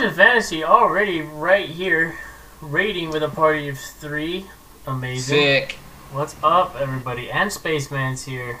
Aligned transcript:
All 0.00 0.06
right. 0.06 0.16
Fantasy 0.16 0.64
already 0.64 1.20
right 1.20 1.68
here, 1.68 2.14
rating 2.62 3.10
with 3.10 3.22
a 3.22 3.28
party 3.28 3.68
of 3.68 3.78
three. 3.78 4.46
Amazing. 4.86 5.36
Sick. 5.36 5.72
What's 6.10 6.34
up, 6.42 6.74
everybody? 6.80 7.30
And 7.30 7.52
Spaceman's 7.52 8.24
here. 8.24 8.60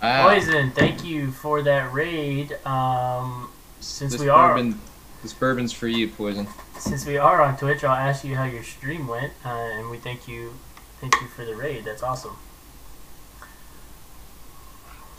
Ah, 0.00 0.26
Poison, 0.26 0.70
thank 0.70 1.04
you 1.04 1.32
for 1.32 1.60
that 1.60 1.92
raid. 1.92 2.54
Um, 2.64 3.50
since 3.80 4.12
this 4.12 4.22
we 4.22 4.30
are 4.30 4.54
bourbon, 4.54 4.80
this 5.20 5.34
bourbon's 5.34 5.70
for 5.70 5.86
you, 5.86 6.08
Poison. 6.08 6.46
since 6.78 7.04
we 7.04 7.18
are 7.18 7.42
on 7.42 7.58
Twitch, 7.58 7.84
I'll 7.84 7.94
ask 7.94 8.24
you 8.24 8.34
how 8.36 8.44
your 8.44 8.62
stream 8.62 9.06
went, 9.06 9.34
uh, 9.44 9.50
and 9.50 9.90
we 9.90 9.98
thank 9.98 10.26
you, 10.26 10.54
thank 10.98 11.12
you 11.20 11.26
for 11.28 11.44
the 11.44 11.54
raid. 11.54 11.84
That's 11.84 12.02
awesome. 12.02 12.36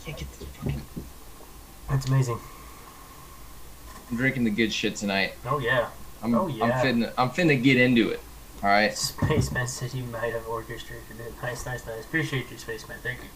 Can't 0.04 0.18
get 0.18 0.28
this 0.32 0.48
fucking. 0.48 0.82
That's 1.88 2.08
amazing. 2.08 2.40
I'm 4.12 4.18
drinking 4.18 4.44
the 4.44 4.50
good 4.50 4.70
shit 4.70 4.94
tonight. 4.94 5.32
Oh 5.46 5.58
yeah. 5.58 5.88
I'm, 6.22 6.34
Oh, 6.34 6.46
yeah. 6.46 6.64
I'm 6.66 6.72
finna, 6.86 7.12
I'm 7.16 7.30
finna 7.30 7.60
get 7.60 7.78
into 7.78 8.10
it. 8.10 8.20
All 8.62 8.68
right. 8.68 8.94
Spaceman 8.94 9.66
said 9.66 9.90
he 9.90 10.02
might 10.02 10.34
have 10.34 10.46
orchestrated 10.46 11.18
it. 11.18 11.32
Nice, 11.42 11.64
nice, 11.64 11.86
nice. 11.86 12.04
Appreciate 12.04 12.50
you, 12.50 12.58
Spaceman. 12.58 12.98
Thank 13.02 13.20
you. 13.20 13.28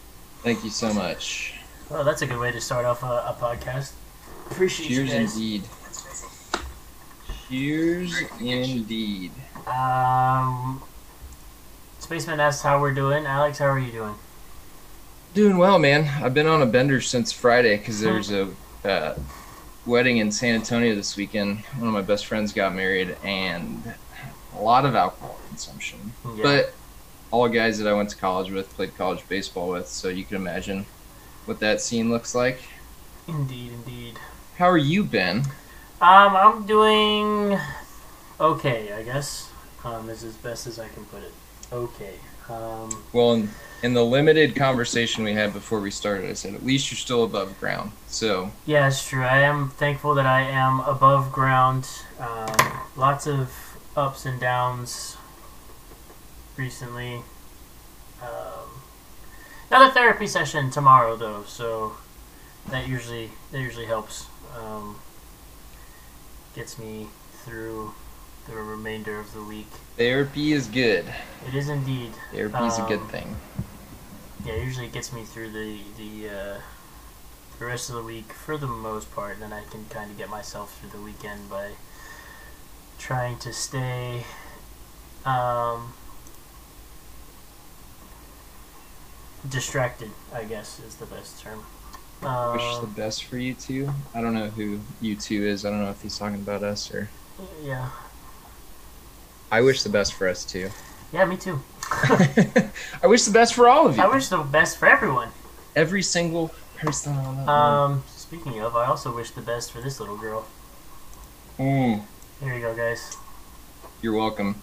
Thank 0.43 0.63
you 0.65 0.69
so 0.71 0.93
much. 0.93 1.55
Well, 1.89 2.05
that's 2.05 2.21
a 2.21 2.27
good 2.27 2.39
way 2.39 2.53
to 2.53 2.61
start 2.61 2.85
off 2.85 3.03
a, 3.03 3.07
a 3.07 3.37
podcast. 3.41 3.93
Appreciate 4.51 4.89
Cheers 4.89 5.09
you 5.09 5.19
guys. 5.19 5.35
indeed. 5.35 5.63
Cheers 7.49 8.23
indeed. 8.39 9.33
Um, 9.67 10.83
Spaceman 12.01 12.39
asks 12.39 12.63
how 12.63 12.81
we're 12.83 12.93
doing. 12.95 13.25
Alex, 13.25 13.59
how 13.59 13.67
are 13.67 13.79
you 13.79 13.93
doing? 13.93 14.15
Doing 15.33 15.57
well, 15.57 15.79
man. 15.79 16.23
I've 16.23 16.35
been 16.35 16.47
on 16.47 16.61
a 16.61 16.67
bender 16.67 17.01
since 17.01 17.33
Friday 17.33 17.79
because 17.79 18.01
there's 18.01 18.31
a 18.31 18.49
uh, 18.85 19.15
wedding 19.87 20.19
in 20.19 20.31
San 20.31 20.55
Antonio 20.55 20.95
this 20.95 21.17
weekend. 21.17 21.61
One 21.79 21.89
of 21.89 21.95
my 21.95 22.03
best 22.03 22.27
friends 22.27 22.53
got 22.53 22.75
married, 22.75 23.17
and 23.25 23.95
a 24.57 24.61
lot 24.61 24.85
of 24.85 24.95
alcohol 24.95 25.39
consumption. 25.49 26.13
Yeah. 26.37 26.43
But 26.43 26.75
all 27.31 27.49
guys 27.49 27.79
that 27.79 27.89
I 27.89 27.93
went 27.95 28.11
to 28.11 28.17
college 28.17 28.51
with 28.51 28.69
played 28.75 28.97
college 28.97 29.27
baseball 29.29 29.69
with, 29.69 29.89
so 29.89 30.09
you 30.09 30.25
can 30.25 30.37
imagine 30.37 30.87
what 31.45 31.61
that 31.61 31.81
scene 31.81 32.11
looks 32.11 32.35
like. 32.35 32.59
Indeed, 33.29 33.73
indeed. 33.73 34.19
How 34.59 34.67
are 34.67 34.79
you, 34.79 35.05
Ben? 35.05 35.39
Um, 36.01 36.37
I'm 36.37 36.67
doing 36.67 37.59
okay, 38.41 38.93
I 38.93 39.03
guess. 39.03 39.51
Um, 39.85 40.11
is 40.11 40.25
as 40.25 40.35
best 40.37 40.67
as 40.67 40.79
I 40.79 40.89
can 40.89 41.05
put 41.07 41.23
it. 41.23 41.33
Okay. 41.73 42.15
Um, 42.49 43.05
Well, 43.13 43.47
in 43.83 43.95
the 43.95 44.05
limited 44.05 44.57
conversation 44.57 45.23
we 45.25 45.35
had 45.35 45.53
before 45.53 45.81
we 45.81 45.91
started, 45.91 46.29
I 46.31 46.33
said 46.35 46.55
at 46.55 46.65
least 46.65 46.91
you're 46.91 46.99
still 46.99 47.25
above 47.25 47.59
ground. 47.61 47.93
So 48.09 48.51
yeah, 48.65 48.87
it's 48.89 49.07
true. 49.07 49.23
I 49.23 49.39
am 49.41 49.69
thankful 49.71 50.15
that 50.15 50.27
I 50.27 50.43
am 50.43 50.81
above 50.81 51.33
ground. 51.33 51.89
Um, 52.19 52.81
lots 52.97 53.27
of 53.27 53.53
ups 53.97 54.25
and 54.27 54.41
downs 54.41 55.17
recently. 56.57 57.23
Um, 58.23 58.81
another 59.71 59.93
therapy 59.93 60.27
session 60.27 60.71
tomorrow, 60.71 61.17
though, 61.17 61.45
so 61.47 61.97
that 62.69 62.89
usually 62.89 63.31
that 63.53 63.61
usually 63.61 63.87
helps. 63.87 64.27
Um, 64.59 64.97
gets 66.55 66.79
me 66.79 67.09
through 67.45 67.93
the 68.49 68.55
remainder 68.55 69.21
of 69.21 69.35
the 69.35 69.43
week. 69.43 69.67
therapy 69.97 70.53
is 70.55 70.67
good. 70.69 71.05
It 71.47 71.55
is 71.55 71.69
indeed. 71.69 72.13
Therapy 72.33 72.65
is 72.65 72.79
a 72.79 72.83
good 72.89 73.01
Um, 73.01 73.09
thing. 73.09 73.37
Yeah, 74.47 74.53
it 74.55 74.65
usually 74.65 74.89
gets 74.89 75.13
me 75.13 75.25
through 75.25 75.51
the 75.51 75.81
the 75.99 76.29
uh, 76.29 76.61
the 77.59 77.65
rest 77.67 77.89
of 77.89 77.97
the 77.97 78.03
week 78.03 78.33
for 78.33 78.57
the 78.57 78.67
most 78.67 79.13
part, 79.13 79.35
and 79.35 79.43
then 79.43 79.53
I 79.53 79.63
can 79.65 79.87
kind 79.87 80.11
of 80.11 80.17
get 80.19 80.29
myself 80.31 80.79
through 80.79 80.91
the 80.91 81.01
weekend 81.05 81.51
by 81.51 81.73
trying 82.99 83.39
to 83.41 83.53
stay 83.53 84.25
um, 85.25 85.95
distracted. 89.49 90.11
I 90.33 90.45
guess 90.45 90.79
is 90.81 90.97
the 90.97 91.07
best 91.07 91.41
term. 91.41 91.65
I 92.23 92.53
wish 92.57 92.79
the 92.79 92.87
Um, 92.87 92.93
best 92.95 93.25
for 93.25 93.37
you 93.39 93.55
two. 93.55 93.91
I 94.15 94.21
don't 94.23 94.35
know 94.35 94.49
who 94.51 94.81
you 95.01 95.17
two 95.17 95.43
is. 95.47 95.65
I 95.65 95.71
don't 95.71 95.83
know 95.83 95.91
if 95.91 96.03
he's 96.03 96.19
talking 96.19 96.37
about 96.37 96.63
us 96.63 96.93
or. 96.93 97.11
yeah, 97.63 97.91
I 99.51 99.61
wish 99.61 99.83
the 99.83 99.89
best 99.89 100.15
for 100.15 100.29
us 100.29 100.45
too. 100.45 100.71
yeah, 101.13 101.25
me 101.25 101.37
too. 101.37 101.63
I 103.03 103.07
wish 103.07 103.25
the 103.25 103.31
best 103.33 103.55
for 103.55 103.69
all 103.69 103.87
of 103.87 103.97
you. 103.97 104.03
I 104.03 104.07
wish 104.13 104.29
the 104.29 104.39
best 104.39 104.79
for 104.79 104.87
everyone. 104.89 105.29
Every 105.75 106.03
single 106.03 106.51
person 106.77 107.15
Um, 107.49 108.03
speaking 108.09 108.61
of, 108.61 108.75
I 108.77 108.87
also 108.87 109.15
wish 109.15 109.31
the 109.31 109.41
best 109.41 109.71
for 109.73 109.81
this 109.81 110.01
little 110.01 110.17
girl. 110.17 110.47
Mm, 111.59 112.03
Here 112.41 112.55
you 112.55 112.61
go, 112.61 112.75
guys. 112.75 113.17
you're 114.03 114.15
welcome. 114.15 114.61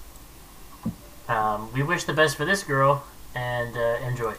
Um, 1.29 1.71
we 1.73 1.81
wish 1.83 2.03
the 2.03 2.13
best 2.13 2.35
for 2.35 2.45
this 2.45 2.63
girl 2.63 3.03
and 3.35 3.75
uh, 3.77 3.97
enjoy. 4.05 4.33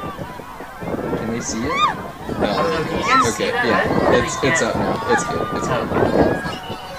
Can 0.00 1.30
they 1.30 1.40
see 1.40 1.58
it? 1.64 2.09
You 2.40 2.46
No. 2.46 3.28
Okay, 3.34 3.48
yeah, 3.48 3.70
right? 3.70 4.14
it's 4.24 4.42
You 4.42 4.48
it's 4.48 4.60
can't- 4.60 4.62
up 4.62 4.76
now. 4.76 5.12
It's 5.12 5.24
good. 5.24 5.56
It's 5.56 5.66
good. 5.68 6.90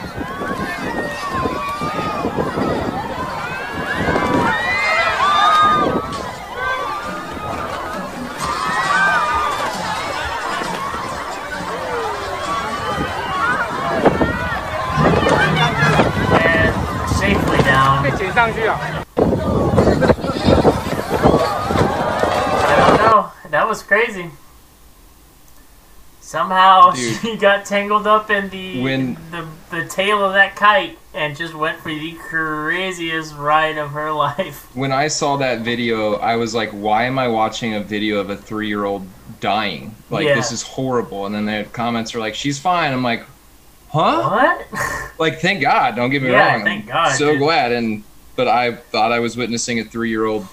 Oh, 23.04 23.34
was 23.68 23.82
safely 23.84 24.32
Somehow 26.32 26.92
Dude. 26.96 27.20
she 27.20 27.36
got 27.36 27.66
tangled 27.66 28.08
up 28.08 28.30
in 28.30 28.50
the, 28.50 28.82
When- 28.82 29.18
the 29.32 29.46
the 29.70 29.86
tail 29.86 30.24
of 30.24 30.32
that 30.34 30.56
kite 30.56 30.98
and 31.14 31.36
just 31.36 31.54
went 31.54 31.78
for 31.80 31.90
the 31.90 32.14
craziest 32.14 33.36
ride 33.36 33.78
of 33.78 33.90
her 33.92 34.12
life. 34.26 34.74
When 34.74 34.94
I 34.94 35.10
saw 35.10 35.36
that 35.38 35.60
video, 35.60 36.14
I 36.16 36.38
was 36.38 36.56
like, 36.56 36.70
"Why 36.72 37.04
am 37.04 37.20
I 37.20 37.28
watching 37.28 37.74
a 37.76 37.82
video 37.82 38.20
of 38.20 38.30
a 38.30 38.38
three-year-old 38.38 39.06
dying? 39.42 39.94
Like 40.10 40.26
Yeah. 40.26 40.36
this 40.36 40.54
is 40.54 40.62
horrible." 40.62 41.26
And 41.26 41.36
then 41.36 41.46
the 41.46 41.66
comments 41.74 42.16
are 42.16 42.20
like, 42.20 42.34
"She's 42.36 42.58
fine." 42.60 42.94
I'm 42.94 43.04
like, 43.04 43.26
"Huh?" 43.90 44.30
What? 44.30 44.68
Like, 45.20 45.40
thank 45.40 45.62
God. 45.62 45.96
Don't 45.98 46.10
get 46.10 46.24
me 46.24 46.32
Yeah, 46.32 46.54
wrong. 46.56 46.64
thank 46.64 46.84
I'm 46.86 46.88
God, 46.88 47.10
So 47.16 47.32
dude. 47.32 47.40
glad. 47.40 47.72
And 47.74 48.04
but 48.38 48.48
I 48.48 48.72
thought 48.72 49.12
I 49.12 49.20
was 49.20 49.36
witnessing 49.38 49.80
a 49.80 49.84
three-year-old. 49.84 50.48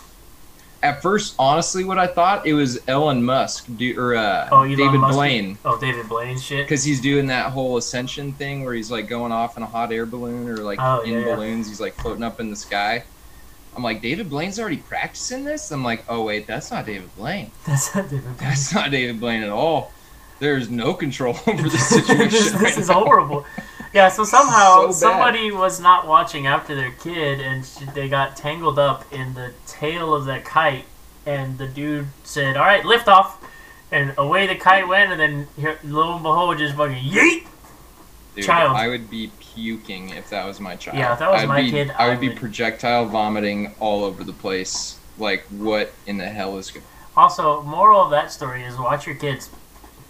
At 0.83 1.03
first, 1.03 1.35
honestly, 1.41 1.83
what 1.83 1.99
I 1.99 2.07
thought 2.07 2.47
it 2.47 2.55
was 2.55 2.79
Elon 2.87 3.25
Musk 3.25 3.67
do, 3.77 3.99
or 4.01 4.15
uh, 4.15 4.49
Oh, 4.53 4.65
David 4.65 5.01
Musk. 5.01 5.15
Blaine. 5.15 5.59
oh, 5.65 5.79
David 5.81 6.09
Blaine 6.09 6.39
shit. 6.39 6.65
because 6.67 6.85
he's 6.85 7.01
doing 7.01 7.27
that 7.27 7.51
whole 7.51 7.77
ascension 7.79 8.33
thing 8.33 8.65
where 8.65 8.75
he's 8.75 8.91
like 8.91 9.09
going 9.09 9.33
off 9.33 9.57
in 9.57 9.65
a 9.65 9.67
hot 9.67 9.91
air 9.93 10.07
balloon 10.07 10.49
or 10.49 10.59
like 10.59 10.79
Oh, 10.81 11.01
in 11.01 11.13
yeah, 11.15 11.19
yeah. 11.27 11.35
balloons. 11.35 11.67
He's 11.69 11.81
like 11.81 11.95
floating 11.95 12.23
up 12.23 12.39
in 12.39 12.49
the 12.51 12.57
sky. 12.57 13.03
I'm 13.77 13.83
like, 13.83 14.01
David 14.03 14.31
Blaine's 14.31 14.59
already 14.61 14.77
practicing 14.79 15.45
this. 15.45 15.71
I'm 15.73 15.83
like, 15.85 16.05
oh 16.09 16.23
wait, 16.25 16.47
that's 16.47 16.71
not 16.71 16.87
David 16.87 17.15
Blaine. 17.17 17.51
That's 17.67 17.95
not 17.95 18.09
David 18.09 18.25
Blaine. 18.25 18.37
That's 18.39 18.75
not 18.75 18.91
David 18.93 19.19
Blaine 19.21 19.43
at 19.43 19.51
all. 19.51 19.93
There's 20.41 20.71
no 20.71 20.95
control 20.95 21.37
over 21.49 21.63
this 21.69 21.89
situation. 21.89 22.31
this, 22.31 22.55
right 22.55 22.79
is 22.79 22.89
now. 22.89 23.03
horrible. 23.05 23.45
Yeah, 23.93 24.09
so 24.09 24.25
somehow 24.25 24.87
So 24.87 24.93
somebody 24.93 25.51
was 25.51 25.81
not 25.81 26.07
watching 26.07 26.47
after 26.47 26.75
their 26.75 26.91
kid, 26.93 27.41
and 27.41 27.65
sh- 27.65 27.79
they 27.95 28.09
got 28.09 28.37
tangled 28.37 28.79
up 28.79 29.05
in 29.13 29.35
the 29.35 29.53
tail 29.67 30.15
of 30.15 30.27
that 30.27 30.45
kite. 30.45 30.85
And 31.27 31.59
the 31.59 31.67
dude 31.67 32.09
said, 32.25 32.57
"All 32.57 32.65
right, 32.65 32.85
lift 32.85 33.09
off," 33.09 33.39
and 33.91 34.15
away 34.17 34.47
the 34.47 34.55
kite 34.55 34.89
went. 34.89 35.11
And 35.13 35.21
then 35.21 35.49
here, 35.57 35.79
lo 35.85 36.15
and 36.15 36.23
behold, 36.23 36.59
just 36.59 36.75
fucking 36.75 36.97
yeet. 36.97 37.47
Dude, 38.35 38.45
child. 38.45 38.77
I 38.77 38.89
would 38.89 39.11
be 39.11 39.31
puking 39.41 40.11
if 40.11 40.31
that 40.31 40.47
was 40.47 40.61
my 40.61 40.77
child. 40.77 40.97
Yeah, 40.99 41.13
if 41.15 41.19
that 41.19 41.31
was 41.31 41.43
I'd 41.43 41.49
my 41.49 41.63
be, 41.63 41.71
kid, 41.71 41.91
I 41.99 42.07
I 42.07 42.09
would 42.09 42.21
be 42.21 42.31
projectile 42.31 43.07
vomiting 43.07 43.75
all 43.81 44.05
over 44.05 44.23
the 44.25 44.33
place. 44.33 44.99
Like, 45.19 45.45
what 45.51 45.93
in 46.07 46.17
the 46.19 46.29
hell 46.29 46.57
is 46.59 46.71
going? 46.71 46.85
Also, 47.17 47.63
moral 47.63 48.01
of 48.03 48.11
that 48.11 48.31
story 48.31 48.63
is 48.63 48.77
watch 48.79 49.07
your 49.07 49.17
kids. 49.17 49.51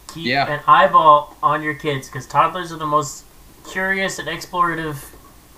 Keep 0.08 0.26
Yeah. 0.26 0.46
an 0.52 0.60
eyeball 0.66 1.36
on 1.42 1.62
your 1.62 1.74
kids 1.74 2.08
because 2.08 2.26
toddlers 2.26 2.70
are 2.70 2.76
the 2.76 2.86
most 2.86 3.24
curious 3.68 4.18
and 4.18 4.28
explorative 4.28 4.96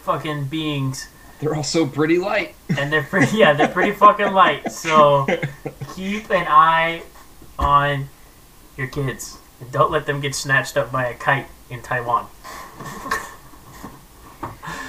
fucking 0.03 0.47
beings, 0.47 1.09
They're 1.41 1.55
also 1.55 1.87
pretty 1.87 2.19
light. 2.19 2.55
and 2.79 2.93
they're 2.93 3.03
pretty. 3.03 3.37
Yeah, 3.37 3.53
they're 3.55 3.69
pretty 3.69 3.93
fucking 3.93 4.33
light. 4.33 4.71
So 4.73 5.27
keep 5.95 6.31
an 6.31 6.47
eye 6.49 7.03
on 7.59 8.09
your 8.77 8.87
kids. 8.89 9.39
And 9.61 9.71
don't 9.71 9.91
let 9.91 10.07
them 10.07 10.21
get 10.21 10.35
snatched 10.35 10.77
up 10.77 10.91
by 10.91 11.07
a 11.07 11.15
kite 11.15 11.47
in 11.69 11.83
Taiwan. 11.83 12.27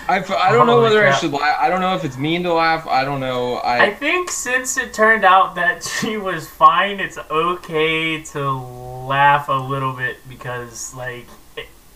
I, 0.08 0.18
I 0.18 0.52
don't 0.52 0.68
know 0.68 0.74
Holy 0.74 0.84
whether 0.84 1.08
I 1.08 1.12
should 1.14 1.32
laugh. 1.32 1.58
I 1.60 1.70
don't 1.70 1.80
know 1.80 1.96
if 1.96 2.04
it's 2.04 2.18
mean 2.18 2.44
to 2.44 2.54
laugh. 2.54 2.86
I 2.88 3.06
don't 3.06 3.20
know. 3.20 3.56
I 3.56 3.86
I 3.88 3.94
think 3.94 4.30
since 4.30 4.78
it 4.78 4.94
turned 4.94 5.24
out 5.24 5.56
that 5.56 5.84
she 6.02 6.18
was 6.18 6.48
fine, 6.50 7.00
it's 7.00 7.18
okay 7.30 8.22
to 8.24 8.52
laugh 8.52 9.48
a 9.50 9.54
little 9.54 9.94
bit 9.94 10.18
because 10.28 10.94
like 10.96 11.28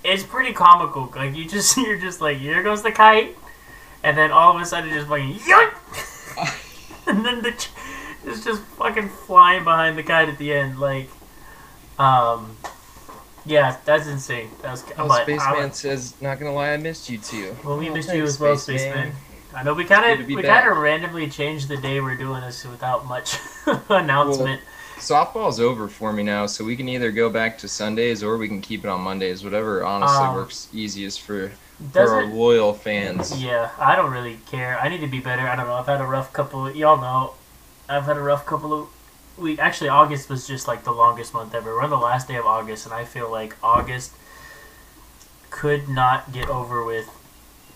it's 0.06 0.24
pretty 0.24 0.54
comical. 0.54 1.12
Like 1.16 1.36
you 1.36 1.46
just 1.48 1.76
you're 1.86 1.98
just 2.00 2.22
like 2.22 2.38
here 2.38 2.62
goes 2.64 2.84
the 2.84 2.92
kite, 2.92 3.36
and 4.04 4.18
then 4.18 4.32
all 4.32 4.56
of 4.56 4.62
a 4.62 4.66
sudden 4.66 4.92
just 4.92 5.08
fucking 5.08 5.34
yoink, 5.36 5.74
and 7.08 7.26
then 7.26 7.42
the 7.42 7.52
ch- 7.52 7.70
it's 8.26 8.44
just 8.44 8.62
fucking 8.78 9.10
flying 9.10 9.64
behind 9.64 9.98
the 9.98 10.04
kite 10.04 10.30
at 10.30 10.38
the 10.38 10.52
end. 10.54 10.80
Like, 10.80 11.10
um, 12.00 12.58
yeah, 13.46 13.78
that's 13.86 14.08
insane. 14.08 14.50
That's 14.62 14.84
oh, 14.98 15.08
but 15.08 15.22
I 15.22 15.24
Spaceman 15.24 15.64
would- 15.64 15.76
says, 15.76 16.16
"Not 16.22 16.40
gonna 16.40 16.54
lie, 16.54 16.72
I 16.72 16.78
missed 16.78 17.10
you 17.10 17.18
too." 17.18 17.56
well, 17.64 17.78
we 17.78 17.90
Oh, 17.90 17.94
missed 17.94 18.14
you 18.14 18.24
as 18.24 18.40
well, 18.40 18.58
Spaceman. 18.58 18.92
Spaceman. 18.94 19.16
I 19.54 19.64
know 19.64 19.74
we 19.74 19.86
kind 19.86 20.20
of 20.22 20.28
we 20.28 20.42
kind 20.44 20.68
of 20.70 20.78
randomly 20.78 21.30
changed 21.30 21.70
the 21.70 21.78
day 21.78 22.02
we're 22.02 22.16
doing 22.18 22.42
this 22.42 22.66
without 22.66 23.06
much 23.06 23.38
announcement. 23.90 24.62
Softball's 24.98 25.60
over 25.60 25.88
for 25.88 26.12
me 26.14 26.24
now, 26.24 26.46
so 26.46 26.64
we 26.64 26.76
can 26.76 26.88
either 26.90 27.12
go 27.12 27.30
back 27.30 27.58
to 27.60 27.68
Sundays 27.68 28.24
or 28.24 28.38
we 28.38 28.48
can 28.48 28.62
keep 28.62 28.84
it 28.84 28.88
on 28.90 29.02
Mondays. 29.02 29.44
Whatever 29.44 29.84
honestly 29.84 30.18
Um, 30.26 30.36
works 30.36 30.68
easiest 30.74 31.22
for, 31.22 31.52
for 31.92 32.10
our 32.10 32.26
loyal 32.26 32.74
fans. 32.74 33.42
Yeah, 33.42 33.72
I 33.78 33.96
don't 33.96 34.12
really 34.12 34.40
care. 34.50 34.80
I 34.80 34.88
need 34.90 35.02
to 35.02 35.08
be 35.08 35.20
better. 35.20 35.48
I 35.48 35.56
don't 35.56 35.68
know. 35.68 35.74
I've 35.76 35.86
had 35.86 36.02
a 36.02 36.06
rough 36.06 36.32
couple. 36.34 36.72
y'all 36.72 36.98
know, 37.00 37.34
I've 37.90 38.06
had 38.06 38.18
a 38.18 38.22
rough 38.22 38.46
couple 38.46 38.74
of 38.74 38.88
weeks. 39.38 39.60
Actually, 39.60 39.90
August 39.90 40.30
was 40.30 40.48
just 40.48 40.68
like 40.68 40.84
the 40.86 40.94
longest 40.94 41.34
month 41.34 41.54
ever. 41.54 41.76
We're 41.76 41.84
on 41.84 41.90
the 41.90 41.98
last 41.98 42.28
day 42.28 42.36
of 42.36 42.46
August, 42.46 42.86
and 42.86 42.94
I 42.96 43.04
feel 43.06 43.30
like 43.30 43.56
August 43.62 44.12
could 45.50 45.88
not 45.88 46.32
get 46.34 46.50
over 46.50 46.84
with 46.84 47.10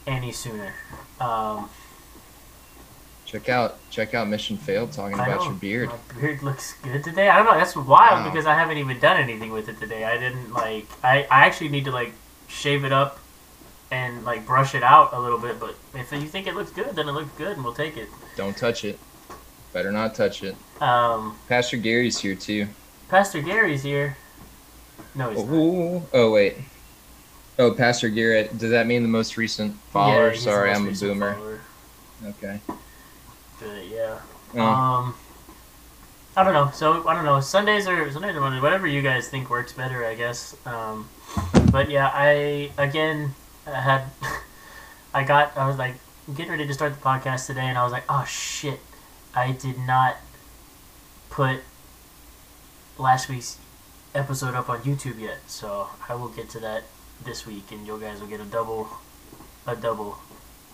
any 0.07 0.31
sooner. 0.31 0.73
Um, 1.19 1.69
Check 3.29 3.47
out 3.47 3.77
check 3.91 4.15
out 4.15 4.27
Mission 4.27 4.57
Failed 4.57 4.91
talking 4.91 5.19
I 5.19 5.27
about 5.27 5.43
your 5.45 5.53
beard. 5.53 5.89
My 5.89 6.19
beard 6.19 6.41
looks 6.41 6.73
good 6.81 7.03
today. 7.03 7.29
I 7.29 7.37
don't 7.37 7.45
know. 7.45 7.53
That's 7.59 7.75
wild 7.75 8.25
Wow. 8.25 8.31
because 8.31 8.47
I 8.47 8.55
haven't 8.55 8.77
even 8.77 8.99
done 8.99 9.17
anything 9.17 9.51
with 9.51 9.69
it 9.69 9.79
today. 9.79 10.03
I 10.03 10.17
didn't 10.17 10.51
like. 10.51 10.87
I, 11.03 11.27
I 11.29 11.45
actually 11.45 11.69
need 11.69 11.85
to 11.85 11.91
like 11.91 12.11
shave 12.47 12.83
it 12.85 12.91
up 12.91 13.19
and 13.91 14.25
like 14.25 14.47
brush 14.47 14.73
it 14.73 14.81
out 14.81 15.13
a 15.13 15.19
little 15.19 15.37
bit. 15.37 15.59
But 15.59 15.75
if 15.93 16.11
you 16.11 16.21
think 16.21 16.47
it 16.47 16.55
looks 16.55 16.71
good, 16.71 16.95
then 16.95 17.07
it 17.07 17.11
looks 17.11 17.29
good, 17.37 17.51
and 17.55 17.63
we'll 17.63 17.73
take 17.75 17.97
it. 17.97 18.09
Don't 18.35 18.57
touch 18.57 18.83
it. 18.83 18.97
Better 19.73 19.91
not 19.91 20.15
touch 20.15 20.41
it. 20.41 20.55
Um, 20.81 21.37
Pastor 21.47 21.77
Gary's 21.77 22.17
here 22.17 22.33
too. 22.33 22.67
Pastor 23.09 23.43
Gary's 23.43 23.83
here. 23.83 24.17
No, 25.13 25.29
he's 25.29 25.43
not. 25.43 25.53
Oh, 25.53 26.03
oh 26.13 26.31
wait. 26.31 26.55
Oh, 27.59 27.71
Pastor 27.75 28.09
Gary. 28.09 28.49
Does 28.57 28.71
that 28.71 28.87
mean 28.87 29.03
the 29.03 29.07
most 29.07 29.37
recent 29.37 29.73
Yeah, 29.73 29.91
follower? 29.91 30.31
the 30.31 30.37
Sorry, 30.37 30.71
I'm 30.71 30.87
a 30.87 30.91
boomer. 30.93 31.35
follower. 31.35 31.59
Okay. 32.25 32.59
Yeah. 33.61 34.19
Oh, 34.55 34.61
Um, 34.61 35.15
I 36.35 36.43
don't 36.43 36.53
know. 36.53 36.71
So 36.73 37.07
I 37.07 37.13
don't 37.15 37.25
know. 37.25 37.39
Sundays 37.41 37.87
or 37.87 38.09
Sundays 38.11 38.35
or 38.35 38.41
Mondays, 38.41 38.61
whatever 38.61 38.87
you 38.87 39.01
guys 39.01 39.27
think 39.27 39.49
works 39.49 39.73
better, 39.73 40.05
I 40.05 40.15
guess. 40.15 40.55
Um, 40.65 41.09
but 41.71 41.89
yeah, 41.89 42.09
I 42.13 42.71
again 42.77 43.33
I 43.67 43.81
had 43.81 44.03
I 45.13 45.23
got 45.23 45.55
I 45.57 45.67
was 45.67 45.77
like 45.77 45.95
getting 46.35 46.51
ready 46.51 46.67
to 46.67 46.73
start 46.73 46.93
the 46.93 46.99
podcast 47.01 47.47
today, 47.47 47.61
and 47.65 47.77
I 47.77 47.83
was 47.83 47.91
like, 47.91 48.03
oh 48.09 48.25
shit, 48.25 48.79
I 49.35 49.51
did 49.51 49.77
not 49.79 50.17
put 51.29 51.59
last 52.97 53.29
week's 53.29 53.57
episode 54.15 54.55
up 54.55 54.69
on 54.69 54.79
YouTube 54.81 55.19
yet. 55.19 55.39
So 55.47 55.89
I 56.07 56.15
will 56.15 56.29
get 56.29 56.49
to 56.51 56.59
that 56.59 56.83
this 57.23 57.45
week, 57.45 57.71
and 57.71 57.85
you 57.85 57.99
guys 57.99 58.19
will 58.21 58.27
get 58.27 58.39
a 58.39 58.45
double 58.45 58.89
a 59.67 59.75
double 59.75 60.17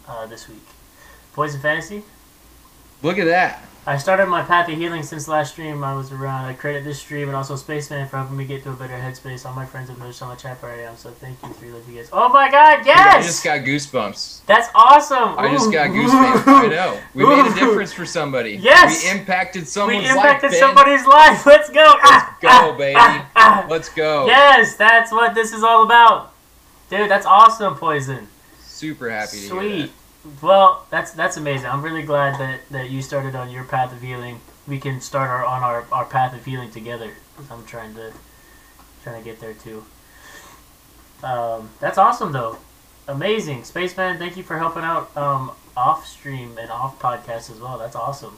uh, 0.08 0.26
this 0.28 0.48
week. 0.48 0.66
Poison 1.34 1.60
Fantasy. 1.60 2.04
Look 3.06 3.20
at 3.20 3.26
that. 3.26 3.62
I 3.88 4.00
started 4.00 4.26
my 4.26 4.42
path 4.42 4.68
of 4.68 4.76
healing 4.76 5.04
since 5.04 5.28
last 5.28 5.52
stream 5.54 5.84
I 5.84 5.94
was 5.94 6.12
around. 6.12 6.46
I 6.46 6.54
credit 6.54 6.84
this 6.84 6.98
stream 6.98 7.28
and 7.28 7.38
also 7.38 7.56
Spaceman 7.56 8.08
for 8.08 8.18
helping 8.18 8.36
me 8.36 8.44
get 8.46 8.64
to 8.64 8.72
a 8.72 8.74
better 8.74 8.96
headspace. 8.96 9.46
All 9.46 9.54
my 9.54 9.68
friends 9.68 9.90
have 9.90 10.00
noticed 10.00 10.22
how 10.22 10.26
much 10.26 10.42
happier 10.42 10.70
I 10.70 10.80
am, 10.90 10.98
so 10.98 11.12
thank 11.12 11.38
you, 11.44 11.50
three 11.50 11.70
love 11.70 11.88
you 11.88 11.98
guys. 11.98 12.10
Oh 12.12 12.30
my 12.30 12.50
god, 12.50 12.78
Dude, 12.78 12.96
I 12.96 13.22
just 13.22 13.44
got 13.44 13.60
goosebumps. 13.60 14.46
That's 14.48 14.70
awesome! 14.74 15.38
I 15.38 15.52
just 15.52 15.72
got 15.72 15.90
goosebumps. 15.90 16.48
I 16.48 16.68
know. 16.70 17.00
We 17.14 17.28
made 17.28 17.46
a 17.46 17.54
difference 17.54 17.94
for 17.94 18.08
somebody. 18.08 18.54
Yes! 18.56 19.04
We 19.04 19.20
impacted 19.20 19.62
We 19.62 19.68
someone's 19.68 20.10
impacted 20.10 20.50
life. 20.50 20.60
Somebody's 20.60 21.06
life. 21.06 21.46
Let's 21.46 21.70
go! 21.70 21.84
Let's 21.84 22.00
ah, 22.06 22.38
go, 22.42 22.48
ah, 22.50 22.76
baby. 22.76 22.96
ah, 22.98 23.32
ah. 23.36 23.68
Let's 23.70 23.90
go. 23.90 24.26
Yes, 24.26 24.76
that's 24.78 25.12
what 25.12 25.36
this 25.36 25.54
is 25.54 25.62
all 25.62 25.84
about. 25.84 26.34
Dude, 26.90 27.12
that's 27.12 27.28
awesome, 27.28 27.76
Poison. 27.76 28.28
Super 28.64 29.12
happy 29.12 29.38
Sweet. 29.38 29.92
Well, 30.42 30.86
that's 30.90 31.12
that's 31.12 31.38
amazing. 31.38 31.68
I'm 31.68 31.82
really 31.84 32.02
glad 32.02 32.40
that, 32.40 32.62
that 32.72 32.90
you 32.90 33.02
started 33.02 33.36
on 33.36 33.50
your 33.52 33.64
path 33.64 33.94
of 33.94 34.02
healing. 34.02 34.42
We 34.68 34.80
can 34.80 35.00
start 35.02 35.30
our 35.30 35.46
on 35.46 35.62
our, 35.62 35.86
our 35.92 36.06
path 36.06 36.34
of 36.34 36.44
healing 36.44 36.72
together. 36.72 37.12
I'm 37.52 37.66
trying 37.66 37.94
to 37.96 38.12
trying 39.04 39.22
to 39.22 39.24
get 39.24 39.40
there 39.40 39.54
too. 39.54 39.86
Um, 41.24 41.70
that's 41.80 41.98
awesome 41.98 42.32
though. 42.32 42.58
Amazing. 43.08 43.66
Spaceman, 43.66 44.18
thank 44.18 44.36
you 44.36 44.42
for 44.44 44.58
helping 44.58 44.84
out 44.84 45.16
um, 45.16 45.52
off 45.78 46.08
stream 46.08 46.58
and 46.60 46.72
off 46.72 47.00
podcast 47.00 47.52
as 47.52 47.60
well. 47.60 47.78
That's 47.78 47.96
awesome. 47.96 48.38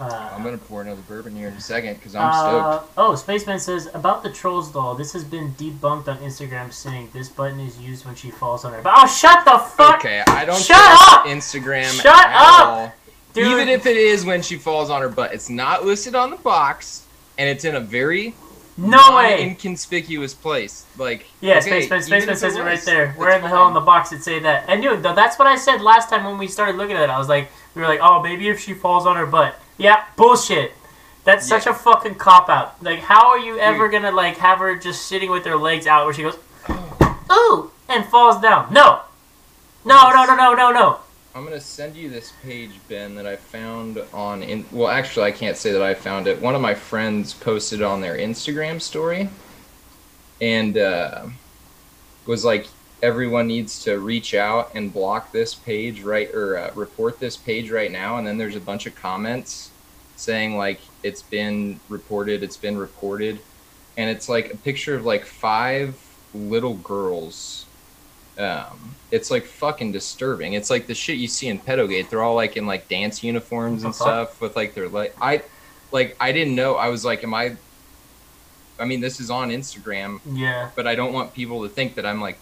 Uh. 0.00 0.30
I'm 0.34 0.42
gonna 0.42 0.56
pour 0.56 0.80
another 0.80 1.02
bourbon 1.02 1.36
here 1.36 1.48
in 1.48 1.54
a 1.54 1.60
second 1.60 1.94
because 1.96 2.14
I'm 2.14 2.30
uh, 2.32 2.78
stoked. 2.78 2.92
oh, 2.96 3.14
Spaceman 3.14 3.58
says 3.60 3.90
about 3.92 4.22
the 4.22 4.30
trolls 4.30 4.72
doll. 4.72 4.94
This 4.94 5.12
has 5.12 5.24
been 5.24 5.52
debunked 5.52 6.08
on 6.08 6.16
Instagram, 6.18 6.72
saying 6.72 7.10
this 7.12 7.28
button 7.28 7.60
is 7.60 7.78
used 7.78 8.06
when 8.06 8.14
she 8.14 8.30
falls 8.30 8.64
on 8.64 8.72
her. 8.72 8.80
But 8.80 8.94
oh, 8.96 9.06
shut 9.06 9.44
the 9.44 9.58
fuck, 9.58 9.96
Okay, 9.98 10.22
I 10.26 10.46
don't 10.46 10.58
Shut 10.58 10.78
up! 10.78 11.26
Instagram 11.26 12.00
Shut 12.00 12.14
up! 12.14 12.68
all. 12.68 12.94
dude. 13.34 13.48
Even 13.48 13.68
if 13.68 13.84
it 13.84 13.98
is 13.98 14.24
when 14.24 14.40
she 14.40 14.56
falls 14.56 14.88
on 14.88 15.02
her 15.02 15.10
butt, 15.10 15.34
it's 15.34 15.50
not 15.50 15.84
listed 15.84 16.14
on 16.14 16.30
the 16.30 16.36
box, 16.36 17.06
and 17.36 17.48
it's 17.50 17.66
in 17.66 17.76
a 17.76 17.80
very 17.80 18.34
no 18.78 19.16
way. 19.16 19.42
inconspicuous 19.42 20.32
place. 20.32 20.86
Like 20.96 21.26
Yeah, 21.42 21.58
okay, 21.58 21.82
Spaceman, 21.82 22.02
Spaceman 22.02 22.36
says 22.36 22.56
it 22.56 22.62
right 22.62 22.80
there. 22.86 23.12
Where 23.12 23.36
in 23.36 23.42
the 23.42 23.48
hell 23.48 23.68
in 23.68 23.74
the 23.74 23.80
box 23.80 24.08
did 24.08 24.22
say 24.22 24.38
that? 24.40 24.64
And 24.68 24.82
dude, 24.82 25.02
that's 25.02 25.38
what 25.38 25.46
I 25.46 25.56
said 25.56 25.82
last 25.82 26.08
time 26.08 26.24
when 26.24 26.38
we 26.38 26.48
started 26.48 26.76
looking 26.76 26.96
at 26.96 27.02
it. 27.02 27.10
I 27.10 27.18
was 27.18 27.28
like, 27.28 27.50
we 27.74 27.82
were 27.82 27.88
like, 27.88 28.00
oh, 28.02 28.22
maybe 28.22 28.48
if 28.48 28.58
she 28.58 28.72
falls 28.72 29.04
on 29.04 29.16
her 29.16 29.26
butt. 29.26 29.60
Yeah, 29.80 30.04
bullshit. 30.14 30.74
That's 31.24 31.48
such 31.48 31.64
Yeah. 31.64 31.72
a 31.72 31.74
fucking 31.74 32.16
cop 32.16 32.50
out. 32.50 32.82
Like, 32.82 33.00
how 33.00 33.30
are 33.30 33.38
you 33.38 33.58
ever 33.58 33.88
gonna 33.88 34.10
like 34.12 34.36
have 34.36 34.58
her 34.58 34.76
just 34.76 35.06
sitting 35.06 35.30
with 35.30 35.46
her 35.46 35.56
legs 35.56 35.86
out 35.86 36.04
where 36.04 36.12
she 36.12 36.22
goes, 36.22 36.36
ooh, 37.32 37.70
and 37.88 38.04
falls 38.06 38.40
down? 38.42 38.66
No, 38.70 39.00
no, 39.84 40.10
no, 40.10 40.26
no, 40.26 40.34
no, 40.36 40.52
no, 40.54 40.70
no. 40.70 40.96
I'm 41.34 41.44
gonna 41.44 41.60
send 41.60 41.96
you 41.96 42.10
this 42.10 42.32
page, 42.42 42.72
Ben, 42.88 43.14
that 43.14 43.26
I 43.26 43.36
found 43.36 44.02
on. 44.12 44.42
In, 44.42 44.66
well, 44.70 44.88
actually, 44.88 45.26
I 45.26 45.30
can't 45.32 45.56
say 45.56 45.72
that 45.72 45.82
I 45.82 45.94
found 45.94 46.26
it. 46.26 46.42
One 46.42 46.54
of 46.54 46.60
my 46.60 46.74
friends 46.74 47.32
posted 47.32 47.80
it 47.80 47.84
on 47.84 48.00
their 48.02 48.16
Instagram 48.16 48.82
story, 48.82 49.30
and 50.42 50.76
uh, 50.76 51.22
was 52.26 52.44
like, 52.44 52.66
"Everyone 53.02 53.46
needs 53.46 53.82
to 53.84 53.98
reach 53.98 54.34
out 54.34 54.72
and 54.74 54.92
block 54.92 55.32
this 55.32 55.54
page 55.54 56.02
right 56.02 56.32
or 56.34 56.58
uh, 56.58 56.70
report 56.74 57.20
this 57.20 57.36
page 57.36 57.70
right 57.70 57.90
now." 57.90 58.16
And 58.18 58.26
then 58.26 58.38
there's 58.38 58.56
a 58.56 58.60
bunch 58.60 58.86
of 58.86 58.94
comments 58.94 59.70
saying 60.16 60.56
like, 60.56 60.80
"It's 61.02 61.22
been 61.22 61.80
reported. 61.88 62.42
It's 62.42 62.56
been 62.56 62.76
reported," 62.78 63.40
and 63.96 64.10
it's 64.10 64.28
like 64.28 64.52
a 64.52 64.56
picture 64.56 64.94
of 64.94 65.04
like 65.04 65.24
five 65.24 65.96
little 66.34 66.74
girls 66.74 67.66
um, 68.38 68.94
it's 69.10 69.30
like 69.30 69.44
fucking 69.44 69.92
disturbing. 69.92 70.54
It's 70.54 70.70
like 70.70 70.86
the 70.86 70.94
shit 70.94 71.18
you 71.18 71.28
see 71.28 71.48
in 71.48 71.58
Pedogate. 71.58 72.08
They're 72.08 72.22
all 72.22 72.34
like 72.34 72.56
in 72.56 72.66
like 72.66 72.88
dance 72.88 73.22
uniforms 73.22 73.84
and 73.84 73.94
fuck? 73.94 74.06
stuff 74.06 74.40
with 74.40 74.56
like 74.56 74.74
their 74.74 74.88
like 74.88 75.14
I 75.20 75.42
like 75.92 76.16
I 76.18 76.32
didn't 76.32 76.54
know. 76.54 76.76
I 76.76 76.88
was 76.88 77.04
like, 77.04 77.22
am 77.22 77.34
I? 77.34 77.56
I 78.78 78.86
mean, 78.86 79.00
this 79.00 79.20
is 79.20 79.30
on 79.30 79.50
Instagram, 79.50 80.20
Yeah. 80.32 80.70
but 80.74 80.86
I 80.86 80.94
don't 80.94 81.12
want 81.12 81.34
people 81.34 81.64
to 81.64 81.68
think 81.68 81.96
that 81.96 82.06
I'm 82.06 82.20
like 82.22 82.38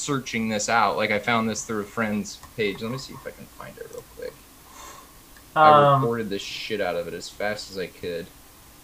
searching 0.00 0.48
this 0.48 0.68
out. 0.68 0.96
Like 0.96 1.10
I 1.10 1.18
found 1.18 1.48
this 1.48 1.64
through 1.64 1.82
a 1.82 1.84
friend's 1.86 2.38
page. 2.56 2.82
Let 2.82 2.92
me 2.92 2.98
see 2.98 3.14
if 3.14 3.26
I 3.26 3.30
can 3.30 3.46
find 3.46 3.76
it 3.78 3.88
real 3.92 4.04
quick. 4.16 4.34
I 5.54 5.68
recorded 5.94 6.28
the 6.30 6.38
shit 6.38 6.80
out 6.80 6.96
of 6.96 7.08
it 7.08 7.14
as 7.14 7.28
fast 7.28 7.70
as 7.70 7.78
I 7.78 7.86
could. 7.88 8.30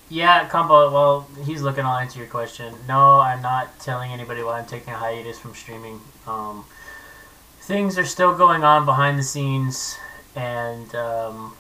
yeah, 0.08 0.48
Combo. 0.48 0.90
Well, 0.92 1.28
he's 1.44 1.62
looking. 1.62 1.84
I'll 1.84 1.98
answer 1.98 2.18
your 2.18 2.28
question. 2.28 2.74
No, 2.88 3.20
I'm 3.20 3.42
not 3.42 3.78
telling 3.80 4.12
anybody 4.12 4.42
why 4.42 4.58
I'm 4.60 4.66
taking 4.66 4.92
a 4.92 4.96
hiatus 4.96 5.38
from 5.38 5.54
streaming. 5.54 6.00
Um, 6.26 6.64
things 7.60 7.98
are 7.98 8.04
still 8.04 8.36
going 8.36 8.64
on 8.64 8.84
behind 8.84 9.18
the 9.18 9.22
scenes, 9.22 9.96
and 10.34 10.94
um, 10.94 11.56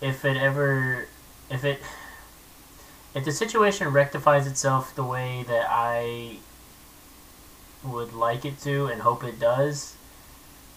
if 0.00 0.24
it 0.24 0.36
ever, 0.36 1.08
if 1.50 1.64
it, 1.64 1.80
if 3.14 3.24
the 3.24 3.32
situation 3.32 3.88
rectifies 3.88 4.46
itself 4.46 4.94
the 4.94 5.04
way 5.04 5.44
that 5.48 5.66
I 5.70 6.38
would 7.84 8.12
like 8.12 8.44
it 8.44 8.60
to 8.60 8.86
and 8.86 9.02
hope 9.02 9.24
it 9.24 9.38
does, 9.38 9.96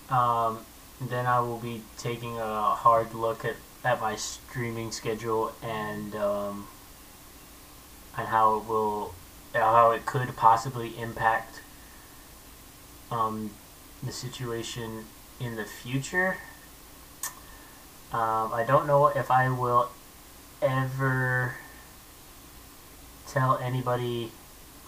um, 0.10 0.60
then 1.00 1.25
I 1.25 1.39
will 1.39 1.58
be 1.58 1.81
taking 1.98 2.38
a 2.38 2.75
hard 2.75 3.13
look 3.13 3.43
at, 3.43 3.55
at 3.84 4.00
my 4.01 4.15
streaming 4.15 4.91
schedule 4.91 5.53
and 5.63 6.15
um, 6.15 6.67
and 8.17 8.27
how 8.27 8.58
it 8.58 8.67
will 8.67 9.15
how 9.53 9.91
it 9.91 10.05
could 10.05 10.36
possibly 10.36 10.98
impact 11.00 11.62
um, 13.10 13.51
the 14.03 14.12
situation 14.12 15.05
in 15.39 15.55
the 15.55 15.65
future. 15.65 16.38
Um, 18.13 18.53
I 18.53 18.63
don't 18.67 18.88
know 18.88 19.08
if 19.08 19.31
I 19.31 19.50
will 19.50 19.89
ever 20.62 21.55
tell 23.27 23.58
anybody 23.58 24.31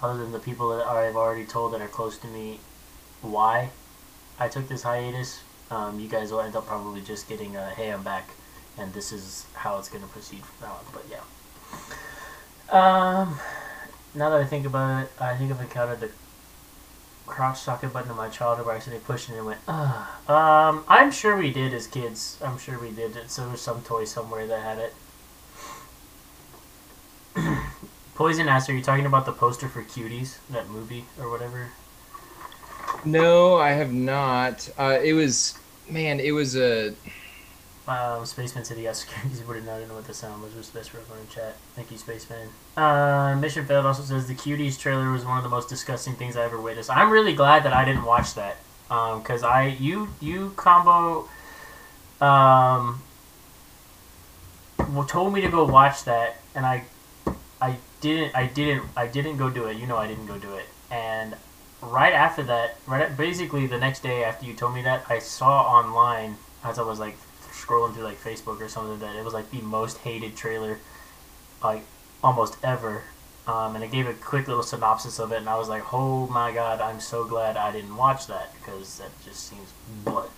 other 0.04 0.20
than 0.20 0.32
the 0.32 0.40
people 0.40 0.78
that 0.78 0.86
I've 0.86 1.16
already 1.16 1.46
told 1.46 1.74
that 1.74 1.82
are 1.82 1.88
close 1.88 2.18
to 2.20 2.28
me 2.28 2.60
why 3.22 3.70
I 4.38 4.50
took 4.50 4.68
this 4.68 4.84
hiatus. 4.84 5.42
Um, 5.72 6.00
you 6.00 6.10
guys 6.10 6.32
will 6.32 6.42
end 6.42 6.56
up 6.56 6.68
probably 6.68 7.02
just 7.02 7.28
getting 7.30 7.56
a 7.56 7.70
hey, 7.72 7.92
I'm 7.92 8.04
back, 8.04 8.30
and 8.78 8.94
this 8.94 9.12
is 9.12 9.46
how 9.54 9.80
it's 9.80 9.90
going 9.90 10.04
to 10.04 10.10
proceed 10.10 10.42
from 10.44 10.68
now 10.68 10.74
on. 10.74 10.86
But 10.92 11.06
yeah. 11.10 11.22
Um, 12.70 13.40
now 14.14 14.30
that 14.30 14.42
I 14.42 14.46
think 14.46 14.66
about 14.66 15.04
it, 15.04 15.12
I 15.20 15.36
think 15.36 15.52
I've 15.52 15.62
encountered 15.62 16.02
the 16.02 16.10
crotch 17.26 17.62
socket 17.62 17.94
button 17.94 18.12
in 18.12 18.18
my 18.18 18.28
childhood 18.28 18.66
where 18.66 18.76
I 18.76 18.78
accidentally 18.78 19.06
pushed 19.06 19.30
it 19.30 19.34
and 19.34 19.42
it 19.42 19.46
went, 19.46 19.60
Ugh. 19.68 20.30
Um, 20.30 20.84
I'm 20.88 21.12
sure 21.12 21.38
we 21.38 21.52
did 21.52 21.74
as 21.74 21.88
kids. 21.88 22.38
I'm 22.44 22.58
sure 22.58 22.78
we 22.78 22.92
did. 22.92 23.16
So 23.32 23.44
there 23.44 23.52
was 23.52 23.62
some 23.62 23.82
toy 23.82 24.04
somewhere 24.06 24.46
that 24.48 24.62
had 24.62 24.80
it. 24.80 24.94
Poison 28.16 28.48
asked, 28.48 28.70
are 28.70 28.74
you 28.74 28.84
talking 28.84 29.06
about 29.06 29.26
the 29.26 29.32
poster 29.32 29.68
for 29.68 29.84
Cuties, 29.84 30.38
that 30.50 30.70
movie 30.70 31.06
or 31.20 31.30
whatever? 31.30 31.70
No, 33.06 33.58
I 33.58 33.72
have 33.72 33.92
not. 33.92 34.70
Uh, 34.78 35.00
it 35.04 35.14
was, 35.14 35.58
man, 35.90 36.20
it 36.20 36.32
was 36.32 36.56
a. 36.56 36.94
Um, 37.88 38.26
Spaceman 38.26 38.64
said 38.64 38.78
yes. 38.78 39.04
Cuties 39.06 39.46
would 39.46 39.58
have 39.58 39.66
not 39.66 39.88
know 39.88 39.96
what 39.96 40.06
the 40.06 40.14
sound 40.14 40.42
was. 40.42 40.54
Was 40.56 40.70
best 40.70 40.92
for 40.92 41.00
everyone 41.00 41.22
in 41.22 41.28
chat. 41.28 41.58
Thank 41.76 41.92
you, 41.92 41.98
Spaceman. 41.98 42.50
Uh, 42.78 43.36
Mission 43.40 43.66
Failed 43.66 43.86
also 43.86 44.04
says 44.04 44.28
the 44.28 44.36
Cuties 44.36 44.80
trailer 44.80 45.12
was 45.12 45.26
one 45.26 45.38
of 45.38 45.44
the 45.44 45.50
most 45.50 45.68
disgusting 45.68 46.14
things 46.14 46.38
I 46.38 46.46
ever 46.46 46.60
witnessed. 46.60 46.90
I'm 46.90 47.10
really 47.10 47.34
glad 47.34 47.64
that 47.64 47.74
I 47.74 47.84
didn't 47.84 48.06
watch 48.06 48.36
that. 48.36 48.58
Um, 48.90 49.24
cause 49.24 49.44
I 49.44 49.68
you 49.80 50.10
you 50.22 50.54
combo 50.56 51.28
um 52.22 53.02
told 55.08 55.34
me 55.34 55.42
to 55.42 55.50
go 55.50 55.64
watch 55.64 56.04
that 56.04 56.38
and 56.54 56.66
I 56.66 56.84
I 57.60 57.78
didn't 58.04 58.36
I 58.36 58.46
didn't 58.48 58.84
I 58.96 59.08
didn't 59.08 59.38
go 59.38 59.50
do 59.50 59.66
it. 59.66 59.78
You 59.78 59.88
know 59.88 59.98
I 59.98 60.08
didn't 60.08 60.28
go 60.28 60.38
do 60.38 60.54
it. 60.56 60.66
And 60.92 61.36
right 61.82 62.14
after 62.14 62.44
that, 62.44 62.78
right 62.86 63.02
at, 63.02 63.18
basically 63.18 63.66
the 63.66 63.80
next 63.80 64.04
day 64.04 64.24
after 64.24 64.46
you 64.46 64.54
told 64.54 64.76
me 64.76 64.84
that, 64.84 65.06
I 65.10 65.20
saw 65.20 65.64
online 65.64 66.36
as 66.64 66.78
I 66.78 66.84
was 66.84 67.00
like 67.00 67.16
scrolling 67.50 67.94
through 67.94 68.04
like 68.04 68.22
Facebook 68.22 68.60
or 68.62 68.68
something 68.68 69.00
that 69.00 69.16
it 69.16 69.24
was 69.24 69.34
like 69.34 69.50
the 69.52 69.62
most 69.62 70.00
hated 70.00 70.36
trailer 70.36 70.80
like 71.64 71.84
almost 72.22 72.58
ever. 72.64 73.04
Um, 73.46 73.76
and 73.76 73.84
it 73.84 73.92
gave 73.92 74.08
a 74.08 74.14
quick 74.14 74.48
little 74.48 74.64
synopsis 74.64 75.20
of 75.20 75.34
it, 75.34 75.38
and 75.38 75.50
I 75.50 75.58
was 75.58 75.68
like, 75.68 75.94
"Oh 75.94 76.28
my 76.28 76.54
god, 76.54 76.80
I'm 76.80 77.02
so 77.02 77.26
glad 77.26 77.58
I 77.58 77.74
didn't 77.74 77.98
watch 77.98 78.28
that 78.28 78.54
because 78.54 79.00
that 79.00 79.10
just 79.26 79.50
seems 79.50 79.74
blood." 80.06 80.30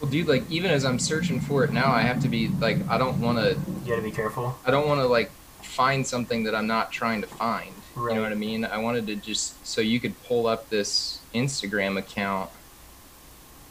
Well, 0.00 0.10
dude, 0.10 0.26
like 0.26 0.50
even 0.50 0.72
as 0.72 0.84
I'm 0.84 0.98
searching 0.98 1.40
for 1.40 1.62
it 1.62 1.72
now, 1.72 1.92
I 1.92 2.00
have 2.00 2.20
to 2.22 2.28
be 2.28 2.48
like, 2.48 2.78
I 2.88 2.98
don't 2.98 3.20
want 3.20 3.38
to. 3.38 3.56
You 3.84 3.90
gotta 3.90 4.02
be 4.02 4.10
careful. 4.10 4.58
I 4.66 4.72
don't 4.72 4.88
want 4.88 5.00
to 5.00 5.06
like 5.06 5.30
find 5.64 6.06
something 6.06 6.44
that 6.44 6.54
I'm 6.54 6.66
not 6.66 6.90
trying 6.92 7.20
to 7.22 7.26
find. 7.26 7.72
Right. 7.96 8.10
You 8.10 8.16
know 8.16 8.22
what 8.22 8.32
I 8.32 8.36
mean? 8.36 8.64
I 8.64 8.78
wanted 8.78 9.06
to 9.08 9.16
just 9.16 9.66
so 9.66 9.80
you 9.80 10.00
could 10.00 10.14
pull 10.24 10.46
up 10.46 10.68
this 10.70 11.20
Instagram 11.34 11.98
account 11.98 12.50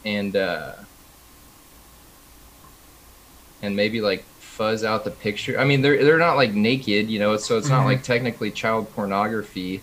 and 0.04 0.34
uh 0.36 0.72
and 3.62 3.76
maybe 3.76 4.00
like 4.00 4.24
fuzz 4.38 4.84
out 4.84 5.04
the 5.04 5.10
picture. 5.10 5.58
I 5.58 5.64
mean, 5.64 5.82
they're 5.82 6.02
they're 6.04 6.18
not 6.18 6.36
like 6.36 6.52
naked, 6.54 7.08
you 7.10 7.18
know, 7.18 7.36
so 7.36 7.58
it's 7.58 7.68
not 7.68 7.82
Mhm. 7.82 7.86
like 7.86 8.02
technically 8.02 8.50
child 8.50 8.92
pornography, 8.94 9.82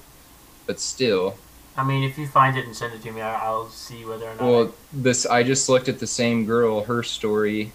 but 0.66 0.80
still. 0.80 1.36
I 1.76 1.84
mean, 1.84 2.04
if 2.04 2.18
you 2.18 2.28
find 2.28 2.58
it 2.58 2.66
and 2.66 2.76
send 2.76 2.94
it 2.94 3.04
to 3.04 3.12
me, 3.12 3.22
I- 3.22 3.44
I'll 3.46 3.70
see 3.70 4.04
whether 4.04 4.26
or 4.30 4.36
not. 4.36 4.42
Well, 4.44 4.74
this 4.92 5.26
I 5.28 5.44
just 5.44 5.70
looked 5.70 5.88
at 5.90 6.00
the 6.00 6.08
same 6.08 6.46
girl, 6.46 6.84
her 6.86 7.04
story. 7.04 7.72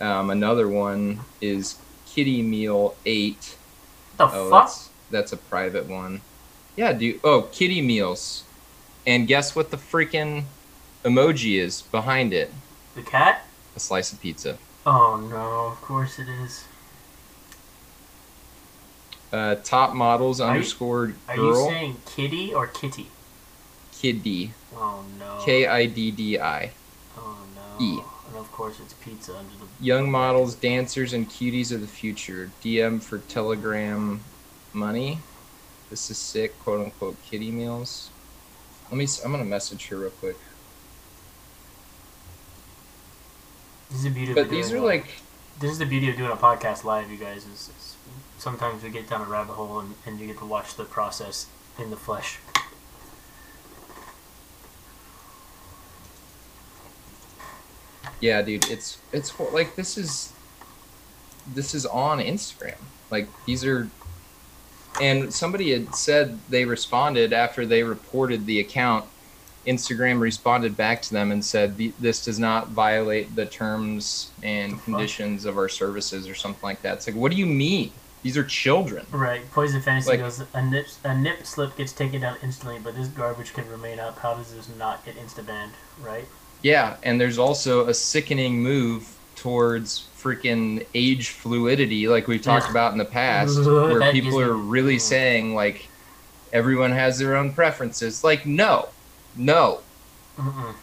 Um, 0.00 0.30
another 0.30 0.68
one 0.68 1.20
is 1.40 1.76
Kitty 2.16 2.40
Meal 2.40 2.96
Eight. 3.04 3.56
the 4.16 4.24
Oh, 4.24 4.48
fuck? 4.48 4.64
that's 4.68 4.88
that's 5.10 5.32
a 5.32 5.36
private 5.36 5.84
one. 5.86 6.22
Yeah, 6.74 6.94
dude. 6.94 7.20
Oh, 7.22 7.42
Kitty 7.52 7.82
Meals. 7.82 8.44
And 9.06 9.28
guess 9.28 9.54
what 9.54 9.70
the 9.70 9.76
freaking 9.76 10.44
emoji 11.04 11.58
is 11.60 11.82
behind 11.82 12.32
it? 12.32 12.50
The 12.94 13.02
cat? 13.02 13.44
A 13.76 13.80
slice 13.80 14.14
of 14.14 14.20
pizza. 14.22 14.56
Oh 14.86 15.16
no! 15.30 15.66
Of 15.66 15.82
course 15.82 16.18
it 16.18 16.26
is. 16.42 16.64
Uh, 19.30 19.56
top 19.56 19.92
models 19.94 20.40
Are 20.40 20.46
you- 20.46 20.50
underscore 20.60 21.12
Are 21.28 21.36
you 21.36 21.42
girl 21.52 21.68
saying 21.68 21.96
kitty 22.06 22.54
or 22.54 22.66
kitty? 22.66 23.08
kiddy 23.92 24.52
Oh 24.74 25.04
no. 25.18 25.42
K 25.44 25.66
I 25.66 25.84
D 25.86 26.10
D 26.10 26.38
I. 26.40 26.70
Oh 27.18 27.36
no. 27.54 27.84
E. 27.84 28.00
Of 28.46 28.52
course 28.52 28.78
it's 28.80 28.94
pizza 28.94 29.36
under 29.36 29.50
the. 29.50 29.84
Young 29.84 30.08
models, 30.10 30.54
dancers, 30.54 31.12
and 31.12 31.28
cuties 31.28 31.72
of 31.72 31.80
the 31.80 31.86
future. 31.88 32.50
DM 32.62 33.02
for 33.02 33.18
Telegram 33.18 34.20
money. 34.72 35.18
This 35.90 36.10
is 36.10 36.16
sick, 36.16 36.56
quote 36.60 36.84
unquote, 36.84 37.16
kitty 37.28 37.50
meals. 37.50 38.10
Let 38.88 38.98
me. 38.98 39.08
I'm 39.24 39.32
gonna 39.32 39.44
message 39.44 39.88
her 39.88 39.96
real 39.98 40.10
quick. 40.10 40.36
This 43.88 43.98
is 43.98 44.04
the 44.04 44.10
beauty 44.10 44.30
of 44.30 44.36
But 44.36 44.44
doing 44.48 44.54
these 44.62 44.72
are 44.72 44.76
a- 44.78 44.80
like, 44.80 45.06
This 45.58 45.70
is 45.72 45.78
the 45.78 45.86
beauty 45.86 46.08
of 46.08 46.16
doing 46.16 46.30
a 46.30 46.36
podcast 46.36 46.84
live, 46.84 47.10
you 47.10 47.16
guys. 47.16 47.46
Is, 47.46 47.70
is 47.76 47.96
sometimes 48.38 48.82
we 48.84 48.90
get 48.90 49.08
down 49.10 49.22
a 49.22 49.24
rabbit 49.24 49.54
hole 49.54 49.80
and, 49.80 49.94
and 50.06 50.20
you 50.20 50.28
get 50.28 50.38
to 50.38 50.46
watch 50.46 50.76
the 50.76 50.84
process 50.84 51.46
in 51.78 51.90
the 51.90 51.96
flesh. 51.96 52.38
Yeah, 58.20 58.42
dude. 58.42 58.68
It's 58.70 58.98
it's 59.12 59.38
like 59.52 59.76
this 59.76 59.98
is 59.98 60.32
this 61.54 61.74
is 61.74 61.86
on 61.86 62.18
Instagram. 62.18 62.76
Like 63.10 63.28
these 63.46 63.64
are, 63.64 63.88
and 65.00 65.32
somebody 65.32 65.72
had 65.72 65.94
said 65.94 66.38
they 66.48 66.64
responded 66.64 67.32
after 67.32 67.66
they 67.66 67.82
reported 67.82 68.46
the 68.46 68.60
account. 68.60 69.04
Instagram 69.66 70.20
responded 70.20 70.76
back 70.76 71.02
to 71.02 71.12
them 71.12 71.32
and 71.32 71.44
said 71.44 71.76
this 71.98 72.24
does 72.24 72.38
not 72.38 72.68
violate 72.68 73.34
the 73.34 73.46
terms 73.46 74.30
and 74.42 74.80
conditions 74.84 75.44
of 75.44 75.58
our 75.58 75.68
services 75.68 76.28
or 76.28 76.34
something 76.36 76.62
like 76.62 76.82
that. 76.82 76.94
It's 76.94 77.06
like, 77.08 77.16
what 77.16 77.32
do 77.32 77.36
you 77.36 77.46
mean? 77.46 77.90
These 78.22 78.36
are 78.36 78.44
children. 78.44 79.06
Right. 79.10 79.48
Poison 79.52 79.80
Fantasy 79.82 80.10
Like- 80.10 80.20
goes 80.20 80.42
a 80.54 80.62
nip, 80.64 80.86
a 81.04 81.16
nip 81.16 81.46
slip 81.46 81.76
gets 81.76 81.92
taken 81.92 82.20
down 82.20 82.36
instantly, 82.42 82.78
but 82.82 82.94
this 82.94 83.08
garbage 83.08 83.54
can 83.54 83.68
remain 83.68 83.98
up. 83.98 84.18
How 84.18 84.34
does 84.34 84.54
this 84.54 84.68
not 84.78 85.04
get 85.04 85.16
insta 85.16 85.44
banned? 85.46 85.72
Right. 86.00 86.26
Yeah, 86.66 86.96
and 87.04 87.20
there's 87.20 87.38
also 87.38 87.86
a 87.86 87.94
sickening 87.94 88.60
move 88.60 89.16
towards 89.36 90.08
freaking 90.18 90.84
age 90.94 91.28
fluidity, 91.28 92.08
like 92.08 92.26
we've 92.26 92.42
talked 92.42 92.68
about 92.68 92.90
in 92.90 92.98
the 92.98 93.04
past, 93.04 93.56
where 93.64 94.10
people 94.10 94.40
are 94.40 94.52
really 94.52 94.98
saying 94.98 95.54
like 95.54 95.86
everyone 96.52 96.90
has 96.90 97.20
their 97.20 97.36
own 97.36 97.52
preferences. 97.52 98.24
Like, 98.24 98.46
no, 98.46 98.88
no, 99.36 99.78
Mm-mm. 100.36 100.74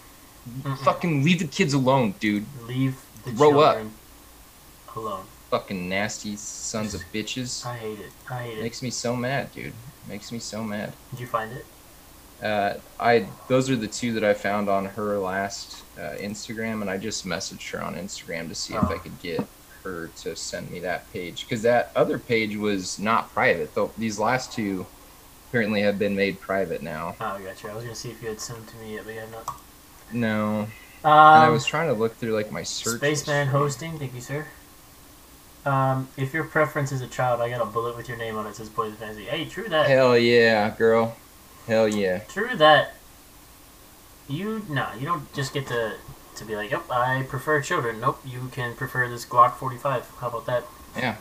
Mm-mm. 0.61 0.77
fucking 0.85 1.21
leave 1.21 1.39
the 1.39 1.47
kids 1.47 1.73
alone, 1.73 2.15
dude. 2.17 2.45
Leave 2.65 2.95
the 3.25 3.33
Grow 3.33 3.59
up. 3.59 3.75
children 3.75 3.93
alone. 4.95 5.25
Fucking 5.49 5.89
nasty 5.89 6.37
sons 6.37 6.93
of 6.93 7.01
bitches. 7.13 7.65
I 7.65 7.75
hate 7.75 7.99
it. 7.99 8.11
I 8.31 8.43
hate 8.43 8.57
it. 8.57 8.61
Makes 8.61 8.81
me 8.81 8.89
so 8.89 9.17
mad, 9.17 9.51
dude. 9.51 9.73
Makes 10.07 10.31
me 10.31 10.39
so 10.39 10.63
mad. 10.63 10.93
Did 11.11 11.19
you 11.19 11.27
find 11.27 11.51
it? 11.51 11.65
Uh, 12.43 12.73
I 12.99 13.25
those 13.47 13.69
are 13.69 13.75
the 13.77 13.87
two 13.87 14.13
that 14.13 14.23
I 14.23 14.33
found 14.33 14.67
on 14.69 14.85
her 14.85 15.17
last 15.17 15.83
uh, 15.97 16.15
Instagram, 16.19 16.81
and 16.81 16.89
I 16.89 16.97
just 16.97 17.25
messaged 17.25 17.69
her 17.71 17.81
on 17.81 17.95
Instagram 17.95 18.49
to 18.49 18.55
see 18.55 18.73
if 18.73 18.83
I 18.83 18.95
Oh. 18.95 18.99
could 18.99 19.19
get 19.21 19.45
her 19.83 20.09
to 20.17 20.35
send 20.35 20.69
me 20.71 20.79
that 20.79 21.11
page 21.13 21.43
because 21.43 21.61
that 21.63 21.91
other 21.95 22.17
page 22.19 22.55
was 22.55 22.99
not 22.99 23.33
private. 23.33 23.73
Though 23.75 23.91
these 23.97 24.19
last 24.19 24.51
two 24.53 24.85
apparently 25.49 25.81
have 25.81 25.97
been 25.99 26.15
made 26.15 26.39
private 26.41 26.81
now. 26.83 27.15
Oh, 27.21 27.25
I 27.25 27.41
got. 27.41 27.63
I 27.65 27.73
was 27.75 27.83
gonna 27.83 27.95
see 27.95 28.11
if 28.11 28.21
you 28.21 28.29
had 28.29 28.41
sent 28.41 28.59
them 28.59 28.67
to 28.67 28.75
me 28.85 28.95
yet, 28.95 29.05
but 29.05 29.13
you 29.13 29.19
have 29.21 29.31
not. 29.31 29.55
No, 30.11 30.67
Um, 31.05 31.11
I 31.11 31.49
was 31.49 31.65
trying 31.65 31.87
to 31.87 31.93
look 31.93 32.15
through 32.17 32.33
like 32.33 32.51
my 32.51 32.63
search. 32.63 32.97
Spaceman 32.97 33.47
hosting, 33.47 33.97
thank 33.99 34.13
you, 34.13 34.21
sir. 34.21 34.45
Um, 35.65 36.09
if 36.17 36.33
your 36.33 36.43
preference 36.43 36.91
is 36.91 37.01
a 37.01 37.07
child, 37.07 37.39
I 37.41 37.49
got 37.49 37.61
a 37.61 37.65
bullet 37.65 37.95
with 37.95 38.09
your 38.09 38.17
name 38.17 38.35
on 38.35 38.45
it. 38.47 38.55
Says 38.55 38.67
Poison 38.69 38.97
Fantasy. 38.97 39.23
Hey, 39.25 39.45
true 39.45 39.67
that. 39.69 39.87
Hell 39.87 40.17
yeah, 40.17 40.69
girl. 40.71 41.15
Hell 41.67 41.87
yeah. 41.87 42.19
True 42.19 42.55
that. 42.57 42.95
You 44.27 44.65
no, 44.69 44.87
you 44.99 45.05
don't 45.05 45.31
just 45.33 45.53
get 45.53 45.67
to 45.67 45.93
to 46.35 46.45
be 46.45 46.55
like, 46.55 46.71
yep, 46.71 46.89
I 46.89 47.23
prefer 47.29 47.61
children. 47.61 47.99
Nope, 47.99 48.19
you 48.25 48.49
can 48.51 48.75
prefer 48.75 49.07
this 49.07 49.25
Glock 49.25 49.53
45. 49.55 50.09
How 50.19 50.27
about 50.27 50.45
that? 50.47 50.63
Yeah. 50.97 51.15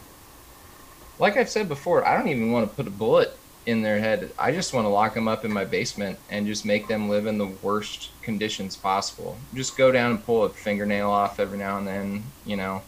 Like 1.19 1.37
I've 1.37 1.51
said 1.51 1.69
before, 1.69 2.07
I 2.07 2.17
don't 2.17 2.29
even 2.29 2.51
want 2.53 2.69
to 2.69 2.75
put 2.75 2.87
a 2.87 2.91
bullet 2.91 3.37
in 3.67 3.83
their 3.83 4.01
head. 4.01 4.33
I 4.39 4.53
just 4.53 4.73
want 4.73 4.87
to 4.87 4.89
lock 4.89 5.15
them 5.15 5.29
up 5.29 5.45
in 5.45 5.53
my 5.53 5.65
basement 5.65 6.19
and 6.31 6.47
just 6.47 6.65
make 6.65 6.89
them 6.89 7.09
live 7.09 7.27
in 7.27 7.39
the 7.39 7.47
worst 7.47 8.11
conditions 8.23 8.77
possible. 8.77 9.37
Just 9.55 9.77
go 9.77 9.93
down 9.93 10.13
and 10.13 10.25
pull 10.25 10.45
a 10.45 10.49
fingernail 10.49 11.11
off 11.11 11.39
every 11.39 11.59
now 11.59 11.79
and 11.79 11.87
then, 11.87 12.25
you 12.47 12.57
know, 12.57 12.83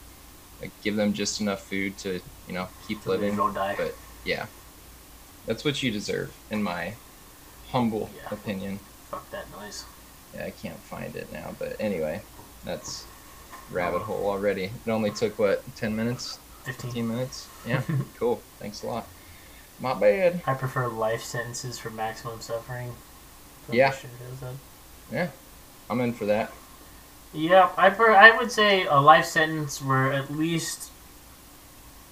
like 0.60 0.70
give 0.82 0.96
them 0.96 1.12
just 1.12 1.40
enough 1.40 1.62
food 1.62 1.96
to, 1.98 2.20
you 2.48 2.54
know, 2.54 2.68
keep 2.88 3.02
So 3.02 3.10
living. 3.10 3.36
don't 3.36 3.54
die. 3.54 3.74
But 3.76 3.94
yeah, 4.24 4.46
that's 5.46 5.64
what 5.64 5.82
you 5.82 5.90
deserve, 5.90 6.34
in 6.50 6.62
my 6.62 6.94
humble 7.74 8.08
Yeah. 8.16 8.28
opinion. 8.30 8.78
Fuck 9.10 9.28
that 9.30 9.50
noise. 9.50 9.84
Yeah, 10.34 10.44
I 10.46 10.50
can't 10.50 10.78
find 10.78 11.14
it 11.16 11.32
now, 11.32 11.54
but 11.58 11.76
anyway, 11.80 12.22
that's 12.64 13.04
rabbit 13.70 14.02
hole 14.02 14.26
already. 14.28 14.70
It 14.86 14.90
only 14.90 15.10
took 15.10 15.38
what 15.38 15.62
ten 15.76 15.94
minutes, 15.96 16.38
15. 16.64 16.74
fifteen 16.90 17.08
minutes. 17.08 17.48
Yeah, 17.66 17.82
cool. 18.18 18.40
Thanks 18.58 18.82
a 18.82 18.86
lot. 18.86 19.06
My 19.80 19.94
bad. 19.94 20.42
I 20.46 20.54
prefer 20.54 20.86
life 20.88 21.22
sentences 21.22 21.78
for 21.78 21.90
maximum 21.90 22.40
suffering. 22.40 22.92
Yeah. 23.70 23.88
what 23.88 23.98
shit 23.98 24.10
is, 24.32 24.56
Yeah, 25.10 25.28
I'm 25.90 26.00
in 26.00 26.12
for 26.12 26.26
that. 26.26 26.52
Yeah, 27.32 27.70
I 27.76 27.90
per- 27.90 28.14
I 28.14 28.36
would 28.36 28.52
say 28.52 28.84
a 28.86 28.96
life 29.00 29.24
sentence 29.24 29.80
where 29.82 30.12
at 30.12 30.30
least 30.30 30.90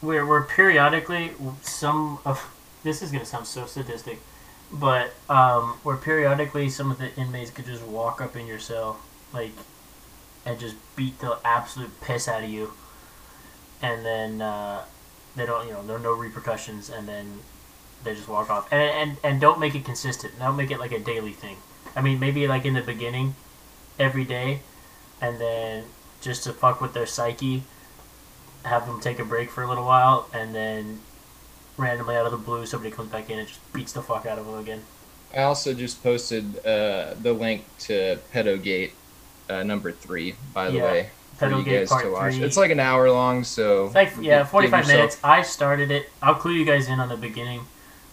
where 0.01 0.25
where 0.27 0.43
periodically 0.43 1.33
some 1.63 2.19
of 2.25 2.43
this 2.83 3.03
is 3.03 3.13
gonna 3.13 3.27
sound 3.27 3.47
so 3.47 3.67
sadistic, 3.67 4.19
but 4.73 5.13
um, 5.29 5.79
where 5.83 5.97
periodically 5.97 6.69
some 6.69 6.91
of 6.91 6.99
the 6.99 7.15
inmates 7.17 7.51
could 7.51 7.67
just 7.67 7.85
walk 7.85 8.21
up 8.21 8.37
in 8.37 8.47
your 8.47 8.59
cell 8.59 9.01
like 9.33 9.53
and 10.45 10.59
just 10.59 10.77
beat 10.97 11.19
the 11.21 11.39
absolute 11.45 12.01
piss 12.01 12.27
out 12.29 12.43
of 12.43 12.51
you, 12.51 12.73
and 13.81 14.05
then 14.05 14.41
uh, 14.41 14.85
they 15.37 15.47
don't 15.47 15.67
you 15.67 15.73
know 15.73 15.87
there 15.87 15.97
are 15.97 16.01
no 16.01 16.15
repercussions, 16.15 16.91
and 16.91 17.09
then 17.09 17.41
they 18.05 18.15
just 18.15 18.29
walk 18.29 18.51
off 18.51 18.71
and 18.73 18.83
and 18.83 19.19
and 19.23 19.41
don't 19.41 19.61
make 19.61 19.75
it 19.75 19.85
consistent. 19.85 20.39
Don't 20.39 20.57
make 20.57 20.71
it 20.71 20.79
like 20.79 20.93
a 20.93 20.99
daily 20.99 21.33
thing. 21.33 21.57
I 21.95 22.01
mean, 22.01 22.19
maybe 22.19 22.49
like 22.49 22.65
in 22.65 22.75
the 22.75 22.81
beginning, 22.81 23.35
every 23.99 24.25
day 24.25 24.61
and 25.23 25.41
then 25.41 25.85
just 26.21 26.45
to 26.45 26.53
fuck 26.53 26.81
with 26.81 26.93
their 26.93 27.07
psyche, 27.07 27.63
have 28.65 28.87
them 28.87 29.01
take 29.01 29.21
a 29.21 29.25
break 29.25 29.51
for 29.51 29.63
a 29.63 29.69
little 29.69 29.85
while, 29.85 30.29
and 30.35 30.55
then 30.55 31.01
randomly 31.77 32.17
out 32.17 32.27
of 32.27 32.33
the 32.33 32.39
blue, 32.39 32.67
somebody 32.67 32.91
comes 32.95 33.11
back 33.11 33.31
in 33.31 33.39
and 33.39 33.49
just 33.49 33.73
beats 33.73 33.93
the 33.93 34.03
fuck 34.03 34.27
out 34.27 34.39
of 34.39 34.47
them 34.47 34.59
again. 34.59 34.83
I 35.35 35.43
also 35.43 35.73
just 35.73 36.03
posted 36.03 36.59
uh, 36.67 37.15
the 37.21 37.33
link 37.33 37.65
to 37.81 38.19
Pedogate 38.33 38.93
uh, 39.49 39.63
number 39.63 39.91
three, 39.93 40.35
by 40.53 40.71
the 40.71 40.77
Yeah, 40.77 40.83
way, 40.85 41.11
for 41.39 41.47
you 41.47 41.51
Pedogate 41.57 41.81
guys 41.81 41.89
Part 41.89 42.05
to 42.05 42.11
watch. 42.13 42.35
Three. 42.35 42.45
It's 42.45 42.57
like 42.57 42.71
an 42.71 42.81
hour 42.81 43.11
long, 43.11 43.43
so 43.45 43.91
like 43.95 44.13
yeah, 44.21 44.45
forty-five 44.45 44.81
yourself- 44.85 44.97
minutes. 44.99 45.19
I 45.25 45.43
started 45.43 45.91
it. 45.91 46.11
I'll 46.23 46.35
clue 46.35 46.53
you 46.53 46.65
guys 46.67 46.89
in 46.89 47.01
on 47.01 47.09
the 47.09 47.17
beginning. 47.17 47.63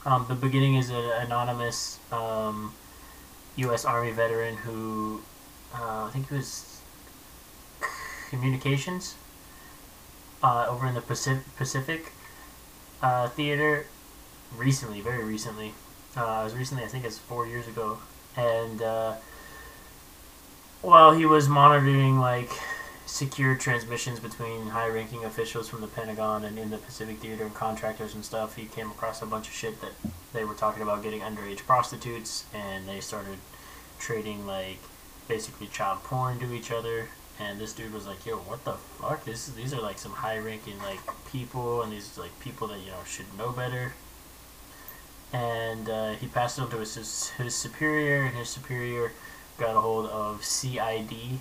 Um, 0.06 0.26
the 0.30 0.36
beginning 0.36 0.76
is 0.76 0.90
an 0.90 0.96
anonymous 0.96 2.00
um, 2.12 2.74
U.S. 3.58 3.84
Army 3.84 4.12
veteran 4.12 4.56
who 4.56 5.22
uh, 5.76 6.06
I 6.06 6.10
think 6.14 6.30
he 6.30 6.36
was 6.36 6.82
communications 8.30 9.16
uh, 10.42 10.68
over 10.70 10.88
in 10.88 10.94
the 10.94 11.02
Pacific, 11.02 11.44
Pacific 11.58 12.12
uh, 13.02 13.28
theater 13.30 13.86
recently, 14.58 15.02
very 15.02 15.24
recently. 15.24 15.74
Uh, 16.16 16.40
it 16.42 16.44
was 16.46 16.56
recently, 16.56 16.84
I 16.84 16.88
think 16.88 17.06
it's 17.06 17.18
four 17.18 17.48
years 17.48 17.68
ago, 17.68 18.00
and 18.36 18.82
uh, 18.82 19.16
while 20.82 21.12
he 21.12 21.26
was 21.26 21.48
monitoring 21.48 22.20
like 22.20 22.50
secure 23.06 23.56
transmissions 23.56 24.20
between 24.20 24.68
high-ranking 24.68 25.26
officials 25.26 25.68
from 25.68 25.82
the 25.82 25.88
Pentagon 25.88 26.46
and 26.46 26.60
in 26.60 26.70
the 26.70 26.78
Pacific 26.78 27.18
Theater 27.18 27.44
and 27.44 27.54
contractors 27.54 28.14
and 28.14 28.24
stuff, 28.24 28.56
he 28.56 28.66
came 28.66 28.92
across 28.92 29.22
a 29.22 29.26
bunch 29.26 29.48
of 29.48 29.54
shit 29.54 29.82
that 29.82 29.92
they 30.32 30.44
were 30.44 30.54
talking 30.54 30.84
about 30.84 31.04
getting 31.04 31.22
underage 31.22 31.66
prostitutes, 31.66 32.46
and 32.54 32.88
they 32.88 33.00
started 33.00 33.38
trading 33.98 34.46
like 34.46 34.80
basically 35.28 35.68
child 35.68 36.04
porn 36.04 36.40
to 36.40 36.54
each 36.54 36.72
other. 36.72 37.10
And 37.40 37.60
this 37.60 37.74
dude 37.74 37.94
was 37.94 38.06
like, 38.06 38.26
"Yo, 38.26 38.38
what 38.38 38.66
the 38.66 38.74
fuck? 38.74 39.24
This 39.24 39.48
these 39.48 39.74
are 39.74 39.82
like 39.82 39.98
some 39.98 40.12
high-ranking 40.12 40.78
like 40.80 41.00
people, 41.32 41.82
and 41.82 41.92
these 41.92 42.18
like 42.18 42.38
people 42.40 42.68
that 42.68 42.80
you 42.80 42.92
know 42.92 43.04
should 43.08 43.38
know 43.38 43.52
better." 43.52 43.94
And 45.32 45.90
uh, 45.90 46.12
he 46.14 46.28
passed 46.28 46.58
it 46.58 46.64
on 46.64 46.70
to 46.72 46.78
his 46.78 47.30
his 47.30 47.56
superior, 47.56 48.24
and 48.24 48.36
his 48.36 48.50
superior 48.50 49.14
got 49.58 49.76
a 49.76 49.82
hold 49.82 50.08
of 50.08 50.44
CID, 50.44 51.40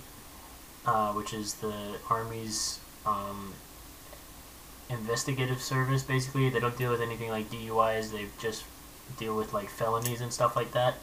uh, 0.85 1.11
which 1.13 1.33
is 1.33 1.55
the 1.55 1.97
Army's 2.09 2.79
um, 3.05 3.53
investigative 4.89 5.61
service. 5.61 6.03
Basically, 6.03 6.49
they 6.49 6.59
don't 6.59 6.77
deal 6.77 6.91
with 6.91 7.01
anything 7.01 7.29
like 7.29 7.49
DUIs. 7.49 8.11
They 8.11 8.25
just 8.39 8.63
deal 9.17 9.35
with 9.35 9.53
like 9.53 9.69
felonies 9.69 10.21
and 10.21 10.31
stuff 10.31 10.55
like 10.55 10.71
that. 10.71 10.95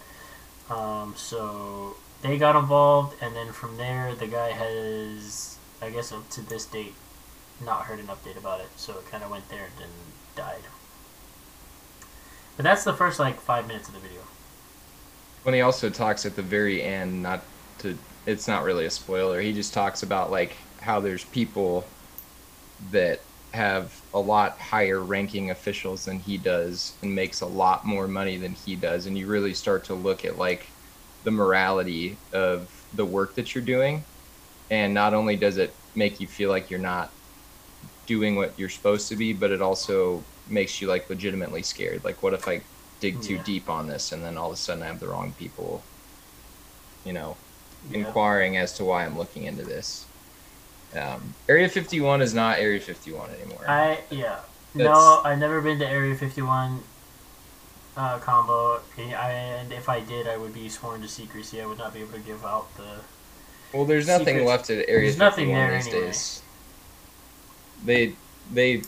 Um, 0.71 1.15
so 1.17 1.97
they 2.27 2.39
got 2.39 2.57
involved, 2.57 3.17
and 3.23 3.35
then 3.37 3.53
from 3.53 3.77
there, 3.77 4.15
the 4.15 4.27
guy 4.27 4.51
has, 4.53 5.59
I 5.83 5.91
guess, 5.91 6.13
up 6.13 6.29
to 6.31 6.41
this 6.43 6.67
date, 6.67 6.95
not 7.61 7.85
heard 7.87 7.99
an 8.01 8.07
update 8.09 8.37
about 8.37 8.61
it. 8.61 8.69
So 8.77 8.99
it 8.99 9.11
kind 9.11 9.23
of 9.25 9.31
went 9.31 9.49
there 9.49 9.65
and 9.65 9.73
then 9.79 9.89
died. 10.37 10.63
But 12.57 12.65
that's 12.65 12.85
the 12.85 12.93
first 12.95 13.19
like 13.19 13.41
five 13.41 13.67
minutes 13.67 13.89
of 13.89 13.95
the 13.95 14.01
video. 14.01 14.23
when 15.43 15.55
he 15.55 15.61
also 15.61 15.89
talks 15.91 16.27
at 16.27 16.37
the 16.37 16.43
very 16.43 16.83
end 16.83 17.23
not 17.23 17.43
to 17.79 17.97
it's 18.27 18.49
not 18.49 18.65
really 18.65 18.87
a 18.87 18.91
spoiler 18.91 19.41
he 19.41 19.53
just 19.53 19.73
talks 19.73 20.03
about 20.03 20.31
like 20.31 20.57
how 20.81 21.01
there's 21.01 21.25
people 21.25 21.85
that 22.91 23.21
have 23.53 24.03
a 24.13 24.19
lot 24.21 24.59
higher 24.59 25.01
ranking 25.01 25.51
officials 25.51 26.05
than 26.05 26.19
he 26.19 26.37
does 26.37 26.95
and 27.03 27.15
makes 27.15 27.41
a 27.41 27.47
lot 27.47 27.85
more 27.87 28.09
money 28.09 28.37
than 28.37 28.53
he 28.53 28.77
does 28.77 29.07
and 29.07 29.17
you 29.17 29.27
really 29.27 29.55
start 29.55 29.85
to 29.85 29.95
look 29.95 30.25
at 30.25 30.37
like 30.39 30.67
the 31.27 31.33
morality 31.33 32.23
of 32.33 32.73
the 32.95 33.07
work 33.07 33.37
that 33.37 33.55
you're 33.55 33.65
doing 33.65 34.07
and 34.71 34.95
not 34.95 35.15
only 35.15 35.37
does 35.37 35.59
it 35.59 35.79
make 35.95 36.21
you 36.21 36.29
feel 36.29 36.51
like 36.51 36.71
you're 36.71 36.81
not 36.81 37.15
doing 38.07 38.37
what 38.37 38.59
you're 38.59 38.69
supposed 38.69 39.09
to 39.09 39.17
be 39.17 39.33
but 39.33 39.51
it 39.53 39.63
also 39.63 40.29
makes 40.47 40.81
you 40.81 40.89
like 40.89 41.11
legitimately 41.11 41.63
scared 41.63 42.05
like 42.05 42.23
what 42.23 42.35
if 42.35 42.49
i 42.49 42.65
dig 43.01 43.23
too 43.23 43.39
Yeah. 43.39 43.43
deep 43.45 43.69
on 43.71 43.87
this 43.89 44.13
and 44.13 44.25
then 44.25 44.39
all 44.39 44.49
of 44.49 44.55
a 44.55 44.57
sudden 44.57 44.83
i 44.83 44.87
have 44.87 45.01
the 45.01 45.09
wrong 45.09 45.35
people 45.35 45.89
you 47.05 47.13
know 47.13 47.39
Yeah. 47.83 47.99
inquiring 47.99 48.57
as 48.57 48.75
to 48.75 48.85
why 48.85 49.05
i'm 49.05 49.17
looking 49.17 49.45
into 49.45 49.65
this 49.65 50.11
um, 50.97 51.37
area 51.49 51.69
51 51.69 52.23
is 52.23 52.35
not 52.35 52.59
area 52.59 52.81
51 52.81 53.33
anymore 53.33 53.67
I 53.69 54.05
yeah. 54.11 54.43
No, 54.75 55.23
I've 55.25 55.39
never 55.39 55.61
been 55.63 55.79
to 55.79 55.87
Area 55.89 56.17
51 56.17 56.85
uh, 57.97 58.19
combo. 58.19 58.81
And 58.99 59.73
if 59.73 59.89
I 59.89 60.01
did, 60.01 60.27
I 60.29 60.37
would 60.37 60.55
be 60.55 60.69
sworn 60.69 61.03
to 61.03 61.09
secrecy. 61.09 61.61
I 61.61 61.67
would 61.67 61.79
not 61.79 61.95
be 61.95 62.01
able 62.01 62.13
to 62.13 62.19
give 62.21 62.45
out 62.45 62.75
the. 62.77 63.01
well 63.73 63.85
there's 63.85 64.07
nothing 64.07 64.45
left 64.45 64.71
at 64.71 64.89
area 64.89 65.11
There's 65.11 65.19
nothing 65.19 65.47
51 65.47 65.55
there 65.55 65.71
these 65.71 65.89
anyway. 65.89 66.01
days 66.07 66.43
they 67.85 68.17
they 68.53 68.83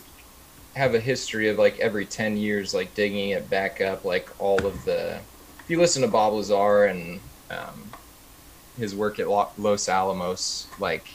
have 0.75 0.93
a 0.95 0.99
history 0.99 1.49
of 1.49 1.57
like 1.57 1.79
every 1.79 2.05
10 2.05 2.37
years 2.37 2.73
like 2.73 2.93
digging 2.95 3.29
it 3.29 3.49
back 3.49 3.81
up 3.81 4.05
like 4.05 4.29
all 4.39 4.65
of 4.65 4.85
the 4.85 5.15
if 5.59 5.65
you 5.69 5.77
listen 5.79 6.01
to 6.01 6.07
bob 6.07 6.33
lazar 6.33 6.85
and 6.85 7.19
um, 7.49 7.89
his 8.77 8.95
work 8.95 9.19
at 9.19 9.27
los 9.27 9.89
alamos 9.89 10.67
like 10.79 11.07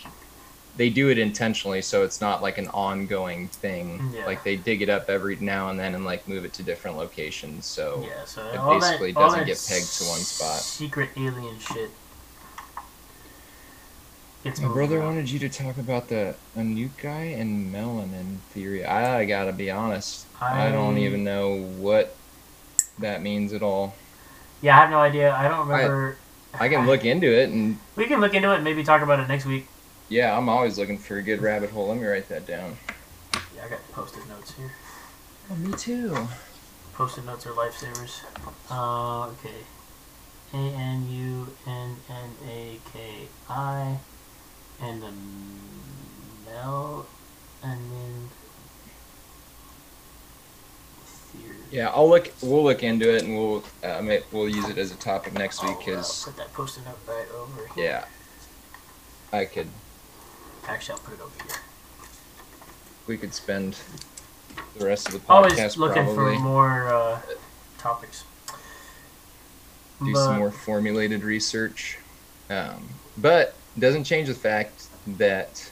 they 0.76 0.90
do 0.90 1.08
it 1.08 1.18
intentionally 1.18 1.80
so 1.80 2.02
it's 2.02 2.20
not 2.20 2.42
like 2.42 2.58
an 2.58 2.68
ongoing 2.68 3.48
thing 3.48 4.10
Yeah. 4.12 4.26
like 4.26 4.42
they 4.42 4.56
dig 4.56 4.82
it 4.82 4.88
up 4.88 5.08
every 5.08 5.36
now 5.36 5.68
and 5.70 5.78
then 5.78 5.94
and 5.94 6.04
like 6.04 6.26
move 6.26 6.44
it 6.44 6.52
to 6.54 6.62
different 6.62 6.96
locations 6.96 7.64
so 7.66 8.04
Yeah, 8.06 8.24
so 8.24 8.42
it 8.48 8.80
basically 8.80 9.12
that, 9.12 9.20
doesn't 9.20 9.46
get 9.46 9.64
pegged 9.68 9.92
to 9.98 10.04
one 10.04 10.20
spot. 10.20 10.58
Secret 10.60 11.10
alien 11.16 11.58
shit. 11.58 11.90
Gets 14.42 14.60
my 14.60 14.68
brother 14.68 14.98
around. 14.98 15.06
wanted 15.16 15.30
you 15.30 15.38
to 15.38 15.48
talk 15.48 15.78
about 15.78 16.08
the 16.08 16.34
Anunnaki 16.54 17.32
and 17.32 17.72
melanin 17.74 18.36
theory 18.50 18.84
i 18.84 19.24
gotta 19.24 19.52
be 19.52 19.70
honest 19.70 20.26
I 20.40 20.70
don't 20.70 20.98
even 20.98 21.24
know 21.24 21.56
what 21.78 22.14
that 22.98 23.22
means 23.22 23.52
at 23.54 23.62
all. 23.62 23.94
Yeah, 24.60 24.76
I 24.76 24.80
have 24.82 24.90
no 24.90 24.98
idea. 24.98 25.32
I 25.34 25.48
don't 25.48 25.66
remember. 25.66 26.16
I 26.52 26.68
can 26.68 26.86
look 26.86 27.04
into 27.04 27.26
it, 27.26 27.48
and 27.48 27.78
We 27.96 28.04
can 28.06 28.20
look 28.20 28.34
into 28.34 28.52
it 28.52 28.56
and 28.56 28.64
maybe 28.64 28.84
talk 28.84 29.00
about 29.00 29.20
it 29.20 29.28
next 29.28 29.46
week. 29.46 29.66
Yeah, 30.08 30.36
I'm 30.36 30.48
always 30.48 30.78
looking 30.78 30.98
for 30.98 31.18
a 31.18 31.22
good 31.22 31.40
rabbit 31.40 31.70
hole. 31.70 31.88
Let 31.88 31.98
me 31.98 32.06
write 32.06 32.28
that 32.28 32.46
down. 32.46 32.76
Yeah, 33.54 33.64
I 33.66 33.68
got 33.68 33.92
post-it 33.92 34.28
notes 34.28 34.52
here. 34.52 34.72
Oh, 35.50 35.56
me 35.56 35.76
too. 35.76 36.28
Post-it 36.94 37.24
notes 37.24 37.46
are 37.46 37.50
lifesavers. 37.50 38.20
Uh, 38.70 39.28
okay. 39.28 39.64
A 40.52 40.56
N 40.56 41.08
U 41.10 41.48
N 41.66 41.96
N 42.08 42.30
A 42.48 42.78
K 42.92 43.28
I, 43.50 43.98
and 44.80 45.02
the 45.02 45.10
mel, 46.46 47.06
and 47.62 47.80
then 47.90 48.28
theory. 51.34 51.56
Yeah, 51.70 51.88
I'll 51.88 52.08
look. 52.08 52.32
We'll 52.40 52.62
look 52.62 52.82
into 52.82 53.12
it, 53.14 53.24
and 53.24 53.36
we'll 53.36 53.64
uh, 53.82 54.00
may, 54.02 54.22
we'll 54.32 54.48
use 54.48 54.68
it 54.68 54.78
as 54.78 54.92
a 54.92 54.96
topic 54.96 55.34
next 55.34 55.62
week 55.62 55.88
I'll, 55.88 55.98
uh, 55.98 56.02
put 56.24 56.36
that 56.36 56.52
post-it 56.52 56.84
note 56.84 56.98
right 57.08 57.26
over 57.34 57.66
here. 57.74 57.84
yeah, 59.32 59.36
I 59.36 59.46
could. 59.46 59.68
Actually, 60.68 60.92
I'll 60.94 61.04
put 61.04 61.14
it 61.14 61.20
over 61.20 61.44
here. 61.44 61.60
We 63.06 63.16
could 63.18 63.34
spend 63.34 63.76
the 64.78 64.86
rest 64.86 65.08
of 65.08 65.14
the 65.14 65.20
podcast 65.20 65.28
Always 65.28 65.76
looking 65.76 66.04
probably 66.04 66.36
for 66.36 66.42
more 66.42 66.88
uh, 66.88 67.20
topics. 67.78 68.24
do 70.04 70.12
But- 70.12 70.24
some 70.24 70.38
more 70.38 70.50
formulated 70.50 71.22
research, 71.22 71.98
um, 72.50 72.88
but 73.18 73.54
it 73.76 73.80
doesn't 73.80 74.04
change 74.04 74.28
the 74.28 74.34
fact 74.34 74.86
that 75.18 75.70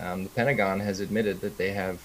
um, 0.00 0.24
the 0.24 0.30
Pentagon 0.30 0.80
has 0.80 1.00
admitted 1.00 1.40
that 1.42 1.56
they 1.58 1.72
have 1.72 2.00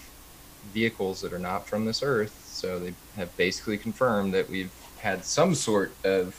vehicles 0.73 1.21
that 1.21 1.32
are 1.34 1.39
not 1.39 1.67
from 1.67 1.86
this 1.86 2.03
Earth. 2.03 2.45
So 2.51 2.79
they 2.79 2.93
have 3.15 3.36
basically 3.38 3.77
confirmed 3.77 4.34
that 4.34 4.49
we've 4.49 4.71
had 4.99 5.23
some 5.23 5.55
sort 5.55 5.93
of 6.03 6.36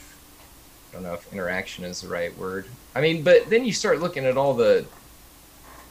I 0.89 0.93
don't 0.93 1.03
know 1.03 1.13
if 1.13 1.31
interaction 1.33 1.85
is 1.85 2.01
the 2.01 2.09
right 2.09 2.37
word. 2.37 2.65
I 2.93 3.01
mean, 3.01 3.23
but 3.23 3.49
then 3.49 3.63
you 3.65 3.71
start 3.73 3.99
looking 3.99 4.25
at 4.25 4.37
all 4.37 4.53
the 4.53 4.85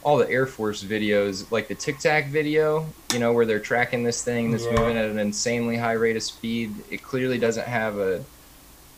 all 0.03 0.17
the 0.17 0.29
Air 0.29 0.47
Force 0.47 0.83
videos, 0.83 1.51
like 1.51 1.67
the 1.67 1.75
Tic 1.75 1.99
Tac 1.99 2.29
video, 2.29 2.93
you 3.13 3.19
know, 3.19 3.33
where 3.33 3.45
they're 3.45 3.59
tracking 3.59 4.03
this 4.03 4.23
thing 4.23 4.51
that's 4.51 4.65
Yeah. 4.65 4.79
moving 4.79 4.97
at 4.97 5.05
an 5.05 5.19
insanely 5.19 5.77
high 5.77 5.93
rate 5.93 6.15
of 6.15 6.23
speed. 6.23 6.83
It 6.89 7.03
clearly 7.03 7.37
doesn't 7.37 7.67
have 7.67 7.97
a 7.97 8.25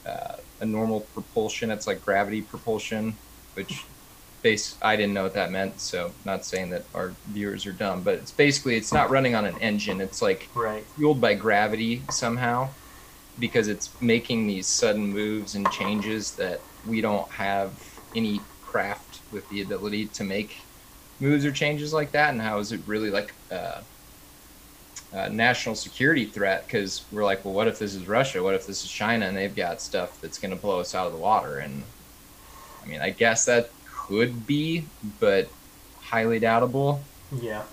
uh, 0.05 0.35
a 0.59 0.65
normal 0.65 1.01
propulsion. 1.13 1.71
It's 1.71 1.87
like 1.87 2.01
gravity 2.01 2.41
propulsion, 2.41 3.17
which 3.53 3.85
base 4.41 4.75
I 4.81 4.95
didn't 4.97 5.13
know 5.13 5.23
what 5.23 5.33
that 5.35 5.51
meant. 5.51 5.79
So 5.79 6.11
not 6.25 6.45
saying 6.45 6.71
that 6.71 6.85
our 6.93 7.13
viewers 7.27 7.65
are 7.65 7.71
dumb, 7.73 8.01
but 8.03 8.15
it's 8.15 8.31
basically 8.31 8.75
it's 8.75 8.91
not 8.93 9.09
running 9.09 9.35
on 9.35 9.45
an 9.45 9.57
engine. 9.59 10.01
It's 10.01 10.21
like 10.21 10.49
Right. 10.53 10.85
fueled 10.95 11.21
by 11.21 11.35
gravity 11.35 12.03
somehow 12.11 12.69
because 13.39 13.67
it's 13.67 13.89
making 14.01 14.47
these 14.47 14.67
sudden 14.67 15.07
moves 15.13 15.55
and 15.55 15.69
changes 15.71 16.35
that 16.35 16.61
we 16.85 17.01
don't 17.01 17.29
have 17.31 17.71
any 18.13 18.41
craft 18.61 19.21
with 19.31 19.47
the 19.49 19.61
ability 19.61 20.07
to 20.07 20.23
make 20.23 20.55
moves 21.19 21.45
or 21.45 21.51
changes 21.51 21.93
like 21.93 22.11
that 22.11 22.29
and 22.31 22.41
how 22.41 22.59
is 22.59 22.71
it 22.71 22.81
really 22.85 23.09
like 23.09 23.33
uh, 23.51 23.81
a 25.13 25.29
national 25.29 25.75
security 25.75 26.25
threat 26.25 26.65
because 26.65 27.05
we're 27.11 27.23
like 27.23 27.45
well 27.45 27.53
what 27.53 27.67
if 27.67 27.77
this 27.79 27.93
is 27.95 28.07
russia 28.07 28.41
what 28.41 28.55
if 28.55 28.65
this 28.65 28.83
is 28.83 28.89
china 28.91 29.25
and 29.25 29.37
they've 29.37 29.55
got 29.55 29.79
stuff 29.79 30.19
that's 30.21 30.37
going 30.39 30.49
to 30.53 30.59
blow 30.59 30.79
us 30.79 30.95
out 30.95 31.05
of 31.07 31.13
the 31.13 31.19
water 31.19 31.59
and 31.59 31.83
i 32.83 32.87
mean 32.87 32.99
i 32.99 33.09
guess 33.09 33.45
that 33.45 33.69
could 33.85 34.45
be 34.47 34.83
but 35.19 35.47
highly 36.01 36.39
doubtable 36.39 36.99
Yeah. 37.31 37.63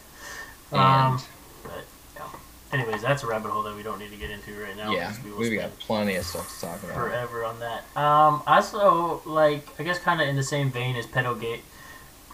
and 0.70 0.80
Um, 0.80 1.20
but 1.64 1.84
yeah. 2.14 2.28
Anyways, 2.72 3.02
that's 3.02 3.22
a 3.24 3.26
rabbit 3.26 3.50
hole 3.50 3.62
that 3.64 3.74
we 3.74 3.82
don't 3.82 3.98
need 3.98 4.10
to 4.12 4.16
get 4.16 4.30
into 4.30 4.52
right 4.62 4.76
now. 4.76 4.92
yeah 4.92 5.12
we 5.24 5.32
we've 5.32 5.58
got 5.60 5.76
plenty 5.80 6.14
of 6.16 6.24
stuff 6.24 6.48
to 6.54 6.66
talk 6.66 6.82
about 6.84 6.94
forever 6.94 7.44
on 7.44 7.58
that. 7.60 7.84
Um, 7.96 8.42
also, 8.46 9.22
like, 9.26 9.66
I 9.80 9.82
guess 9.82 9.98
kind 9.98 10.20
of 10.22 10.28
in 10.28 10.36
the 10.36 10.42
same 10.44 10.70
vein 10.70 10.94
as 10.96 11.06
Pedogate. 11.06 11.62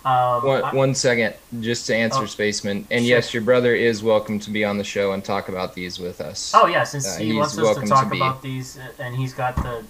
Um, 0.07 0.45
One, 0.45 0.63
I- 0.65 0.73
one 0.73 0.95
second, 0.95 1.35
just 1.61 1.87
to 1.89 1.95
answer 1.97 2.21
Oh, 2.23 2.27
Spaceman. 2.27 2.87
And 2.93 3.01
sure. 3.05 3.17
yes, 3.17 3.35
your 3.35 3.43
brother 3.43 3.75
is 3.75 4.05
welcome 4.05 4.39
to 4.39 4.51
be 4.51 4.65
on 4.65 4.79
the 4.79 4.85
show 4.85 5.11
and 5.13 5.25
talk 5.25 5.49
about 5.49 5.75
these 5.75 5.99
with 5.99 6.21
us. 6.21 6.53
Oh 6.55 6.67
yeah, 6.69 6.85
since 6.85 7.07
Uh, 7.09 7.19
he 7.19 7.33
wants 7.33 7.59
us 7.59 7.75
to 7.75 7.81
to 7.83 7.87
talk 7.89 8.09
be. 8.11 8.17
about 8.19 8.41
these, 8.41 8.79
uh, 8.79 9.03
and 9.03 9.17
he's 9.17 9.35
got 9.35 9.57
the 9.57 9.83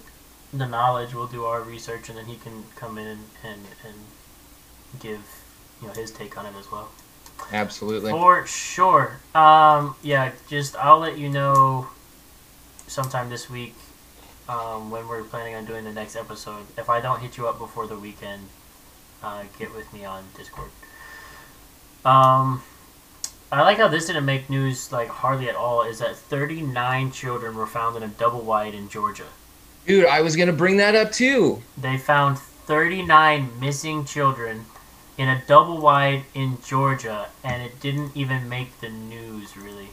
the 0.53 0.65
knowledge, 0.65 1.13
we'll 1.13 1.27
do 1.27 1.45
our 1.45 1.61
research, 1.61 2.09
and 2.09 2.17
then 2.17 2.25
he 2.25 2.35
can 2.37 2.65
come 2.75 2.97
in 2.97 3.05
and 3.07 3.19
and, 3.43 3.61
and 3.85 3.95
give 4.99 5.19
you 5.81 5.87
know 5.87 5.93
his 5.93 6.09
take 6.09 6.35
on 6.35 6.45
it 6.47 6.53
as 6.59 6.71
well. 6.71 6.89
Absolutely. 7.53 8.09
For 8.09 8.47
sure. 8.47 9.19
Um, 9.35 9.95
yeah, 10.01 10.31
just 10.49 10.75
I'll 10.77 10.97
let 10.99 11.19
you 11.19 11.29
know 11.29 11.89
sometime 12.87 13.29
this 13.29 13.49
week 13.51 13.75
um, 14.49 14.89
when 14.89 15.07
we're 15.07 15.23
planning 15.23 15.53
on 15.53 15.65
doing 15.65 15.83
the 15.83 15.91
next 15.93 16.15
episode. 16.15 16.65
If 16.77 16.89
I 16.89 17.01
don't 17.01 17.19
hit 17.19 17.37
you 17.37 17.47
up 17.47 17.59
before 17.59 17.85
the 17.85 17.99
weekend, 17.99 18.47
uh, 19.23 19.43
get 19.57 19.73
with 19.75 19.91
me 19.93 20.05
on 20.05 20.23
Discord. 20.35 20.69
Um, 22.05 22.63
I 23.51 23.61
like 23.61 23.77
how 23.77 23.87
this 23.87 24.07
didn't 24.07 24.25
make 24.25 24.49
news 24.49 24.91
like 24.91 25.07
hardly 25.07 25.49
at 25.49 25.55
all. 25.55 25.83
Is 25.83 25.99
that 25.99 26.15
39 26.15 27.11
children 27.11 27.55
were 27.55 27.67
found 27.67 27.95
in 27.95 28.03
a 28.03 28.07
double 28.07 28.41
wide 28.41 28.73
in 28.73 28.89
Georgia. 28.89 29.27
Dude, 29.85 30.05
I 30.05 30.21
was 30.21 30.35
going 30.35 30.47
to 30.47 30.53
bring 30.53 30.77
that 30.77 30.95
up 30.95 31.11
too. 31.11 31.61
They 31.77 31.97
found 31.97 32.39
39 32.39 33.59
missing 33.59 34.03
children 34.03 34.65
in 35.17 35.29
a 35.29 35.41
double 35.47 35.79
wide 35.79 36.23
in 36.33 36.57
Georgia, 36.63 37.27
and 37.43 37.63
it 37.63 37.79
didn't 37.79 38.15
even 38.15 38.49
make 38.49 38.79
the 38.81 38.89
news 38.89 39.55
really. 39.55 39.89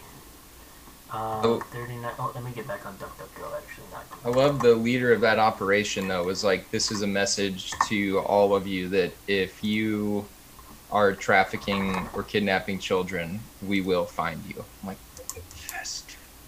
Um, 1.15 1.41
Oh. 1.45 1.61
39. 1.73 2.11
Oh, 2.19 2.33
let 2.35 2.43
me 2.45 2.51
get 2.55 2.67
back 2.67 2.85
on 2.87 2.95
DuckDuckGo. 2.97 3.57
Actually, 3.57 3.85
not. 3.93 4.05
I 4.25 4.29
love 4.31 4.61
the 4.61 4.75
leader 4.75 5.13
of 5.13 5.21
that 5.21 5.39
operation, 5.39 6.09
though, 6.09 6.25
was 6.25 6.43
like, 6.43 6.71
this 6.71 6.91
is 6.91 7.03
a 7.03 7.07
message 7.07 7.71
to 7.89 8.19
all 8.21 8.55
of 8.55 8.67
you 8.67 8.89
that 8.89 9.13
if 9.29 9.63
you 9.63 10.27
are 10.91 11.13
trafficking 11.13 12.09
or 12.15 12.23
kidnapping 12.23 12.79
children, 12.79 13.41
we 13.63 13.81
will 13.81 14.05
find 14.07 14.43
you. 14.49 14.65
I'm 14.83 14.89
like, 14.89 14.99
yes. 15.71 16.05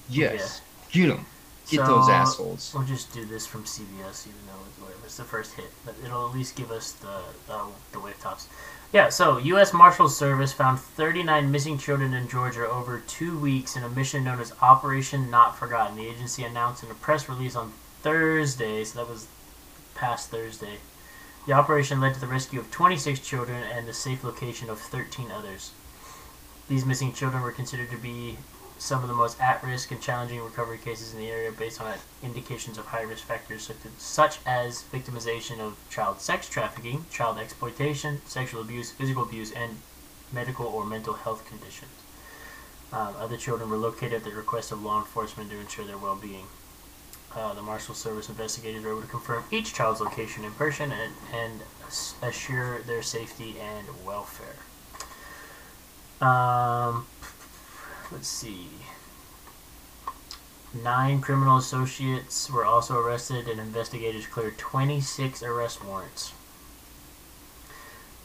Yes. 0.08 0.60
Get 0.90 1.08
them. 1.08 1.26
Get 1.68 1.84
those 1.84 2.08
assholes. 2.08 2.72
We'll 2.74 2.84
just 2.84 3.12
do 3.12 3.24
this 3.24 3.44
from 3.44 3.64
CBS, 3.64 4.26
even 4.28 4.38
though 4.46 4.62
it's, 4.68 4.80
whatever, 4.80 5.00
it's 5.04 5.16
the 5.16 5.24
first 5.24 5.54
hit, 5.54 5.70
but 5.84 5.94
it'll 6.04 6.28
at 6.28 6.34
least 6.34 6.54
give 6.54 6.70
us 6.70 6.92
the 6.92 7.22
uh, 7.50 7.66
the 7.90 7.98
wave 7.98 8.18
tops. 8.20 8.46
Yeah, 8.92 9.08
so 9.08 9.38
U.S. 9.38 9.72
Marshals 9.72 10.16
Service 10.16 10.52
found 10.52 10.78
39 10.78 11.50
missing 11.50 11.76
children 11.76 12.14
in 12.14 12.28
Georgia 12.28 12.68
over 12.68 13.02
two 13.06 13.36
weeks 13.36 13.76
in 13.76 13.82
a 13.82 13.88
mission 13.88 14.22
known 14.24 14.40
as 14.40 14.52
Operation 14.62 15.28
Not 15.28 15.58
Forgotten. 15.58 15.96
The 15.96 16.06
agency 16.06 16.44
announced 16.44 16.84
in 16.84 16.90
a 16.90 16.94
press 16.94 17.28
release 17.28 17.56
on 17.56 17.72
Thursday, 18.02 18.84
so 18.84 19.00
that 19.00 19.10
was 19.10 19.26
past 19.96 20.30
Thursday. 20.30 20.78
The 21.46 21.52
operation 21.52 22.00
led 22.00 22.14
to 22.14 22.20
the 22.20 22.28
rescue 22.28 22.60
of 22.60 22.70
26 22.70 23.20
children 23.20 23.62
and 23.64 23.88
the 23.88 23.92
safe 23.92 24.22
location 24.22 24.70
of 24.70 24.78
13 24.78 25.30
others. 25.32 25.72
These 26.68 26.84
missing 26.84 27.12
children 27.12 27.42
were 27.42 27.52
considered 27.52 27.90
to 27.90 27.98
be 27.98 28.36
some 28.78 29.02
of 29.02 29.08
the 29.08 29.14
most 29.14 29.40
at-risk 29.40 29.90
and 29.90 30.00
challenging 30.00 30.40
recovery 30.42 30.78
cases 30.78 31.12
in 31.14 31.20
the 31.20 31.30
area 31.30 31.50
based 31.50 31.80
on 31.80 31.94
indications 32.22 32.78
of 32.78 32.86
high-risk 32.86 33.24
factors 33.24 33.70
such 33.98 34.38
as, 34.46 34.84
victimization 34.92 35.60
of 35.60 35.76
child 35.90 36.20
sex 36.20 36.48
trafficking, 36.48 37.04
child 37.10 37.38
exploitation, 37.38 38.20
sexual 38.26 38.60
abuse, 38.60 38.90
physical 38.92 39.22
abuse, 39.22 39.50
and 39.52 39.78
medical 40.32 40.66
or 40.66 40.84
mental 40.84 41.14
health 41.14 41.46
conditions. 41.48 41.90
Um, 42.92 43.14
other 43.18 43.36
children 43.36 43.70
were 43.70 43.76
located 43.76 44.14
at 44.14 44.24
the 44.24 44.30
request 44.30 44.72
of 44.72 44.82
law 44.82 44.98
enforcement 44.98 45.50
to 45.50 45.58
ensure 45.58 45.84
their 45.84 45.98
well-being. 45.98 46.46
Uh, 47.34 47.52
the 47.52 47.62
Marshal 47.62 47.94
Service 47.94 48.28
investigators 48.28 48.84
were 48.84 48.92
able 48.92 49.02
to 49.02 49.08
confirm 49.08 49.44
each 49.50 49.74
child's 49.74 50.00
location 50.00 50.44
in 50.44 50.52
person 50.52 50.92
and, 50.92 51.12
and 51.34 51.62
assure 52.22 52.80
their 52.82 53.02
safety 53.02 53.56
and 53.60 53.86
welfare. 54.06 54.56
Um, 56.20 57.06
let's 58.12 58.28
see. 58.28 58.68
Nine 60.74 61.20
criminal 61.20 61.56
associates 61.56 62.50
were 62.50 62.64
also 62.64 62.98
arrested, 62.98 63.48
and 63.48 63.60
investigators 63.60 64.26
cleared 64.26 64.58
26 64.58 65.42
arrest 65.42 65.84
warrants. 65.84 66.32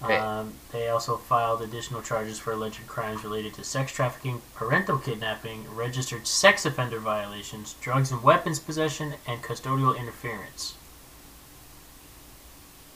Um, 0.02 0.54
they 0.72 0.90
also 0.90 1.16
filed 1.16 1.62
additional 1.62 2.02
charges 2.02 2.40
for 2.40 2.54
alleged 2.54 2.88
crimes 2.88 3.24
related 3.24 3.54
to 3.56 3.64
sex 3.64 3.92
trafficking, 3.92 4.42
parental 4.56 4.98
kidnapping, 4.98 5.66
registered 5.74 6.26
sex 6.26 6.66
offender 6.66 7.00
violations, 7.00 7.76
drugs 7.82 8.12
and 8.12 8.24
weapons 8.24 8.58
possession, 8.58 9.14
and 9.28 9.44
custodial 9.44 9.98
interference. 9.98 10.74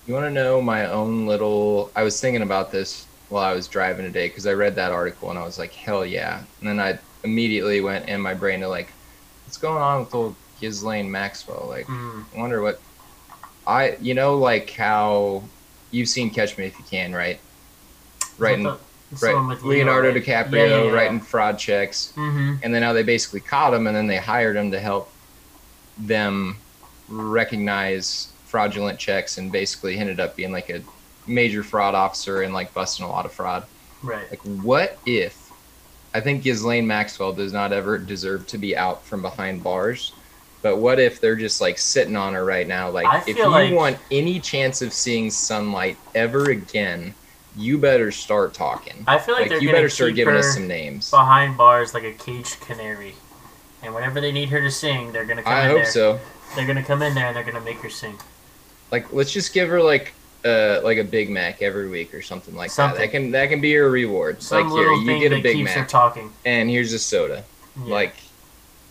You 0.07 0.15
want 0.15 0.25
to 0.25 0.31
know 0.31 0.61
my 0.61 0.87
own 0.87 1.27
little? 1.27 1.91
I 1.95 2.01
was 2.01 2.19
thinking 2.19 2.41
about 2.41 2.71
this 2.71 3.05
while 3.29 3.43
I 3.43 3.53
was 3.53 3.67
driving 3.67 4.05
today 4.05 4.27
because 4.27 4.45
I 4.47 4.53
read 4.53 4.75
that 4.75 4.91
article 4.91 5.29
and 5.29 5.39
I 5.39 5.43
was 5.43 5.57
like, 5.57 5.73
hell 5.73 6.05
yeah! 6.05 6.43
And 6.59 6.69
then 6.69 6.79
I 6.79 6.99
immediately 7.23 7.81
went 7.81 8.07
in 8.07 8.21
my 8.21 8.33
brain 8.33 8.59
to 8.61 8.67
like, 8.67 8.93
what's 9.45 9.57
going 9.57 9.81
on 9.81 10.01
with 10.01 10.13
old 10.13 10.35
Ghislaine 10.59 11.09
Maxwell? 11.09 11.65
Like, 11.67 11.87
Mm, 11.87 12.25
I 12.35 12.39
wonder 12.39 12.61
what 12.61 12.79
I, 13.67 13.97
you 13.99 14.13
know, 14.13 14.37
like 14.37 14.69
how 14.71 15.43
you've 15.91 16.09
seen 16.09 16.29
Catch 16.29 16.57
Me 16.57 16.65
If 16.65 16.77
You 16.77 16.85
Can, 16.85 17.13
right? 17.13 17.39
Right, 18.37 18.59
one 18.61 19.47
with 19.47 19.63
Leonardo 19.63 20.11
right? 20.11 20.21
DiCaprio 20.23 20.51
Yeah, 20.53 20.65
yeah, 20.65 20.83
yeah. 20.83 20.91
writing 20.91 21.21
fraud 21.21 21.57
checks, 21.57 22.11
Mm-hmm. 22.15 22.55
and 22.63 22.73
then 22.73 22.83
how 22.83 22.93
they 22.93 23.03
basically 23.03 23.39
caught 23.39 23.73
him, 23.73 23.87
and 23.87 23.95
then 23.95 24.07
they 24.07 24.17
hired 24.17 24.55
him 24.57 24.71
to 24.71 24.79
help 24.79 25.09
them 25.97 26.57
recognize 27.07 28.33
fraudulent 28.45 28.99
checks, 28.99 29.37
and 29.37 29.51
basically 29.51 29.97
ended 29.97 30.19
up 30.19 30.35
being 30.35 30.51
like 30.51 30.69
a 30.69 30.81
major 31.27 31.63
fraud 31.63 31.95
officer 31.95 32.41
and 32.41 32.53
like 32.53 32.73
busting 32.73 33.05
a 33.05 33.09
lot 33.09 33.25
of 33.25 33.31
fraud. 33.31 33.65
Right. 34.03 34.29
Like, 34.29 34.41
what 34.63 34.97
if? 35.05 35.51
I 36.13 36.21
think 36.21 36.43
Ghislaine 36.43 36.87
Maxwell 36.87 37.33
does 37.33 37.51
not 37.51 37.73
ever 37.73 37.97
deserve 37.97 38.47
to 38.47 38.57
be 38.57 38.75
out 38.77 39.03
from 39.03 39.21
behind 39.21 39.63
bars. 39.63 40.13
But 40.61 40.77
what 40.77 40.99
if 40.99 41.19
they're 41.21 41.35
just 41.35 41.61
like 41.61 41.77
sitting 41.77 42.15
on 42.15 42.33
her 42.33 42.43
right 42.43 42.67
now? 42.67 42.89
Like, 42.89 43.27
if 43.27 43.37
you 43.37 43.47
like- 43.47 43.73
want 43.73 43.97
any 44.11 44.39
chance 44.39 44.81
of 44.81 44.93
seeing 44.93 45.29
sunlight 45.29 45.97
ever 46.15 46.49
again, 46.49 47.13
you 47.57 47.77
better 47.77 48.11
start 48.11 48.53
talking. 48.53 49.03
I 49.07 49.17
feel 49.19 49.35
like, 49.35 49.43
Like, 49.43 49.49
they're 49.49 49.61
you 49.61 49.71
better 49.71 49.89
start 49.89 50.15
giving 50.15 50.35
us 50.35 50.53
some 50.55 50.67
names. 50.67 51.09
behind 51.11 51.55
bars 51.57 51.93
like 51.93 52.03
a 52.03 52.11
caged 52.13 52.59
canary, 52.61 53.13
and 53.83 53.93
whenever 53.93 54.19
they 54.19 54.31
need 54.31 54.49
her 54.49 54.59
to 54.59 54.71
sing, 54.71 55.11
they're 55.11 55.23
gonna 55.25 55.43
come 55.43 55.53
I 55.53 55.61
in 55.61 55.67
hope 55.67 55.77
there. 55.83 55.85
so. 55.85 56.19
They're 56.55 56.65
gonna 56.67 56.83
come 56.83 57.01
in 57.01 57.13
there 57.13 57.27
and 57.27 57.35
they're 57.35 57.43
gonna 57.43 57.61
make 57.61 57.77
her 57.81 57.89
sing. 57.89 58.17
Like, 58.91 59.13
let's 59.13 59.31
just 59.31 59.53
give 59.53 59.69
her 59.69 59.81
like 59.83 60.13
uh 60.45 60.81
like 60.83 60.97
a 60.97 61.03
Big 61.03 61.29
Mac 61.29 61.61
every 61.61 61.89
week 61.89 62.13
or 62.13 62.21
something 62.21 62.55
like 62.55 62.69
that. 62.69 62.75
Something. 62.75 63.01
That 63.01 63.11
can 63.11 63.31
that 63.31 63.49
can 63.49 63.61
be 63.61 63.69
your 63.69 63.89
reward. 63.89 64.41
Some 64.41 64.69
like 64.69 64.79
here, 64.79 64.91
you 64.91 65.19
get 65.19 65.31
a 65.31 65.35
that 65.35 65.43
Big 65.43 65.63
Mac 65.63 65.87
talking. 65.87 66.31
and 66.45 66.69
here's 66.69 66.93
a 66.93 66.99
soda. 66.99 67.43
Yeah. 67.77 67.93
Like 67.93 68.15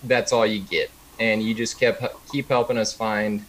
that's 0.04 0.32
all 0.32 0.46
you 0.46 0.60
get. 0.60 0.90
And 1.20 1.42
you 1.42 1.54
just 1.54 1.78
kept 1.78 2.02
keep 2.30 2.48
helping 2.48 2.76
us 2.76 2.92
find 2.92 3.44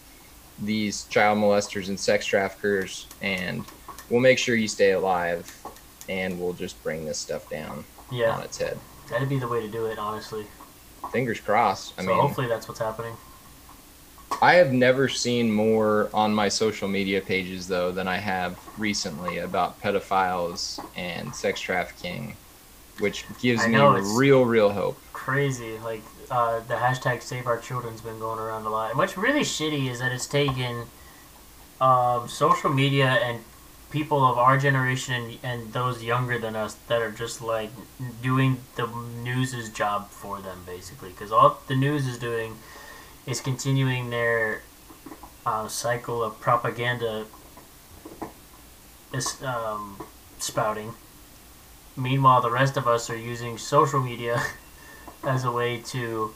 these 0.60 1.06
child 1.06 1.38
molesters 1.40 1.90
and 1.90 2.00
sex 2.00 2.26
traffickers 2.26 3.08
and 3.22 3.66
we'll 4.10 4.22
make 4.22 4.38
sure 4.38 4.56
you 4.56 4.68
stay 4.68 4.92
alive 4.92 5.54
and 6.08 6.40
we'll 6.40 6.54
just 6.54 6.82
bring 6.84 7.06
this 7.06 7.18
stuff 7.18 7.50
down 7.50 7.84
yeah, 8.12 8.32
on 8.32 8.44
its 8.44 8.58
head. 8.58 8.78
that'd 9.10 9.28
be 9.28 9.40
the 9.40 9.48
way 9.48 9.62
to 9.62 9.68
do 9.68 9.88
it, 9.88 9.98
honestly. 9.98 10.46
Fingers 11.12 11.40
crossed. 11.40 11.94
I 11.98 12.04
so 12.04 12.10
mean, 12.10 12.20
hopefully 12.20 12.48
that's 12.48 12.68
what's 12.68 12.80
happening. 12.80 13.14
I 14.42 14.56
have 14.56 14.74
never 14.74 15.08
seen 15.08 15.52
more 15.52 16.10
on 16.14 16.34
my 16.34 16.50
social 16.50 16.88
media 16.88 17.22
pages 17.22 17.68
though 17.68 17.92
than 17.92 18.08
I 18.08 18.18
have 18.18 18.60
recently 18.78 19.38
about 19.38 19.82
pedophiles 19.82 20.84
and 20.96 21.34
sex 21.34 21.60
trafficking, 21.60 22.36
which 23.00 23.26
gives 23.42 23.66
me 23.68 23.78
real, 24.16 24.46
real 24.46 24.70
hope. 24.72 24.98
crazy. 25.14 25.78
Like 25.80 26.02
uh, 26.30 26.60
the 26.62 26.76
hashtag 26.76 27.22
Save 27.22 27.48
Our 27.48 27.60
Children's 27.60 28.02
been 28.02 28.20
going 28.20 28.40
around 28.40 28.66
a 28.66 28.70
lot. 28.70 28.90
And 28.92 28.98
what's 28.98 29.18
really 29.18 29.42
shitty 29.42 29.90
is 29.90 30.00
that 30.00 30.12
it's 30.12 30.28
taken 30.28 30.84
um, 31.80 32.28
social 32.28 32.70
media 32.70 33.08
and 33.08 33.40
people 33.92 34.26
of 34.26 34.38
our 34.38 34.58
generation 34.58 35.14
and, 35.14 35.38
and 35.44 35.74
those 35.74 36.04
younger 36.04 36.38
than 36.38 36.56
us 36.56 36.76
that 36.88 37.02
are 37.02 37.12
just 37.12 37.42
like 37.42 37.70
doing 38.22 38.58
the 38.76 38.88
news's 39.24 39.70
job 39.70 40.10
for 40.10 40.42
them 40.42 40.64
basically 40.66 41.10
because 41.10 41.32
all 41.32 41.62
the 41.68 41.76
news 41.76 42.06
is 42.08 42.18
doing 42.18 42.58
is 43.26 43.42
continuing 43.42 44.10
their 44.10 44.62
uh, 45.46 45.68
cycle 45.68 46.24
of 46.24 46.40
propaganda 46.40 47.26
is 49.14 49.42
um, 49.44 50.04
spouting. 50.40 50.94
Meanwhile 51.96 52.42
the 52.42 52.52
rest 52.52 52.78
of 52.78 52.88
us 52.88 53.10
are 53.10 53.18
using 53.18 53.58
social 53.58 54.02
media 54.02 54.42
as 55.24 55.44
a 55.44 55.52
way 55.52 55.78
to 55.78 56.34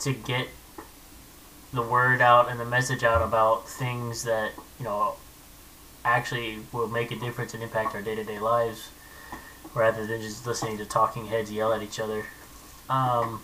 to 0.00 0.12
get 0.12 0.48
the 1.72 1.82
word 1.82 2.20
out 2.20 2.50
and 2.50 2.58
the 2.58 2.64
message 2.64 3.04
out 3.04 3.22
about 3.22 3.68
things 3.68 4.24
that 4.24 4.52
you 4.78 4.84
know 4.84 5.14
actually 6.04 6.58
will 6.72 6.88
make 6.88 7.10
a 7.10 7.16
difference 7.16 7.54
and 7.54 7.62
impact 7.62 7.94
our 7.94 8.02
day-to-day 8.02 8.38
lives 8.38 8.90
rather 9.74 10.06
than 10.06 10.20
just 10.20 10.46
listening 10.46 10.78
to 10.78 10.84
talking 10.84 11.26
heads 11.26 11.52
yell 11.52 11.72
at 11.72 11.82
each 11.82 12.00
other. 12.00 12.24
Um, 12.88 13.40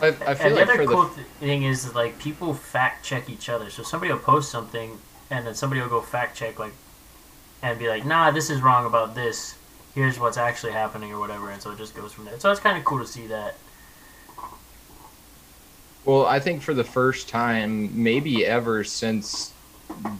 I, 0.00 0.08
I 0.08 0.34
feel 0.34 0.46
and 0.46 0.56
the 0.56 0.62
other 0.62 0.76
for 0.76 0.86
cool 0.86 1.04
the 1.04 1.22
thing 1.40 1.64
is 1.64 1.94
like 1.94 2.18
people 2.18 2.54
fact 2.54 3.04
check 3.04 3.28
each 3.28 3.48
other. 3.48 3.70
So 3.70 3.82
somebody 3.82 4.12
will 4.12 4.20
post 4.20 4.50
something 4.50 4.98
and 5.30 5.46
then 5.46 5.54
somebody 5.54 5.80
will 5.80 5.88
go 5.88 6.00
fact 6.00 6.36
check 6.36 6.58
like 6.58 6.72
and 7.62 7.78
be 7.78 7.88
like 7.88 8.04
nah 8.04 8.30
this 8.30 8.50
is 8.50 8.60
wrong 8.62 8.86
about 8.86 9.14
this. 9.14 9.56
Here's 9.94 10.18
what's 10.18 10.36
actually 10.36 10.72
happening 10.72 11.12
or 11.12 11.18
whatever 11.18 11.50
and 11.50 11.60
so 11.60 11.72
it 11.72 11.78
just 11.78 11.94
goes 11.94 12.12
from 12.12 12.26
there. 12.26 12.38
So 12.38 12.50
it's 12.50 12.60
kind 12.60 12.78
of 12.78 12.84
cool 12.84 13.00
to 13.00 13.06
see 13.06 13.26
that. 13.26 13.56
Well, 16.04 16.24
I 16.24 16.40
think 16.40 16.62
for 16.62 16.72
the 16.72 16.84
first 16.84 17.28
time, 17.28 18.02
maybe 18.02 18.46
ever 18.46 18.82
since 18.82 19.52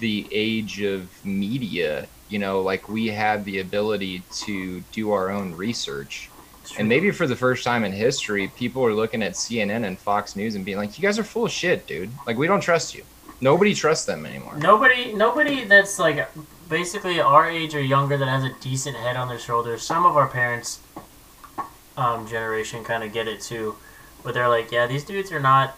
the 0.01 0.27
age 0.31 0.83
of 0.83 1.09
media, 1.25 2.07
you 2.29 2.39
know, 2.39 2.61
like 2.61 2.89
we 2.89 3.07
have 3.07 3.45
the 3.45 3.61
ability 3.61 4.23
to 4.41 4.81
do 4.93 5.13
our 5.13 5.31
own 5.31 5.55
research. 5.55 6.31
And 6.77 6.89
maybe 6.89 7.11
for 7.11 7.27
the 7.27 7.37
first 7.37 7.65
time 7.65 7.85
in 7.85 7.93
history, 7.93 8.49
people 8.57 8.85
are 8.85 8.93
looking 8.93 9.23
at 9.23 9.33
CNN 9.33 9.87
and 9.87 9.99
Fox 9.99 10.37
News 10.37 10.55
and 10.55 10.65
being 10.65 10.77
like, 10.77 10.99
you 10.99 11.03
guys 11.03 11.19
are 11.19 11.25
full 11.25 11.47
of 11.47 11.51
shit, 11.51 11.87
dude. 11.87 12.11
Like, 12.27 12.37
we 12.37 12.47
don't 12.47 12.61
trust 12.61 12.95
you. 12.95 13.05
Nobody 13.41 13.75
trusts 13.75 14.05
them 14.05 14.27
anymore. 14.27 14.57
Nobody, 14.57 15.13
nobody 15.13 15.65
that's 15.65 15.99
like 15.99 16.29
basically 16.69 17.21
our 17.21 17.49
age 17.49 17.75
or 17.75 17.81
younger 17.81 18.17
that 18.17 18.29
has 18.29 18.45
a 18.45 18.53
decent 18.61 18.97
head 18.97 19.17
on 19.17 19.29
their 19.29 19.39
shoulders. 19.39 19.83
Some 19.83 20.05
of 20.05 20.17
our 20.17 20.27
parents' 20.27 20.81
um, 21.97 22.27
generation 22.27 22.85
kind 22.85 23.05
of 23.05 23.13
get 23.13 23.29
it 23.29 23.41
too, 23.41 23.77
but 24.25 24.35
they're 24.35 24.49
like, 24.49 24.73
yeah, 24.73 24.87
these 24.87 25.05
dudes 25.05 25.31
are 25.33 25.41
not. 25.41 25.77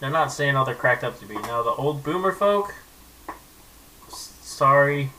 They're 0.00 0.10
not 0.10 0.30
saying 0.30 0.54
all 0.54 0.64
they're 0.64 0.74
cracked 0.74 1.02
up 1.02 1.18
to 1.20 1.26
be. 1.26 1.34
Now 1.34 1.62
the 1.62 1.70
old 1.70 2.04
boomer 2.04 2.32
folk. 2.32 2.74
Sorry, 4.10 5.10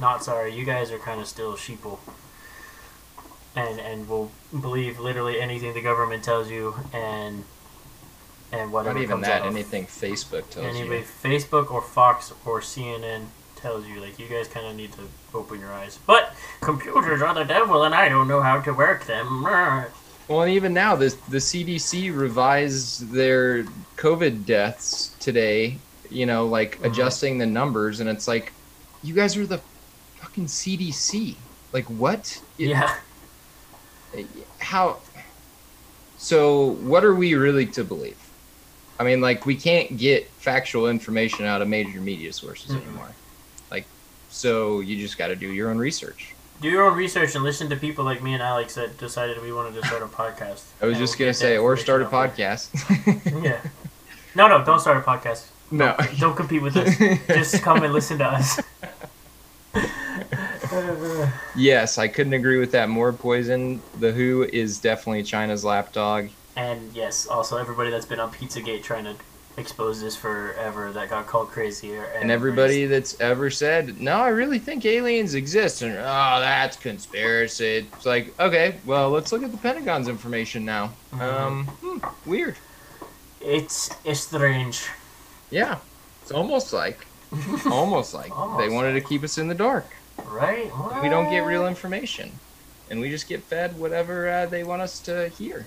not 0.00 0.24
sorry. 0.24 0.54
You 0.54 0.64
guys 0.64 0.90
are 0.90 0.98
kind 0.98 1.20
of 1.20 1.26
still 1.26 1.54
sheeple. 1.54 1.98
And 3.60 3.80
and 3.80 4.08
will 4.08 4.30
believe 4.60 4.98
literally 5.00 5.40
anything 5.40 5.74
the 5.74 5.82
government 5.82 6.22
tells 6.24 6.50
you, 6.50 6.74
and 6.92 7.44
and 8.52 8.72
whatever 8.72 8.94
Not 8.94 9.02
even 9.02 9.20
that, 9.22 9.42
anything 9.44 9.86
Facebook 9.86 10.48
tells 10.50 10.64
you. 10.76 10.80
Anyway, 10.82 10.98
you. 11.00 11.04
Facebook 11.22 11.70
or 11.70 11.82
Fox 11.82 12.32
or 12.46 12.60
CNN 12.60 13.26
tells 13.56 13.86
you 13.86 14.00
like 14.00 14.18
you 14.18 14.26
guys 14.28 14.48
kind 14.48 14.66
of 14.66 14.74
need 14.76 14.92
to 14.92 15.02
open 15.34 15.58
your 15.60 15.72
eyes. 15.72 15.98
But 16.06 16.32
computers 16.60 17.20
are 17.22 17.34
the 17.34 17.44
devil, 17.44 17.82
and 17.84 17.94
I 17.94 18.08
don't 18.08 18.28
know 18.28 18.40
how 18.40 18.60
to 18.60 18.72
work 18.72 19.06
them. 19.06 19.42
Well, 20.28 20.42
and 20.42 20.52
even 20.52 20.72
now, 20.74 20.94
the, 20.94 21.08
the 21.30 21.38
CDC 21.38 22.14
revised 22.16 23.10
their 23.12 23.64
COVID 23.96 24.44
deaths 24.44 25.14
today, 25.20 25.78
you 26.10 26.26
know, 26.26 26.46
like 26.46 26.78
Mhm. 26.80 26.84
adjusting 26.92 27.38
the 27.38 27.46
numbers, 27.46 28.00
and 28.00 28.08
it's 28.10 28.28
like, 28.28 28.52
you 29.02 29.14
guys 29.14 29.36
are 29.36 29.46
the 29.46 29.60
fucking 30.20 30.46
CDC. 30.46 31.36
Like, 31.72 31.86
what? 31.86 32.40
It- 32.58 32.68
Yeah, 32.68 32.94
how 34.58 34.98
so 36.16 36.70
what 36.82 37.04
are 37.04 37.14
we 37.14 37.34
really 37.34 37.66
to 37.66 37.84
believe 37.84 38.18
i 38.98 39.04
mean 39.04 39.20
like 39.20 39.46
we 39.46 39.54
can't 39.54 39.96
get 39.96 40.28
factual 40.30 40.88
information 40.88 41.44
out 41.44 41.62
of 41.62 41.68
major 41.68 42.00
media 42.00 42.32
sources 42.32 42.70
Mm-mm. 42.70 42.82
anymore 42.82 43.10
like 43.70 43.86
so 44.28 44.80
you 44.80 44.96
just 44.96 45.16
got 45.18 45.28
to 45.28 45.36
do 45.36 45.52
your 45.52 45.70
own 45.70 45.78
research 45.78 46.34
do 46.60 46.68
your 46.68 46.84
own 46.90 46.96
research 46.96 47.34
and 47.36 47.44
listen 47.44 47.68
to 47.70 47.76
people 47.76 48.04
like 48.04 48.20
me 48.20 48.34
and 48.34 48.42
Alex 48.42 48.74
that 48.74 48.98
decided 48.98 49.40
we 49.40 49.52
wanted 49.52 49.80
to 49.80 49.86
start 49.86 50.02
a 50.02 50.06
podcast. 50.06 50.64
i 50.82 50.86
was 50.86 50.98
just 50.98 51.16
we'll 51.18 51.26
gonna 51.26 51.34
say 51.34 51.56
or 51.56 51.76
start 51.76 52.02
a 52.02 52.06
podcast. 52.06 52.70
Yeah. 53.44 53.60
No, 54.34 54.48
no, 54.48 54.64
don't 54.64 54.80
start 54.80 54.96
a 54.96 55.00
podcast. 55.00 55.46
no 55.70 55.96
Don't 56.18 56.36
compete 56.36 56.62
with 56.62 56.76
us. 56.76 56.96
Just 57.28 57.62
come 57.62 57.82
and 57.82 57.92
listen 57.92 58.18
to 58.18 58.24
us. 58.26 58.60
yes 61.56 61.98
i 61.98 62.06
couldn't 62.08 62.32
agree 62.34 62.58
with 62.58 62.72
that 62.72 62.88
more 62.88 63.12
poison 63.12 63.80
the 64.00 64.12
WHO 64.12 64.44
is 64.52 64.78
definitely 64.78 65.22
china's 65.22 65.64
lapdog 65.64 66.28
And 66.56 66.92
yes, 66.92 67.26
also 67.28 67.56
everybody 67.56 67.90
that's 67.90 68.06
been 68.06 68.18
on 68.20 68.32
Pizzagate 68.32 68.82
trying 68.82 69.04
to 69.04 69.14
expose 69.56 70.00
this 70.00 70.14
forever 70.16 70.92
that 70.92 71.08
got 71.10 71.26
called 71.26 71.48
crazy. 71.48 71.96
or- 71.96 72.04
and 72.04 72.30
everybody 72.30 72.86
that's 72.86 73.18
ever 73.20 73.50
said 73.50 74.00
no 74.00 74.12
i 74.18 74.28
really 74.28 74.58
think 74.58 74.84
aliens 74.86 75.34
exist 75.34 75.82
and 75.82 75.96
oh 75.96 76.40
that's 76.40 76.76
conspiracy 76.76 77.88
it's 77.92 78.06
like 78.06 78.32
okay 78.38 78.76
well 78.86 79.10
let's 79.10 79.32
look 79.32 79.42
at 79.42 79.50
the 79.50 79.58
pentagon's 79.58 80.06
information 80.08 80.64
now 80.64 80.90
Mhm. 81.12 81.20
um 81.40 81.66
hmm, 81.82 81.98
weird 82.30 82.56
it's 83.40 83.90
it's 84.04 84.20
strange. 84.20 84.86
yeah 85.50 85.78
it's 86.22 86.30
almost 86.32 86.72
like 86.72 87.04
almost 87.66 88.14
like 88.14 88.30
Almost 88.36 88.58
they 88.60 88.68
wanted 88.74 88.92
to 88.94 89.00
keep 89.00 89.22
us 89.24 89.38
in 89.38 89.48
the 89.48 89.54
dark 89.54 89.86
Right? 90.26 90.70
we 91.02 91.08
don't 91.08 91.30
get 91.30 91.40
real 91.40 91.66
information 91.66 92.32
and 92.90 93.00
we 93.00 93.10
just 93.10 93.28
get 93.28 93.42
fed 93.42 93.78
whatever 93.78 94.28
uh, 94.28 94.46
they 94.46 94.64
want 94.64 94.82
us 94.82 95.00
to 95.00 95.28
hear 95.30 95.66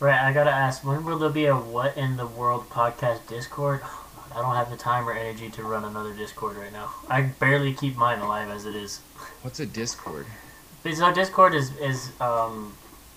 Right, 0.00 0.20
I 0.20 0.32
gotta 0.32 0.52
ask, 0.52 0.84
when 0.84 1.04
will 1.04 1.18
there 1.18 1.28
be 1.28 1.46
a 1.46 1.56
What 1.56 1.96
in 1.96 2.16
the 2.16 2.26
World 2.26 2.70
podcast 2.70 3.26
Discord? 3.26 3.80
I 4.34 4.40
don't 4.40 4.54
have 4.54 4.70
the 4.70 4.76
time 4.76 5.08
or 5.08 5.12
energy 5.12 5.50
to 5.50 5.64
run 5.64 5.84
another 5.84 6.12
Discord 6.12 6.56
right 6.56 6.72
now. 6.72 6.92
I 7.08 7.22
barely 7.22 7.74
keep 7.74 7.96
mine 7.96 8.20
alive 8.20 8.48
as 8.50 8.64
it 8.64 8.76
is. 8.76 9.00
what's 9.42 9.58
a 9.58 9.66
discord 9.66 10.26
So 10.84 11.12
Discord 11.12 11.54
is 11.54 11.76
is 11.78 12.12
um, 12.20 12.74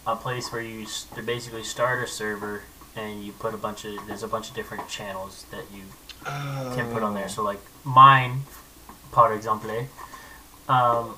a 0.07 0.15
place 0.15 0.51
where 0.51 0.61
you 0.63 0.83
s- 0.83 1.05
basically 1.25 1.63
start 1.63 2.03
a 2.03 2.07
server 2.07 2.63
and 2.95 3.23
you 3.23 3.31
put 3.33 3.53
a 3.53 3.57
bunch 3.57 3.85
of 3.85 3.99
there's 4.07 4.23
a 4.23 4.27
bunch 4.27 4.49
of 4.49 4.55
different 4.55 4.87
channels 4.87 5.45
that 5.51 5.65
you 5.73 5.83
can 6.25 6.91
put 6.91 7.03
on 7.03 7.13
there. 7.13 7.29
So 7.29 7.43
like 7.43 7.59
mine, 7.83 8.41
par 9.11 9.33
exemple, 9.33 9.87
um, 10.67 11.15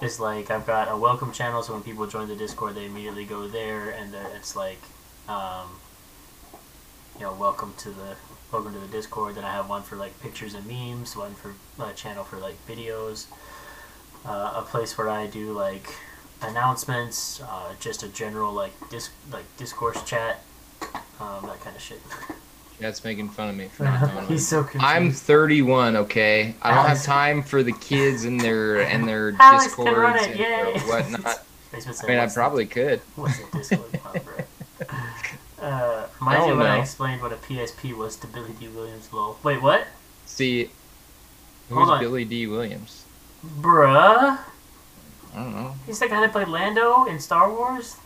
is 0.00 0.18
like 0.20 0.50
I've 0.50 0.66
got 0.66 0.90
a 0.90 0.96
welcome 0.96 1.32
channel. 1.32 1.62
So 1.62 1.72
when 1.74 1.82
people 1.82 2.06
join 2.06 2.28
the 2.28 2.36
Discord, 2.36 2.74
they 2.74 2.86
immediately 2.86 3.24
go 3.24 3.48
there, 3.48 3.90
and 3.90 4.14
it's 4.36 4.56
like, 4.56 4.80
um, 5.28 5.68
you 7.16 7.22
know, 7.22 7.34
welcome 7.34 7.74
to 7.78 7.90
the 7.90 8.16
welcome 8.52 8.72
to 8.72 8.80
the 8.80 8.88
Discord. 8.88 9.34
Then 9.34 9.44
I 9.44 9.52
have 9.52 9.68
one 9.68 9.82
for 9.82 9.96
like 9.96 10.18
pictures 10.20 10.54
and 10.54 10.66
memes, 10.66 11.16
one 11.16 11.34
for 11.34 11.54
a 11.82 11.92
channel 11.92 12.24
for 12.24 12.38
like 12.38 12.56
videos, 12.66 13.26
uh, 14.24 14.54
a 14.56 14.62
place 14.62 14.96
where 14.96 15.10
I 15.10 15.26
do 15.26 15.52
like 15.52 15.92
announcements, 16.42 17.40
uh, 17.42 17.74
just 17.80 18.02
a 18.02 18.08
general 18.08 18.52
like 18.52 18.72
dis- 18.88 19.10
like 19.30 19.44
discourse 19.56 20.02
chat, 20.04 20.42
um, 21.20 21.46
that 21.46 21.60
kind 21.60 21.76
of 21.76 21.82
shit. 21.82 22.00
that's 22.80 23.04
making 23.04 23.28
fun 23.28 23.50
of 23.50 23.56
me 23.56 23.68
for 23.68 23.84
not 23.84 24.24
He's 24.28 24.46
so 24.48 24.62
confused. 24.62 24.84
I'm 24.84 25.10
31, 25.12 25.96
okay? 25.96 26.54
I 26.62 26.74
don't 26.74 26.86
have 26.86 27.02
time 27.02 27.42
for 27.42 27.62
the 27.62 27.72
kids 27.72 28.24
and 28.24 28.40
their 28.40 28.80
and 28.82 29.06
their 29.06 29.34
Alex 29.40 29.74
can 29.74 29.84
discords 29.84 29.98
run 29.98 30.16
it, 30.18 30.30
and 30.30 30.38
yay! 30.38 30.46
their 30.48 30.80
whatnot. 30.88 31.44
Basement 31.72 31.96
I 31.98 32.00
said, 32.00 32.08
mean, 32.08 32.18
I 32.18 32.22
"What's 32.22 32.34
the- 32.34 32.40
probably 32.40 32.66
could. 32.66 33.00
What's 33.16 33.38
a 33.38 33.56
Discord 33.56 33.92
pub, 34.02 34.24
bro? 34.24 34.34
Uh, 35.60 36.06
reminds 36.20 36.42
me 36.42 36.48
don't 36.48 36.58
when 36.58 36.66
I 36.66 36.76
know. 36.76 36.82
explained 36.82 37.22
what 37.22 37.32
a 37.32 37.36
PSP 37.36 37.94
was 37.94 38.16
to 38.16 38.26
Billy 38.26 38.52
Dee 38.58 38.68
Williams. 38.68 39.12
Lol. 39.12 39.38
Wait, 39.42 39.60
what? 39.62 39.86
See, 40.26 40.70
Hold 41.68 41.82
who's 41.82 41.88
on. 41.90 42.00
Billy 42.00 42.24
Dee 42.24 42.46
Williams? 42.46 43.04
Bruh? 43.60 44.38
I 45.32 45.36
don't 45.36 45.52
know. 45.54 45.74
He's 45.86 45.98
the 46.00 46.08
guy 46.08 46.20
that 46.22 46.32
played 46.32 46.48
Lando 46.48 47.04
in 47.04 47.20
Star 47.20 47.48
Wars? 47.52 47.96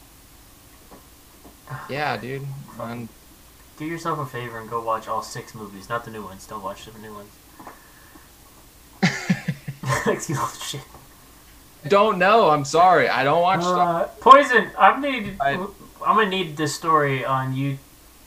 Yeah, 1.89 2.17
dude. 2.17 2.43
Do 3.77 3.85
yourself 3.85 4.19
a 4.19 4.27
favor 4.27 4.59
and 4.59 4.71
go 4.71 4.81
watch 4.81 5.09
all 5.09 5.23
six 5.23 5.55
movies, 5.55 5.89
not 5.89 6.05
the 6.05 6.11
new 6.11 6.23
ones. 6.23 6.47
Don't 6.47 6.63
watch 6.63 6.85
the 6.87 6.99
new 7.01 7.13
ones. 7.15 7.31
like, 10.07 10.29
you 10.29 10.37
shit. 10.63 10.81
don't 11.89 12.19
know. 12.19 12.51
I'm 12.51 12.65
sorry. 12.65 13.09
I 13.09 13.25
don't 13.25 13.43
watch 13.43 13.61
stuff. 13.63 13.79
Uh, 13.79 14.05
Poison. 14.21 14.71
I'm 14.79 15.01
need. 15.01 15.37
I- 15.41 15.67
I'm 16.07 16.17
gonna 16.17 16.29
need 16.29 16.57
this 16.59 16.75
story 16.75 17.25
on 17.25 17.57
you 17.57 17.79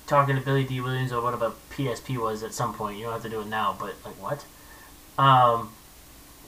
talking 0.07 0.35
to 0.35 0.41
Billy 0.41 0.63
Dee 0.63 0.81
Williams 0.81 1.11
or 1.11 1.21
what 1.21 1.35
about 1.35 1.57
PSP 1.69 2.17
was 2.17 2.41
at 2.41 2.53
some 2.53 2.73
point. 2.73 2.97
You 2.97 3.03
don't 3.03 3.13
have 3.13 3.23
to 3.23 3.29
do 3.29 3.41
it 3.41 3.47
now, 3.47 3.75
but 3.79 3.93
like 4.03 4.15
what? 4.21 4.43
Um, 5.23 5.69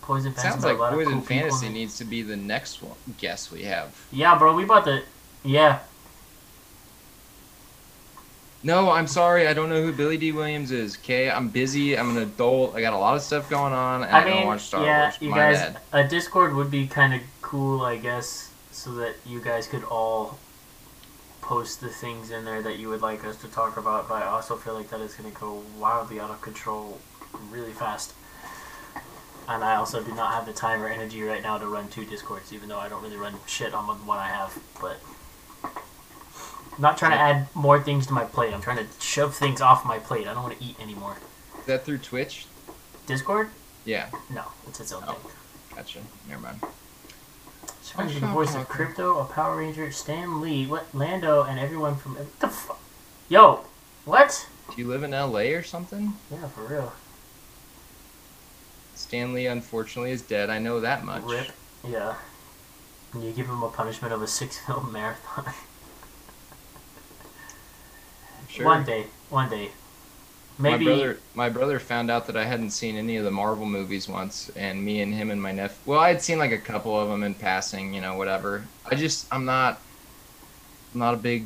Poison 0.01 0.31
Fantasy. 0.33 0.49
Sounds 0.49 0.63
a 0.63 0.73
like 0.73 0.91
Poison 0.91 1.13
cool 1.13 1.21
Fantasy 1.21 1.67
in. 1.67 1.73
needs 1.73 1.97
to 1.99 2.05
be 2.05 2.23
the 2.23 2.35
next 2.35 2.81
one 2.81 2.95
guest 3.19 3.51
we 3.51 3.63
have. 3.63 3.95
Yeah, 4.11 4.37
bro, 4.39 4.55
we 4.55 4.65
bought 4.65 4.85
the. 4.85 5.03
Yeah, 5.43 5.79
No, 8.61 8.91
I'm 8.91 9.07
sorry, 9.07 9.47
I 9.47 9.53
don't 9.53 9.69
know 9.69 9.81
who 9.81 9.93
Billy 9.93 10.17
Dee 10.17 10.33
Williams 10.33 10.71
is. 10.71 10.97
Okay, 10.97 11.29
I'm 11.29 11.47
busy. 11.47 11.97
I'm 11.97 12.17
an 12.17 12.23
adult. 12.23 12.75
I 12.75 12.81
got 12.81 12.93
a 12.93 12.97
lot 12.97 13.15
of 13.15 13.21
stuff 13.21 13.49
going 13.49 13.71
on, 13.71 14.03
and 14.03 14.11
I, 14.13 14.21
I 14.21 14.25
mean, 14.25 14.33
don't 14.35 14.47
watch 14.47 14.61
Star 14.61 14.85
yeah, 14.85 15.01
Wars. 15.03 15.17
you 15.21 15.29
My 15.29 15.37
guys, 15.37 15.57
bad. 15.59 15.79
a 15.93 16.07
Discord 16.07 16.53
would 16.55 16.69
be 16.69 16.85
kind 16.85 17.13
of 17.13 17.21
cool, 17.41 17.81
I 17.81 17.97
guess, 17.97 18.51
so 18.71 18.91
that 18.95 19.15
you 19.25 19.39
guys 19.39 19.65
could 19.65 19.83
all 19.85 20.39
post 21.41 21.79
the 21.79 21.87
things 21.89 22.31
in 22.31 22.43
there 22.43 22.61
that 22.61 22.77
you 22.77 22.89
would 22.89 23.01
like 23.01 23.23
us 23.23 23.37
to 23.37 23.47
talk 23.47 23.77
about. 23.77 24.09
But 24.09 24.23
I 24.23 24.27
also 24.27 24.57
feel 24.57 24.73
like 24.73 24.89
that 24.89 24.99
is 24.99 25.15
going 25.15 25.31
to 25.31 25.39
go 25.39 25.63
wildly 25.79 26.19
out 26.19 26.29
of 26.29 26.41
control 26.41 26.99
really 27.49 27.71
fast. 27.71 28.13
And 29.47 29.63
I 29.63 29.77
also 29.77 30.03
do 30.03 30.13
not 30.13 30.33
have 30.33 30.45
the 30.45 30.53
time 30.53 30.83
or 30.83 30.87
energy 30.87 31.23
right 31.23 31.41
now 31.41 31.57
to 31.57 31.65
run 31.65 31.87
two 31.87 32.05
Discords, 32.05 32.53
even 32.53 32.69
though 32.69 32.77
I 32.77 32.87
don't 32.87 33.01
really 33.01 33.17
run 33.17 33.33
shit 33.47 33.73
on 33.73 33.87
the 33.87 33.93
one 33.93 34.19
I 34.19 34.27
have. 34.27 34.55
But 34.79 34.97
I'm 36.79 36.83
not 36.83 36.97
trying 36.97 37.11
to 37.11 37.17
add 37.17 37.47
more 37.53 37.77
things 37.83 38.07
to 38.07 38.13
my 38.13 38.23
plate. 38.23 38.53
I'm 38.53 38.61
trying 38.61 38.77
to 38.77 38.85
shove 39.01 39.35
things 39.35 39.59
off 39.59 39.83
my 39.85 39.99
plate. 39.99 40.27
I 40.29 40.33
don't 40.33 40.43
want 40.43 40.57
to 40.57 40.63
eat 40.63 40.79
anymore. 40.79 41.17
Is 41.59 41.65
that 41.65 41.83
through 41.83 41.97
Twitch? 41.97 42.45
Discord? 43.05 43.49
Yeah, 43.83 44.09
No, 44.29 44.45
it's 44.65 44.79
its 44.79 44.93
own 44.93 45.03
Oh. 45.05 45.11
thing. 45.15 45.31
gotcha. 45.75 45.99
Never 46.29 46.41
mind. 46.41 46.61
Surprised 47.81 48.21
the 48.21 48.27
voice 48.27 48.55
of 48.55 48.69
Crypto, 48.69 49.19
a 49.19 49.25
Power 49.25 49.57
Ranger, 49.57 49.91
Stan 49.91 50.39
Lee, 50.39 50.67
what 50.67 50.85
Lando, 50.95 51.43
and 51.43 51.59
everyone 51.59 51.97
from 51.97 52.15
what 52.15 52.39
the 52.39 52.47
fu- 52.47 52.75
Yo, 53.27 53.65
what? 54.05 54.47
Do 54.73 54.81
you 54.81 54.87
live 54.87 55.03
in 55.03 55.11
LA 55.11 55.51
or 55.53 55.63
something? 55.63 56.13
Yeah, 56.31 56.47
for 56.47 56.61
real. 56.61 56.93
Stan 58.95 59.33
Lee, 59.33 59.47
unfortunately, 59.47 60.11
is 60.11 60.21
dead. 60.21 60.49
I 60.49 60.59
know 60.59 60.79
that 60.79 61.03
much. 61.03 61.23
Rip. 61.23 61.51
Yeah. 61.85 62.15
And 63.13 63.21
you 63.23 63.33
give 63.33 63.47
him 63.47 63.63
a 63.63 63.69
punishment 63.69 64.13
of 64.13 64.21
a 64.21 64.27
six-film 64.27 64.93
marathon. 64.93 65.51
Sure. 68.49 68.65
One 68.65 68.83
day, 68.83 69.05
one 69.29 69.49
day. 69.49 69.69
Maybe. 70.57 70.85
My 70.85 70.91
brother, 70.91 71.19
my 71.35 71.49
brother 71.49 71.79
found 71.79 72.11
out 72.11 72.27
that 72.27 72.35
I 72.35 72.43
hadn't 72.43 72.71
seen 72.71 72.97
any 72.97 73.15
of 73.15 73.23
the 73.23 73.31
Marvel 73.31 73.65
movies 73.65 74.09
once, 74.09 74.51
and 74.57 74.83
me 74.83 75.01
and 75.01 75.13
him 75.13 75.31
and 75.31 75.41
my 75.41 75.53
nephew. 75.53 75.77
Well, 75.85 75.99
I 75.99 76.09
had 76.09 76.21
seen 76.21 76.37
like 76.37 76.51
a 76.51 76.57
couple 76.57 76.99
of 76.99 77.07
them 77.07 77.23
in 77.23 77.33
passing, 77.33 77.93
you 77.93 78.01
know, 78.01 78.17
whatever. 78.17 78.65
I 78.85 78.95
just, 78.95 79.25
I'm 79.31 79.45
not, 79.45 79.79
I'm 80.93 80.99
not 80.99 81.13
a 81.13 81.17
big. 81.17 81.45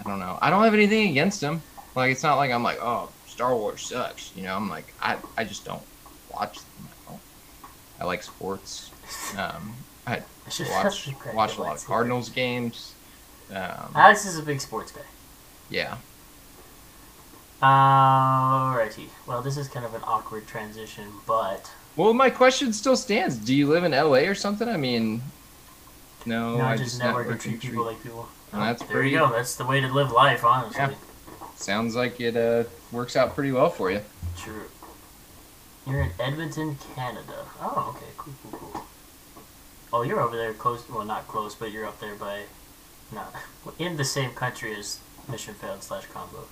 I 0.00 0.08
don't 0.08 0.18
know. 0.18 0.38
I 0.42 0.50
don't 0.50 0.64
have 0.64 0.74
anything 0.74 1.10
against 1.10 1.40
them. 1.40 1.62
Like, 1.94 2.10
it's 2.10 2.22
not 2.22 2.36
like 2.36 2.50
I'm 2.50 2.62
like, 2.62 2.78
oh, 2.80 3.10
Star 3.26 3.54
Wars 3.54 3.82
sucks. 3.82 4.32
You 4.34 4.44
know, 4.44 4.56
I'm 4.56 4.68
like, 4.68 4.92
I, 5.00 5.16
I 5.36 5.44
just 5.44 5.64
don't 5.64 5.82
watch 6.32 6.54
them. 6.54 6.88
I, 6.88 7.10
don't. 7.10 7.20
I 8.00 8.04
like 8.04 8.24
sports. 8.24 8.90
Um, 9.36 9.74
I 10.06 10.16
I 10.46 10.82
watch 10.82 11.08
watch 11.34 11.56
a 11.56 11.62
lot 11.62 11.76
of. 11.76 11.84
Cardinals 11.84 12.30
games. 12.30 12.94
Um, 13.50 13.92
Alex 13.94 14.26
is 14.26 14.38
a 14.38 14.42
big 14.42 14.60
sports 14.60 14.90
guy. 14.90 15.02
Yeah. 15.70 15.96
Alrighty. 17.62 19.06
Well, 19.26 19.42
this 19.42 19.56
is 19.56 19.68
kind 19.68 19.84
of 19.84 19.94
an 19.94 20.02
awkward 20.04 20.46
transition, 20.46 21.08
but 21.26 21.70
Well, 21.96 22.14
my 22.14 22.30
question 22.30 22.72
still 22.72 22.96
stands. 22.96 23.36
Do 23.36 23.54
you 23.54 23.66
live 23.66 23.82
in 23.84 23.92
LA 23.92 24.28
or 24.28 24.34
something? 24.34 24.68
I 24.68 24.76
mean, 24.76 25.22
no, 26.24 26.56
no, 26.56 26.64
I 26.64 26.76
just 26.76 26.90
just 26.90 27.02
network 27.02 27.28
and 27.30 27.40
treat 27.40 27.60
people 27.60 27.84
like 27.84 28.00
people. 28.02 28.28
And 28.52 28.62
that's 28.62 28.82
there 28.82 28.88
pretty- 28.98 29.10
you 29.10 29.18
go. 29.18 29.30
That's 29.30 29.56
the 29.56 29.66
way 29.66 29.80
to 29.80 29.88
live 29.92 30.12
life, 30.12 30.44
honestly. 30.44 30.78
Yeah. 30.80 30.94
Sounds 31.56 31.96
like 31.96 32.20
it 32.20 32.36
uh, 32.36 32.64
works 32.92 33.16
out 33.16 33.34
pretty 33.34 33.50
well 33.50 33.70
for 33.70 33.90
you. 33.90 34.00
True. 34.36 34.62
You're 35.86 36.02
in 36.02 36.10
Edmonton, 36.20 36.78
Canada. 36.94 37.44
Oh, 37.60 37.94
okay. 37.96 38.06
Cool, 38.16 38.34
cool, 38.42 38.58
cool. 38.72 38.86
Oh, 39.92 40.02
you're 40.02 40.20
over 40.20 40.36
there 40.36 40.52
close. 40.52 40.88
Well, 40.88 41.04
not 41.04 41.26
close, 41.26 41.54
but 41.54 41.72
you're 41.72 41.86
up 41.86 41.98
there 41.98 42.14
by, 42.14 42.42
not 43.10 43.34
in 43.80 43.96
the 43.96 44.04
same 44.04 44.30
country 44.30 44.76
as 44.76 45.00
Mission 45.30 45.54
Failed 45.54 45.82
slash 45.82 46.06
Combo. 46.06 46.44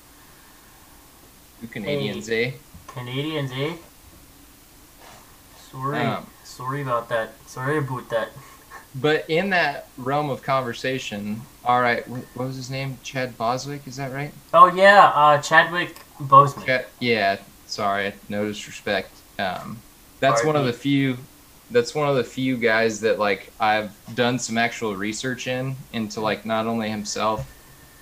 You 1.62 1.68
Canadians, 1.68 2.28
eh? 2.30 2.52
Canadians, 2.88 3.50
eh? 3.54 3.76
Sorry, 5.70 6.00
Um. 6.00 6.26
sorry 6.44 6.82
about 6.82 7.08
that. 7.08 7.32
Sorry 7.46 7.78
about 7.78 8.08
that. 8.10 8.28
But 8.98 9.28
in 9.28 9.50
that 9.50 9.88
realm 9.98 10.30
of 10.30 10.42
conversation, 10.42 11.42
all 11.66 11.82
right, 11.82 12.06
what 12.08 12.46
was 12.46 12.56
his 12.56 12.70
name? 12.70 12.96
Chad 13.02 13.36
Boswick, 13.36 13.86
is 13.86 13.96
that 13.96 14.10
right? 14.10 14.32
Oh 14.54 14.68
yeah, 14.74 15.12
uh, 15.14 15.36
Chadwick 15.42 15.96
Boseman. 16.18 16.64
Chad, 16.64 16.86
yeah. 16.98 17.36
Sorry, 17.66 18.14
no 18.30 18.46
disrespect. 18.46 19.10
Um, 19.38 19.80
that's 20.20 20.42
one 20.44 20.56
of 20.56 20.64
the 20.64 20.72
few. 20.72 21.18
That's 21.70 21.94
one 21.94 22.08
of 22.08 22.16
the 22.16 22.24
few 22.24 22.56
guys 22.56 23.00
that 23.00 23.18
like 23.18 23.52
I've 23.60 23.92
done 24.14 24.38
some 24.38 24.56
actual 24.56 24.96
research 24.96 25.46
in 25.46 25.76
into 25.92 26.22
like 26.22 26.46
not 26.46 26.66
only 26.66 26.88
himself 26.88 27.46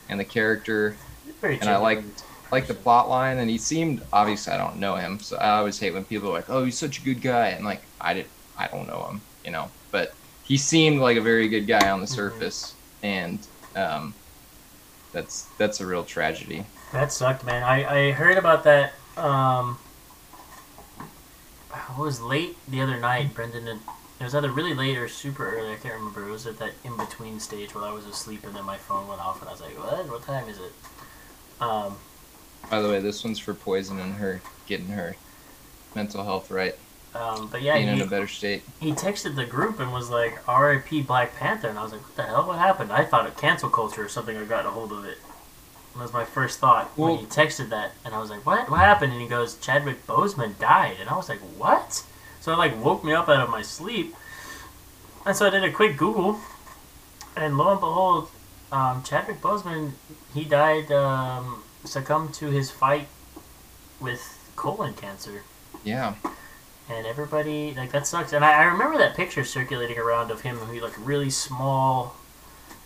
and 0.08 0.18
the 0.20 0.24
character 0.24 0.96
and 1.42 1.64
I 1.64 1.76
like- 1.78 1.98
genuine 1.98 2.14
like 2.52 2.66
the 2.68 2.74
plot 2.74 3.08
line 3.08 3.38
and 3.38 3.50
he 3.50 3.58
seemed 3.58 4.00
obviously 4.12 4.52
I 4.52 4.58
don't 4.58 4.76
know 4.76 4.94
him 4.94 5.18
so 5.18 5.36
I 5.38 5.56
always 5.58 5.76
hate 5.78 5.92
when 5.92 6.04
people 6.04 6.28
are 6.28 6.32
like 6.34 6.48
oh 6.50 6.64
he's 6.64 6.78
such 6.78 6.98
a 7.00 7.02
good 7.02 7.20
guy 7.20 7.48
and 7.48 7.64
like 7.64 7.82
I 8.00 8.14
did 8.14 8.26
I 8.56 8.68
don't 8.68 8.86
know 8.86 9.02
him 9.10 9.20
you 9.44 9.50
know 9.50 9.70
but 9.90 10.14
he 10.44 10.56
seemed 10.56 11.00
like 11.00 11.16
a 11.16 11.20
very 11.20 11.48
good 11.48 11.66
guy 11.66 11.90
on 11.90 11.98
the 12.00 12.06
Mhm. 12.06 12.14
surface 12.14 12.74
and 13.02 13.38
um, 13.74 14.14
that's 15.12 15.46
that's 15.58 15.80
a 15.80 15.86
real 15.86 16.04
tragedy 16.04 16.64
That 16.92 17.10
sucked, 17.12 17.44
man. 17.44 17.64
I, 17.64 18.08
I 18.08 18.12
heard 18.12 18.38
about 18.38 18.62
that. 18.64 18.92
Um, 19.16 19.78
it 21.72 21.98
was 21.98 22.20
late 22.20 22.56
the 22.68 22.80
other 22.80 22.98
night. 23.00 23.34
Brendan 23.34 23.80
it 24.20 24.24
was 24.24 24.34
either 24.34 24.50
really 24.50 24.74
late 24.74 24.96
or 24.96 25.08
super 25.08 25.56
early. 25.56 25.72
I 25.72 25.76
can't 25.76 25.94
remember. 25.94 26.28
It 26.28 26.30
was 26.30 26.46
at 26.46 26.58
that 26.58 26.72
in 26.84 26.96
between 26.96 27.40
stage 27.40 27.74
where 27.74 27.84
I 27.84 27.92
was 27.92 28.06
asleep 28.06 28.44
and 28.44 28.54
then 28.54 28.64
my 28.64 28.76
phone 28.76 29.08
went 29.08 29.20
off 29.20 29.40
and 29.40 29.48
I 29.48 29.52
was 29.52 29.60
like, 29.60 29.76
"What? 29.78 30.08
What 30.08 30.22
time 30.22 30.48
is 30.48 30.58
it?" 30.58 30.72
Um, 31.60 31.96
by 32.70 32.80
the 32.80 32.88
way 32.88 33.00
this 33.00 33.22
one's 33.24 33.38
for 33.38 33.54
poison 33.54 34.00
and 34.00 34.14
her 34.14 34.40
getting 34.66 34.88
her 34.88 35.16
mental 35.94 36.24
health 36.24 36.50
right 36.50 36.74
um, 37.14 37.48
but 37.50 37.62
yeah, 37.62 37.74
being 37.74 37.88
in 37.88 38.00
a 38.00 38.06
better 38.06 38.26
state 38.26 38.64
he 38.80 38.90
texted 38.92 39.36
the 39.36 39.44
group 39.44 39.78
and 39.78 39.92
was 39.92 40.10
like, 40.10 40.36
"R.I.P. 40.48 41.02
Black 41.02 41.36
Panther," 41.36 41.68
and 41.68 41.78
I 41.78 41.84
was 41.84 41.92
like, 41.92 42.02
"What 42.02 42.16
the 42.16 42.22
hell? 42.24 42.44
What 42.46 42.58
happened?" 42.58 42.92
I 42.92 43.04
thought 43.04 43.26
it 43.26 43.36
cancel 43.36 43.70
culture 43.70 44.04
or 44.04 44.08
something. 44.08 44.36
I 44.36 44.44
got 44.44 44.66
a 44.66 44.70
hold 44.70 44.90
of 44.90 45.04
it. 45.04 45.18
That 45.94 46.02
was 46.02 46.12
my 46.12 46.24
first 46.24 46.58
thought 46.58 46.90
Well- 46.96 47.10
when 47.10 47.18
he 47.20 47.26
texted 47.26 47.68
that, 47.68 47.92
and 48.04 48.14
I 48.14 48.18
was 48.18 48.30
like, 48.30 48.44
"What? 48.44 48.68
What 48.68 48.80
happened?" 48.80 49.12
And 49.12 49.22
he 49.22 49.28
goes, 49.28 49.54
"Chadwick 49.58 50.08
Boseman 50.08 50.58
died," 50.58 50.96
and 50.98 51.08
I 51.08 51.14
was 51.16 51.28
like, 51.28 51.38
"What?" 51.56 52.02
So 52.44 52.52
it 52.52 52.56
like 52.56 52.78
woke 52.84 53.02
me 53.02 53.14
up 53.14 53.30
out 53.30 53.40
of 53.40 53.48
my 53.48 53.62
sleep, 53.62 54.14
and 55.24 55.34
so 55.34 55.46
I 55.46 55.50
did 55.50 55.64
a 55.64 55.72
quick 55.72 55.96
Google, 55.96 56.38
and 57.34 57.56
lo 57.56 57.70
and 57.70 57.80
behold, 57.80 58.28
um, 58.70 59.02
Chadwick 59.02 59.40
Boseman 59.40 59.92
he 60.34 60.44
died, 60.44 60.92
um, 60.92 61.62
succumbed 61.84 62.34
to 62.34 62.50
his 62.50 62.70
fight 62.70 63.08
with 63.98 64.52
colon 64.56 64.92
cancer. 64.92 65.44
Yeah. 65.84 66.16
And 66.90 67.06
everybody 67.06 67.72
like 67.72 67.92
that 67.92 68.06
sucks. 68.06 68.34
And 68.34 68.44
I, 68.44 68.60
I 68.60 68.64
remember 68.64 68.98
that 68.98 69.16
picture 69.16 69.42
circulating 69.42 69.96
around 69.96 70.30
of 70.30 70.42
him, 70.42 70.58
he 70.70 70.82
looked 70.82 70.98
really 70.98 71.30
small, 71.30 72.14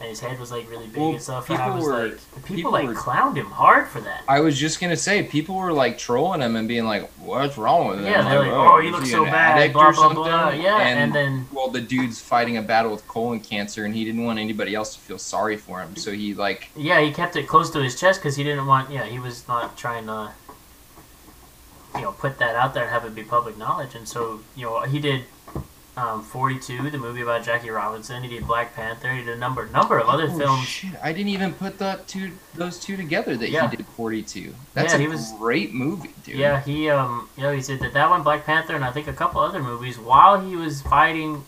and 0.01 0.09
his 0.09 0.21
head 0.21 0.39
was 0.39 0.53
like 0.53 0.71
really 0.71 0.87
big 0.87 0.97
Well, 0.97 1.11
and 1.11 1.21
stuff. 1.23 1.51
And 1.51 1.59
I 1.59 1.65
people 1.65 1.77
was 1.79 1.85
were- 1.87 2.09
like, 2.09 2.35
people, 2.45 2.55
people 2.57 2.71
like 2.73 2.87
were- 2.87 2.95
clowned 2.95 3.37
him 3.37 3.47
hard 3.47 3.89
for 3.89 4.01
that. 4.03 4.23
I 4.29 4.41
was 4.41 4.57
just 4.57 4.81
gonna 4.81 4.97
say 4.97 5.25
people 5.25 5.57
were 5.57 5.73
like 5.73 5.99
trolling 5.99 6.41
him 6.41 6.55
and 6.57 6.69
being 6.69 6.85
like 6.85 7.11
what's 7.19 7.59
wrong 7.59 7.89
with 7.89 7.99
him 7.99 8.05
Yeah, 8.07 8.29
they're 8.29 8.39
like, 8.41 8.53
oh, 8.53 8.75
oh, 8.77 8.81
he 8.81 8.91
looks 8.91 9.11
so 9.11 9.25
bad, 9.25 9.73
blah 9.73 9.91
blah 9.93 10.13
blah. 10.15 10.51
Yeah, 10.51 10.79
and 10.79 10.99
and 11.01 11.15
then 11.15 11.47
well, 11.53 11.69
the 11.69 11.81
dude's 11.81 12.21
fighting 12.21 12.57
a 12.59 12.63
battle 12.63 12.93
with 12.93 13.07
colon 13.09 13.41
cancer, 13.41 13.85
and 13.85 13.95
he 13.95 14.05
didn't 14.05 14.25
want 14.25 14.39
anybody 14.39 14.75
else 14.75 14.95
to 14.95 15.01
feel 15.01 15.19
sorry 15.19 15.57
for 15.57 15.81
him. 15.81 15.97
So 15.97 16.13
he 16.13 16.33
like, 16.35 16.71
yeah, 16.77 17.01
he 17.01 17.11
kept 17.13 17.35
it 17.37 17.49
close 17.49 17.71
to 17.71 17.83
his 17.83 17.99
chest 17.99 18.21
because 18.21 18.37
he 18.37 18.45
didn't 18.45 18.67
want. 18.67 18.91
Yeah, 18.91 19.05
he 19.05 19.19
was 19.19 19.49
not 19.49 19.77
trying 19.77 20.07
to. 20.07 20.33
You 21.95 22.03
know, 22.03 22.13
put 22.13 22.39
that 22.39 22.55
out 22.55 22.75
there 22.75 22.85
and 22.85 22.93
have 22.93 23.05
it 23.07 23.15
be 23.15 23.25
public 23.25 23.57
knowledge, 23.57 23.95
and 23.97 24.07
so 24.07 24.41
you 24.55 24.67
know 24.67 24.83
he 24.83 25.01
did 25.01 25.25
um, 25.99 26.23
42, 26.23 26.91
the 26.91 26.99
movie 26.99 27.23
about 27.23 27.43
Jackie 27.45 27.71
Robinson. 27.71 28.23
He 28.23 28.29
did 28.29 28.47
Black 28.47 28.75
Panther. 28.75 29.11
He 29.11 29.25
did 29.25 29.37
a 29.37 29.37
number 29.37 29.67
number 29.67 29.99
of 29.99 30.09
other 30.09 30.29
oh, 30.31 30.39
films. 30.39 30.65
shit, 30.67 30.93
I 31.03 31.13
didn't 31.13 31.31
even 31.31 31.53
put 31.55 31.79
that 31.79 32.07
two 32.07 32.33
those 32.55 32.79
two 32.79 32.97
together 32.97 33.37
that 33.37 33.51
Yeah. 33.51 33.69
he 33.69 33.77
did 33.77 33.87
forty 33.87 34.23
two. 34.23 34.55
That's 34.75 34.93
Yeah, 34.93 34.99
a 34.99 35.03
he 35.03 35.09
was- 35.09 35.33
great 35.39 35.75
movie, 35.75 36.15
dude. 36.25 36.37
Yeah, 36.37 36.61
he 36.63 36.89
um, 36.89 37.29
you 37.37 37.43
know, 37.43 37.53
he 37.53 37.61
said 37.61 37.81
that 37.81 37.95
that 37.95 38.11
one, 38.11 38.23
Black 38.23 38.45
Panther, 38.47 38.75
and 38.77 38.85
I 38.85 38.93
think 38.93 39.09
a 39.09 39.13
couple 39.13 39.41
other 39.41 39.63
movies, 39.63 39.99
while 39.99 40.41
he 40.41 40.55
was 40.57 40.83
fighting 40.83 41.45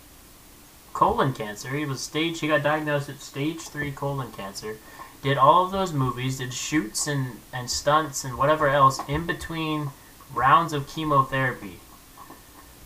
colon 0.93 1.33
cancer, 1.33 1.69
he 1.71 1.85
was 1.85 2.01
stage. 2.01 2.41
He 2.41 2.49
got 2.49 2.63
diagnosed 2.63 3.09
with 3.09 3.23
stage 3.23 3.61
three 3.61 3.93
colon 3.93 4.33
cancer. 4.33 4.79
Did 5.23 5.37
all 5.37 5.67
of 5.67 5.71
those 5.71 5.93
movies, 5.93 6.39
did 6.39 6.53
shoots 6.55 7.07
and 7.07 7.41
and 7.53 7.69
stunts 7.71 8.25
and 8.25 8.37
whatever 8.39 8.69
else 8.69 9.01
in 9.09 9.27
between 9.27 9.91
rounds 10.33 10.73
of 10.73 10.87
chemotherapy 10.89 11.80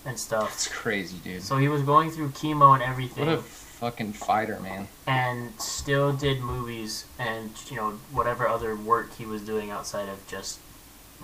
and 0.05 0.19
stuff. 0.19 0.49
That's 0.51 0.69
crazy, 0.69 1.17
dude. 1.25 1.43
So 1.43 1.57
he 1.57 1.69
was 1.69 1.83
going 1.83 2.11
through 2.11 2.31
chemo 2.31 2.75
and 2.75 2.83
everything. 2.83 3.27
What 3.27 3.39
a 3.39 3.43
fucking 3.43 4.13
fighter, 4.15 4.61
man. 4.61 4.89
and 5.07 5.59
still 5.61 6.13
did 6.13 6.41
movies 6.41 7.05
and 7.19 7.51
you 7.71 7.77
know 7.77 7.91
whatever 8.13 8.49
other 8.49 8.75
work 8.77 9.15
he 9.17 9.27
was 9.27 9.43
doing 9.43 9.71
outside 9.71 10.09
of 10.09 10.27
just 10.27 10.59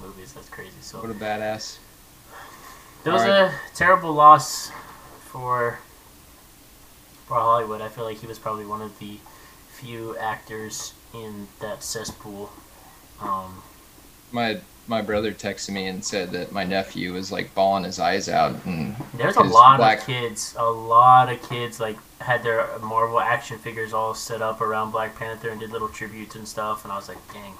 movies. 0.00 0.32
That's 0.32 0.48
crazy. 0.48 0.72
So 0.80 0.98
What 1.00 1.10
a 1.10 1.14
badass. 1.14 1.78
It 3.04 3.10
was 3.10 3.22
Alright. 3.22 3.52
a 3.52 3.74
terrible 3.74 4.12
loss 4.12 4.70
for 5.20 5.78
for 7.26 7.34
Hollywood. 7.34 7.80
I 7.80 7.88
feel 7.88 8.04
like 8.04 8.18
he 8.18 8.26
was 8.26 8.38
probably 8.38 8.66
one 8.66 8.82
of 8.82 8.98
the 8.98 9.18
few 9.70 10.16
actors 10.18 10.92
in 11.14 11.48
that 11.60 11.82
cesspool. 11.82 12.50
Um, 13.20 13.62
My 14.32 14.60
my 14.90 15.00
brother 15.00 15.32
texted 15.32 15.70
me 15.70 15.86
and 15.86 16.04
said 16.04 16.32
that 16.32 16.50
my 16.50 16.64
nephew 16.64 17.12
was 17.12 17.30
like 17.30 17.54
bawling 17.54 17.84
his 17.84 17.98
eyes 18.00 18.28
out, 18.28 18.56
and 18.66 18.94
there's 19.14 19.36
a 19.36 19.42
lot 19.42 19.78
Black- 19.78 20.00
of 20.00 20.06
kids, 20.06 20.54
a 20.58 20.68
lot 20.70 21.32
of 21.32 21.40
kids 21.48 21.78
like 21.78 21.96
had 22.20 22.42
their 22.42 22.66
Marvel 22.80 23.20
action 23.20 23.56
figures 23.56 23.92
all 23.94 24.12
set 24.14 24.42
up 24.42 24.60
around 24.60 24.90
Black 24.90 25.16
Panther 25.16 25.48
and 25.50 25.60
did 25.60 25.70
little 25.70 25.88
tributes 25.88 26.34
and 26.34 26.46
stuff. 26.46 26.82
And 26.84 26.92
I 26.92 26.96
was 26.96 27.08
like, 27.08 27.18
dang, 27.32 27.54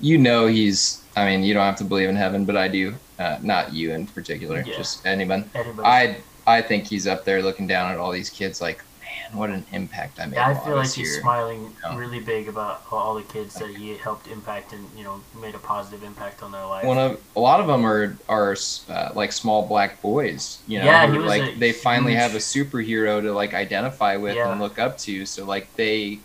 you 0.00 0.18
know 0.18 0.46
he's. 0.46 1.02
I 1.16 1.26
mean, 1.26 1.42
you 1.42 1.52
don't 1.52 1.64
have 1.64 1.76
to 1.76 1.84
believe 1.84 2.08
in 2.08 2.16
heaven, 2.16 2.44
but 2.46 2.56
I 2.56 2.68
do. 2.68 2.94
Uh, 3.18 3.38
not 3.42 3.72
you 3.74 3.92
in 3.92 4.06
particular, 4.06 4.62
Yeah. 4.66 4.76
just 4.76 5.04
anyone. 5.04 5.50
anybody. 5.54 5.86
I 5.86 6.16
I 6.46 6.62
think 6.62 6.86
he's 6.86 7.06
up 7.06 7.24
there 7.24 7.42
looking 7.42 7.66
down 7.66 7.92
at 7.92 7.98
all 7.98 8.10
these 8.12 8.30
kids, 8.30 8.60
like, 8.60 8.82
what 9.32 9.50
an 9.50 9.64
impact 9.72 10.20
I 10.20 10.26
made. 10.26 10.38
I 10.38 10.54
feel 10.54 10.76
like 10.76 10.90
he's 10.92 11.12
here. 11.12 11.20
smiling 11.22 11.74
Yeah. 11.82 11.96
really 11.98 12.20
big 12.20 12.48
about 12.48 12.82
all 12.90 13.14
the 13.14 13.22
kids 13.22 13.54
that 13.54 13.70
he 13.74 13.96
helped 13.96 14.26
impact 14.26 14.72
and 14.72 14.86
you 14.96 15.04
know 15.04 15.20
made 15.40 15.54
a 15.54 15.58
positive 15.58 16.02
impact 16.02 16.42
on 16.42 16.52
their 16.52 16.64
life. 16.66 16.84
One 16.84 16.98
of 16.98 17.20
a 17.36 17.40
lot 17.40 17.60
of 17.60 17.66
them 17.66 17.84
are 17.86 18.16
are 18.28 18.56
uh, 18.88 19.10
like 19.14 19.32
small 19.32 19.66
black 19.66 20.00
boys, 20.02 20.58
you 20.66 20.78
know. 20.78 20.84
Yeah, 20.84 21.06
who, 21.06 21.20
like 21.20 21.58
they 21.58 21.72
finally 21.72 22.12
huge- 22.12 22.22
have 22.22 22.34
a 22.34 22.38
superhero 22.38 23.20
to 23.22 23.32
like 23.32 23.54
identify 23.54 24.16
with 24.16 24.36
Yeah. 24.36 24.50
and 24.52 24.60
look 24.60 24.78
up 24.78 24.98
to. 24.98 25.24
So 25.26 25.44
like 25.44 25.74
they 25.76 26.18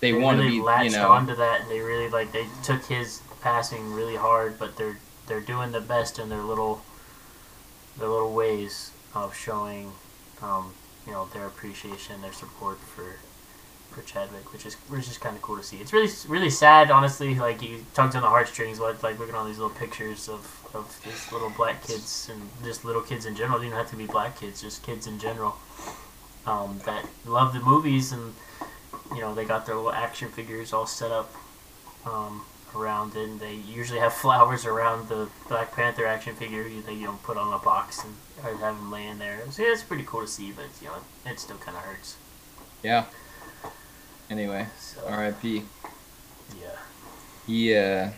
they, 0.00 0.10
they 0.10 0.18
want 0.18 0.38
really 0.38 0.50
to 0.50 0.56
be, 0.56 0.62
latched 0.62 0.84
you 0.92 0.96
know, 0.98 1.08
onto 1.10 1.34
that 1.36 1.62
and 1.62 1.70
they 1.70 1.80
really 1.80 2.08
like 2.08 2.32
they 2.32 2.46
took 2.62 2.84
his 2.86 3.20
passing 3.40 3.92
really 3.92 4.16
hard 4.16 4.58
but 4.58 4.76
they're 4.76 4.98
they're 5.26 5.40
doing 5.40 5.72
the 5.72 5.80
best 5.80 6.18
in 6.18 6.28
their 6.30 6.42
little 6.42 6.82
their 7.98 8.08
little 8.08 8.32
ways 8.34 8.90
of 9.14 9.34
showing 9.36 9.92
um, 10.42 10.72
you 11.06 11.12
know 11.12 11.26
their 11.32 11.46
appreciation 11.46 12.20
their 12.22 12.32
support 12.32 12.78
for 12.78 13.16
for 13.90 14.02
Chadwick 14.02 14.52
which 14.52 14.66
is 14.66 14.74
which 14.88 15.08
is 15.08 15.18
kind 15.18 15.36
of 15.36 15.42
cool 15.42 15.56
to 15.56 15.62
see 15.62 15.76
it's 15.76 15.92
really 15.92 16.10
really 16.28 16.50
sad 16.50 16.90
honestly 16.90 17.34
like 17.36 17.60
he 17.60 17.78
tugs 17.94 18.16
on 18.16 18.22
the 18.22 18.28
heartstrings 18.28 18.80
like 18.80 19.02
like 19.02 19.18
looking 19.18 19.34
at 19.34 19.38
all 19.38 19.46
these 19.46 19.58
little 19.58 19.74
pictures 19.76 20.28
of 20.28 20.64
of 20.74 21.00
these 21.04 21.32
little 21.32 21.50
black 21.50 21.86
kids 21.86 22.28
and 22.30 22.50
just 22.64 22.84
little 22.84 23.02
kids 23.02 23.26
in 23.26 23.36
general. 23.36 23.58
They 23.58 23.68
don't 23.68 23.76
have 23.76 23.90
to 23.90 23.96
be 23.96 24.06
black 24.06 24.38
kids, 24.38 24.60
just 24.60 24.82
kids 24.82 25.06
in 25.06 25.18
general 25.18 25.56
um, 26.46 26.80
that 26.84 27.06
love 27.24 27.52
the 27.52 27.60
movies 27.60 28.12
and 28.12 28.34
you 29.14 29.20
know 29.20 29.34
they 29.34 29.44
got 29.44 29.66
their 29.66 29.76
little 29.76 29.92
action 29.92 30.28
figures 30.28 30.72
all 30.72 30.86
set 30.86 31.10
up 31.10 31.32
um, 32.04 32.44
around 32.74 33.14
it. 33.16 33.24
And 33.28 33.40
they 33.40 33.54
usually 33.54 33.98
have 34.00 34.12
flowers 34.24 34.64
around 34.66 35.08
the 35.08 35.28
Black 35.48 35.74
Panther 35.74 36.06
action 36.06 36.34
figure. 36.36 36.64
that 36.86 36.92
you- 36.94 37.06
don't 37.06 37.22
put 37.22 37.36
on 37.36 37.52
a 37.52 37.58
box 37.58 38.02
and 38.04 38.14
or 38.44 38.50
have 38.50 38.60
them 38.76 38.90
laying 38.90 39.18
there. 39.18 39.40
So 39.50 39.62
yeah, 39.62 39.72
it's 39.72 39.82
pretty 39.82 40.04
cool 40.04 40.22
to 40.22 40.26
see, 40.26 40.52
but 40.52 40.66
you 40.82 40.88
know 40.88 40.96
it 41.30 41.38
still 41.40 41.56
kind 41.58 41.76
of 41.76 41.82
hurts. 41.84 42.16
yeah. 42.82 43.04
Anyway, 44.30 44.66
So 44.80 45.06
R.I.P. 45.06 45.62
yeah, 46.58 46.68
He, 47.46 47.76
uh, 47.76 48.08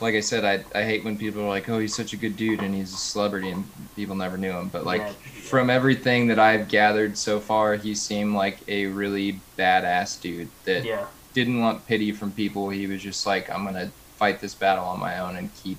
like 0.00 0.14
I 0.16 0.20
said, 0.20 0.44
I 0.44 0.64
I 0.78 0.82
hate 0.84 1.04
when 1.04 1.16
people 1.16 1.42
are 1.42 1.48
like, 1.48 1.68
oh, 1.68 1.78
he's 1.78 1.94
such 1.94 2.12
a 2.12 2.16
good 2.16 2.36
dude 2.36 2.60
and 2.60 2.74
he's 2.74 2.92
a 2.92 2.96
celebrity 2.96 3.50
and 3.50 3.64
people 3.94 4.16
never 4.16 4.36
knew 4.36 4.50
him. 4.50 4.68
But 4.68 4.84
like 4.84 5.00
Yeah. 5.02 5.12
from 5.48 5.70
everything 5.70 6.26
that 6.26 6.38
I've 6.40 6.68
gathered 6.68 7.16
so 7.16 7.38
far, 7.40 7.76
he 7.76 7.94
seemed 7.94 8.34
like 8.34 8.58
a 8.68 8.86
really 8.86 9.40
badass 9.56 10.20
dude 10.20 10.48
that 10.64 10.84
yeah, 10.84 11.06
didn't 11.36 11.60
want 11.60 11.86
pity 11.86 12.12
from 12.12 12.32
people. 12.32 12.70
He 12.70 12.86
was 12.86 13.02
just 13.02 13.26
like, 13.26 13.50
I'm 13.50 13.62
gonna 13.66 13.90
fight 14.16 14.40
this 14.40 14.54
battle 14.54 14.86
on 14.86 14.98
my 14.98 15.18
own 15.18 15.36
and 15.36 15.54
keep 15.54 15.76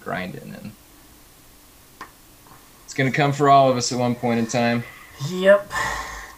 grinding, 0.00 0.54
and 0.54 0.70
it's 2.84 2.94
gonna 2.94 3.10
come 3.10 3.32
for 3.32 3.50
all 3.50 3.68
of 3.68 3.76
us 3.76 3.90
at 3.90 3.98
one 3.98 4.14
point 4.14 4.38
in 4.38 4.46
time. 4.46 4.84
yep. 5.28 5.68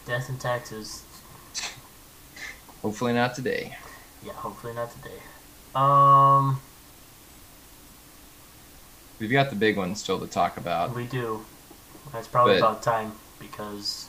Death 0.07 0.31
and 0.31 0.41
taxes. 0.41 1.05
Hopefully 2.81 3.13
not 3.13 3.35
today. 3.35 3.77
Yeah, 4.25 4.33
hopefully 4.33 4.73
not 4.75 4.91
today. 4.91 5.19
Um, 5.75 6.61
We've 9.21 9.31
got 9.31 9.51
the 9.51 9.57
big 9.57 9.77
one 9.77 9.95
still 9.97 10.19
to 10.19 10.27
talk 10.27 10.57
about. 10.57 10.97
we 10.97 11.05
do. 11.05 11.45
That's 12.11 12.27
probably 12.27 12.55
But- 12.55 12.71
about 12.71 12.83
time 12.83 13.13
because 13.39 14.07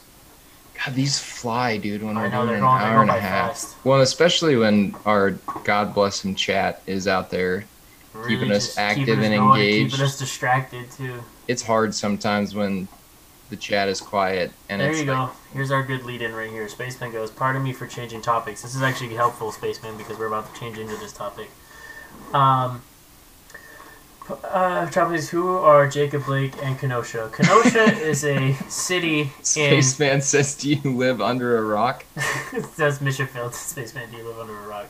God, 0.76 0.96
these 0.96 1.20
fly, 1.20 1.78
dude. 1.78 2.04
When 2.04 2.16
we're 2.16 2.30
doing 2.30 2.42
an 2.42 2.48
they're 2.48 2.64
hour 2.64 3.02
and 3.02 3.10
a 3.10 3.20
half. 3.20 3.52
fast. 3.52 3.76
Well, 3.86 4.02
especially 4.02 4.56
when 4.56 4.96
our 5.06 5.32
God 5.64 5.94
bless 5.94 6.24
him 6.26 6.36
chat 6.36 6.82
is 6.88 7.08
out 7.08 7.30
there. 7.30 7.66
Really 8.14 8.36
Keeping 8.36 8.52
us 8.52 8.78
active 8.78 9.06
keeping 9.06 9.20
us 9.20 9.26
and 9.26 9.36
going, 9.36 9.60
engaged. 9.62 9.92
keeping 9.94 10.06
us 10.06 10.20
distracted 10.20 10.92
too. 10.92 11.24
It's 11.48 11.64
hard 11.64 11.96
sometimes 11.96 12.54
when 12.54 12.88
the 13.50 13.56
chat 13.58 13.88
is 13.88 14.02
quiet 14.02 14.52
and 14.70 14.82
there 14.82 14.90
it's 14.92 15.00
you 15.02 15.06
like, 15.06 15.30
go. 15.30 15.34
Here's 15.54 15.72
our 15.72 15.84
good 15.84 16.04
lead 16.06 16.22
in 16.22 16.34
right 16.34 16.50
here. 16.50 16.68
Spaceman 16.70 17.12
goes, 17.12 17.30
Pardon 17.32 17.64
me 17.64 17.74
for 17.74 17.88
changing 17.88 18.22
topics. 18.22 18.62
This 18.62 18.76
is 18.76 18.82
actually 18.82 19.14
helpful, 19.16 19.52
Spaceman, 19.52 19.98
because 19.98 20.18
we're 20.18 20.28
about 20.28 20.52
to 20.54 20.60
change 20.60 20.78
into 20.78 20.96
this 20.98 21.14
topic. 21.14 21.50
Um, 22.34 22.82
uh, 24.44 24.90
topics 24.90 25.30
Who 25.30 25.58
are 25.58 25.88
Jacob 25.88 26.26
Blake 26.26 26.54
and 26.64 26.78
Kenosha? 26.80 27.30
Kenosha 27.34 27.84
is 28.02 28.24
a 28.24 28.54
city 28.70 29.22
in. 29.22 29.30
Spaceman 29.44 30.22
says, 30.22 30.56
"Do 30.56 30.74
you 30.74 30.96
live 30.96 31.22
under 31.22 31.58
a 31.58 31.62
rock?" 31.64 32.06
That's 32.78 33.02
Mission 33.02 33.28
Failed. 33.28 33.54
Spaceman, 33.56 34.10
do 34.12 34.18
you 34.18 34.24
live 34.24 34.40
under 34.40 34.58
a 34.58 34.68
rock? 34.68 34.88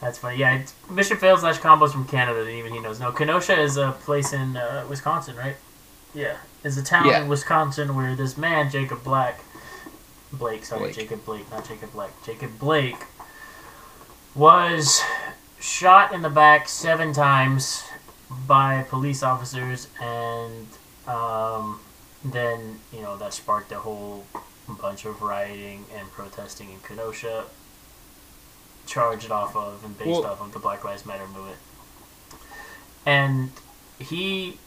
That's 0.00 0.18
funny. 0.18 0.38
Yeah, 0.38 0.56
it's 0.60 0.72
Mission 0.90 1.18
Failed 1.18 1.40
slash 1.40 1.58
combos 1.58 1.92
from 1.92 2.06
Canada, 2.06 2.40
and 2.40 2.50
even 2.50 2.72
he 2.72 2.80
knows. 2.80 3.00
No, 3.00 3.12
Kenosha 3.12 3.58
is 3.60 3.76
a 3.76 3.92
place 3.92 4.32
in 4.32 4.56
uh, 4.56 4.86
Wisconsin, 4.88 5.36
right? 5.36 5.56
Yeah. 6.14 6.36
Is 6.64 6.76
a 6.78 6.82
town 6.82 7.06
Yeah. 7.06 7.22
in 7.22 7.28
Wisconsin 7.28 7.94
where 7.94 8.14
this 8.16 8.36
man, 8.36 8.70
Jacob 8.70 9.02
Black, 9.04 9.40
Blake, 10.32 10.64
sorry, 10.64 10.80
Blake. 10.84 10.94
Jacob 10.94 11.24
Blake, 11.24 11.50
not 11.50 11.66
Jacob 11.68 11.92
Black, 11.92 12.10
Jacob 12.24 12.58
Blake, 12.58 13.04
was 14.34 15.02
shot 15.58 16.12
in 16.12 16.22
the 16.22 16.30
back 16.30 16.68
seven 16.68 17.12
times 17.12 17.84
by 18.46 18.84
police 18.88 19.22
officers, 19.22 19.88
and 20.00 20.66
um, 21.06 21.80
then, 22.24 22.80
you 22.92 23.00
know, 23.00 23.16
that 23.16 23.32
sparked 23.32 23.72
a 23.72 23.78
whole 23.78 24.24
bunch 24.80 25.04
of 25.04 25.20
rioting 25.22 25.84
and 25.96 26.10
protesting 26.10 26.70
in 26.70 26.78
Kenosha, 26.80 27.44
charged 28.86 29.30
off 29.30 29.56
of 29.56 29.84
and 29.84 29.98
based 29.98 30.10
Well- 30.10 30.26
off 30.26 30.40
of 30.40 30.52
the 30.52 30.58
Black 30.58 30.84
Lives 30.84 31.04
Matter 31.04 31.26
movement. 31.26 31.58
And 33.06 33.50
he. 33.98 34.58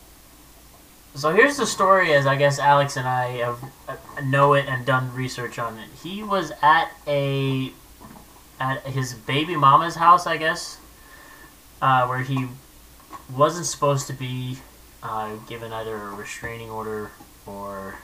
So 1.15 1.31
here's 1.31 1.57
the 1.57 1.67
story, 1.67 2.13
as 2.13 2.25
I 2.25 2.35
guess 2.35 2.57
Alex 2.57 2.97
and 2.97 3.07
I 3.07 3.37
have 3.37 3.63
uh, 3.87 3.95
know 4.23 4.53
it 4.53 4.65
and 4.67 4.83
done 4.83 5.13
research 5.13 5.59
on 5.59 5.77
it. 5.77 5.87
He 6.01 6.23
was 6.23 6.51
at 6.63 6.91
a 7.05 7.71
at 8.59 8.81
his 8.87 9.13
baby 9.13 9.55
mama's 9.55 9.95
house, 9.95 10.25
I 10.25 10.37
guess, 10.37 10.79
uh, 11.83 12.07
where 12.07 12.19
he 12.19 12.47
wasn't 13.35 13.65
supposed 13.65 14.07
to 14.07 14.13
be 14.13 14.57
uh, 15.01 15.35
given 15.47 15.71
either 15.73 15.95
a 15.95 16.09
restraining 16.15 16.69
order 16.69 17.11
or 17.45 17.95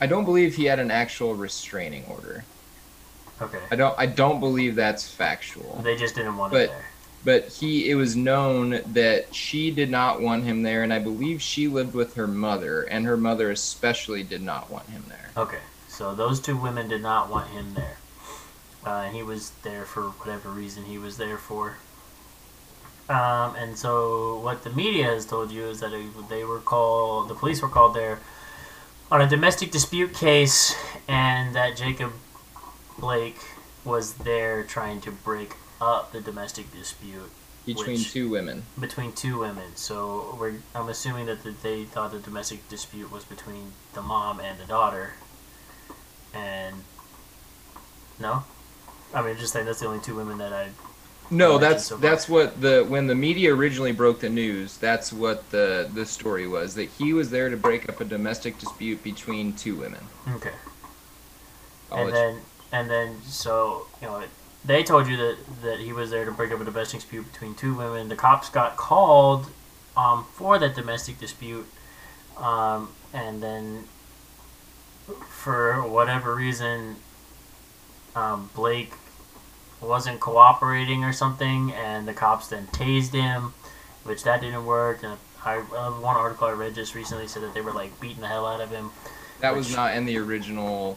I 0.00 0.06
don't 0.06 0.24
believe 0.24 0.54
he 0.54 0.64
had 0.66 0.78
an 0.78 0.90
actual 0.90 1.34
restraining 1.34 2.04
order. 2.06 2.44
okay. 3.40 3.58
I 3.70 3.76
don't. 3.76 3.94
I 3.98 4.06
don't 4.06 4.40
believe 4.40 4.74
that's 4.74 5.08
factual. 5.08 5.80
They 5.82 5.96
just 5.96 6.14
didn't 6.14 6.36
want 6.36 6.52
But- 6.52 6.62
it 6.62 6.68
there. 6.70 6.84
But 7.24 7.48
he, 7.48 7.90
it 7.90 7.96
was 7.96 8.14
known 8.14 8.82
that 8.92 9.34
she 9.34 9.72
did 9.72 9.90
not 9.90 10.22
want 10.22 10.44
him 10.44 10.62
there, 10.62 10.84
and 10.84 10.92
I 10.92 11.00
believe 11.00 11.42
she 11.42 11.66
lived 11.66 11.92
with 11.92 12.14
her 12.14 12.28
mother, 12.28 12.82
and 12.82 13.04
her 13.04 13.16
mother 13.16 13.50
especially 13.50 14.22
did 14.22 14.42
not 14.42 14.70
want 14.70 14.88
him 14.90 15.02
there. 15.08 15.30
Okay, 15.36 15.58
so 15.88 16.14
those 16.14 16.38
two 16.38 16.56
women 16.56 16.86
did 16.86 17.02
not 17.02 17.28
want 17.28 17.48
him 17.50 17.74
there. 17.74 17.96
Uh, 18.86 19.02
and 19.06 19.16
he 19.16 19.24
was 19.24 19.50
there 19.64 19.84
for 19.84 20.02
whatever 20.10 20.50
reason 20.50 20.84
he 20.84 20.98
was 20.98 21.16
there 21.16 21.36
for. 21.36 21.78
Um, 23.08 23.54
and 23.56 23.78
so 23.78 24.38
what 24.40 24.64
the 24.64 24.70
media 24.70 25.04
has 25.04 25.26
told 25.26 25.50
you 25.52 25.64
is 25.66 25.80
that 25.80 25.92
they 26.28 26.44
were 26.44 26.58
called, 26.58 27.28
the 27.28 27.34
police 27.34 27.62
were 27.62 27.68
called 27.68 27.94
there 27.94 28.18
on 29.12 29.20
a 29.20 29.28
domestic 29.28 29.70
dispute 29.70 30.12
case, 30.12 30.74
and 31.06 31.54
that 31.54 31.76
Jacob 31.76 32.12
Blake 32.98 33.38
was 33.84 34.14
there 34.14 34.64
trying 34.64 35.00
to 35.02 35.12
break 35.12 35.54
up 35.80 36.10
the 36.10 36.20
domestic 36.20 36.72
dispute 36.72 37.30
Between 37.64 37.98
Which- 37.98 38.10
two 38.12 38.28
women. 38.28 38.64
between 38.80 39.12
two 39.12 39.38
women. 39.38 39.76
So 39.76 40.36
we're, 40.40 40.54
I'm 40.74 40.88
assuming 40.88 41.26
that 41.26 41.44
the, 41.44 41.50
they 41.62 41.84
thought 41.84 42.10
the 42.10 42.18
domestic 42.18 42.68
dispute 42.68 43.12
was 43.12 43.24
between 43.24 43.72
the 43.92 44.02
mom 44.02 44.40
and 44.40 44.58
the 44.58 44.64
daughter. 44.64 45.12
And 46.34 46.82
no, 48.18 48.42
I 49.14 49.22
mean 49.22 49.36
just 49.36 49.52
saying 49.52 49.66
that's 49.66 49.80
the 49.80 49.86
only 49.86 50.00
two 50.00 50.16
women 50.16 50.38
that 50.38 50.52
I. 50.52 50.70
No, 51.30 51.58
that's 51.58 51.86
so 51.86 51.96
that's 51.96 52.28
what 52.28 52.60
the 52.60 52.84
when 52.88 53.06
the 53.06 53.14
media 53.14 53.54
originally 53.54 53.92
broke 53.92 54.20
the 54.20 54.28
news. 54.28 54.76
That's 54.76 55.12
what 55.12 55.48
the 55.50 55.90
the 55.92 56.06
story 56.06 56.46
was 56.46 56.74
that 56.74 56.88
he 56.90 57.12
was 57.12 57.30
there 57.30 57.50
to 57.50 57.56
break 57.56 57.88
up 57.88 58.00
a 58.00 58.04
domestic 58.04 58.58
dispute 58.58 59.02
between 59.02 59.52
two 59.54 59.76
women. 59.76 60.04
Okay. 60.28 60.52
I'll 61.90 62.06
and 62.06 62.14
then 62.14 62.40
and 62.72 62.90
then 62.90 63.22
so 63.22 63.86
you 64.00 64.06
know 64.06 64.22
they 64.64 64.82
told 64.82 65.08
you 65.08 65.16
that 65.16 65.36
that 65.62 65.80
he 65.80 65.92
was 65.92 66.10
there 66.10 66.24
to 66.24 66.32
break 66.32 66.52
up 66.52 66.60
a 66.60 66.64
domestic 66.64 67.00
dispute 67.00 67.32
between 67.32 67.54
two 67.54 67.74
women. 67.74 68.08
The 68.08 68.16
cops 68.16 68.48
got 68.48 68.76
called 68.76 69.46
um, 69.96 70.26
for 70.32 70.58
that 70.58 70.74
domestic 70.74 71.18
dispute, 71.18 71.66
um, 72.36 72.90
and 73.12 73.42
then 73.42 73.84
for 75.28 75.86
whatever 75.86 76.34
reason, 76.34 76.96
um, 78.14 78.50
Blake 78.54 78.92
wasn't 79.80 80.20
cooperating 80.20 81.04
or 81.04 81.12
something, 81.12 81.72
and 81.72 82.06
the 82.08 82.14
cops 82.14 82.48
then 82.48 82.66
tased 82.68 83.12
him, 83.12 83.54
which 84.04 84.24
that 84.24 84.40
didn't 84.40 84.64
work. 84.64 85.02
And 85.02 85.18
I 85.44 85.58
uh, 85.58 85.90
one 85.92 86.16
article 86.16 86.48
I 86.48 86.52
read 86.52 86.74
just 86.74 86.94
recently 86.94 87.28
said 87.28 87.42
that 87.42 87.54
they 87.54 87.60
were 87.60 87.72
like 87.72 87.98
beating 88.00 88.20
the 88.20 88.28
hell 88.28 88.46
out 88.46 88.60
of 88.60 88.70
him. 88.70 88.90
That 89.40 89.54
was 89.54 89.74
not 89.74 89.94
in 89.94 90.06
the 90.06 90.16
original 90.18 90.96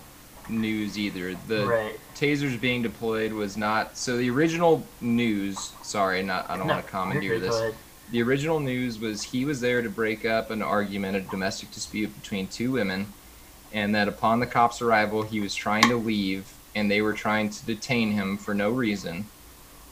news 0.50 0.98
either. 0.98 1.36
The 1.48 1.66
right. 1.66 2.00
tasers 2.16 2.60
being 2.60 2.82
deployed 2.82 3.32
was 3.32 3.58
not. 3.58 3.98
So 3.98 4.18
the 4.18 4.30
original 4.30 4.84
news. 5.02 5.74
Sorry, 5.84 6.24
not. 6.24 6.50
I 6.50 6.58
don't 6.58 6.68
No, 6.68 6.74
want 6.74 6.86
to 6.86 6.92
commandeer 6.92 7.40
this. 7.40 7.74
The 8.12 8.24
original 8.24 8.60
news 8.60 8.98
was 8.98 9.22
he 9.22 9.46
was 9.46 9.62
there 9.62 9.82
to 9.84 9.90
break 9.90 10.26
up 10.26 10.50
an 10.50 10.64
argument, 10.64 11.16
a 11.16 11.22
domestic 11.22 11.72
dispute 11.72 12.20
between 12.20 12.48
two 12.48 12.72
women, 12.72 13.14
and 13.72 13.94
that 13.94 14.08
upon 14.08 14.40
the 14.40 14.48
cops' 14.48 14.82
arrival, 14.82 15.22
he 15.22 15.40
was 15.40 15.54
trying 15.54 15.84
to 15.84 15.96
leave, 15.96 16.52
and 16.76 16.90
they 16.90 17.02
were 17.02 17.14
trying 17.14 17.50
to 17.50 17.66
detain 17.66 18.12
him 18.12 18.38
for 18.38 18.54
no 18.54 18.70
reason, 18.70 19.26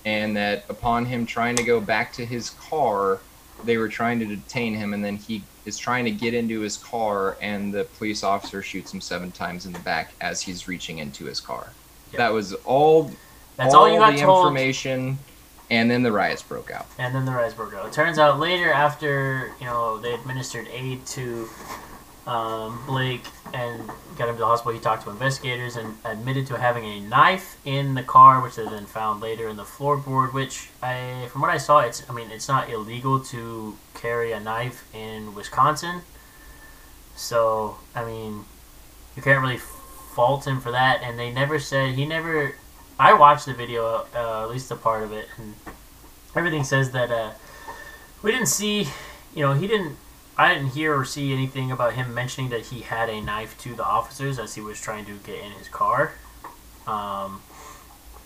and 0.05 0.35
that 0.37 0.65
upon 0.69 1.05
him 1.05 1.25
trying 1.25 1.55
to 1.55 1.63
go 1.63 1.79
back 1.81 2.13
to 2.13 2.25
his 2.25 2.51
car, 2.51 3.19
they 3.63 3.77
were 3.77 3.89
trying 3.89 4.19
to 4.19 4.25
detain 4.25 4.75
him, 4.75 4.93
and 4.93 5.03
then 5.03 5.15
he 5.17 5.43
is 5.65 5.77
trying 5.77 6.05
to 6.05 6.11
get 6.11 6.33
into 6.33 6.61
his 6.61 6.77
car, 6.77 7.37
and 7.41 7.73
the 7.73 7.83
police 7.97 8.23
officer 8.23 8.61
shoots 8.61 8.93
him 8.93 9.01
seven 9.01 9.31
times 9.31 9.65
in 9.65 9.73
the 9.73 9.79
back 9.79 10.13
as 10.21 10.41
he's 10.41 10.67
reaching 10.67 10.99
into 10.99 11.25
his 11.25 11.39
car. 11.39 11.71
Yep. 12.11 12.17
That 12.17 12.33
was 12.33 12.53
all. 12.53 13.11
That's 13.57 13.73
all, 13.73 13.91
you 13.91 13.97
got 13.97 14.13
the 14.13 14.21
told. 14.21 14.45
information, 14.45 15.17
and 15.71 15.89
then 15.89 16.03
the 16.03 16.11
riots 16.11 16.43
broke 16.43 16.71
out. 16.71 16.85
And 16.99 17.13
then 17.13 17.25
the 17.25 17.31
riots 17.31 17.55
broke 17.55 17.73
out. 17.73 17.87
It 17.87 17.91
turns 17.91 18.19
out 18.19 18.39
later, 18.39 18.71
after 18.71 19.51
you 19.59 19.65
know 19.65 19.97
they 19.97 20.13
administered 20.13 20.67
aid 20.71 21.05
to 21.07 21.49
um, 22.27 22.83
Blake 22.85 23.23
and 23.53 23.89
got 24.17 24.27
him 24.27 24.35
to 24.35 24.39
the 24.39 24.45
hospital, 24.45 24.73
he 24.73 24.79
talked 24.79 25.05
to 25.05 25.09
investigators 25.09 25.77
and 25.77 25.95
admitted 26.03 26.45
to 26.47 26.57
having 26.57 26.83
a 26.83 26.99
knife 26.99 27.57
in 27.65 27.95
the 27.95 28.03
car, 28.03 28.41
which 28.41 28.55
they 28.55 28.65
then 28.65 28.85
found 28.85 29.21
later 29.21 29.47
in 29.47 29.55
the 29.55 29.63
floorboard. 29.63 30.33
Which 30.33 30.69
I, 30.83 31.27
from 31.31 31.41
what 31.41 31.49
I 31.49 31.57
saw, 31.57 31.79
it's 31.79 32.07
I 32.09 32.13
mean 32.13 32.29
it's 32.29 32.47
not 32.47 32.69
illegal 32.69 33.19
to 33.25 33.77
carry 33.93 34.33
a 34.33 34.39
knife 34.39 34.93
in 34.93 35.33
Wisconsin. 35.33 36.01
So 37.15 37.77
I 37.95 38.03
mean, 38.03 38.43
you 39.15 39.21
can't 39.21 39.41
really 39.41 39.57
fault 39.57 40.45
him 40.45 40.59
for 40.59 40.71
that. 40.71 41.01
And 41.03 41.17
they 41.17 41.31
never 41.31 41.59
said 41.59 41.95
he 41.95 42.05
never. 42.05 42.55
I 42.99 43.13
watched 43.13 43.45
the 43.45 43.53
video, 43.53 44.05
uh, 44.13 44.43
at 44.43 44.49
least 44.49 44.69
a 44.71 44.75
part 44.75 45.03
of 45.03 45.13
it, 45.13 45.27
and 45.37 45.53
everything 46.35 46.63
says 46.63 46.91
that 46.91 47.11
uh, 47.11 47.31
we 48.21 48.31
didn't 48.31 48.47
see, 48.47 48.87
you 49.33 49.43
know, 49.43 49.53
he 49.53 49.67
didn't. 49.67 49.95
I 50.37 50.53
didn't 50.53 50.69
hear 50.69 50.95
or 50.95 51.03
see 51.03 51.33
anything 51.33 51.71
about 51.71 51.93
him 51.93 52.13
mentioning 52.13 52.51
that 52.51 52.67
he 52.67 52.81
had 52.81 53.09
a 53.09 53.19
knife 53.19 53.57
to 53.61 53.73
the 53.73 53.83
officers 53.83 54.37
as 54.37 54.53
he 54.53 54.61
was 54.61 54.79
trying 54.79 55.05
to 55.05 55.17
get 55.17 55.43
in 55.43 55.51
his 55.53 55.67
car. 55.67 56.13
Um, 56.85 57.41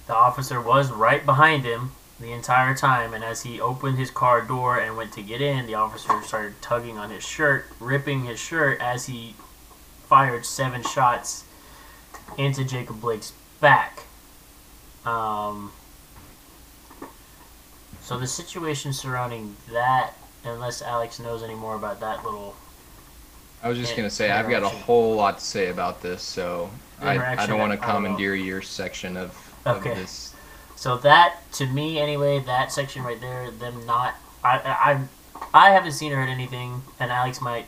the 0.08 0.16
officer 0.16 0.60
was 0.60 0.92
right 0.92 1.26
behind 1.26 1.64
him 1.64 1.94
the 2.20 2.34
entire 2.34 2.76
time, 2.76 3.14
and 3.14 3.24
as 3.24 3.44
he 3.44 3.62
opened 3.62 3.98
his 3.98 4.12
car 4.12 4.42
door 4.42 4.78
and 4.78 4.98
went 4.98 5.14
to 5.14 5.22
get 5.22 5.42
in, 5.42 5.66
the 5.68 5.76
officer 5.76 6.22
started 6.22 6.62
tugging 6.62 6.98
on 6.98 7.10
his 7.10 7.24
shirt, 7.24 7.66
ripping 7.80 8.26
his 8.26 8.40
shirt 8.40 8.80
as 8.82 9.06
he 9.06 9.36
fired 10.06 10.46
seven 10.46 10.84
shots 10.84 11.46
into 12.38 12.66
Jacob 12.66 13.00
Blake's 13.00 13.34
back. 13.62 14.04
Um, 15.06 15.72
so 18.02 18.20
the 18.20 18.28
situation 18.28 18.92
surrounding 18.92 19.56
that, 19.72 20.14
unless 20.44 20.82
Alex 20.82 21.20
knows 21.20 21.44
any 21.44 21.56
more 21.56 21.76
about 21.76 22.00
that 22.00 22.24
little 22.24 22.56
I 23.64 23.70
was 23.70 23.78
just 23.78 23.96
gonna 23.96 24.10
say 24.10 24.32
I've 24.32 24.50
got 24.50 24.64
a 24.64 24.70
whole 24.70 25.16
lot 25.16 25.38
to 25.38 25.46
say 25.46 25.70
about 25.70 26.02
this, 26.02 26.24
so 26.24 26.70
I, 27.00 27.12
I 27.44 27.46
don't 27.46 27.60
want 27.60 27.72
to 27.74 27.78
at- 27.78 27.84
I 27.84 27.94
don't 27.94 28.04
know. 28.04 28.10
commandeer 28.10 28.34
your 28.36 28.62
section 28.64 29.16
of, 29.18 29.38
of 29.66 29.78
Okay. 29.78 29.94
this. 29.94 30.34
So 30.76 30.98
that, 30.98 31.36
to 31.54 31.68
me 31.68 32.00
anyway, 32.00 32.40
that 32.40 32.72
section 32.72 33.04
right 33.04 33.22
there, 33.22 33.52
them 33.52 33.86
not, 33.86 34.16
I, 34.44 34.58
I, 34.58 34.92
I- 34.94 35.08
I 35.54 35.70
haven't 35.72 35.92
seen 35.92 36.12
or 36.12 36.16
heard 36.16 36.30
anything, 36.30 36.82
and 37.00 37.12
Alex 37.12 37.40
might 37.42 37.66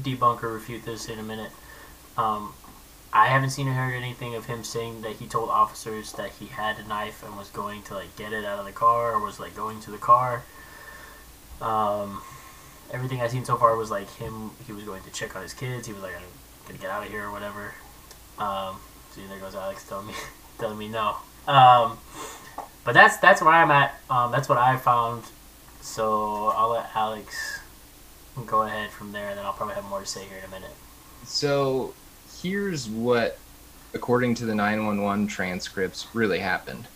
debunk 0.00 0.42
or 0.42 0.52
refute 0.52 0.84
this 0.84 1.08
in 1.08 1.18
a 1.18 1.22
minute. 1.22 1.50
Um, 2.18 2.52
I 3.12 3.26
haven't 3.28 3.50
seen 3.50 3.66
or 3.68 3.72
heard 3.72 3.94
anything 3.94 4.34
of 4.34 4.44
him 4.46 4.62
saying 4.64 5.02
that 5.02 5.12
he 5.12 5.26
told 5.26 5.48
officers 5.48 6.12
that 6.14 6.30
he 6.38 6.46
had 6.46 6.78
a 6.78 6.86
knife 6.86 7.22
and 7.24 7.36
was 7.36 7.48
going 7.48 7.82
to 7.84 7.94
like 7.94 8.14
get 8.16 8.32
it 8.32 8.44
out 8.44 8.58
of 8.58 8.64
the 8.66 8.72
car 8.72 9.12
or 9.14 9.20
was 9.24 9.38
like 9.40 9.54
going 9.56 9.80
to 9.80 9.90
the 9.90 9.98
car. 9.98 10.42
Um, 11.60 12.22
everything 12.92 13.20
I've 13.20 13.30
seen 13.30 13.44
so 13.44 13.56
far 13.56 13.76
was 13.76 13.90
like 13.90 14.10
him. 14.16 14.50
He 14.66 14.72
was 14.72 14.84
going 14.84 15.02
to 15.02 15.10
check 15.10 15.36
on 15.36 15.42
his 15.42 15.54
kids. 15.54 15.86
He 15.86 15.92
was 15.92 16.02
like, 16.02 16.14
"I'm 16.14 16.22
gonna 16.66 16.78
get 16.78 16.90
out 16.90 17.04
of 17.04 17.10
here" 17.10 17.26
or 17.26 17.32
whatever. 17.32 17.74
Um, 18.38 18.76
see, 19.12 19.22
there 19.28 19.38
goes 19.38 19.54
Alex 19.54 19.86
telling 19.86 20.06
me, 20.06 20.14
telling 20.58 20.78
me 20.78 20.88
no. 20.88 21.16
Um, 21.46 21.98
but 22.84 22.92
that's 22.92 23.18
that's 23.18 23.42
where 23.42 23.52
I'm 23.52 23.70
at. 23.70 23.94
Um, 24.08 24.32
that's 24.32 24.48
what 24.48 24.58
I 24.58 24.76
found. 24.76 25.24
So 25.80 26.52
I'll 26.56 26.70
let 26.70 26.90
Alex 26.94 27.60
go 28.46 28.62
ahead 28.62 28.90
from 28.90 29.12
there, 29.12 29.28
and 29.28 29.38
then 29.38 29.44
I'll 29.44 29.52
probably 29.52 29.74
have 29.74 29.84
more 29.84 30.00
to 30.00 30.06
say 30.06 30.24
here 30.24 30.38
in 30.38 30.44
a 30.44 30.48
minute. 30.48 30.74
So 31.24 31.94
here's 32.42 32.88
what, 32.88 33.38
according 33.94 34.34
to 34.36 34.46
the 34.46 34.54
911 34.54 35.26
transcripts, 35.26 36.06
really 36.14 36.38
happened. 36.38 36.86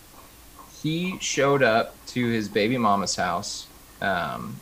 He 0.81 1.17
showed 1.19 1.63
up 1.63 1.95
to 2.07 2.27
his 2.27 2.47
baby 2.47 2.77
mama's 2.77 3.15
house 3.15 3.67
um, 4.05 4.59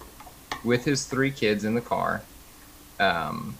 with 0.63 0.85
his 0.85 1.05
three 1.05 1.31
kids 1.31 1.65
in 1.65 1.75
the 1.75 1.81
car, 1.81 2.21
um, 2.99 3.55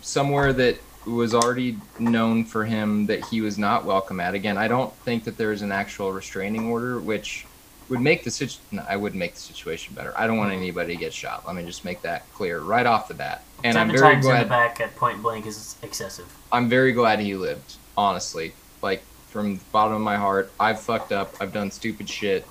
somewhere 0.00 0.52
that 0.52 0.78
was 1.06 1.34
already 1.34 1.76
known 1.98 2.44
for 2.44 2.64
him 2.64 3.06
that 3.06 3.24
he 3.24 3.40
was 3.40 3.58
not 3.58 3.84
welcome 3.84 4.20
at. 4.20 4.34
Again, 4.34 4.56
I 4.56 4.68
don't 4.68 4.92
think 4.98 5.24
that 5.24 5.36
there's 5.36 5.62
an 5.62 5.72
actual 5.72 6.12
restraining 6.12 6.66
order, 6.66 7.00
which 7.00 7.46
would 7.88 8.00
make 8.00 8.22
the 8.22 8.30
situ- 8.30 8.60
no, 8.70 8.84
I 8.88 8.96
would 8.96 9.14
make 9.14 9.34
the 9.34 9.40
situation 9.40 9.94
better. 9.94 10.12
I 10.16 10.26
don't 10.26 10.36
want 10.36 10.52
anybody 10.52 10.94
to 10.94 11.00
get 11.00 11.12
shot. 11.12 11.46
Let 11.46 11.56
me 11.56 11.64
just 11.64 11.84
make 11.84 12.02
that 12.02 12.30
clear 12.34 12.60
right 12.60 12.84
off 12.86 13.08
the 13.08 13.14
bat. 13.14 13.42
And 13.64 13.74
Seven 13.74 13.90
I'm 13.90 13.96
very 13.96 14.14
times 14.14 14.26
in 14.26 14.30
glad. 14.32 14.44
the 14.44 14.48
back 14.48 14.80
at 14.80 14.94
point 14.96 15.22
blank 15.22 15.46
is 15.46 15.76
excessive. 15.82 16.32
I'm 16.52 16.68
very 16.68 16.92
glad 16.92 17.18
he 17.18 17.34
lived. 17.34 17.76
Honestly, 17.96 18.52
like 18.82 19.02
from 19.28 19.56
the 19.56 19.64
bottom 19.72 19.94
of 19.94 20.02
my 20.02 20.16
heart, 20.16 20.52
I've 20.60 20.80
fucked 20.80 21.10
up. 21.10 21.34
I've 21.40 21.52
done 21.52 21.70
stupid 21.70 22.08
shit. 22.08 22.46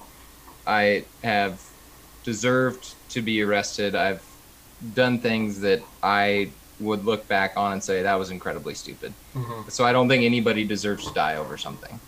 I 0.65 1.05
have 1.23 1.61
deserved 2.28 2.95
to 3.09 3.21
be 3.21 3.41
arrested. 3.41 3.95
I've 3.95 4.28
done 4.93 5.21
things 5.21 5.61
that 5.61 5.82
I 6.03 6.57
would 6.78 7.05
look 7.05 7.30
back 7.30 7.53
on 7.55 7.71
and 7.71 7.84
say 7.84 8.03
that 8.03 8.19
was 8.19 8.32
incredibly 8.32 8.75
stupid. 8.75 9.15
hmm 9.34 9.69
So 9.69 9.86
I 9.86 9.93
don't 9.93 10.09
think 10.09 10.25
anybody 10.25 10.65
deserves 10.67 11.07
to 11.07 11.13
die 11.13 11.38
over 11.38 11.55
something. 11.57 12.01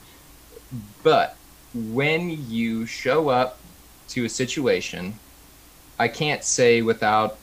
But 1.03 1.38
when 1.74 2.30
you 2.30 2.86
show 2.86 3.30
up 3.30 3.63
to 4.09 4.26
a 4.26 4.30
situation, 4.30 5.22
I 5.99 6.09
can't 6.09 6.43
say 6.43 6.82
without 6.82 7.41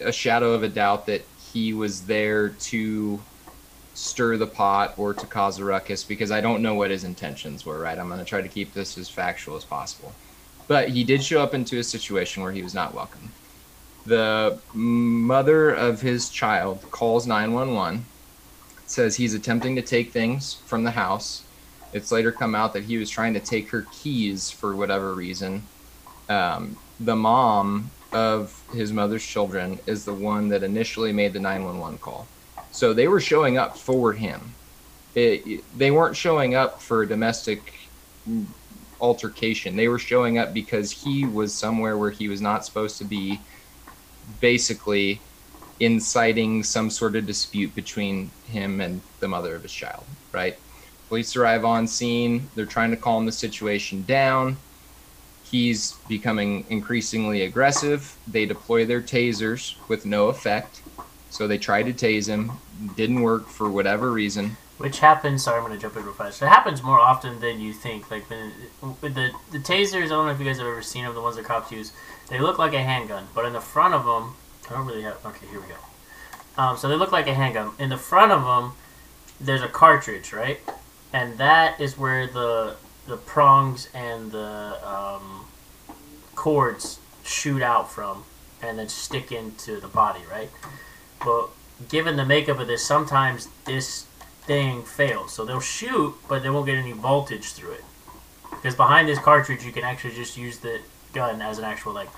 a 0.00 0.12
shadow 0.12 0.52
of 0.52 0.62
a 0.62 0.68
doubt 0.68 1.06
that 1.06 1.28
he 1.36 1.72
was 1.72 2.06
there 2.06 2.50
to 2.54 3.26
stir 3.94 4.36
the 4.38 4.46
pot 4.48 4.94
or 4.98 5.14
to 5.14 5.26
cause 5.26 5.58
a 5.58 5.64
ruckus 5.64 6.04
because 6.04 6.30
I 6.30 6.40
don't 6.40 6.62
know 6.62 6.74
what 6.74 6.90
his 6.90 7.04
intentions 7.04 7.66
were, 7.66 7.80
right? 7.80 7.98
I'm 7.98 8.08
going 8.08 8.20
to 8.20 8.24
try 8.26 8.42
to 8.42 8.48
keep 8.48 8.74
this 8.74 8.98
as 8.98 9.10
factual 9.10 9.56
as 9.56 9.64
possible. 9.64 10.18
But 10.66 10.88
he 10.88 11.04
did 11.04 11.22
show 11.22 11.42
up 11.42 11.54
into 11.54 11.78
a 11.78 11.84
situation 11.84 12.42
where 12.42 12.52
he 12.52 12.62
was 12.62 12.74
not 12.74 12.94
welcome. 12.94 13.32
The 14.06 14.60
mother 14.72 15.70
of 15.70 16.00
his 16.00 16.28
child 16.30 16.82
calls 16.90 17.26
911 17.26 18.04
says 18.86 19.16
he's 19.16 19.34
attempting 19.34 19.76
to 19.76 19.82
take 19.82 20.12
things 20.12 20.62
from 20.66 20.84
the 20.84 20.90
house. 20.90 21.42
It's 21.92 22.12
later 22.12 22.32
come 22.32 22.54
out 22.54 22.72
that 22.74 22.84
he 22.84 22.96
was 22.98 23.08
trying 23.08 23.34
to 23.34 23.40
take 23.40 23.70
her 23.70 23.86
keys 23.92 24.50
for 24.50 24.76
whatever 24.76 25.14
reason. 25.14 25.62
Um, 26.28 26.76
the 27.00 27.16
mom 27.16 27.90
of 28.12 28.62
his 28.72 28.92
mother's 28.92 29.24
children 29.24 29.80
is 29.86 30.04
the 30.04 30.14
one 30.14 30.48
that 30.48 30.62
initially 30.62 31.12
made 31.12 31.32
the 31.32 31.40
911 31.40 31.98
call. 31.98 32.26
So 32.70 32.92
they 32.92 33.08
were 33.08 33.20
showing 33.20 33.56
up 33.56 33.76
for 33.78 34.12
him. 34.12 34.56
It, 35.14 35.64
they 35.76 35.90
weren't 35.90 36.16
showing 36.16 36.54
up 36.54 36.82
for 36.82 37.06
domestic 37.06 37.72
altercation. 39.04 39.76
They 39.76 39.88
were 39.88 39.98
showing 40.00 40.38
up 40.38 40.54
because 40.54 40.92
he 40.92 41.26
was 41.26 41.58
somewhere 41.58 41.98
where 41.98 42.10
he 42.10 42.28
was 42.28 42.40
not 42.40 42.64
supposed 42.64 42.98
to 42.98 43.04
be, 43.04 43.46
basically 44.40 45.28
inciting 45.80 46.62
some 46.62 46.90
sort 46.90 47.16
of 47.16 47.26
dispute 47.26 47.74
between 47.74 48.34
him 48.44 48.80
and 48.80 49.02
the 49.20 49.28
mother 49.28 49.56
of 49.56 49.62
his 49.62 49.72
child, 49.72 50.08
right? 50.32 50.56
Police 51.08 51.36
arrive 51.36 51.64
on 51.64 51.86
scene. 51.86 52.50
They're 52.54 52.66
trying 52.66 52.92
to 52.92 52.96
calm 52.96 53.26
the 53.26 53.32
situation 53.32 54.04
down. 54.04 54.64
He's 55.42 56.02
becoming 56.08 56.66
increasingly 56.70 57.42
aggressive. 57.42 58.18
They 58.26 58.46
deploy 58.46 58.86
their 58.86 59.02
tasers 59.02 59.74
with 59.88 60.06
no 60.06 60.28
effect. 60.28 60.83
So 61.34 61.48
they 61.48 61.58
tried 61.58 61.82
to 61.86 61.92
tase 61.92 62.28
him, 62.28 62.52
didn't 62.94 63.20
work 63.20 63.48
for 63.48 63.68
whatever 63.68 64.12
reason. 64.12 64.56
Which 64.78 65.00
happens. 65.00 65.42
Sorry, 65.42 65.58
I'm 65.58 65.66
going 65.66 65.76
to 65.76 65.82
jump 65.82 65.96
in 65.96 66.04
real 66.04 66.14
fast. 66.14 66.40
It 66.40 66.46
happens 66.46 66.80
more 66.80 67.00
often 67.00 67.40
than 67.40 67.58
you 67.60 67.72
think. 67.72 68.08
Like 68.08 68.28
the 68.28 68.52
the 69.00 69.32
the 69.50 69.58
tasers. 69.58 70.04
I 70.04 70.08
don't 70.10 70.26
know 70.26 70.32
if 70.32 70.38
you 70.38 70.44
guys 70.44 70.58
have 70.58 70.66
ever 70.68 70.80
seen 70.80 71.02
them. 71.02 71.12
The 71.12 71.20
ones 71.20 71.34
that 71.34 71.44
cops 71.44 71.72
use. 71.72 71.92
They 72.28 72.38
look 72.38 72.58
like 72.58 72.72
a 72.72 72.84
handgun, 72.84 73.26
but 73.34 73.46
in 73.46 73.52
the 73.52 73.60
front 73.60 73.94
of 73.94 74.04
them, 74.04 74.36
I 74.70 74.74
don't 74.74 74.86
really 74.86 75.02
have. 75.02 75.26
Okay, 75.26 75.46
here 75.48 75.60
we 75.60 75.66
go. 75.66 75.74
Um, 76.56 76.76
so 76.76 76.88
they 76.88 76.94
look 76.94 77.10
like 77.10 77.26
a 77.26 77.34
handgun. 77.34 77.72
In 77.80 77.88
the 77.88 77.96
front 77.96 78.30
of 78.30 78.44
them, 78.44 78.74
there's 79.40 79.62
a 79.62 79.68
cartridge, 79.68 80.32
right? 80.32 80.60
And 81.12 81.36
that 81.38 81.80
is 81.80 81.98
where 81.98 82.28
the 82.28 82.76
the 83.08 83.16
prongs 83.16 83.88
and 83.92 84.30
the 84.30 84.78
um, 84.88 85.46
cords 86.36 87.00
shoot 87.24 87.60
out 87.60 87.90
from, 87.90 88.22
and 88.62 88.78
then 88.78 88.88
stick 88.88 89.32
into 89.32 89.80
the 89.80 89.88
body, 89.88 90.20
right? 90.30 90.50
But 91.24 91.48
given 91.88 92.16
the 92.16 92.24
makeup 92.24 92.58
of 92.58 92.66
this, 92.66 92.84
sometimes 92.84 93.48
this 93.64 94.06
thing 94.42 94.82
fails. 94.82 95.32
So 95.32 95.44
they'll 95.44 95.60
shoot, 95.60 96.14
but 96.28 96.42
they 96.42 96.50
won't 96.50 96.66
get 96.66 96.76
any 96.76 96.92
voltage 96.92 97.52
through 97.52 97.72
it. 97.72 97.84
Because 98.50 98.74
behind 98.74 99.08
this 99.08 99.18
cartridge, 99.18 99.64
you 99.64 99.72
can 99.72 99.84
actually 99.84 100.14
just 100.14 100.36
use 100.36 100.58
the 100.58 100.80
gun 101.12 101.40
as 101.42 101.58
an 101.58 101.64
actual 101.64 101.92
like 101.92 102.10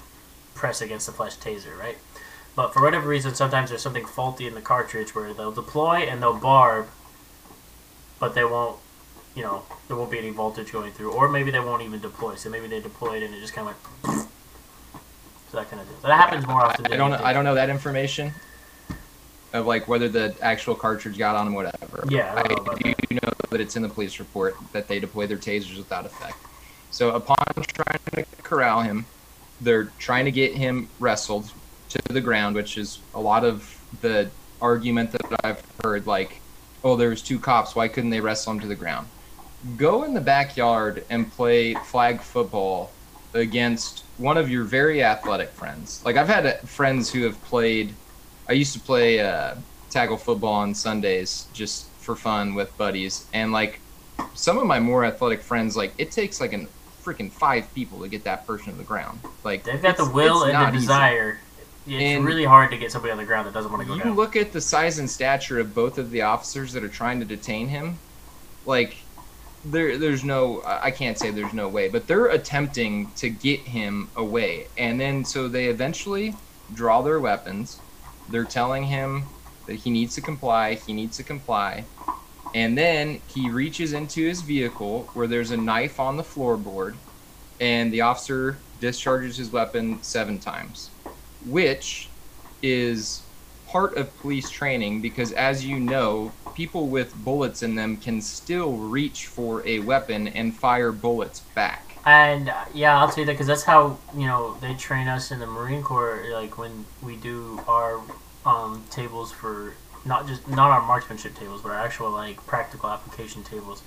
press 0.54 0.80
against 0.80 1.06
the 1.06 1.12
flesh 1.12 1.36
taser, 1.36 1.78
right? 1.78 1.98
But 2.54 2.72
for 2.72 2.82
whatever 2.82 3.08
reason, 3.08 3.34
sometimes 3.34 3.70
there's 3.70 3.82
something 3.82 4.06
faulty 4.06 4.46
in 4.46 4.54
the 4.54 4.62
cartridge 4.62 5.14
where 5.14 5.32
they'll 5.34 5.52
deploy 5.52 6.06
and 6.08 6.22
they'll 6.22 6.38
barb, 6.38 6.88
but 8.18 8.34
they 8.34 8.44
won't, 8.44 8.78
you 9.34 9.42
know, 9.42 9.62
there 9.88 9.96
won't 9.96 10.10
be 10.10 10.18
any 10.18 10.30
voltage 10.30 10.72
going 10.72 10.92
through, 10.92 11.12
or 11.12 11.28
maybe 11.28 11.50
they 11.50 11.60
won't 11.60 11.82
even 11.82 12.00
deploy. 12.00 12.34
So 12.36 12.48
maybe 12.48 12.66
they 12.66 12.80
deployed 12.80 13.22
and 13.22 13.34
it 13.34 13.40
just 13.40 13.52
kind 13.52 13.68
of 13.68 14.04
went. 14.04 14.28
So 15.50 15.58
that 15.58 15.68
kind 15.70 15.82
of 15.82 15.88
thing. 15.88 15.96
So 16.00 16.08
that 16.08 16.16
happens 16.16 16.46
more 16.46 16.64
often. 16.64 16.86
I, 16.86 16.94
I 16.94 16.96
don't. 16.96 17.12
I 17.12 17.32
don't 17.32 17.44
know 17.44 17.54
that 17.54 17.70
information 17.70 18.32
of 19.56 19.66
like 19.66 19.88
whether 19.88 20.08
the 20.08 20.36
actual 20.40 20.74
cartridge 20.74 21.18
got 21.18 21.36
on 21.36 21.46
him, 21.46 21.54
whatever. 21.54 22.04
Yeah, 22.08 22.34
I, 22.34 22.40
I 22.40 22.94
do 23.08 23.18
know 23.22 23.32
that 23.50 23.60
it's 23.60 23.76
in 23.76 23.82
the 23.82 23.88
police 23.88 24.18
report 24.18 24.56
that 24.72 24.88
they 24.88 25.00
deploy 25.00 25.26
their 25.26 25.36
tasers 25.36 25.76
without 25.76 26.06
effect. 26.06 26.36
So 26.90 27.10
upon 27.10 27.36
trying 27.74 27.98
to 28.14 28.24
corral 28.42 28.80
him, 28.82 29.04
they're 29.60 29.84
trying 29.98 30.24
to 30.24 30.30
get 30.30 30.54
him 30.54 30.88
wrestled 30.98 31.52
to 31.90 31.98
the 32.08 32.20
ground, 32.20 32.56
which 32.56 32.78
is 32.78 33.00
a 33.14 33.20
lot 33.20 33.44
of 33.44 33.78
the 34.00 34.30
argument 34.60 35.12
that 35.12 35.22
I've 35.44 35.62
heard. 35.82 36.06
Like, 36.06 36.40
oh, 36.84 36.96
there 36.96 37.10
was 37.10 37.22
two 37.22 37.38
cops. 37.38 37.74
Why 37.74 37.88
couldn't 37.88 38.10
they 38.10 38.20
wrestle 38.20 38.54
him 38.54 38.60
to 38.60 38.66
the 38.66 38.74
ground? 38.74 39.08
Go 39.76 40.04
in 40.04 40.14
the 40.14 40.20
backyard 40.20 41.04
and 41.10 41.30
play 41.32 41.74
flag 41.74 42.20
football 42.20 42.90
against 43.34 44.04
one 44.18 44.36
of 44.36 44.50
your 44.50 44.64
very 44.64 45.02
athletic 45.02 45.50
friends. 45.50 46.02
Like 46.04 46.16
I've 46.16 46.28
had 46.28 46.60
friends 46.68 47.10
who 47.10 47.24
have 47.24 47.42
played. 47.44 47.94
I 48.48 48.52
used 48.52 48.72
to 48.74 48.80
play 48.80 49.20
uh, 49.20 49.54
tackle 49.90 50.16
football 50.16 50.54
on 50.54 50.74
Sundays 50.74 51.46
just 51.52 51.88
for 52.00 52.14
fun 52.14 52.54
with 52.54 52.76
buddies, 52.76 53.26
and 53.32 53.52
like 53.52 53.80
some 54.34 54.58
of 54.58 54.66
my 54.66 54.80
more 54.80 55.04
athletic 55.04 55.40
friends, 55.40 55.76
like 55.76 55.92
it 55.98 56.10
takes 56.10 56.40
like 56.40 56.52
a 56.52 56.66
freaking 57.02 57.30
five 57.30 57.72
people 57.74 58.00
to 58.00 58.08
get 58.08 58.24
that 58.24 58.46
person 58.46 58.72
to 58.72 58.78
the 58.78 58.84
ground. 58.84 59.20
Like 59.44 59.64
they've 59.64 59.82
got 59.82 59.96
the 59.96 60.10
will 60.10 60.44
and 60.44 60.74
the 60.74 60.78
desire. 60.78 61.38
Easy. 61.86 61.96
It's 61.96 62.02
and 62.16 62.24
really 62.24 62.44
hard 62.44 62.70
to 62.72 62.76
get 62.76 62.90
somebody 62.90 63.12
on 63.12 63.18
the 63.18 63.24
ground 63.24 63.46
that 63.46 63.54
doesn't 63.54 63.70
want 63.70 63.82
to 63.82 63.86
go 63.86 63.94
you 63.94 64.00
down. 64.02 64.08
You 64.08 64.16
look 64.16 64.34
at 64.34 64.52
the 64.52 64.60
size 64.60 64.98
and 64.98 65.08
stature 65.08 65.60
of 65.60 65.72
both 65.72 65.98
of 65.98 66.10
the 66.10 66.22
officers 66.22 66.72
that 66.72 66.82
are 66.82 66.88
trying 66.88 67.20
to 67.20 67.24
detain 67.24 67.68
him, 67.68 67.98
like 68.64 68.96
there 69.64 69.96
there's 69.96 70.24
no 70.24 70.62
I 70.64 70.90
can't 70.90 71.16
say 71.16 71.30
there's 71.30 71.52
no 71.52 71.68
way, 71.68 71.88
but 71.88 72.06
they're 72.06 72.26
attempting 72.26 73.10
to 73.16 73.30
get 73.30 73.60
him 73.60 74.08
away. 74.16 74.66
And 74.76 75.00
then 75.00 75.24
so 75.24 75.48
they 75.48 75.66
eventually 75.66 76.34
draw 76.74 77.02
their 77.02 77.20
weapons. 77.20 77.80
They're 78.28 78.46
telling 78.46 78.84
him 78.84 79.32
that 79.66 79.76
he 79.76 79.90
needs 79.90 80.14
to 80.16 80.22
comply, 80.22 80.74
he 80.74 80.92
needs 80.92 81.16
to 81.18 81.24
comply. 81.24 81.90
And 82.54 82.76
then 82.78 83.22
he 83.26 83.50
reaches 83.50 83.92
into 83.92 84.26
his 84.26 84.42
vehicle 84.42 85.10
where 85.14 85.26
there's 85.26 85.50
a 85.50 85.56
knife 85.56 86.00
on 86.00 86.16
the 86.16 86.22
floorboard 86.22 87.00
and 87.60 87.92
the 87.92 88.02
officer 88.02 88.66
discharges 88.78 89.36
his 89.36 89.50
weapon 89.52 90.02
7 90.02 90.38
times, 90.40 90.92
which 91.40 92.14
is 92.62 93.30
part 93.66 93.96
of 93.98 94.16
police 94.16 94.50
training 94.50 95.02
because 95.02 95.32
as 95.32 95.64
you 95.64 95.80
know, 95.80 96.38
people 96.54 96.90
with 96.90 97.14
bullets 97.14 97.62
in 97.62 97.74
them 97.74 97.98
can 98.00 98.20
still 98.20 98.78
reach 98.78 99.26
for 99.26 99.66
a 99.66 99.80
weapon 99.80 100.28
and 100.28 100.56
fire 100.56 100.92
bullets 100.92 101.40
back. 101.54 101.85
And 102.06 102.48
uh, 102.48 102.64
yeah, 102.72 102.98
I'll 102.98 103.08
tell 103.08 103.18
you 103.18 103.24
that 103.26 103.32
because 103.32 103.48
that's 103.48 103.64
how 103.64 103.98
you 104.14 104.26
know 104.26 104.56
they 104.60 104.74
train 104.74 105.08
us 105.08 105.32
in 105.32 105.40
the 105.40 105.46
Marine 105.46 105.82
Corps. 105.82 106.24
Like 106.32 106.56
when 106.56 106.86
we 107.02 107.16
do 107.16 107.60
our 107.66 108.00
um, 108.46 108.84
tables 108.90 109.32
for 109.32 109.74
not 110.04 110.28
just 110.28 110.48
not 110.48 110.70
our 110.70 110.82
marksmanship 110.82 111.34
tables, 111.34 111.62
but 111.62 111.70
our 111.72 111.78
actual 111.78 112.10
like 112.12 112.46
practical 112.46 112.88
application 112.88 113.42
tables. 113.42 113.82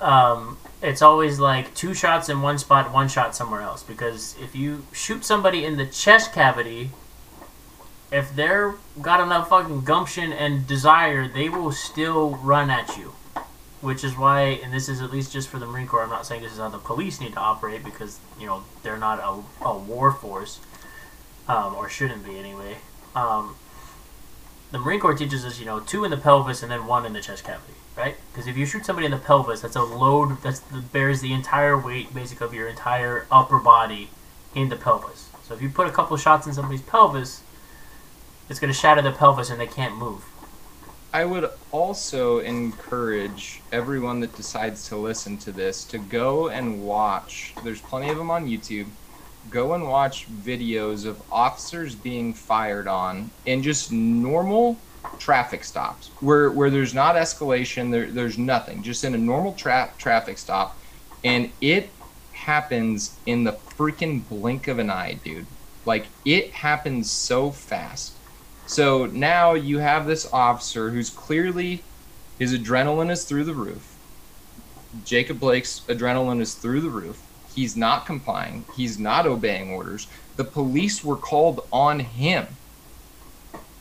Um, 0.00 0.58
it's 0.82 1.00
always 1.00 1.38
like 1.38 1.74
two 1.74 1.94
shots 1.94 2.28
in 2.28 2.42
one 2.42 2.58
spot, 2.58 2.92
one 2.92 3.08
shot 3.08 3.36
somewhere 3.36 3.60
else. 3.60 3.84
Because 3.84 4.34
if 4.40 4.56
you 4.56 4.84
shoot 4.92 5.24
somebody 5.24 5.64
in 5.64 5.76
the 5.76 5.86
chest 5.86 6.32
cavity, 6.32 6.90
if 8.10 8.34
they're 8.34 8.74
got 9.00 9.20
enough 9.20 9.48
fucking 9.48 9.84
gumption 9.84 10.32
and 10.32 10.66
desire, 10.66 11.28
they 11.28 11.48
will 11.48 11.72
still 11.72 12.36
run 12.36 12.68
at 12.68 12.96
you. 12.96 13.12
Which 13.80 14.02
is 14.02 14.16
why, 14.16 14.40
and 14.62 14.72
this 14.72 14.88
is 14.88 15.00
at 15.00 15.12
least 15.12 15.32
just 15.32 15.48
for 15.48 15.58
the 15.58 15.66
Marine 15.66 15.86
Corps. 15.86 16.02
I'm 16.02 16.10
not 16.10 16.26
saying 16.26 16.42
this 16.42 16.52
is 16.52 16.58
how 16.58 16.68
the 16.68 16.78
police 16.78 17.20
need 17.20 17.34
to 17.34 17.38
operate 17.38 17.84
because 17.84 18.18
you 18.38 18.46
know 18.46 18.64
they're 18.82 18.98
not 18.98 19.20
a, 19.20 19.64
a 19.64 19.78
war 19.78 20.10
force, 20.10 20.58
um, 21.46 21.76
or 21.76 21.88
shouldn't 21.88 22.24
be 22.24 22.38
anyway. 22.38 22.78
Um, 23.14 23.54
the 24.70 24.78
Marine 24.78 25.00
Corps 25.00 25.14
teaches 25.14 25.44
us, 25.44 25.58
you 25.58 25.64
know, 25.64 25.80
two 25.80 26.04
in 26.04 26.10
the 26.10 26.16
pelvis 26.16 26.62
and 26.62 26.70
then 26.70 26.86
one 26.86 27.06
in 27.06 27.12
the 27.12 27.20
chest 27.20 27.44
cavity, 27.44 27.72
right? 27.96 28.16
Because 28.32 28.46
if 28.46 28.56
you 28.56 28.66
shoot 28.66 28.84
somebody 28.84 29.06
in 29.06 29.12
the 29.12 29.18
pelvis, 29.18 29.62
that's 29.62 29.76
a 29.76 29.82
load 29.82 30.42
that 30.42 30.60
bears 30.92 31.20
the 31.20 31.32
entire 31.32 31.78
weight, 31.78 32.12
basically, 32.12 32.46
of 32.46 32.54
your 32.54 32.68
entire 32.68 33.26
upper 33.30 33.58
body 33.58 34.10
in 34.54 34.68
the 34.68 34.76
pelvis. 34.76 35.30
So 35.42 35.54
if 35.54 35.62
you 35.62 35.70
put 35.70 35.86
a 35.86 35.90
couple 35.90 36.16
shots 36.18 36.46
in 36.46 36.52
somebody's 36.52 36.82
pelvis, 36.82 37.42
it's 38.50 38.60
going 38.60 38.72
to 38.72 38.78
shatter 38.78 39.00
the 39.00 39.12
pelvis 39.12 39.48
and 39.50 39.58
they 39.58 39.66
can't 39.66 39.96
move. 39.96 40.24
I 41.12 41.24
would 41.24 41.48
also 41.72 42.40
encourage 42.40 43.62
everyone 43.72 44.20
that 44.20 44.36
decides 44.36 44.88
to 44.88 44.96
listen 44.96 45.38
to 45.38 45.52
this 45.52 45.84
to 45.86 45.98
go 45.98 46.48
and 46.48 46.84
watch. 46.84 47.54
There's 47.64 47.80
plenty 47.80 48.10
of 48.10 48.18
them 48.18 48.30
on 48.30 48.46
YouTube. 48.46 48.86
Go 49.48 49.72
and 49.72 49.88
watch 49.88 50.26
videos 50.28 51.06
of 51.06 51.22
officers 51.32 51.94
being 51.94 52.34
fired 52.34 52.86
on 52.86 53.30
in 53.46 53.62
just 53.62 53.90
normal 53.90 54.76
traffic 55.18 55.64
stops 55.64 56.10
where 56.20 56.50
where 56.50 56.68
there's 56.68 56.92
not 56.92 57.16
escalation, 57.16 57.90
there, 57.90 58.10
there's 58.10 58.36
nothing, 58.36 58.82
just 58.82 59.02
in 59.02 59.14
a 59.14 59.18
normal 59.18 59.54
tra- 59.54 59.90
traffic 59.96 60.36
stop, 60.36 60.76
and 61.24 61.50
it 61.62 61.88
happens 62.32 63.18
in 63.24 63.44
the 63.44 63.52
freaking 63.52 64.28
blink 64.28 64.68
of 64.68 64.78
an 64.78 64.90
eye, 64.90 65.18
dude. 65.24 65.46
Like 65.86 66.06
it 66.26 66.52
happens 66.52 67.10
so 67.10 67.50
fast 67.50 68.17
so 68.68 69.06
now 69.06 69.54
you 69.54 69.78
have 69.78 70.06
this 70.06 70.30
officer 70.30 70.90
who's 70.90 71.08
clearly 71.08 71.82
his 72.38 72.56
adrenaline 72.56 73.10
is 73.10 73.24
through 73.24 73.44
the 73.44 73.54
roof. 73.54 73.96
Jacob 75.06 75.40
Blake's 75.40 75.80
adrenaline 75.88 76.42
is 76.42 76.54
through 76.54 76.82
the 76.82 76.90
roof. 76.90 77.22
He's 77.54 77.76
not 77.76 78.04
complying. 78.04 78.66
He's 78.76 78.98
not 78.98 79.26
obeying 79.26 79.70
orders. 79.70 80.06
The 80.36 80.44
police 80.44 81.02
were 81.02 81.16
called 81.16 81.66
on 81.72 82.00
him. 82.00 82.46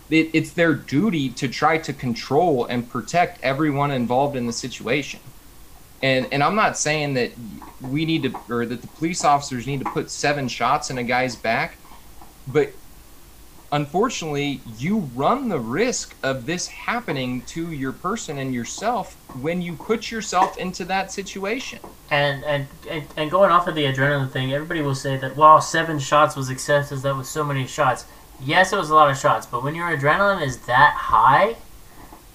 It, 0.09 0.29
it's 0.33 0.51
their 0.51 0.73
duty 0.73 1.29
to 1.31 1.49
try 1.49 1.79
to 1.79 1.91
control 1.91 2.65
and 2.65 2.89
protect 2.89 3.43
everyone 3.43 3.91
involved 3.91 4.37
in 4.37 4.47
the 4.47 4.53
situation. 4.53 5.19
And 6.01 6.27
and 6.31 6.41
I'm 6.41 6.55
not 6.55 6.77
saying 6.77 7.15
that 7.15 7.31
we 7.81 8.05
need 8.05 8.23
to 8.23 8.39
or 8.49 8.65
that 8.65 8.81
the 8.81 8.87
police 8.87 9.25
officers 9.25 9.67
need 9.67 9.79
to 9.79 9.89
put 9.91 10.09
seven 10.09 10.47
shots 10.47 10.89
in 10.89 10.97
a 10.97 11.03
guy's 11.03 11.35
back, 11.35 11.75
but 12.47 12.71
unfortunately, 13.71 14.61
you 14.77 15.09
run 15.15 15.49
the 15.49 15.59
risk 15.59 16.15
of 16.23 16.45
this 16.45 16.67
happening 16.67 17.41
to 17.41 17.71
your 17.71 17.91
person 17.91 18.37
and 18.37 18.53
yourself 18.53 19.15
when 19.41 19.61
you 19.61 19.73
put 19.75 20.11
yourself 20.11 20.57
into 20.57 20.85
that 20.85 21.11
situation. 21.11 21.79
And 22.09 22.43
and 22.43 22.67
and 23.17 23.29
going 23.29 23.51
off 23.51 23.67
of 23.67 23.75
the 23.75 23.83
adrenaline 23.83 24.31
thing, 24.31 24.53
everybody 24.53 24.81
will 24.81 24.95
say 24.95 25.17
that 25.17 25.35
well, 25.35 25.59
seven 25.61 25.99
shots 25.99 26.35
was 26.35 26.49
excessive. 26.49 27.01
That 27.01 27.15
was 27.15 27.29
so 27.29 27.43
many 27.43 27.67
shots. 27.67 28.05
Yes, 28.39 28.71
it 28.71 28.77
was 28.77 28.89
a 28.89 28.95
lot 28.95 29.09
of 29.09 29.17
shots, 29.17 29.45
but 29.45 29.63
when 29.63 29.75
your 29.75 29.95
adrenaline 29.95 30.45
is 30.45 30.57
that 30.67 30.93
high, 30.93 31.55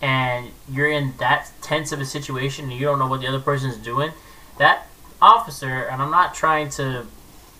and 0.01 0.51
you're 0.69 0.91
in 0.91 1.15
that 1.19 1.53
tense 1.63 1.93
of 1.93 2.01
a 2.01 2.05
situation, 2.05 2.65
and 2.65 2.75
you 2.75 2.81
don't 2.81 2.99
know 2.99 3.07
what 3.07 3.21
the 3.21 3.29
other 3.29 3.39
person 3.39 3.71
is 3.71 3.77
doing, 3.77 4.11
that 4.59 4.89
officer, 5.23 5.85
and 5.85 6.03
I'm 6.03 6.11
not 6.11 6.35
trying 6.35 6.71
to 6.71 7.07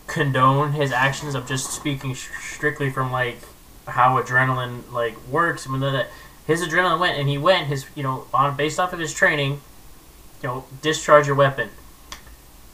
condone 0.07 0.73
his 0.73 0.91
actions. 0.91 1.35
I'm 1.35 1.47
just 1.47 1.71
speaking 1.71 2.13
strictly 2.15 2.89
from 2.89 3.11
like 3.11 3.39
how 3.87 4.21
adrenaline 4.21 4.91
like 4.91 5.15
works. 5.27 5.67
I 5.67 5.71
mean, 5.71 5.81
that 5.81 6.09
his 6.47 6.61
adrenaline 6.61 6.99
went, 6.99 7.19
and 7.19 7.29
he 7.29 7.37
went 7.37 7.67
his 7.67 7.85
you 7.95 8.03
know 8.03 8.25
on 8.33 8.55
based 8.55 8.79
off 8.79 8.93
of 8.93 8.99
his 8.99 9.13
training, 9.13 9.61
you 10.41 10.49
know, 10.49 10.65
discharge 10.81 11.27
your 11.27 11.35
weapon. 11.35 11.69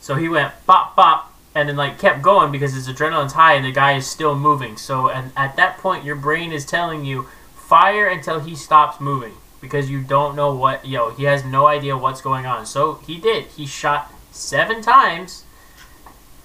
So 0.01 0.15
he 0.15 0.29
went 0.29 0.53
pop 0.65 0.95
pop, 0.95 1.33
and 1.53 1.69
then 1.69 1.75
like 1.75 1.99
kept 1.99 2.21
going 2.21 2.51
because 2.51 2.73
his 2.73 2.87
adrenaline's 2.87 3.33
high, 3.33 3.53
and 3.53 3.65
the 3.65 3.71
guy 3.71 3.93
is 3.93 4.07
still 4.07 4.35
moving. 4.35 4.77
So 4.77 5.09
and 5.09 5.31
at 5.35 5.55
that 5.55 5.77
point, 5.77 6.05
your 6.05 6.15
brain 6.15 6.51
is 6.51 6.65
telling 6.65 7.05
you 7.05 7.27
fire 7.55 8.07
until 8.07 8.39
he 8.39 8.55
stops 8.55 8.99
moving 8.99 9.33
because 9.61 9.89
you 9.89 10.01
don't 10.01 10.35
know 10.35 10.53
what 10.53 10.85
yo 10.87 11.11
he 11.11 11.25
has 11.25 11.43
no 11.45 11.67
idea 11.67 11.95
what's 11.95 12.21
going 12.21 12.45
on 12.45 12.65
so 12.65 12.95
he 13.05 13.19
did 13.19 13.45
he 13.45 13.65
shot 13.65 14.11
seven 14.31 14.81
times 14.81 15.43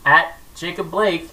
at 0.05 0.39
jacob 0.55 0.91
blake 0.91 1.31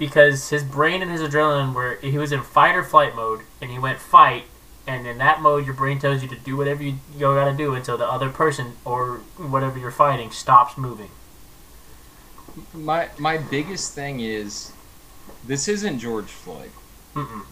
because 0.00 0.48
his 0.50 0.64
brain 0.64 1.02
and 1.02 1.10
his 1.12 1.20
adrenaline 1.20 1.72
were 1.74 1.96
he 2.02 2.18
was 2.18 2.32
in 2.32 2.42
fight 2.42 2.74
or 2.74 2.82
flight 2.82 3.14
mode 3.14 3.42
and 3.60 3.70
he 3.70 3.78
went 3.78 3.98
fight 4.00 4.44
and 4.86 5.06
in 5.06 5.18
that 5.18 5.40
mode 5.40 5.64
your 5.66 5.74
brain 5.74 5.98
tells 6.00 6.22
you 6.22 6.28
to 6.28 6.34
do 6.36 6.56
whatever 6.56 6.82
you, 6.82 6.94
you 7.14 7.20
gotta 7.20 7.56
do 7.56 7.74
until 7.74 7.96
the 7.98 8.06
other 8.06 8.30
person 8.30 8.72
or 8.84 9.18
whatever 9.36 9.78
you're 9.78 9.90
fighting 9.92 10.30
stops 10.32 10.76
moving 10.76 11.10
My 12.74 13.08
my 13.18 13.36
biggest 13.38 13.94
thing 13.94 14.20
is, 14.20 14.72
this 15.46 15.68
isn't 15.68 15.98
George 16.00 16.26
Floyd. 16.30 16.70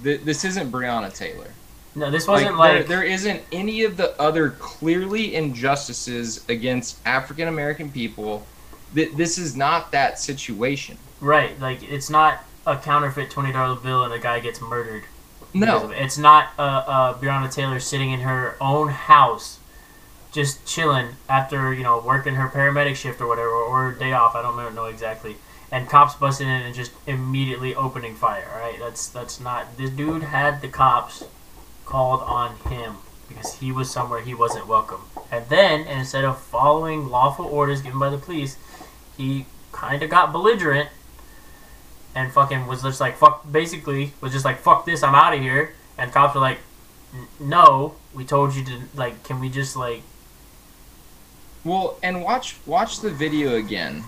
Th- 0.03 0.20
This 0.22 0.44
isn't 0.44 0.70
Breonna 0.72 1.12
Taylor. 1.14 1.51
no 1.94 2.11
this 2.11 2.26
wasn't 2.26 2.57
like, 2.57 2.86
there, 2.86 3.01
there 3.01 3.03
isn't 3.03 3.42
any 3.53 3.84
of 3.84 3.96
the 3.96 4.18
other 4.20 4.51
clearly 4.51 5.34
injustices 5.34 6.44
against 6.49 6.99
African 7.07 7.49
American 7.49 7.90
people. 7.90 8.46
Th- 8.94 9.12
this 9.14 9.36
is 9.38 9.55
not 9.57 9.92
that 9.92 10.18
situation. 10.18 10.96
Right 11.21 11.59
like 11.61 11.83
it's 11.83 12.09
not 12.11 12.45
a 12.66 12.77
counterfeit 12.77 13.31
$20 13.31 13.83
bill 13.83 14.05
and 14.05 14.12
a 14.12 14.19
guy 14.19 14.41
gets 14.41 14.61
murdered 14.61 15.05
No, 15.55 15.91
it. 15.91 15.97
It's 16.03 16.19
not 16.19 16.51
uh, 16.59 16.62
uh, 16.62 17.14
Breonna 17.19 17.53
Taylor 17.53 17.81
sitting 17.81 18.11
in 18.11 18.21
her 18.21 18.55
own 18.61 18.89
house, 18.89 19.59
just 20.31 20.66
chilling 20.66 21.16
after 21.29 21.73
you 21.73 21.83
know 21.83 21.99
working 22.05 22.35
her 22.35 22.49
paramedic 22.49 22.97
shift 22.97 23.21
or 23.23 23.27
whatever, 23.27 23.49
or 23.49 23.93
day 23.93 24.12
off. 24.12 24.35
I 24.37 24.43
don't 24.43 24.57
know- 24.57 24.69
know 24.69 24.85
exactly. 24.85 25.37
And 25.73 25.89
cops 25.89 26.14
busting 26.14 26.47
in 26.49 26.62
and 26.62 26.75
just 26.75 26.93
immediately 27.07 27.75
opening 27.75 28.14
fire. 28.14 28.47
Right? 28.61 28.79
That's 28.79 29.09
that's 29.09 29.41
not. 29.41 29.79
This 29.79 29.89
dude 29.91 30.23
had 30.25 30.61
the 30.61 30.69
cops 30.69 31.25
called 31.87 32.21
on 32.23 32.57
him 32.71 32.97
because 33.29 33.55
he 33.55 33.73
was 33.73 33.91
somewhere 33.91 34.21
he 34.21 34.35
wasn't 34.35 34.66
welcome. 34.66 35.01
And 35.31 35.49
then 35.49 35.87
instead 35.87 36.25
of 36.25 36.39
following 36.39 37.09
lawful 37.09 37.47
orders 37.47 37.81
given 37.81 37.99
by 37.99 38.11
the 38.11 38.19
police, 38.19 38.59
he 39.16 39.47
kind 39.73 40.03
of 40.03 40.11
got 40.11 40.31
belligerent 40.33 40.91
and 42.14 42.32
fucking 42.32 42.66
was 42.66 42.82
just 42.82 43.00
like 43.00 43.16
fuck. 43.16 43.50
Basically, 43.50 44.12
was 44.20 44.32
just 44.32 44.44
like 44.44 44.59
fuck 44.59 44.86
this. 44.86 45.02
I'm 45.02 45.14
out 45.14 45.34
of 45.34 45.40
here. 45.40 45.74
And 45.96 46.12
cops 46.12 46.34
were 46.34 46.40
like, 46.40 46.59
no, 47.40 47.94
we 48.14 48.24
told 48.24 48.54
you 48.54 48.64
to 48.64 48.80
like. 48.94 49.22
Can 49.24 49.40
we 49.40 49.48
just 49.48 49.76
like? 49.76 50.02
well, 51.64 51.98
and 52.02 52.22
watch 52.22 52.56
watch 52.66 53.00
the 53.00 53.11
video 53.11 53.56
again, 53.56 54.04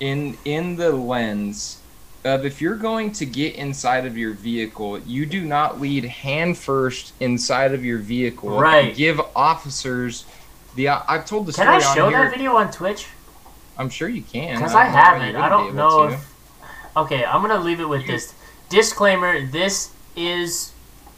in 0.00 0.36
in 0.44 0.76
the 0.76 0.90
lens 0.92 1.80
of 2.24 2.44
if 2.46 2.60
you're 2.60 2.76
going 2.76 3.12
to 3.12 3.26
get 3.26 3.54
inside 3.54 4.06
of 4.06 4.16
your 4.16 4.32
vehicle, 4.32 4.98
you 5.00 5.26
do 5.26 5.44
not 5.44 5.80
lead 5.80 6.04
hand 6.04 6.56
first 6.58 7.12
inside 7.20 7.74
of 7.74 7.84
your 7.84 7.98
vehicle. 7.98 8.50
and 8.52 8.60
Right. 8.60 8.96
give 8.96 9.20
officers 9.36 10.24
the. 10.74 10.88
I've 10.88 11.26
told 11.26 11.46
the 11.46 11.52
Can 11.52 11.64
story 11.64 11.82
I 11.82 11.88
on 11.88 11.94
show 11.94 12.10
that 12.10 12.30
video 12.32 12.56
on 12.56 12.70
Twitch? 12.72 13.06
I'm 13.76 13.90
sure 13.90 14.08
you 14.08 14.22
can. 14.22 14.56
Because 14.56 14.74
I 14.74 14.86
you 14.86 14.90
haven't. 14.92 15.36
I 15.36 15.48
don't 15.48 15.74
know 15.74 16.08
to. 16.08 16.14
if. 16.14 16.33
Okay, 16.96 17.24
I'm 17.24 17.40
gonna 17.42 17.58
leave 17.58 17.80
it 17.80 17.88
with 17.88 18.06
this 18.06 18.34
disclaimer. 18.68 19.44
This 19.44 19.90
is 20.16 20.72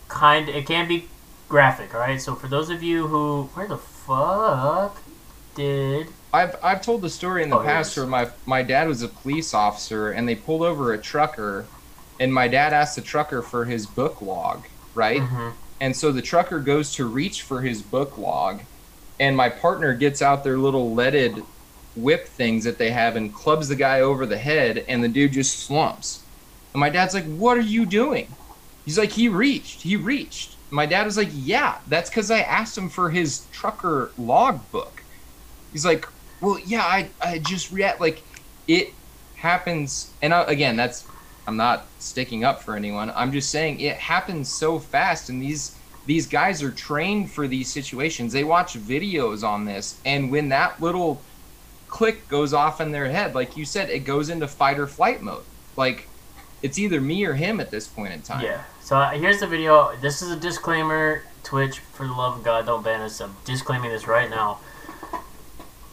kind. 0.09 0.49
It 0.49 0.67
can 0.67 0.89
be 0.89 1.09
graphic. 1.49 1.95
All 1.95 2.01
right. 2.01 2.21
So 2.21 2.35
for 2.35 2.49
those 2.49 2.71
of 2.71 2.83
you 2.83 3.07
who, 3.07 3.45
where 3.55 3.67
the 3.69 3.77
fuck 3.77 4.97
did? 5.55 6.09
I've 6.33 6.57
I've 6.63 6.83
told 6.83 7.03
the 7.03 7.11
story 7.11 7.43
in 7.43 7.51
the 7.51 7.59
Oh, 7.59 7.63
past 7.63 7.97
where 7.97 8.07
my 8.07 8.29
my 8.47 8.63
dad 8.63 8.89
was 8.89 9.03
a 9.03 9.09
police 9.09 9.53
officer 9.55 10.11
and 10.13 10.29
they 10.29 10.35
pulled 10.35 10.63
over 10.63 10.93
a 10.93 10.99
trucker, 10.99 11.67
and 12.21 12.33
my 12.33 12.49
dad 12.49 12.73
asked 12.73 12.97
the 12.97 13.03
trucker 13.03 13.43
for 13.43 13.65
his 13.67 13.87
book 13.87 14.21
log, 14.23 14.65
right? 14.95 15.21
Mhm. 15.23 15.53
And 15.81 15.95
so 15.95 16.11
the 16.11 16.23
trucker 16.23 16.59
goes 16.59 16.93
to 16.95 17.05
reach 17.07 17.43
for 17.43 17.61
his 17.61 17.83
book 17.83 18.17
log, 18.17 18.61
and 19.21 19.37
my 19.37 19.51
partner 19.51 19.93
gets 19.93 20.23
out 20.23 20.43
their 20.43 20.57
little 20.57 20.95
leaded 20.95 21.43
whip 21.97 22.29
things 22.29 22.65
that 22.65 22.79
they 22.79 22.91
have 22.91 23.17
and 23.17 23.35
clubs 23.35 23.69
the 23.69 23.77
guy 23.77 24.01
over 24.01 24.27
the 24.27 24.39
head, 24.39 24.85
and 24.89 25.03
the 25.03 25.09
dude 25.09 25.33
just 25.33 25.67
slumps. 25.67 26.29
And 26.75 26.81
my 26.81 26.91
dad's 26.91 27.15
like, 27.15 27.27
"What 27.27 27.59
are 27.59 27.63
you 27.63 27.87
doing?" 27.87 28.39
He's 28.85 28.99
like, 28.99 29.13
"He 29.13 29.29
reached. 29.29 29.83
He 29.83 29.97
reached." 29.97 30.59
My 30.71 30.87
dad 30.87 31.07
was 31.07 31.17
like, 31.17 31.31
"Yeah, 31.33 31.79
that's 31.87 32.11
because 32.11 32.31
I 32.31 32.41
asked 32.41 32.79
him 32.79 32.91
for 32.91 33.11
his 33.11 33.47
trucker 33.49 34.15
log 34.17 34.71
book." 34.71 35.05
He's 35.73 35.85
like, 35.87 36.07
"Well, 36.41 36.59
yeah, 36.61 36.83
I 36.85 37.15
I 37.21 37.39
just 37.41 37.73
react 37.73 38.01
like 38.01 38.27
it 38.69 38.95
happens." 39.35 40.17
And 40.23 40.35
I, 40.35 40.43
again, 40.45 40.77
that's 40.77 41.11
I'm 41.47 41.57
not 41.57 41.93
sticking 41.99 42.45
up 42.45 42.63
for 42.63 42.77
anyone. 42.77 43.11
I'm 43.15 43.33
just 43.33 43.51
saying 43.51 43.81
it 43.81 43.97
happens 43.99 44.53
so 44.53 44.79
fast, 44.79 45.29
and 45.31 45.43
these 45.43 45.81
these 46.05 46.27
guys 46.29 46.63
are 46.63 46.73
trained 46.73 47.33
for 47.33 47.49
these 47.49 47.73
situations. 47.73 48.33
They 48.33 48.45
watch 48.45 48.75
videos 48.75 49.43
on 49.47 49.65
this, 49.65 50.01
and 50.05 50.31
when 50.31 50.51
that 50.51 50.81
little 50.81 51.27
click 51.89 52.29
goes 52.29 52.53
off 52.53 52.81
in 52.81 52.93
their 52.93 53.07
head, 53.09 53.35
like 53.35 53.57
you 53.57 53.65
said, 53.65 53.91
it 53.91 54.01
goes 54.01 54.29
into 54.29 54.49
fight 54.49 54.79
or 54.79 54.87
flight 54.87 55.23
mode. 55.23 55.45
Like 55.77 56.09
it's 56.63 56.79
either 56.79 57.01
me 57.01 57.25
or 57.25 57.35
him 57.35 57.61
at 57.61 57.71
this 57.71 57.87
point 57.87 58.13
in 58.13 58.23
time. 58.23 58.45
Yeah. 58.45 58.63
So 58.81 58.97
uh, 58.97 59.11
here's 59.11 59.41
the 59.41 59.47
video. 59.47 59.95
This 59.97 60.23
is 60.23 60.31
a 60.31 60.37
disclaimer. 60.39 61.23
Twitch, 61.43 61.79
for 61.79 62.07
the 62.07 62.13
love 62.13 62.39
of 62.39 62.45
God, 62.45 62.67
don't 62.67 62.83
ban 62.83 63.01
us. 63.03 63.21
I'm 63.21 63.37
disclaiming 63.45 63.91
this 63.91 64.09
right 64.09 64.29
now. 64.29 64.59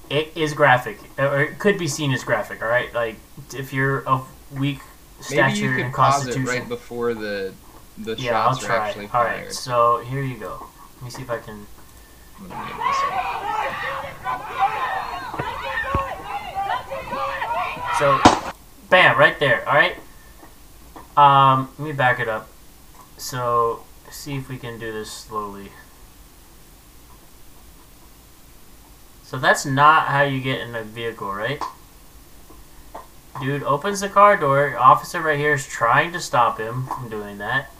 It 0.10 0.32
is 0.36 0.54
graphic, 0.54 0.98
or 1.20 1.44
it 1.44 1.60
could 1.60 1.78
be 1.78 1.88
seen 1.88 2.12
as 2.12 2.24
graphic. 2.24 2.64
All 2.64 2.68
right, 2.68 2.92
like 2.94 3.18
if 3.54 3.72
you're 3.72 4.04
of 4.08 4.28
weak 4.58 4.80
stature 5.22 5.42
Maybe 5.42 5.56
stature 5.56 5.70
you 5.70 5.76
could 5.76 5.86
and 5.86 5.94
pause 5.94 6.28
it 6.28 6.38
right 6.44 6.68
before 6.68 7.14
the 7.14 7.54
the 8.00 8.16
yeah, 8.16 8.42
I'll 8.42 8.54
shots 8.54 8.64
are 8.64 8.68
try. 8.68 8.88
actually 8.88 9.06
All 9.06 9.12
fired. 9.12 9.44
right, 9.44 9.54
so 9.54 10.04
here 10.10 10.24
you 10.24 10.38
go. 10.38 10.66
Let 10.96 11.04
me 11.04 11.10
see 11.12 11.22
if 11.22 11.30
I 11.30 11.38
can. 11.38 11.68
I'm 12.40 12.48
gonna 12.48 12.66
mute 12.66 12.78
myself. 12.78 14.24
So, 18.04 18.20
bam, 18.90 19.18
right 19.18 19.40
there. 19.40 19.66
All 19.66 19.76
right. 19.76 19.96
Um, 21.16 21.70
let 21.80 21.88
me 21.88 21.94
back 21.94 22.20
it 22.20 22.28
up. 22.28 22.50
So, 23.16 23.86
see 24.12 24.36
if 24.36 24.50
we 24.50 24.58
can 24.58 24.78
do 24.78 24.92
this 24.92 25.10
slowly. 25.10 25.70
So 29.24 29.38
that's 29.38 29.66
not 29.66 30.08
how 30.08 30.24
you 30.24 30.42
get 30.42 30.60
in 30.60 30.76
a 30.76 30.84
vehicle, 30.84 31.34
right? 31.34 31.64
Dude 33.40 33.64
opens 33.64 34.02
the 34.02 34.10
car 34.10 34.36
door. 34.36 34.78
Officer 34.78 35.22
right 35.22 35.40
here 35.40 35.54
is 35.54 35.66
trying 35.66 36.12
to 36.12 36.20
stop 36.20 36.60
him 36.60 36.88
from 36.88 37.08
doing 37.08 37.38
that. 37.38 37.72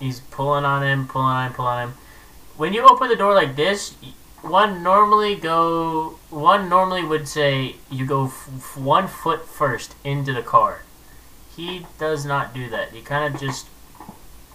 He's 0.00 0.18
pulling 0.18 0.64
on 0.64 0.82
him, 0.82 1.06
pulling 1.06 1.28
on 1.28 1.46
him, 1.46 1.52
pulling 1.52 1.70
on 1.70 1.88
him. 1.90 1.94
When 2.56 2.72
you 2.72 2.82
open 2.82 3.08
the 3.08 3.14
door 3.14 3.32
like 3.32 3.54
this, 3.54 3.94
one 4.42 4.82
normally 4.82 5.36
go 5.36 6.17
one 6.30 6.68
normally 6.68 7.02
would 7.04 7.26
say 7.28 7.76
you 7.90 8.04
go 8.06 8.26
one 8.74 9.08
foot 9.08 9.46
first 9.48 9.94
into 10.04 10.32
the 10.32 10.42
car. 10.42 10.82
He 11.56 11.86
does 11.98 12.24
not 12.24 12.54
do 12.54 12.68
that. 12.70 12.90
He 12.92 13.00
kind 13.00 13.32
of 13.34 13.40
just 13.40 13.66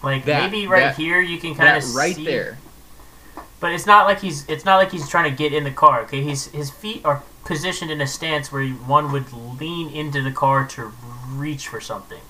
like 0.03 0.26
That- 0.26 0.43
maybe 0.51 0.67
right 0.67 0.82
that- 0.82 0.95
here 0.97 1.19
you 1.19 1.38
can 1.39 1.55
kind 1.55 1.78
of 1.78 1.95
right 1.95 2.15
see, 2.15 2.26
there. 2.26 2.57
but 3.59 3.71
it's 3.71 3.86
not 3.86 4.05
like 4.05 4.19
he's 4.21 4.47
it's 4.47 4.65
not 4.65 4.78
like 4.78 4.91
he's 4.91 5.07
trying 5.09 5.30
to 5.30 5.36
get 5.36 5.53
in 5.53 5.63
the 5.63 5.71
car 5.71 6.01
okay? 6.01 6.21
He's 6.21 6.47
his 6.47 6.69
feet 6.69 7.01
are 7.05 7.24
positioned 7.45 7.91
in 7.91 7.99
a 8.01 8.07
stance 8.07 8.51
where 8.51 8.67
one 8.69 9.11
would 9.11 9.32
lean 9.34 9.89
into 9.89 10.21
the 10.21 10.32
car 10.32 10.65
to 10.65 10.91
reach 11.30 11.67
for 11.67 11.82
something. 11.82 12.21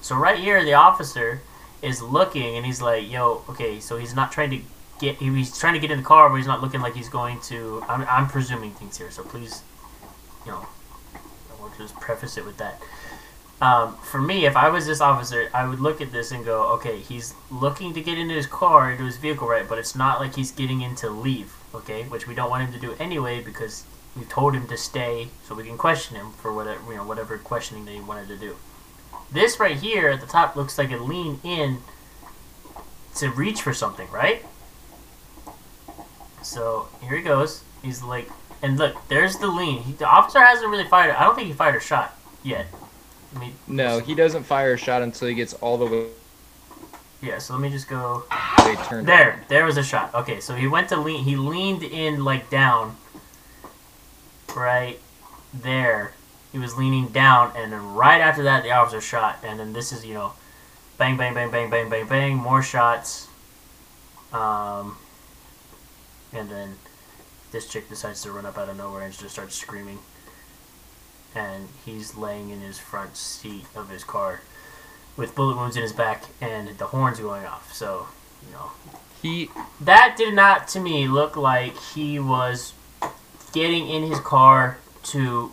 So 0.00 0.16
right 0.16 0.38
here 0.38 0.64
the 0.64 0.74
officer 0.74 1.42
is 1.80 2.00
looking 2.02 2.56
and 2.56 2.64
he's 2.66 2.80
like 2.82 3.08
yo 3.10 3.42
okay 3.48 3.78
so 3.80 3.96
he's 3.96 4.14
not 4.14 4.32
trying 4.32 4.50
to 4.50 4.60
get 5.02 5.16
he- 5.16 5.34
he's 5.34 5.56
trying 5.58 5.74
to 5.74 5.80
get 5.80 5.90
in 5.90 5.98
the 5.98 6.04
car 6.04 6.28
but 6.28 6.36
he's 6.36 6.46
not 6.46 6.62
looking 6.62 6.80
like 6.80 6.94
he's 6.94 7.08
going 7.08 7.38
to 7.40 7.84
i'm, 7.88 8.06
I'm 8.08 8.26
presuming 8.28 8.70
things 8.72 8.96
here 8.96 9.10
so 9.10 9.22
please 9.22 9.62
you 10.46 10.52
know 10.52 10.66
i 11.14 11.62
will 11.62 11.72
just 11.76 11.94
preface 12.00 12.38
it 12.38 12.44
with 12.46 12.56
that 12.58 12.80
um, 13.60 13.96
for 13.98 14.20
me 14.20 14.46
if 14.46 14.56
i 14.56 14.68
was 14.68 14.86
this 14.86 15.00
officer 15.00 15.50
i 15.52 15.66
would 15.68 15.80
look 15.80 16.00
at 16.00 16.12
this 16.12 16.32
and 16.32 16.44
go 16.44 16.64
okay 16.74 16.98
he's 16.98 17.34
looking 17.50 17.92
to 17.94 18.00
get 18.00 18.16
into 18.18 18.34
his 18.34 18.46
car 18.46 18.90
into 18.92 19.04
his 19.04 19.16
vehicle 19.16 19.46
right 19.48 19.68
but 19.68 19.78
it's 19.78 19.94
not 19.94 20.20
like 20.20 20.34
he's 20.36 20.50
getting 20.50 20.80
in 20.80 20.94
to 20.96 21.10
leave 21.10 21.54
okay 21.74 22.04
which 22.04 22.26
we 22.26 22.34
don't 22.34 22.50
want 22.50 22.64
him 22.64 22.72
to 22.72 22.80
do 22.80 22.94
anyway 22.98 23.42
because 23.42 23.84
we 24.16 24.24
told 24.24 24.54
him 24.54 24.66
to 24.68 24.76
stay 24.76 25.28
so 25.46 25.54
we 25.54 25.64
can 25.64 25.78
question 25.78 26.16
him 26.16 26.32
for 26.32 26.52
whatever 26.52 26.80
you 26.90 26.96
know 26.96 27.06
whatever 27.06 27.36
questioning 27.38 27.84
that 27.84 27.92
he 27.92 28.00
wanted 28.00 28.28
to 28.28 28.36
do 28.36 28.56
this 29.32 29.58
right 29.58 29.78
here 29.78 30.08
at 30.08 30.20
the 30.20 30.26
top 30.26 30.54
looks 30.56 30.76
like 30.76 30.90
a 30.90 30.96
lean 30.96 31.40
in 31.42 31.78
to 33.16 33.30
reach 33.30 33.62
for 33.62 33.74
something, 33.74 34.08
right? 34.10 34.44
So 36.42 36.88
here 37.02 37.16
he 37.16 37.22
goes. 37.22 37.62
He's 37.82 38.02
like, 38.02 38.28
and 38.62 38.78
look, 38.78 38.96
there's 39.08 39.38
the 39.38 39.48
lean. 39.48 39.82
He, 39.82 39.92
the 39.92 40.06
officer 40.06 40.40
hasn't 40.40 40.70
really 40.70 40.84
fired. 40.84 41.14
I 41.16 41.24
don't 41.24 41.34
think 41.34 41.48
he 41.48 41.52
fired 41.52 41.76
a 41.76 41.80
shot 41.80 42.16
yet. 42.42 42.66
I 43.34 43.38
mean, 43.38 43.54
No, 43.66 43.98
he 43.98 44.14
doesn't 44.14 44.44
fire 44.44 44.74
a 44.74 44.76
shot 44.78 45.02
until 45.02 45.28
he 45.28 45.34
gets 45.34 45.54
all 45.54 45.78
the 45.78 45.86
way 45.86 46.06
yeah. 47.22 47.38
So 47.38 47.54
let 47.54 47.62
me 47.62 47.70
just 47.70 47.88
go. 47.88 48.24
turned. 48.84 49.06
There, 49.06 49.42
there 49.48 49.64
was 49.64 49.78
a 49.78 49.82
shot. 49.82 50.12
Okay, 50.14 50.40
so 50.40 50.54
he 50.54 50.66
went 50.66 50.88
to 50.90 50.96
lean. 50.96 51.24
He 51.24 51.36
leaned 51.36 51.84
in 51.84 52.24
like 52.24 52.50
down. 52.50 52.96
Right 54.54 55.00
there, 55.54 56.12
he 56.50 56.58
was 56.58 56.76
leaning 56.76 57.08
down, 57.08 57.52
and 57.56 57.72
then 57.72 57.94
right 57.94 58.20
after 58.20 58.42
that, 58.42 58.64
the 58.64 58.72
officer 58.72 59.00
shot. 59.00 59.38
And 59.42 59.58
then 59.58 59.72
this 59.72 59.92
is 59.92 60.04
you 60.04 60.12
know, 60.12 60.32
bang, 60.98 61.16
bang, 61.16 61.32
bang, 61.32 61.50
bang, 61.50 61.70
bang, 61.70 61.88
bang, 61.88 62.06
bang, 62.06 62.36
more 62.36 62.62
shots. 62.62 63.28
Um, 64.30 64.98
and 66.32 66.48
then 66.50 66.76
this 67.50 67.68
chick 67.68 67.88
decides 67.88 68.22
to 68.22 68.32
run 68.32 68.46
up 68.46 68.58
out 68.58 68.68
of 68.68 68.76
nowhere 68.76 69.02
and 69.02 69.12
just 69.12 69.34
starts 69.34 69.54
screaming. 69.54 69.98
And 71.34 71.68
he's 71.84 72.16
laying 72.16 72.50
in 72.50 72.60
his 72.60 72.78
front 72.78 73.16
seat 73.16 73.64
of 73.74 73.88
his 73.88 74.04
car 74.04 74.40
with 75.16 75.34
bullet 75.34 75.56
wounds 75.56 75.76
in 75.76 75.82
his 75.82 75.92
back 75.92 76.24
and 76.40 76.76
the 76.78 76.86
horns 76.86 77.20
going 77.20 77.44
off. 77.44 77.72
So, 77.72 78.06
you 78.46 78.52
know, 78.52 78.72
He 79.22 79.50
that 79.80 80.14
did 80.16 80.34
not 80.34 80.68
to 80.68 80.80
me 80.80 81.06
look 81.08 81.36
like 81.36 81.76
he 81.94 82.18
was 82.18 82.74
getting 83.52 83.88
in 83.88 84.02
his 84.04 84.20
car 84.20 84.78
to 85.04 85.52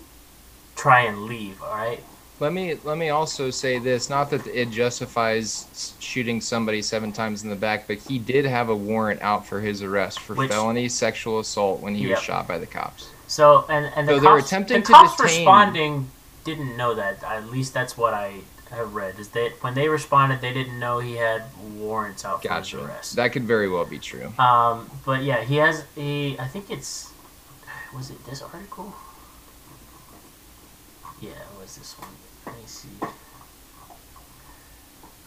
try 0.75 1.01
and 1.01 1.23
leave. 1.23 1.61
All 1.61 1.75
right. 1.75 2.03
Let 2.39 2.53
me 2.53 2.75
let 2.83 2.97
me 2.97 3.09
also 3.09 3.49
say 3.49 3.79
this. 3.79 4.09
Not 4.09 4.29
that 4.31 4.45
it 4.47 4.69
justifies 4.71 5.95
shooting 5.99 6.39
somebody 6.41 6.81
seven 6.81 7.11
times 7.11 7.43
in 7.43 7.49
the 7.49 7.55
back, 7.55 7.87
but 7.87 7.97
he 7.97 8.17
did 8.19 8.45
have 8.45 8.69
a 8.69 8.75
warrant 8.75 9.21
out 9.21 9.45
for 9.45 9.59
his 9.59 9.81
arrest 9.83 10.19
for 10.19 10.35
Which- 10.35 10.49
felony 10.51 10.89
sexual 10.89 11.39
assault 11.39 11.81
when 11.81 11.95
he 11.95 12.07
Yep. 12.07 12.17
was 12.17 12.23
shot 12.23 12.47
by 12.47 12.57
the 12.57 12.65
cops. 12.67 13.07
So 13.27 13.65
and 13.69 13.91
and 13.95 14.07
the 14.07 14.19
So 14.19 14.21
cops, 14.21 14.45
attempting 14.45 14.81
the 14.81 14.85
to 14.87 14.91
cops 14.93 15.15
detain- 15.17 15.37
responding 15.39 16.11
didn't 16.45 16.75
know 16.77 16.95
that. 16.95 17.23
At 17.23 17.51
least 17.51 17.73
that's 17.73 17.97
what 17.97 18.13
I 18.13 18.41
have 18.71 18.93
read. 18.95 19.19
Is 19.19 19.29
that 19.29 19.51
when 19.61 19.73
they 19.73 19.89
responded, 19.89 20.41
they 20.41 20.53
didn't 20.53 20.79
know 20.79 20.99
he 20.99 21.15
had 21.15 21.43
warrants 21.75 22.23
out 22.23 22.41
for 22.43 22.53
his 22.53 22.73
arrest. 22.73 23.15
That 23.15 23.31
could 23.33 23.43
very 23.43 23.67
well 23.69 23.85
be 23.85 23.99
true. 23.99 24.31
Um, 24.39 24.89
but 25.05 25.23
yeah, 25.23 25.43
he 25.43 25.57
has 25.57 25.83
a. 25.97 26.37
I 26.37 26.47
think 26.47 26.69
it's. 26.71 27.11
Was 27.93 28.09
it 28.11 28.23
this 28.25 28.41
article? 28.43 28.93
Yeah, 31.19 31.31
it 31.31 31.59
was 31.61 31.75
this 31.75 31.93
one. 31.99 32.09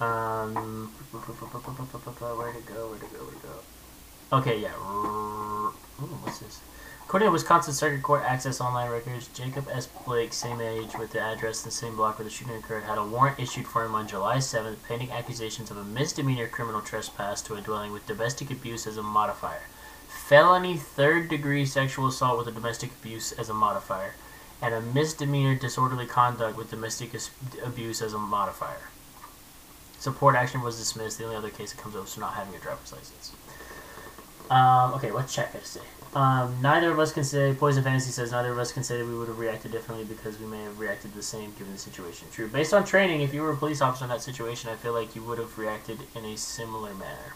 Um, 0.01 0.93
where'd 1.13 2.57
it 2.57 2.67
go? 2.67 2.89
Where'd 2.89 3.03
it 3.03 3.13
go? 3.13 3.19
Where'd 3.19 3.37
it 3.37 3.43
go? 3.43 4.37
Okay, 4.39 4.61
yeah. 4.61 4.75
Ooh, 4.75 5.73
what's 6.23 6.39
this? 6.39 6.61
According 7.05 7.29
to 7.29 7.33
Wisconsin 7.33 7.75
Circuit 7.75 8.03
Court 8.03 8.23
Access 8.25 8.61
Online 8.61 8.91
Records, 8.91 9.29
Jacob 9.29 9.69
S. 9.71 9.87
Blake, 10.07 10.33
same 10.33 10.61
age 10.61 10.97
with 10.99 11.13
the 11.13 11.21
address 11.21 11.63
in 11.63 11.69
the 11.69 11.75
same 11.75 11.95
block 11.97 12.19
where 12.19 12.25
the 12.25 12.31
shooting 12.31 12.57
occurred, 12.57 12.85
had 12.85 12.97
a 12.97 13.05
warrant 13.05 13.39
issued 13.39 13.67
for 13.67 13.85
him 13.85 13.95
on 13.95 14.09
July 14.09 14.39
7th, 14.39 14.77
pending 14.89 15.13
accusations 15.13 15.71
of 15.71 15.77
a 15.77 15.85
misdemeanor 15.85 16.49
criminal 16.49 16.81
trespass 16.81 17.43
to 17.43 17.55
a 17.55 17.61
dwelling 17.61 17.93
with 17.93 18.07
domestic 18.07 18.51
abuse 18.51 18.87
as 18.87 18.97
a 18.97 19.03
modifier, 19.03 19.61
felony 20.09 20.79
third 20.79 21.29
degree 21.29 21.67
sexual 21.67 22.07
assault 22.07 22.39
with 22.39 22.49
a 22.49 22.53
domestic 22.53 22.91
abuse 22.93 23.33
as 23.33 23.51
a 23.51 23.55
modifier, 23.55 24.15
and 24.63 24.73
a 24.73 24.81
misdemeanor 24.81 25.57
disorderly 25.57 26.07
conduct 26.07 26.57
with 26.57 26.71
domestic 26.71 27.11
abuse 27.65 28.01
as 28.01 28.15
a 28.15 28.19
modifier. 28.19 28.89
Support 29.99 30.37
action 30.37 30.63
was 30.63 30.79
dismissed. 30.79 31.19
The 31.19 31.25
only 31.25 31.37
other 31.37 31.51
case 31.51 31.73
that 31.73 31.83
comes 31.83 31.97
up 31.97 32.07
is 32.07 32.17
not 32.17 32.35
having 32.35 32.55
a 32.55 32.59
driver's 32.59 32.93
license. 32.93 33.33
Um, 34.51 34.95
okay, 34.95 35.11
got 35.11 35.29
to 35.29 35.65
say? 35.65 35.81
Um, 36.15 36.61
neither 36.61 36.91
of 36.91 36.99
us 36.99 37.13
can 37.13 37.25
say, 37.25 37.55
Poison 37.55 37.83
Fantasy 37.83 38.11
says, 38.11 38.33
neither 38.33 38.53
of 38.53 38.59
us 38.59 38.71
can 38.71 38.83
say 38.83 38.99
that 38.99 39.07
we 39.07 39.17
would 39.17 39.29
have 39.29 39.39
reacted 39.39 39.73
differently 39.73 40.05
because 40.05 40.39
we 40.39 40.47
may 40.47 40.63
have 40.63 40.79
reacted 40.79 41.15
the 41.15 41.23
same 41.23 41.53
given 41.59 41.73
the 41.73 41.79
situation. 41.79 42.29
True. 42.31 42.49
Based 42.49 42.75
on 42.75 42.85
training, 42.85 43.23
if 43.23 43.33
you 43.33 43.43
were 43.43 43.53
a 43.53 43.57
police 43.57 43.81
officer 43.81 44.05
in 44.05 44.11
that 44.11 44.23
situation, 44.23 44.69
I 44.71 44.77
feel 44.77 44.93
like 44.93 45.17
you 45.17 45.23
would 45.23 45.39
have 45.39 45.57
reacted 45.57 46.01
in 46.15 46.25
a 46.25 46.37
similar 46.37 46.95
manner. 46.95 47.35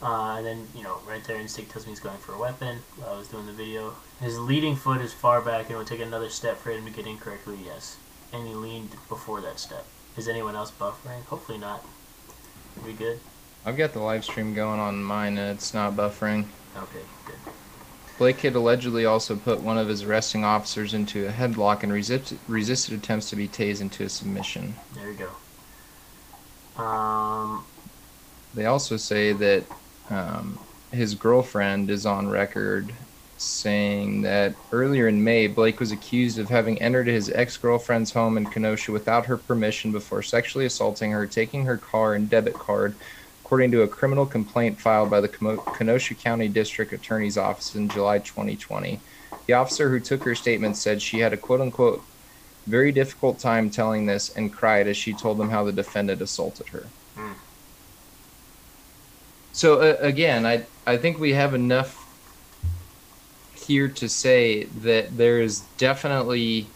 Uh, 0.00 0.36
and 0.36 0.46
then, 0.46 0.68
you 0.76 0.82
know, 0.82 0.98
right 1.08 1.24
there, 1.24 1.40
instinct 1.40 1.72
tells 1.72 1.86
me 1.86 1.92
he's 1.92 2.00
going 2.00 2.18
for 2.18 2.34
a 2.34 2.38
weapon 2.38 2.78
while 2.96 3.14
I 3.14 3.18
was 3.18 3.28
doing 3.28 3.46
the 3.46 3.52
video. 3.52 3.94
His 4.22 4.38
leading 4.38 4.76
foot 4.76 5.00
is 5.00 5.12
far 5.12 5.40
back 5.40 5.66
and 5.66 5.72
it 5.74 5.78
would 5.78 5.88
take 5.88 6.00
another 6.00 6.28
step 6.28 6.56
for 6.56 6.70
him 6.70 6.84
to 6.84 6.90
get 6.92 7.08
in 7.08 7.18
correctly, 7.18 7.58
yes. 7.64 7.96
And 8.32 8.46
he 8.46 8.54
leaned 8.54 8.90
before 9.08 9.40
that 9.40 9.58
step. 9.58 9.84
Is 10.16 10.28
anyone 10.28 10.54
else 10.54 10.70
buffering? 10.70 11.24
Hopefully 11.24 11.58
not. 11.58 11.84
We 12.86 12.92
good? 12.92 13.18
I've 13.66 13.76
got 13.76 13.92
the 13.92 13.98
live 13.98 14.24
stream 14.24 14.54
going 14.54 14.78
on 14.78 15.02
mine 15.02 15.38
and 15.38 15.50
it's 15.50 15.74
not 15.74 15.94
buffering. 15.94 16.46
Okay, 16.76 17.00
good. 17.26 17.52
Blake 18.16 18.40
had 18.40 18.54
allegedly 18.54 19.04
also 19.06 19.34
put 19.34 19.60
one 19.60 19.76
of 19.76 19.88
his 19.88 20.04
arresting 20.04 20.44
officers 20.44 20.94
into 20.94 21.26
a 21.26 21.32
headlock 21.32 21.82
and 21.82 21.92
resist, 21.92 22.34
resisted 22.46 22.94
attempts 22.94 23.28
to 23.30 23.36
be 23.36 23.48
tased 23.48 23.80
into 23.80 24.04
a 24.04 24.08
submission. 24.08 24.76
There 24.94 25.08
we 25.08 25.14
go. 25.14 26.82
Um, 26.82 27.64
They 28.54 28.66
also 28.66 28.96
say 28.96 29.32
that 29.32 29.64
um, 30.10 30.60
his 30.92 31.16
girlfriend 31.16 31.90
is 31.90 32.06
on 32.06 32.28
record 32.28 32.92
saying 33.42 34.22
that 34.22 34.54
earlier 34.70 35.08
in 35.08 35.22
May, 35.22 35.46
Blake 35.46 35.80
was 35.80 35.92
accused 35.92 36.38
of 36.38 36.48
having 36.48 36.80
entered 36.80 37.06
his 37.06 37.30
ex 37.30 37.56
girlfriend's 37.56 38.12
home 38.12 38.36
in 38.36 38.46
Kenosha 38.46 38.92
without 38.92 39.26
her 39.26 39.36
permission 39.36 39.92
before 39.92 40.22
sexually 40.22 40.66
assaulting 40.66 41.10
her, 41.10 41.26
taking 41.26 41.64
her 41.64 41.76
car 41.76 42.14
and 42.14 42.30
debit 42.30 42.54
card, 42.54 42.94
according 43.44 43.70
to 43.72 43.82
a 43.82 43.88
criminal 43.88 44.26
complaint 44.26 44.80
filed 44.80 45.10
by 45.10 45.20
the 45.20 45.28
Kenosha 45.28 46.14
County 46.14 46.48
District 46.48 46.92
Attorney's 46.92 47.36
Office 47.36 47.74
in 47.74 47.88
July 47.88 48.18
2020. 48.18 49.00
The 49.46 49.52
officer 49.52 49.90
who 49.90 50.00
took 50.00 50.22
her 50.24 50.34
statement 50.34 50.76
said 50.76 51.02
she 51.02 51.18
had 51.18 51.32
a 51.32 51.36
quote 51.36 51.60
unquote 51.60 52.02
very 52.66 52.92
difficult 52.92 53.38
time 53.38 53.70
telling 53.70 54.06
this 54.06 54.30
and 54.36 54.52
cried 54.52 54.86
as 54.86 54.96
she 54.96 55.12
told 55.12 55.38
them 55.38 55.50
how 55.50 55.64
the 55.64 55.72
defendant 55.72 56.22
assaulted 56.22 56.68
her. 56.68 56.86
Hmm. 57.16 57.32
So 59.52 59.80
uh, 59.80 59.96
again, 60.00 60.46
I 60.46 60.66
I 60.86 60.96
think 60.96 61.18
we 61.18 61.32
have 61.32 61.54
enough 61.54 62.01
here 63.62 63.88
to 63.88 64.08
say 64.08 64.64
that 64.64 65.16
there 65.16 65.40
is 65.40 65.60
definitely 65.78 66.66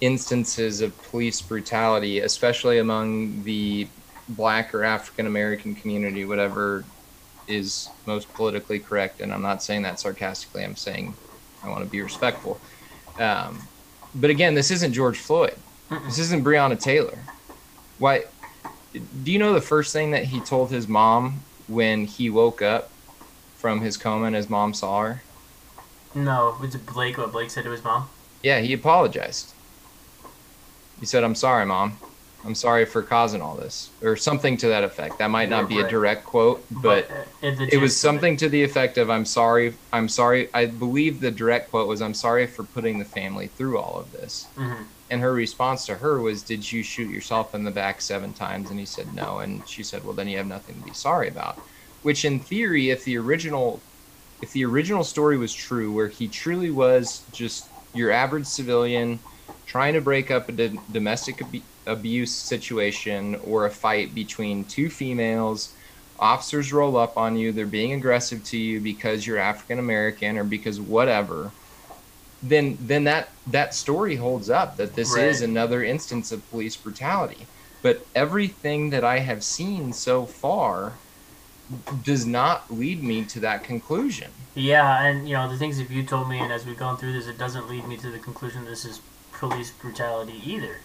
instances 0.00 0.80
of 0.80 1.00
police 1.02 1.40
brutality, 1.40 2.20
especially 2.20 2.78
among 2.78 3.42
the 3.42 3.88
black 4.28 4.74
or 4.74 4.84
African 4.84 5.26
American 5.26 5.74
community, 5.74 6.24
whatever 6.24 6.84
is 7.46 7.88
most 8.06 8.32
politically 8.34 8.78
correct. 8.78 9.20
And 9.20 9.32
I'm 9.32 9.42
not 9.42 9.62
saying 9.62 9.82
that 9.82 9.98
sarcastically. 9.98 10.64
I'm 10.64 10.76
saying 10.76 11.14
I 11.64 11.68
want 11.68 11.84
to 11.84 11.90
be 11.90 12.00
respectful. 12.02 12.60
Um, 13.18 13.62
but 14.14 14.30
again, 14.30 14.54
this 14.54 14.70
isn't 14.70 14.92
George 14.92 15.18
Floyd. 15.18 15.56
This 16.04 16.18
isn't 16.18 16.44
Breonna 16.44 16.78
Taylor. 16.78 17.18
Why? 17.98 18.24
Do 18.92 19.32
you 19.32 19.38
know 19.38 19.52
the 19.52 19.60
first 19.60 19.92
thing 19.92 20.12
that 20.12 20.24
he 20.24 20.40
told 20.40 20.70
his 20.70 20.86
mom 20.86 21.40
when 21.66 22.04
he 22.04 22.30
woke 22.30 22.62
up 22.62 22.90
from 23.56 23.80
his 23.80 23.96
coma 23.96 24.26
and 24.26 24.36
his 24.36 24.48
mom 24.48 24.74
saw 24.74 25.02
her? 25.02 25.22
No, 26.14 26.56
was 26.60 26.74
it 26.74 26.86
Blake? 26.86 27.18
What 27.18 27.32
Blake 27.32 27.50
said 27.50 27.64
to 27.64 27.70
his 27.70 27.84
mom? 27.84 28.08
Yeah, 28.42 28.60
he 28.60 28.72
apologized. 28.72 29.52
He 31.00 31.06
said, 31.06 31.24
"I'm 31.24 31.34
sorry, 31.34 31.64
mom. 31.66 31.98
I'm 32.44 32.54
sorry 32.54 32.84
for 32.84 33.02
causing 33.02 33.42
all 33.42 33.56
this," 33.56 33.90
or 34.00 34.16
something 34.16 34.56
to 34.58 34.68
that 34.68 34.84
effect. 34.84 35.18
That 35.18 35.30
might 35.30 35.48
not 35.48 35.68
be 35.68 35.80
a 35.80 35.88
direct 35.88 36.24
quote, 36.24 36.64
but 36.70 37.08
the 37.40 37.68
it 37.72 37.80
was 37.80 37.96
something 37.96 38.36
to 38.38 38.48
the 38.48 38.62
effect 38.62 38.96
of, 38.96 39.10
"I'm 39.10 39.24
sorry. 39.24 39.78
I'm 39.92 40.08
sorry." 40.08 40.48
I 40.54 40.66
believe 40.66 41.20
the 41.20 41.30
direct 41.30 41.70
quote 41.70 41.88
was, 41.88 42.00
"I'm 42.00 42.14
sorry 42.14 42.46
for 42.46 42.64
putting 42.64 42.98
the 42.98 43.04
family 43.04 43.48
through 43.48 43.78
all 43.78 43.96
of 43.96 44.12
this." 44.12 44.46
Mhm. 44.56 44.86
And 45.10 45.20
her 45.20 45.32
response 45.32 45.86
to 45.86 45.96
her 45.96 46.20
was, 46.20 46.42
"Did 46.42 46.70
you 46.70 46.82
shoot 46.82 47.10
yourself 47.10 47.54
in 47.54 47.64
the 47.64 47.70
back 47.70 48.00
seven 48.00 48.34
times?" 48.34 48.70
And 48.70 48.78
he 48.78 48.86
said, 48.86 49.12
"No." 49.12 49.38
And 49.38 49.66
she 49.66 49.82
said, 49.82 50.04
"Well, 50.04 50.14
then 50.14 50.28
you 50.28 50.36
have 50.38 50.46
nothing 50.46 50.76
to 50.76 50.82
be 50.82 50.92
sorry 50.92 51.28
about." 51.28 51.60
Which, 52.02 52.24
in 52.24 52.38
theory, 52.40 52.90
if 52.90 53.04
the 53.04 53.16
original, 53.18 53.87
if 54.40 54.52
the 54.52 54.64
original 54.64 55.04
story 55.04 55.36
was 55.38 55.52
true, 55.52 55.92
where 55.92 56.08
he 56.08 56.28
truly 56.28 56.70
was 56.70 57.24
just 57.30 57.72
your 57.92 58.10
average 58.10 58.46
civilian 58.46 59.24
trying 59.66 59.94
to 59.94 60.00
break 60.00 60.30
up 60.30 60.48
a 60.48 60.52
d- 60.52 60.84
domestic 60.90 61.40
ab- 61.42 61.66
abuse 61.86 62.38
situation 62.38 63.34
or 63.36 63.66
a 63.66 63.70
fight 63.70 64.14
between 64.14 64.66
two 64.66 64.88
females, 64.90 65.74
officers 66.18 66.72
roll 66.72 66.96
up 66.96 67.16
on 67.16 67.36
you, 67.36 67.52
they're 67.52 67.66
being 67.66 67.92
aggressive 67.92 68.42
to 68.44 68.56
you 68.58 68.80
because 68.80 69.26
you're 69.26 69.38
African 69.38 69.78
American 69.78 70.38
or 70.38 70.44
because 70.44 70.80
whatever 70.80 71.54
then 72.40 72.78
then 72.80 73.04
that 73.04 73.30
that 73.46 73.74
story 73.74 74.14
holds 74.16 74.48
up 74.48 74.76
that 74.76 74.94
this 74.94 75.16
Right. 75.16 75.16
is 75.16 75.42
another 75.42 75.82
instance 75.82 76.30
of 76.30 76.48
police 76.48 76.76
brutality 76.76 77.50
but 77.82 78.08
everything 78.14 78.90
that 78.90 79.04
i 79.04 79.18
have 79.18 79.42
seen 79.42 79.92
so 79.92 80.24
far 80.26 81.00
does 82.04 82.24
not 82.26 82.70
lead 82.70 83.02
me 83.02 83.24
to 83.24 83.40
that 83.40 83.62
conclusion 83.64 84.30
Yeah, 84.54 85.02
and 85.04 85.28
you 85.28 85.34
know 85.34 85.48
the 85.50 85.56
things 85.58 85.78
that 85.78 85.90
you 85.90 86.02
told 86.02 86.28
me, 86.28 86.38
and 86.38 86.52
as 86.52 86.64
we've 86.66 86.78
gone 86.78 86.96
through 86.96 87.12
this, 87.12 87.26
it 87.26 87.38
doesn't 87.38 87.68
lead 87.68 87.86
me 87.86 87.96
to 87.98 88.10
the 88.10 88.18
conclusion 88.18 88.64
this 88.64 88.84
is 88.84 89.00
police 89.32 89.70
brutality 89.70 90.40
either. 90.44 90.78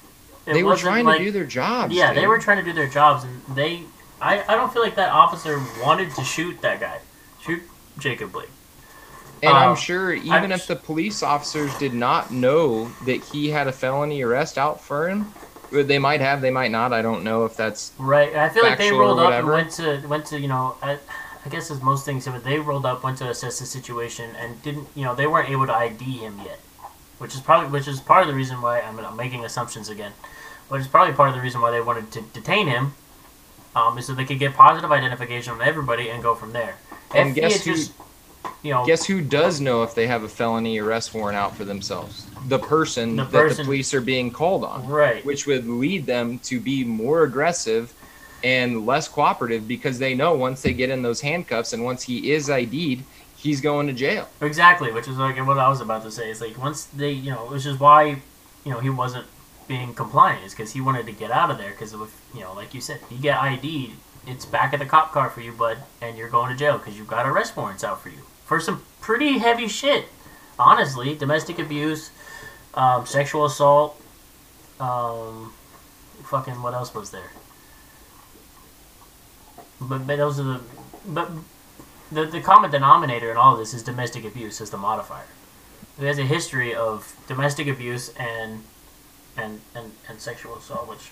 It 0.46 0.54
they 0.54 0.64
were 0.64 0.76
trying 0.76 1.06
like- 1.06 1.20
to 1.20 1.24
do 1.26 1.32
their 1.32 1.46
jobs 1.46 1.94
Yeah, 1.94 2.14
they 2.14 2.28
were 2.28 2.38
trying 2.40 2.58
to 2.58 2.64
do 2.64 2.74
their 2.74 2.90
jobs, 2.90 3.24
and 3.24 3.42
they. 3.56 3.84
I, 4.22 4.44
I 4.48 4.56
don't 4.56 4.72
feel 4.72 4.82
like 4.84 4.96
that 4.96 5.12
officer 5.12 5.60
wanted 5.82 6.12
to 6.16 6.24
shoot 6.24 6.62
that 6.62 6.80
guy, 6.80 7.00
shoot 7.42 7.62
Jacob 7.98 8.32
Blake. 8.32 8.50
and 9.42 9.52
um, 9.52 9.72
i'm 9.72 9.76
sure 9.76 10.14
even 10.14 10.32
I'm 10.32 10.52
if 10.52 10.68
the 10.68 10.76
police 10.76 11.22
officers 11.24 11.76
did 11.78 11.94
not 11.94 12.32
know 12.32 12.90
that 13.06 13.22
he 13.24 13.50
had 13.50 13.68
a 13.68 13.72
felony 13.74 14.22
arrest 14.22 14.58
out 14.58 14.80
for 14.80 15.10
him 15.10 15.34
they 15.82 15.98
might 15.98 16.22
have 16.22 16.42
they 16.42 16.52
might 16.52 16.70
not 16.72 16.94
i 16.94 17.02
don't 17.02 17.24
know 17.24 17.46
if 17.46 17.56
that's 17.58 17.92
Right. 17.98 18.36
I 18.36 18.50
feel 18.50 18.64
like 18.64 18.78
they 18.78 18.92
rolled 18.92 19.20
up 19.20 19.34
and 19.34 19.48
went 19.48 19.72
to 19.72 20.06
went 20.08 20.26
to 20.28 20.40
you 20.40 20.48
know 20.48 20.76
I, 20.82 21.00
I 21.46 21.50
guess 21.50 21.72
as 21.72 21.82
most 21.82 22.06
things 22.06 22.28
they 22.44 22.60
rolled 22.60 22.86
up 22.86 23.04
went 23.04 23.18
to 23.20 23.30
assess 23.30 23.60
the 23.60 23.66
situation 23.66 24.30
and 24.40 24.62
didn't 24.62 24.88
you 24.96 25.04
know 25.04 25.16
they 25.16 25.26
weren't 25.28 25.50
able 25.50 25.66
to 25.66 25.74
ID 25.74 26.04
him 26.04 26.40
yet, 26.46 26.60
which 27.18 27.34
is 27.34 27.42
probably 27.42 27.70
which 27.70 27.88
is 27.88 28.00
part 28.00 28.22
of 28.22 28.28
the 28.28 28.36
reason 28.36 28.62
why 28.62 28.82
I'm, 28.82 29.00
I'm 29.00 29.18
making 29.18 29.44
assumptions 29.44 29.90
again. 29.90 30.12
which 30.70 30.82
is 30.82 30.88
probably 30.88 31.14
part 31.14 31.30
of 31.30 31.36
the 31.36 31.42
reason 31.42 31.60
why 31.62 31.72
they 31.72 31.82
wanted 31.82 32.12
to 32.12 32.22
detain 32.22 32.68
him, 32.68 32.94
um, 33.76 33.98
is 33.98 34.06
so 34.08 34.14
they 34.14 34.26
could 34.26 34.40
get 34.40 34.54
positive 34.54 34.92
identification 34.92 35.54
on 35.54 35.62
everybody 35.62 36.10
and 36.10 36.22
go 36.24 36.34
from 36.36 36.54
there. 36.54 36.76
And 37.14 37.30
if 37.30 37.36
guess 37.36 37.64
who- 37.66 37.74
just, 37.74 37.92
you 38.64 38.72
know, 38.74 38.86
Guess 38.86 39.06
who 39.06 39.20
does 39.22 39.60
know 39.60 39.84
if 39.84 39.94
they 39.94 40.08
have 40.08 40.24
a 40.24 40.30
felony 40.30 40.80
arrest 40.80 41.14
warrant 41.14 41.38
out 41.38 41.56
for 41.58 41.66
themselves? 41.66 42.26
The 42.48 42.60
person 42.60 43.16
The 43.16 43.26
that 43.26 43.58
the 43.58 43.64
police 43.64 43.94
are 43.94 44.02
being 44.02 44.32
called 44.32 44.64
on. 44.64 44.88
right, 44.88 45.24
which 45.26 45.46
would 45.48 45.68
lead 45.68 46.06
them 46.06 46.39
to 46.39 46.60
be 46.60 46.84
more 46.84 47.24
aggressive 47.24 47.94
and 48.44 48.86
less 48.86 49.08
cooperative 49.08 49.68
because 49.68 50.00
they 50.00 50.14
know 50.14 50.34
once 50.36 50.62
they 50.62 50.74
get 50.74 50.89
in 50.89 51.02
those 51.02 51.22
handcuffs 51.22 51.72
and 51.74 51.84
once 51.84 52.04
he 52.04 52.32
is 52.32 52.50
ID'd, 52.50 53.04
he's 53.38 53.62
going 53.62 53.88
to 53.88 53.94
jail. 53.94 54.28
exactly, 54.41 54.91
which 54.91 55.08
is 55.08 55.18
like 55.18 55.38
what 55.46 55.58
I 55.58 55.70
was 55.70 55.80
about 55.82 56.04
to 56.04 56.12
say. 56.12 56.30
It's 56.30 56.41
like 56.41 56.58
once 56.58 56.86
they, 56.86 57.12
you 57.12 57.32
know, 57.32 57.46
which 57.46 57.66
is 57.66 57.80
why, 57.80 58.04
you 58.66 58.72
know, 58.72 58.80
he 58.80 58.89
wasn't 58.89 59.26
being 59.68 59.94
compliant, 59.94 60.44
is 60.46 60.54
because 60.54 60.74
he 60.74 60.82
wanted 60.82 61.06
to 61.06 61.14
get 61.14 61.32
out 61.32 61.50
of 61.52 61.58
there. 61.58 61.72
Because 61.72 61.94
if, 61.94 62.22
you 62.34 62.41
know, 62.41 62.54
like 62.54 62.74
you 62.74 62.82
said, 62.82 63.00
you 63.10 63.18
get 63.18 63.38
ID'd, 63.41 63.91
it's 64.28 64.46
back 64.46 64.74
at 64.74 64.80
the 64.80 64.86
cop 64.86 65.12
car 65.14 65.30
for 65.30 65.39
you, 65.41 65.54
bud, 65.54 65.78
and 66.02 66.18
you're 66.18 66.30
going 66.30 66.50
to 66.52 66.56
jail 66.58 66.78
because 66.78 66.98
you've 66.98 67.08
got 67.08 67.26
arrest 67.26 67.56
warrants 67.56 67.84
out 67.84 68.02
for 68.02 68.10
you 68.10 68.20
for 68.46 68.60
some 68.60 68.84
pretty 69.00 69.38
heavy 69.39 69.68
shit. 69.70 70.06
Honestly, 70.60 71.16
domestic 71.16 71.58
abuse, 71.60 72.12
um, 72.74 73.06
sexual 73.06 73.46
assault, 73.46 74.00
um, 74.80 75.54
fucking 76.24 76.62
what 76.62 76.74
else 76.74 76.94
was 76.94 77.12
there? 77.12 77.32
But, 79.80 80.08
but 80.08 80.18
those 80.18 80.40
are 80.40 80.44
the 80.44 80.62
but 81.06 81.32
the 82.12 82.26
the 82.26 82.42
common 82.42 82.72
denominator 82.72 83.32
in 83.32 83.38
all 83.38 83.54
of 83.54 83.60
this 83.60 83.74
is 83.74 83.84
domestic 83.84 84.26
abuse 84.26 84.62
as 84.62 84.70
the 84.70 84.78
modifier. 84.78 85.26
He 86.00 86.06
has 86.06 86.18
a 86.18 86.24
history 86.24 86.74
of 86.74 87.16
domestic 87.28 87.68
abuse 87.68 88.10
and 88.16 88.64
and 89.38 89.62
and, 89.76 89.92
and 90.08 90.20
sexual 90.20 90.56
assault, 90.56 90.88
which 90.88 91.12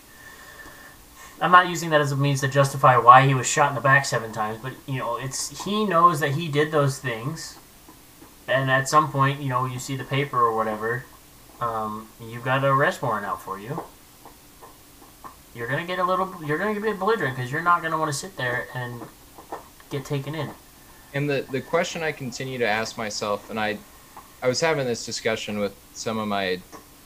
I'm 1.41 1.51
not 1.51 1.68
using 1.68 1.89
that 1.89 2.01
as 2.01 2.12
a 2.12 2.16
means 2.16 2.41
to 2.41 2.47
justify 2.47 2.97
why 2.97 3.26
he 3.28 3.34
was 3.34 3.47
shot 3.47 3.70
in 3.70 3.76
the 3.76 3.82
back 3.82 4.05
seven 4.05 4.32
times, 4.32 4.59
but 4.62 4.74
you 4.88 4.99
know, 4.99 5.18
it's 5.18 5.66
he 5.66 5.86
knows 5.86 6.20
that 6.20 6.32
he 6.32 6.47
did 6.47 6.72
those 6.72 6.99
things, 6.99 7.57
and 8.47 8.70
at 8.70 8.88
some 8.88 9.12
point, 9.12 9.41
you 9.41 9.49
know, 9.49 9.66
you 9.66 9.80
see 9.80 9.95
the 9.95 10.03
paper 10.03 10.39
or 10.39 10.55
whatever, 10.55 11.03
um, 11.62 12.07
you've 12.20 12.43
got 12.43 12.59
an 12.59 12.66
arrest 12.66 13.01
warrant 13.01 13.26
out 13.26 13.41
for 13.41 13.59
you. 13.59 13.82
You're 15.53 15.68
gonna 15.68 15.86
get 15.86 15.99
a 15.99 16.03
little, 16.03 16.34
you're 16.45 16.57
gonna 16.57 16.74
get 16.74 16.84
a 16.84 16.86
bit 16.86 16.99
belligerent 16.99 17.36
because 17.36 17.51
you're 17.51 17.62
not 17.62 17.82
gonna 17.82 17.97
want 17.97 18.12
to 18.12 18.18
sit 18.18 18.36
there 18.36 18.68
and 18.74 19.01
get 19.89 20.03
taken 20.03 20.34
in. 20.34 20.49
And 21.14 21.30
the, 21.30 21.45
the 21.51 21.62
question 21.62 22.03
I 22.03 22.12
continue 22.12 22.57
to 22.57 22.68
ask 22.68 22.97
myself, 22.97 23.49
and 23.49 23.59
I, 23.59 23.78
I 24.41 24.47
was 24.47 24.59
having 24.59 24.86
this 24.88 25.05
discussion 25.05 25.59
with 25.59 25.76
some 25.93 26.18
of 26.18 26.28
my 26.28 26.59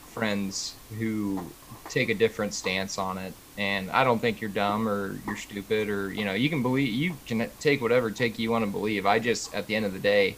friends 0.06 0.74
who 0.98 1.44
take 1.90 2.08
a 2.08 2.14
different 2.14 2.54
stance 2.54 2.98
on 2.98 3.18
it, 3.18 3.34
and 3.58 3.90
I 3.90 4.04
don't 4.04 4.18
think 4.18 4.40
you're 4.40 4.50
dumb 4.50 4.88
or 4.88 5.18
you're 5.26 5.36
stupid 5.36 5.88
or 5.88 6.12
you 6.12 6.24
know 6.24 6.32
you 6.32 6.48
can 6.48 6.62
believe 6.62 6.92
you 6.92 7.14
can 7.26 7.50
take 7.60 7.80
whatever 7.80 8.10
take 8.10 8.38
you 8.38 8.50
want 8.50 8.64
to 8.64 8.70
believe. 8.70 9.06
I 9.06 9.18
just 9.18 9.54
at 9.54 9.66
the 9.66 9.74
end 9.74 9.84
of 9.84 9.92
the 9.92 9.98
day 9.98 10.36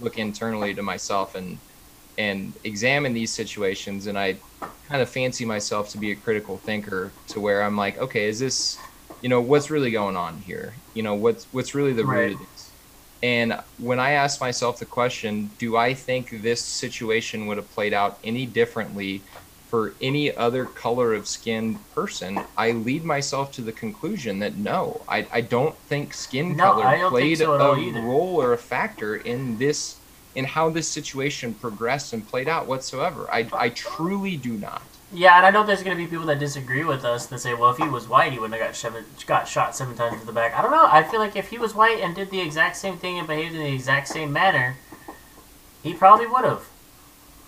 look 0.00 0.18
internally 0.18 0.74
to 0.74 0.82
myself 0.82 1.34
and 1.34 1.58
and 2.18 2.58
examine 2.64 3.14
these 3.14 3.34
situations, 3.34 4.06
and 4.06 4.18
I 4.18 4.42
kind 4.88 5.02
of 5.02 5.10
fancy 5.10 5.44
myself 5.44 5.90
to 5.90 5.98
be 5.98 6.12
a 6.12 6.16
critical 6.16 6.58
thinker 6.58 7.18
to 7.28 7.40
where 7.40 7.62
I'm 7.62 7.76
like, 7.76 7.98
okay, 7.98 8.28
is 8.28 8.38
this 8.40 8.82
you 9.20 9.28
know 9.28 9.40
what's 9.40 9.70
really 9.70 9.90
going 9.90 10.16
on 10.16 10.38
here? 10.40 10.82
You 10.94 11.02
know 11.02 11.14
what's 11.14 11.48
what's 11.52 11.74
really 11.74 11.92
the 11.94 12.04
Right. 12.04 12.06
root 12.06 12.32
of 12.32 12.38
this? 12.38 12.74
And 13.22 13.60
when 13.76 13.98
I 13.98 14.12
ask 14.12 14.40
myself 14.40 14.78
the 14.78 14.86
question, 14.86 15.54
do 15.58 15.76
I 15.76 15.94
think 15.94 16.30
this 16.42 16.66
situation 16.66 17.46
would 17.46 17.56
have 17.58 17.70
played 17.70 17.94
out 17.94 18.20
any 18.24 18.46
differently 18.46 19.26
for 19.64 19.96
any 20.00 20.36
other 20.36 20.66
color 20.66 21.14
of 21.14 21.26
skin 21.28 21.84
person? 21.90 22.48
I 22.56 22.72
lead 22.72 23.04
myself 23.04 23.50
to 23.52 23.62
the 23.62 23.72
conclusion 23.72 24.40
that 24.40 24.58
no, 24.58 25.04
I, 25.08 25.28
I 25.32 25.40
don't 25.42 25.82
think 25.86 26.14
skin 26.14 26.56
No, 26.56 26.56
color 26.56 26.82
I 26.82 26.98
don't 26.98 27.16
think 27.16 27.36
played 27.36 27.36
so 27.36 27.54
a 27.58 27.74
either. 27.76 28.02
role 28.04 28.40
or 28.40 28.52
a 28.52 28.58
factor 28.58 29.16
in 29.16 29.56
this 29.58 30.02
in 30.36 30.44
how 30.44 30.70
this 30.70 30.86
situation 30.86 31.54
progressed 31.54 32.12
and 32.12 32.26
played 32.28 32.46
out 32.46 32.66
whatsoever. 32.66 33.26
I, 33.30 33.48
I 33.52 33.70
truly 33.70 34.36
do 34.36 34.52
not. 34.52 34.82
Yeah, 35.12 35.36
and 35.36 35.46
I 35.46 35.50
know 35.50 35.64
there's 35.64 35.82
going 35.82 35.96
to 35.96 36.02
be 36.02 36.08
people 36.08 36.26
that 36.26 36.38
disagree 36.38 36.84
with 36.84 37.04
us 37.04 37.26
that 37.26 37.38
say, 37.38 37.54
well, 37.54 37.70
if 37.70 37.78
he 37.78 37.88
was 37.88 38.06
white, 38.08 38.32
he 38.32 38.38
wouldn't 38.38 38.60
have 38.60 38.68
got, 38.68 38.76
seven, 38.76 39.04
got 39.26 39.48
shot 39.48 39.74
seven 39.74 39.96
times 39.96 40.20
in 40.20 40.26
the 40.26 40.32
back. 40.32 40.54
I 40.54 40.62
don't 40.62 40.72
know. 40.72 40.86
I 40.90 41.02
feel 41.04 41.20
like 41.20 41.36
if 41.36 41.48
he 41.48 41.58
was 41.58 41.74
white 41.74 42.00
and 42.00 42.14
did 42.14 42.30
the 42.30 42.40
exact 42.40 42.76
same 42.76 42.98
thing 42.98 43.18
and 43.18 43.26
behaved 43.26 43.54
in 43.54 43.60
the 43.62 43.72
exact 43.72 44.08
same 44.08 44.32
manner, 44.32 44.76
he 45.82 45.94
probably 45.94 46.26
would 46.26 46.44
have. 46.44 46.66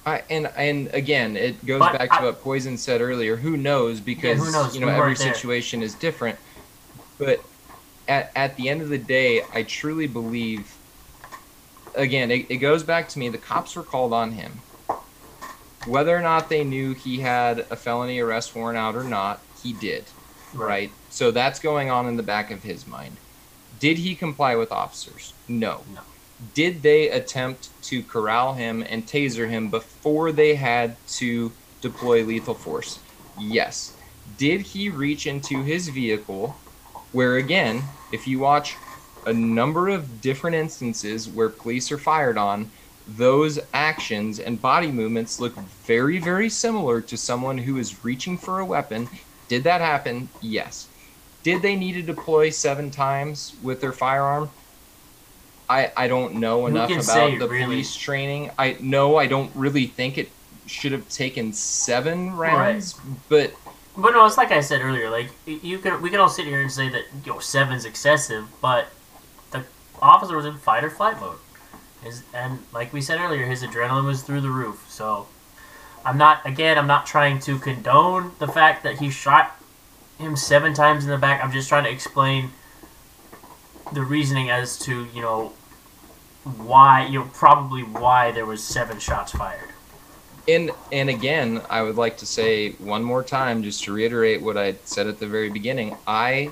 I, 0.07 0.23
and 0.31 0.47
and 0.57 0.89
again, 0.95 1.37
it 1.37 1.65
goes 1.67 1.81
But 1.81 1.99
back 1.99 2.19
to 2.19 2.25
what 2.25 2.41
Poison 2.41 2.79
said 2.79 3.03
earlier. 3.03 3.37
Who 3.37 3.59
knows? 3.59 4.01
Because 4.01 4.39
who 4.39 4.51
knows? 4.51 4.75
you 4.75 4.81
know 4.81 4.87
We 4.87 4.93
every 4.95 5.17
situation 5.17 5.83
is 5.83 5.95
different. 5.95 6.39
But 7.19 7.43
at 8.07 8.33
at 8.35 8.57
the 8.57 8.71
end 8.71 8.81
of 8.81 8.89
the 8.89 8.99
day, 8.99 9.43
I 9.53 9.65
truly 9.65 10.07
believe. 10.07 10.75
Again, 11.95 12.31
it, 12.31 12.47
it 12.49 12.57
goes 12.57 12.83
back 12.83 13.09
to 13.11 13.19
me. 13.19 13.29
The 13.29 13.39
cops 13.39 13.77
were 13.77 13.83
called 13.83 14.13
on 14.13 14.33
him. 14.33 14.61
Whether 15.87 16.17
or 16.17 16.21
not 16.21 16.49
they 16.49 16.65
knew 16.65 16.95
he 16.95 17.21
had 17.21 17.61
a 17.71 17.77
felony 17.77 18.21
arrest 18.21 18.55
warrant 18.55 18.79
out 18.79 18.95
or 18.95 19.05
not, 19.05 19.41
he 19.63 19.73
did. 19.73 20.05
Right. 20.55 20.91
So 21.11 21.31
that's 21.31 21.59
going 21.59 21.91
on 21.91 22.07
in 22.07 22.17
the 22.17 22.23
back 22.23 22.51
of 22.51 22.63
his 22.63 22.87
mind. 22.87 23.17
Did 23.79 23.99
he 23.99 24.15
comply 24.15 24.57
with 24.57 24.73
officers? 24.73 25.33
No. 25.47 25.83
No. 25.95 26.01
Did 26.55 26.83
they 26.83 27.09
attempt 27.09 27.71
to 27.85 28.03
corral 28.03 28.55
him 28.55 28.85
and 28.89 29.07
taser 29.07 29.49
him 29.49 29.71
before 29.71 30.31
they 30.31 30.55
had 30.55 30.97
to 31.09 31.53
deploy 31.81 32.23
lethal 32.23 32.55
force? 32.55 32.99
Yes. 33.39 33.97
Did 34.37 34.61
he 34.61 34.89
reach 34.89 35.27
into 35.27 35.63
his 35.63 35.89
vehicle? 35.89 36.57
Where, 37.13 37.37
again, 37.37 37.83
if 38.13 38.27
you 38.29 38.39
watch 38.39 38.77
a 39.27 39.33
number 39.33 39.89
of 39.89 40.21
different 40.21 40.57
instances 40.57 41.29
where 41.29 41.49
police 41.49 41.91
are 41.93 41.99
fired 41.99 42.39
on, 42.39 42.71
those 43.07 43.59
actions 43.73 44.39
and 44.39 44.61
body 44.61 44.93
movements 44.93 45.41
look 45.41 45.55
very, 45.57 46.19
very 46.19 46.51
similar 46.51 47.01
to 47.01 47.17
someone 47.17 47.59
who 47.59 47.79
is 47.79 48.05
reaching 48.05 48.37
for 48.37 48.59
a 48.61 48.65
weapon. 48.65 49.09
Did 49.49 49.65
that 49.65 49.81
happen? 49.81 50.29
Yes. 50.43 50.89
Did 51.43 51.63
they 51.63 51.75
need 51.77 51.95
to 51.95 52.03
deploy 52.03 52.51
seven 52.51 52.91
times 52.91 53.55
with 53.63 53.81
their 53.81 53.93
firearm? 53.93 54.51
I, 55.71 55.93
I 55.97 56.09
don't 56.09 56.35
know 56.35 56.67
enough 56.67 56.91
about 56.91 57.05
say, 57.05 57.39
the 57.39 57.49
really? 57.49 57.65
police 57.65 57.97
training. 57.97 58.51
I 58.59 58.77
no, 58.81 59.17
I 59.17 59.27
don't 59.27 59.51
really 59.55 59.87
think 59.87 60.19
it 60.19 60.31
should 60.67 60.93
have 60.93 61.09
taken 61.09 61.53
seven 61.53 62.35
rounds, 62.37 62.95
but 63.29 63.53
But 63.97 64.13
no, 64.13 64.25
it's 64.27 64.37
like 64.37 64.53
I 64.53 64.61
said 64.61 64.81
earlier. 64.81 65.11
Like 65.11 65.31
you 65.47 65.79
could, 65.79 66.01
we 66.01 66.09
can 66.09 66.21
all 66.21 66.29
sit 66.29 66.47
here 66.47 66.61
and 66.61 66.71
say 66.71 66.89
that 66.89 67.03
you 67.25 67.33
know 67.33 67.39
seven's 67.39 67.85
excessive, 67.85 68.47
but 68.61 68.89
officer 70.03 70.37
was 70.37 70.47
in 70.47 70.57
fight 70.57 70.85
or 70.85 70.91
flight 70.91 71.21
mode, 71.21 71.39
his, 72.03 72.23
and 72.33 72.61
like 72.73 72.93
we 72.93 73.01
said 73.01 73.21
earlier, 73.21 73.47
his 73.47 73.63
adrenaline 73.63 74.05
was 74.05 74.23
through 74.23 74.41
the 74.41 74.51
roof. 74.51 74.87
So 74.89 75.27
I'm 76.05 76.19
not 76.19 76.45
again, 76.47 76.79
I'm 76.79 76.87
not 76.87 77.07
trying 77.07 77.39
to 77.41 77.59
condone 77.59 78.33
the 78.39 78.49
fact 78.49 78.83
that 78.85 78.99
he 78.99 79.11
shot 79.11 79.57
him 80.19 80.37
seven 80.37 80.75
times 80.75 81.05
in 81.05 81.11
the 81.11 81.19
back. 81.19 81.43
I'm 81.43 81.53
just 81.53 81.69
trying 81.69 81.85
to 81.85 81.91
explain 81.91 82.51
the 83.93 84.03
reasoning 84.03 84.51
as 84.51 84.79
to 84.81 85.07
you 85.15 85.23
know 85.23 85.53
why 86.57 87.07
you 87.07 87.21
know 87.21 87.31
probably 87.33 87.83
why 87.83 88.31
there 88.33 88.47
was 88.47 88.63
seven 88.63 88.99
shots 88.99 89.33
fired. 89.33 89.69
And 90.47 90.71
and 90.93 91.11
again, 91.11 91.61
I 91.69 91.83
would 91.83 91.97
like 91.97 92.17
to 92.19 92.27
say 92.27 92.73
one 92.73 93.03
more 93.03 93.23
time, 93.23 93.63
just 93.63 93.85
to 93.85 93.93
reiterate 93.93 94.41
what 94.41 94.57
I 94.57 94.77
said 94.85 95.07
at 95.07 95.19
the 95.19 95.27
very 95.27 95.51
beginning. 95.51 95.97
I 96.07 96.51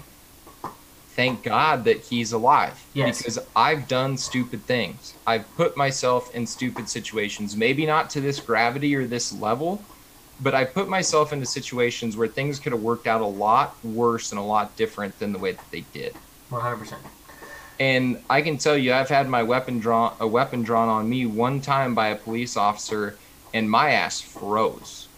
thank 1.16 1.42
God 1.42 1.84
that 1.84 2.04
he's 2.04 2.32
alive 2.32 2.84
Yes. 2.92 3.18
because 3.18 3.38
I've 3.56 3.88
done 3.88 4.16
stupid 4.18 4.66
things. 4.66 5.14
I've 5.26 5.46
put 5.56 5.76
myself 5.76 6.32
in 6.34 6.46
stupid 6.46 6.88
situations. 6.88 7.56
Maybe 7.56 7.86
not 7.86 8.10
to 8.10 8.20
this 8.20 8.38
gravity 8.38 8.94
or 8.94 9.06
this 9.06 9.32
level, 9.32 9.82
but 10.38 10.54
I 10.54 10.64
put 10.66 10.88
myself 10.88 11.32
into 11.32 11.46
situations 11.46 12.16
where 12.16 12.28
things 12.28 12.60
could 12.60 12.72
have 12.72 12.82
worked 12.82 13.06
out 13.06 13.22
a 13.22 13.26
lot 13.26 13.82
worse 13.82 14.30
and 14.32 14.38
a 14.38 14.44
lot 14.44 14.76
different 14.76 15.18
than 15.18 15.32
the 15.32 15.38
way 15.38 15.52
that 15.52 15.70
they 15.70 15.80
did. 15.92 16.14
100. 16.50 16.76
percent 16.76 17.02
And 17.80 18.22
I 18.28 18.42
can 18.42 18.58
tell 18.58 18.76
you, 18.76 18.92
I've 18.92 19.08
had 19.08 19.28
my 19.28 19.42
weapon 19.42 19.78
drawn, 19.80 20.14
a 20.20 20.26
weapon 20.28 20.62
drawn 20.62 20.88
on 20.88 21.08
me 21.08 21.26
one 21.26 21.60
time 21.60 21.94
by 21.94 22.08
a 22.08 22.16
police 22.16 22.56
officer, 22.56 23.18
and 23.54 23.70
my 23.70 23.90
ass 23.92 24.20
froze. 24.20 25.08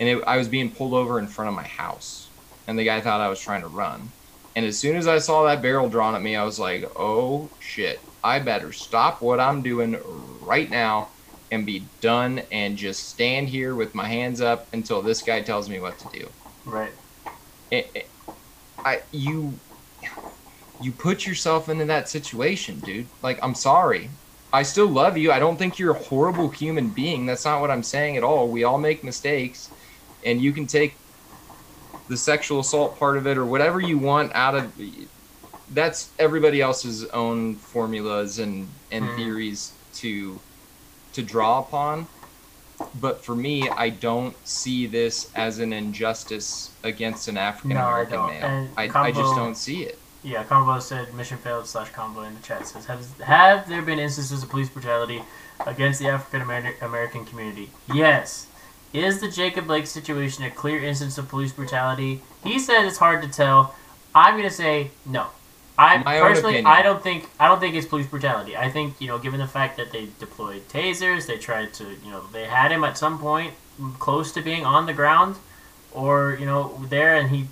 And 0.00 0.08
it, 0.08 0.22
I 0.26 0.36
was 0.36 0.48
being 0.48 0.70
pulled 0.72 0.92
over 0.94 1.18
in 1.18 1.28
front 1.28 1.48
of 1.48 1.54
my 1.54 1.66
house, 1.66 2.28
and 2.66 2.78
the 2.78 2.84
guy 2.84 3.00
thought 3.00 3.20
I 3.20 3.28
was 3.28 3.40
trying 3.40 3.62
to 3.62 3.68
run. 3.68 4.12
And 4.56 4.66
as 4.66 4.80
soon 4.80 4.96
as 4.96 5.08
I 5.08 5.18
saw 5.20 5.44
that 5.44 5.62
barrel 5.62 5.90
drawn 5.90 6.16
at 6.16 6.22
me, 6.22 6.36
I 6.36 6.44
was 6.44 6.60
like, 6.60 6.84
"Oh 6.96 7.54
shit! 7.60 8.02
I 8.24 8.40
better 8.40 8.72
stop 8.72 9.22
what 9.22 9.40
I'm 9.40 9.62
doing 9.64 10.00
right 10.04 10.70
now 10.70 11.12
and 11.52 11.66
be 11.66 11.92
done, 12.02 12.40
and 12.52 12.76
just 12.78 13.10
stand 13.10 13.50
here 13.50 13.76
with 13.76 13.94
my 13.96 14.08
hands 14.08 14.42
up 14.42 14.68
until 14.74 15.02
this 15.02 15.22
guy 15.22 15.42
tells 15.42 15.70
me 15.70 15.80
what 15.80 15.98
to 16.00 16.08
do." 16.08 16.34
Right. 16.64 16.94
it, 17.70 17.90
it- 17.94 18.12
I 18.84 19.02
you 19.12 19.62
you 20.78 20.92
put 20.92 21.26
yourself 21.26 21.68
into 21.68 21.86
that 21.86 22.08
situation, 22.08 22.80
dude. 22.80 23.10
Like 23.22 23.38
I'm 23.42 23.54
sorry. 23.54 24.16
I 24.52 24.62
still 24.62 24.88
love 24.88 25.16
you. 25.16 25.32
I 25.32 25.38
don't 25.38 25.58
think 25.58 25.78
you're 25.78 25.94
a 25.94 26.02
horrible 26.02 26.50
human 26.50 26.90
being. 26.90 27.26
That's 27.26 27.44
not 27.44 27.60
what 27.60 27.70
I'm 27.70 27.82
saying 27.82 28.16
at 28.16 28.24
all. 28.24 28.50
We 28.50 28.64
all 28.64 28.78
make 28.78 29.04
mistakes 29.04 29.70
and 30.24 30.40
you 30.40 30.52
can 30.52 30.66
take 30.66 31.00
the 32.08 32.16
sexual 32.16 32.60
assault 32.60 32.98
part 32.98 33.16
of 33.16 33.26
it 33.26 33.36
or 33.38 33.46
whatever 33.46 33.80
you 33.80 33.98
want 33.98 34.32
out 34.34 34.54
of 34.54 34.72
that's 35.68 36.14
everybody 36.18 36.60
else's 36.60 37.04
own 37.06 37.58
formulas 37.58 38.38
and 38.38 38.68
and 38.90 39.04
Mhm. 39.04 39.16
theories 39.16 39.78
to 39.94 40.40
to 41.12 41.22
draw 41.22 41.58
upon 41.60 42.08
but 42.94 43.24
for 43.24 43.34
me 43.34 43.68
i 43.70 43.88
don't 43.88 44.36
see 44.46 44.86
this 44.86 45.30
as 45.34 45.58
an 45.58 45.72
injustice 45.72 46.76
against 46.84 47.28
an 47.28 47.36
african 47.36 47.72
american 47.72 48.16
don't. 48.16 48.28
male 48.28 48.70
I, 48.76 48.84
I 48.84 49.12
just 49.12 49.34
don't 49.34 49.56
see 49.56 49.82
it 49.84 49.98
Yeah, 50.22 50.42
Combo 50.44 50.80
said 50.80 51.14
mission 51.14 51.38
failed 51.38 51.66
slash 51.68 51.90
combo 51.90 52.22
in 52.22 52.34
the 52.34 52.40
chat 52.40 52.66
says 52.66 52.86
have 52.86 53.00
have 53.22 53.68
there 53.68 53.82
been 53.82 53.98
instances 53.98 54.42
of 54.42 54.48
police 54.50 54.68
brutality 54.68 55.22
against 55.66 55.98
the 56.00 56.08
African 56.08 56.42
American 56.82 57.24
community? 57.24 57.70
Yes. 57.92 58.46
Is 58.96 59.20
the 59.20 59.30
Jacob 59.30 59.66
Blake 59.66 59.86
situation 59.86 60.42
a 60.44 60.50
clear 60.50 60.82
instance 60.82 61.18
of 61.18 61.28
police 61.28 61.52
brutality? 61.52 62.22
He 62.42 62.58
said 62.58 62.86
it's 62.86 62.96
hard 62.96 63.22
to 63.22 63.28
tell. 63.28 63.74
I'm 64.14 64.36
gonna 64.36 64.48
say 64.48 64.90
no. 65.04 65.26
I 65.76 65.98
My 65.98 66.18
personally. 66.18 66.64
I 66.64 66.80
don't 66.80 67.02
think 67.02 67.28
I 67.38 67.46
don't 67.48 67.60
think 67.60 67.74
it's 67.74 67.86
police 67.86 68.06
brutality. 68.06 68.56
I 68.56 68.70
think, 68.70 68.98
you 68.98 69.08
know, 69.08 69.18
given 69.18 69.38
the 69.38 69.46
fact 69.46 69.76
that 69.76 69.92
they 69.92 70.08
deployed 70.18 70.66
tasers, 70.68 71.26
they 71.26 71.36
tried 71.36 71.74
to 71.74 71.84
you 71.84 72.10
know, 72.10 72.22
they 72.32 72.46
had 72.46 72.72
him 72.72 72.84
at 72.84 72.96
some 72.96 73.18
point 73.18 73.52
close 73.98 74.32
to 74.32 74.40
being 74.40 74.64
on 74.64 74.86
the 74.86 74.94
ground 74.94 75.36
or, 75.92 76.34
you 76.40 76.46
know, 76.46 76.80
there 76.88 77.16
and 77.16 77.28
he 77.28 77.48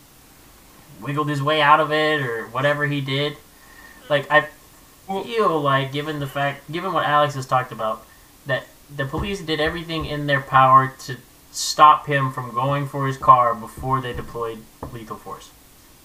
wiggled 1.03 1.29
his 1.29 1.43
way 1.43 1.61
out 1.61 1.79
of 1.79 1.93
it 1.93 2.23
or 2.23 2.47
whatever 2.47 2.87
he 2.87 3.03
did. 3.03 3.37
Like 4.09 4.31
I 4.31 4.49
feel 5.07 5.61
like 5.61 5.93
given 5.93 6.21
the 6.21 6.27
fact 6.27 6.73
given 6.73 6.95
what 6.95 7.05
Alex 7.05 7.35
has 7.35 7.45
talked 7.45 7.71
about, 7.71 8.07
that 8.47 8.67
the 8.97 9.05
police 9.05 9.43
did 9.43 9.61
everything 9.61 10.07
in 10.07 10.27
their 10.27 10.41
power 10.41 10.95
to 11.01 11.19
stop 11.55 12.07
him 12.07 12.33
from 12.33 12.53
going 12.53 12.87
for 12.87 13.07
his 13.07 13.17
car 13.17 13.55
before 13.55 14.01
they 14.01 14.13
deployed 14.13 14.59
lethal 14.93 15.17
force. 15.17 15.51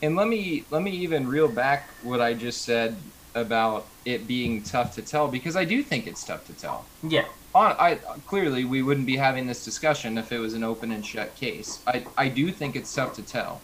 And 0.02 0.16
let 0.16 0.28
me 0.28 0.64
let 0.70 0.82
me 0.82 0.92
even 0.92 1.28
reel 1.28 1.48
back 1.48 1.90
what 2.04 2.22
I 2.22 2.34
just 2.34 2.62
said 2.62 2.96
about 3.36 3.86
it 4.06 4.28
being 4.28 4.62
tough 4.64 4.96
to 4.96 5.02
tell 5.02 5.28
because 5.28 5.56
I 5.56 5.66
do 5.66 5.84
think 5.84 6.08
it's 6.08 6.24
tough 6.24 6.46
to 6.48 6.54
tell. 6.54 6.86
Yeah. 7.04 7.26
On, 7.54 7.76
I 7.80 7.96
clearly 8.28 8.64
we 8.64 8.82
wouldn't 8.82 9.08
be 9.08 9.18
having 9.18 9.48
this 9.48 9.66
discussion 9.66 10.18
if 10.18 10.32
it 10.32 10.38
was 10.40 10.54
an 10.54 10.64
open 10.64 10.92
and 10.92 11.06
shut 11.06 11.36
case. 11.36 11.82
I 11.88 12.06
I 12.18 12.30
do 12.30 12.52
think 12.52 12.76
it's 12.76 12.94
tough 12.94 13.16
to 13.16 13.24
tell. 13.24 13.62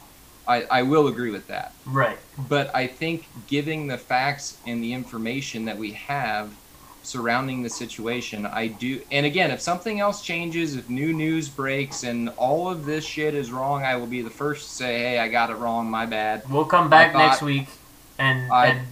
I 0.47 0.63
I 0.63 0.81
will 0.81 1.07
agree 1.07 1.31
with 1.31 1.47
that. 1.47 1.73
Right. 1.85 2.17
But 2.49 2.75
I 2.75 2.87
think 2.87 3.27
giving 3.47 3.87
the 3.87 3.97
facts 3.97 4.57
and 4.65 4.83
the 4.83 4.93
information 4.93 5.65
that 5.65 5.77
we 5.77 5.91
have 5.93 6.51
surrounding 7.05 7.61
the 7.63 7.69
situation, 7.69 8.45
I 8.45 8.67
do. 8.67 9.01
And 9.11 9.25
again, 9.25 9.51
if 9.51 9.61
something 9.61 9.99
else 9.99 10.21
changes, 10.21 10.75
if 10.75 10.89
new 10.89 11.13
news 11.13 11.47
breaks 11.49 12.03
and 12.03 12.29
all 12.37 12.69
of 12.69 12.85
this 12.85 13.05
shit 13.05 13.33
is 13.33 13.51
wrong, 13.51 13.83
I 13.83 13.95
will 13.95 14.07
be 14.07 14.21
the 14.21 14.29
first 14.29 14.67
to 14.69 14.73
say, 14.75 14.99
"Hey, 14.99 15.19
I 15.19 15.27
got 15.27 15.49
it 15.49 15.55
wrong. 15.55 15.89
My 15.89 16.05
bad." 16.05 16.49
We'll 16.49 16.65
come 16.65 16.89
back 16.89 17.13
next 17.13 17.41
week 17.41 17.67
and 18.17 18.51
I- 18.51 18.67
and 18.67 18.87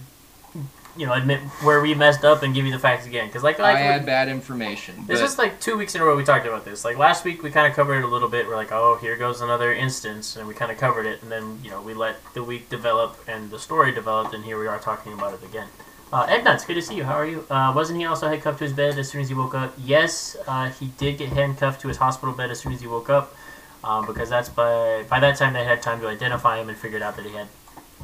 you 0.96 1.06
know 1.06 1.12
admit 1.12 1.40
where 1.64 1.80
we 1.80 1.92
messed 1.92 2.24
up 2.24 2.44
and 2.44 2.54
give 2.54 2.64
you 2.64 2.70
the 2.70 2.78
facts 2.78 3.04
again. 3.04 3.26
Because 3.26 3.42
like, 3.42 3.58
like 3.58 3.74
I 3.76 3.80
had 3.80 4.06
bad 4.06 4.28
information. 4.28 4.94
It's 5.08 5.20
just 5.20 5.38
like 5.38 5.58
two 5.60 5.76
weeks 5.76 5.96
in 5.96 6.00
a 6.00 6.04
row 6.04 6.16
we 6.16 6.22
talked 6.22 6.46
about 6.46 6.64
this. 6.64 6.84
Like 6.84 6.96
last 6.98 7.24
week 7.24 7.42
we 7.42 7.50
kind 7.50 7.66
of 7.66 7.74
covered 7.74 7.96
it 7.96 8.04
a 8.04 8.06
little 8.06 8.28
bit. 8.28 8.46
We're 8.46 8.54
like, 8.54 8.70
oh, 8.70 8.96
here 9.00 9.16
goes 9.16 9.40
another 9.40 9.72
instance, 9.72 10.36
and 10.36 10.46
we 10.46 10.54
kind 10.54 10.70
of 10.70 10.78
covered 10.78 11.06
it, 11.06 11.20
and 11.22 11.32
then 11.32 11.58
you 11.64 11.70
know 11.70 11.80
we 11.82 11.94
let 11.94 12.16
the 12.34 12.44
week 12.44 12.68
develop 12.68 13.18
and 13.26 13.50
the 13.50 13.58
story 13.58 13.90
developed, 13.90 14.34
and 14.34 14.44
here 14.44 14.56
we 14.58 14.68
are 14.68 14.78
talking 14.78 15.12
about 15.12 15.34
it 15.34 15.42
again. 15.42 15.66
Uh, 16.14 16.24
Ed 16.28 16.44
Nuts, 16.44 16.64
good 16.64 16.74
to 16.74 16.82
see 16.82 16.94
you. 16.94 17.02
How 17.02 17.14
are 17.14 17.26
you? 17.26 17.44
Uh, 17.50 17.72
wasn't 17.74 17.98
he 17.98 18.04
also 18.04 18.28
handcuffed 18.28 18.58
to 18.58 18.64
his 18.64 18.72
bed 18.72 18.96
as 18.96 19.08
soon 19.08 19.20
as 19.20 19.28
he 19.28 19.34
woke 19.34 19.52
up? 19.52 19.74
Yes, 19.76 20.36
uh, 20.46 20.70
he 20.70 20.86
did 20.96 21.18
get 21.18 21.30
handcuffed 21.30 21.80
to 21.80 21.88
his 21.88 21.96
hospital 21.96 22.32
bed 22.32 22.52
as 22.52 22.60
soon 22.60 22.72
as 22.72 22.80
he 22.80 22.86
woke 22.86 23.10
up, 23.10 23.34
um, 23.82 24.06
because 24.06 24.30
that's 24.30 24.48
by 24.48 25.04
by 25.10 25.18
that 25.18 25.36
time 25.36 25.54
they 25.54 25.64
had 25.64 25.82
time 25.82 26.00
to 26.02 26.06
identify 26.06 26.60
him 26.60 26.68
and 26.68 26.78
figured 26.78 27.02
out 27.02 27.16
that 27.16 27.26
he 27.26 27.32
had 27.32 27.48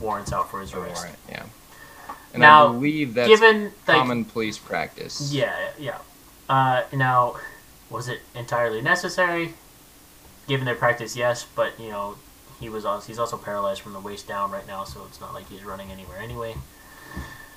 warrants 0.01 0.33
out 0.33 0.51
for 0.51 0.61
his 0.61 0.75
arrest. 0.75 1.05
right, 1.05 1.15
yeah. 1.29 1.45
And 2.33 2.41
Now, 2.41 2.67
I 2.67 2.73
believe 2.73 3.15
that's 3.15 3.29
Given 3.29 3.73
like 3.87 3.99
common 3.99 4.25
police 4.25 4.59
practice. 4.59 5.33
Yeah, 5.33 5.55
yeah. 5.79 5.99
Uh, 6.49 6.83
now, 6.93 7.37
was 7.91 8.09
it 8.09 8.23
entirely 8.35 8.83
necessary? 8.83 9.55
Given 10.49 10.67
their 10.67 10.75
practice, 10.75 11.15
yes, 11.15 11.47
but 11.55 11.79
you 11.79 11.91
know, 11.91 12.17
he 12.59 12.69
was 12.71 12.85
also, 12.85 13.07
he's 13.07 13.21
also 13.21 13.37
paralyzed 13.37 13.83
from 13.83 13.93
the 13.93 14.01
waist 14.01 14.27
down 14.27 14.51
right 14.51 14.67
now, 14.67 14.83
so 14.83 15.05
it's 15.07 15.21
not 15.21 15.33
like 15.33 15.49
he's 15.49 15.63
running 15.63 15.93
anywhere 15.93 16.19
anyway. 16.19 16.57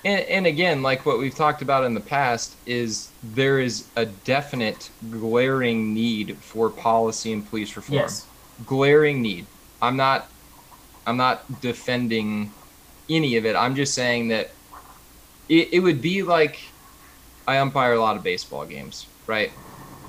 And, 0.06 0.22
and 0.22 0.47
again, 0.47 0.84
like 0.84 1.06
what 1.06 1.20
we've 1.20 1.36
talked 1.36 1.62
about 1.62 1.86
in 1.86 1.93
the 1.93 2.01
past, 2.01 2.56
is 2.66 3.10
there 3.24 3.60
is 3.60 3.88
a 3.95 4.06
definite 4.06 4.89
glaring 5.10 5.93
need 5.93 6.38
for 6.38 6.70
policy 6.70 7.32
and 7.32 7.47
police 7.47 7.76
reform. 7.76 7.99
Yes. 7.99 8.28
Glaring 8.66 9.22
need. 9.22 9.45
I'm 9.82 9.97
not 9.97 10.30
I'm 11.06 11.18
not 11.18 11.62
defending 11.62 12.51
any 13.10 13.36
of 13.36 13.45
it. 13.45 13.56
I'm 13.56 13.76
just 13.76 13.93
saying 13.93 14.30
that 14.30 14.51
it, 15.49 15.70
it 15.74 15.80
would 15.80 16.01
be 16.01 16.24
like 16.24 16.60
I 17.47 17.58
umpire 17.58 17.93
a 17.93 17.99
lot 17.99 18.16
of 18.16 18.24
baseball 18.24 18.66
games, 18.66 19.08
right? 19.28 19.51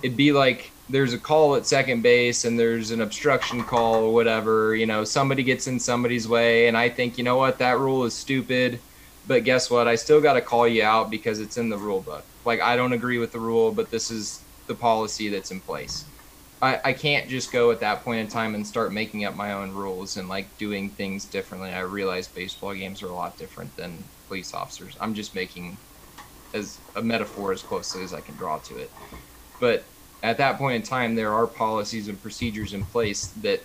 It'd 0.03 0.17
be 0.17 0.33
like 0.33 0.71
there's 0.89 1.15
a 1.15 1.19
call 1.19 1.57
at 1.57 1.67
second 1.67 2.03
base 2.03 2.45
and 2.45 2.59
there's 2.59 2.91
an 2.91 3.01
obstruction 3.01 3.65
call 3.65 4.05
or 4.05 4.13
whatever, 4.13 4.77
you 4.77 4.87
know, 4.87 5.03
somebody 5.03 5.43
gets 5.43 5.67
in 5.67 5.81
somebody's 5.81 6.29
way 6.29 6.69
and 6.69 6.77
I 6.77 6.89
think, 6.89 7.17
you 7.17 7.25
know 7.25 7.37
what, 7.37 7.59
that 7.59 7.79
rule 7.79 8.05
is 8.05 8.15
stupid 8.15 8.79
but 9.25 9.45
guess 9.45 9.71
what? 9.71 9.89
I 9.89 9.97
still 9.97 10.21
got 10.21 10.35
to 10.35 10.43
call 10.43 10.69
you 10.69 10.83
out 10.83 11.11
because 11.11 11.41
it's 11.41 11.57
in 11.57 11.69
the 11.71 11.79
rule 11.79 12.03
book. 12.03 12.27
Like 12.45 12.61
I 12.61 12.77
don't 12.77 12.93
agree 12.93 13.19
with 13.19 13.33
the 13.33 13.41
rule, 13.41 13.73
but 13.73 13.91
this 13.91 14.11
is 14.11 14.47
the 14.67 14.75
policy 14.75 15.29
that's 15.29 15.51
in 15.51 15.61
place. 15.63 16.11
I, 16.63 16.81
I 16.85 16.93
can't 16.93 17.29
just 17.29 17.53
go 17.53 17.71
at 17.71 17.81
that 17.81 18.03
point 18.05 18.21
in 18.21 18.29
time 18.29 18.55
and 18.55 18.67
start 18.67 18.93
making 18.93 19.25
up 19.25 19.35
my 19.35 19.53
own 19.53 19.73
rules 19.73 20.17
and 20.17 20.29
like 20.29 20.57
doing 20.57 20.95
things 20.95 21.27
differently. 21.27 21.71
I 21.71 21.81
realize 21.81 22.29
baseball 22.29 22.75
games 22.75 23.03
are 23.03 23.11
a 23.11 23.15
lot 23.15 23.37
different 23.37 23.77
than 23.77 24.11
police 24.29 24.55
officers. 24.55 24.97
I'm 25.01 25.15
just 25.15 25.35
making 25.35 25.81
as 26.55 26.83
a 26.95 27.03
metaphor 27.03 27.53
as 27.53 27.63
closely 27.63 28.03
as 28.03 28.13
I 28.13 28.21
can 28.21 28.37
draw 28.37 28.59
to 28.61 28.79
it. 28.79 28.95
But 29.61 29.87
at 30.23 30.39
that 30.39 30.59
point 30.59 30.77
in 30.77 30.83
time, 30.83 31.15
there 31.17 31.35
are 31.35 31.49
policies 31.49 32.09
and 32.09 32.21
procedures 32.23 32.75
in 32.75 32.87
place 32.87 33.33
that 33.35 33.63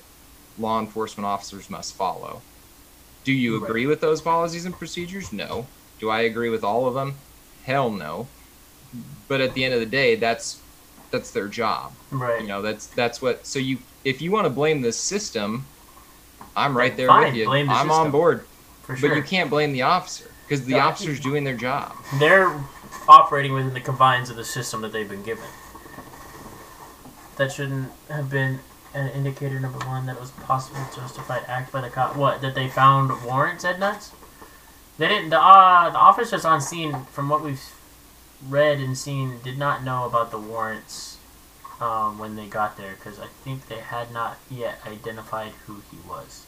law 0.57 0.79
enforcement 0.81 1.27
officers 1.27 1.69
must 1.69 1.95
follow. 1.97 2.48
Do 3.29 3.35
you 3.35 3.59
Right. 3.59 3.69
agree 3.69 3.85
with 3.85 4.01
those 4.01 4.21
policies 4.21 4.65
and 4.65 4.75
procedures? 4.75 5.31
No. 5.31 5.67
Do 5.99 6.09
I 6.09 6.21
agree 6.21 6.49
with 6.49 6.63
all 6.63 6.87
of 6.87 6.95
them? 6.95 7.13
Hell 7.63 7.91
no. 7.91 8.25
But 9.27 9.39
at 9.39 9.53
the 9.53 9.63
end 9.63 9.75
of 9.75 9.79
the 9.79 9.85
day, 9.85 10.15
that's 10.15 10.57
that's 11.11 11.29
their 11.29 11.47
job. 11.47 11.91
Right. 12.09 12.41
You 12.41 12.47
know, 12.47 12.63
that's 12.63 12.87
that's 12.87 13.21
what. 13.21 13.45
So 13.45 13.59
you, 13.59 13.77
if 14.03 14.19
you 14.19 14.31
want 14.31 14.45
to 14.45 14.49
blame 14.49 14.81
the 14.81 14.91
system, 14.91 15.67
I'm 16.57 16.75
right 16.75 16.97
there 16.97 17.05
Fine, 17.07 17.25
with 17.25 17.35
you. 17.35 17.45
the 17.45 17.51
I'm 17.51 17.91
on 17.91 18.09
board. 18.09 18.47
for 18.81 18.95
sure. 18.97 19.09
But 19.09 19.15
you 19.17 19.21
can't 19.21 19.51
blame 19.51 19.73
the 19.73 19.83
officer 19.83 20.31
because 20.47 20.65
the 20.65 20.79
I- 20.79 20.85
officer's 20.87 21.19
doing 21.19 21.43
their 21.43 21.55
job. 21.55 21.93
They're 22.17 22.51
operating 23.07 23.53
within 23.53 23.75
the 23.75 23.79
confines 23.81 24.31
of 24.31 24.37
the 24.37 24.43
system 24.45 24.81
that 24.81 24.91
they've 24.91 25.07
been 25.07 25.21
given. 25.21 25.45
That 27.37 27.51
shouldn't 27.51 27.91
have 28.09 28.31
been 28.31 28.59
an 28.93 29.09
indicator 29.09 29.59
number 29.59 29.79
one 29.85 30.05
that 30.07 30.15
it 30.17 30.21
was 30.21 30.31
possible 30.31 30.79
to 30.91 30.95
justified 30.99 31.43
act 31.47 31.71
by 31.71 31.81
the 31.81 31.89
cop. 31.89 32.15
What 32.15 32.41
that 32.41 32.55
they 32.55 32.67
found 32.67 33.23
warrants 33.23 33.63
at 33.65 33.79
nuts? 33.79 34.11
They 34.97 35.07
didn't. 35.07 35.29
The 35.29 35.39
uh, 35.39 35.89
the 35.91 35.97
officers 35.97 36.45
on 36.45 36.59
scene, 36.61 37.05
from 37.11 37.29
what 37.29 37.43
we've 37.43 37.63
read 38.47 38.79
and 38.79 38.97
seen, 38.97 39.39
did 39.43 39.57
not 39.57 39.83
know 39.83 40.05
about 40.05 40.31
the 40.31 40.39
warrants 40.39 41.17
um, 41.79 42.19
when 42.19 42.35
they 42.35 42.47
got 42.47 42.77
there 42.77 42.95
because 42.95 43.19
I 43.19 43.27
think 43.43 43.67
they 43.67 43.79
had 43.79 44.11
not 44.11 44.37
yet 44.49 44.79
identified 44.85 45.51
who 45.67 45.81
he 45.91 45.97
was. 46.07 46.45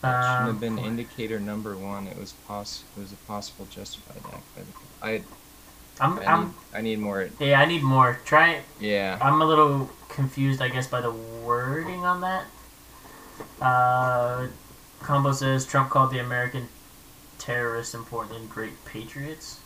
That 0.00 0.22
shouldn't 0.22 0.40
Um, 0.40 0.46
have 0.46 0.60
been 0.60 0.78
indicator 0.78 1.40
number 1.40 1.76
one. 1.76 2.06
It 2.06 2.16
was 2.18 2.32
poss. 2.46 2.84
It 2.96 3.00
was 3.00 3.12
a 3.12 3.16
possible 3.16 3.66
justified 3.70 4.22
act 4.32 4.54
by 4.56 4.62
the. 4.62 4.68
I 5.06 5.22
I'm, 6.00 6.18
I 6.20 6.24
I'm, 6.26 6.44
need, 6.46 6.54
I 6.74 6.80
need 6.80 6.98
more. 7.00 7.28
yeah, 7.40 7.60
I 7.60 7.64
need 7.64 7.82
more. 7.82 8.18
Try 8.24 8.60
Yeah. 8.80 9.18
I'm 9.20 9.40
a 9.42 9.44
little 9.44 9.90
confused, 10.08 10.60
I 10.62 10.68
guess, 10.68 10.86
by 10.86 11.00
the 11.00 11.10
wording 11.10 12.04
on 12.04 12.20
that. 12.22 12.44
Uh, 13.60 14.46
Combo 15.00 15.32
says 15.32 15.66
Trump 15.66 15.90
called 15.90 16.10
the 16.12 16.18
American 16.18 16.68
terrorists 17.38 17.94
in 17.94 18.04
Portland 18.04 18.50
great 18.50 18.84
patriots. 18.84 19.60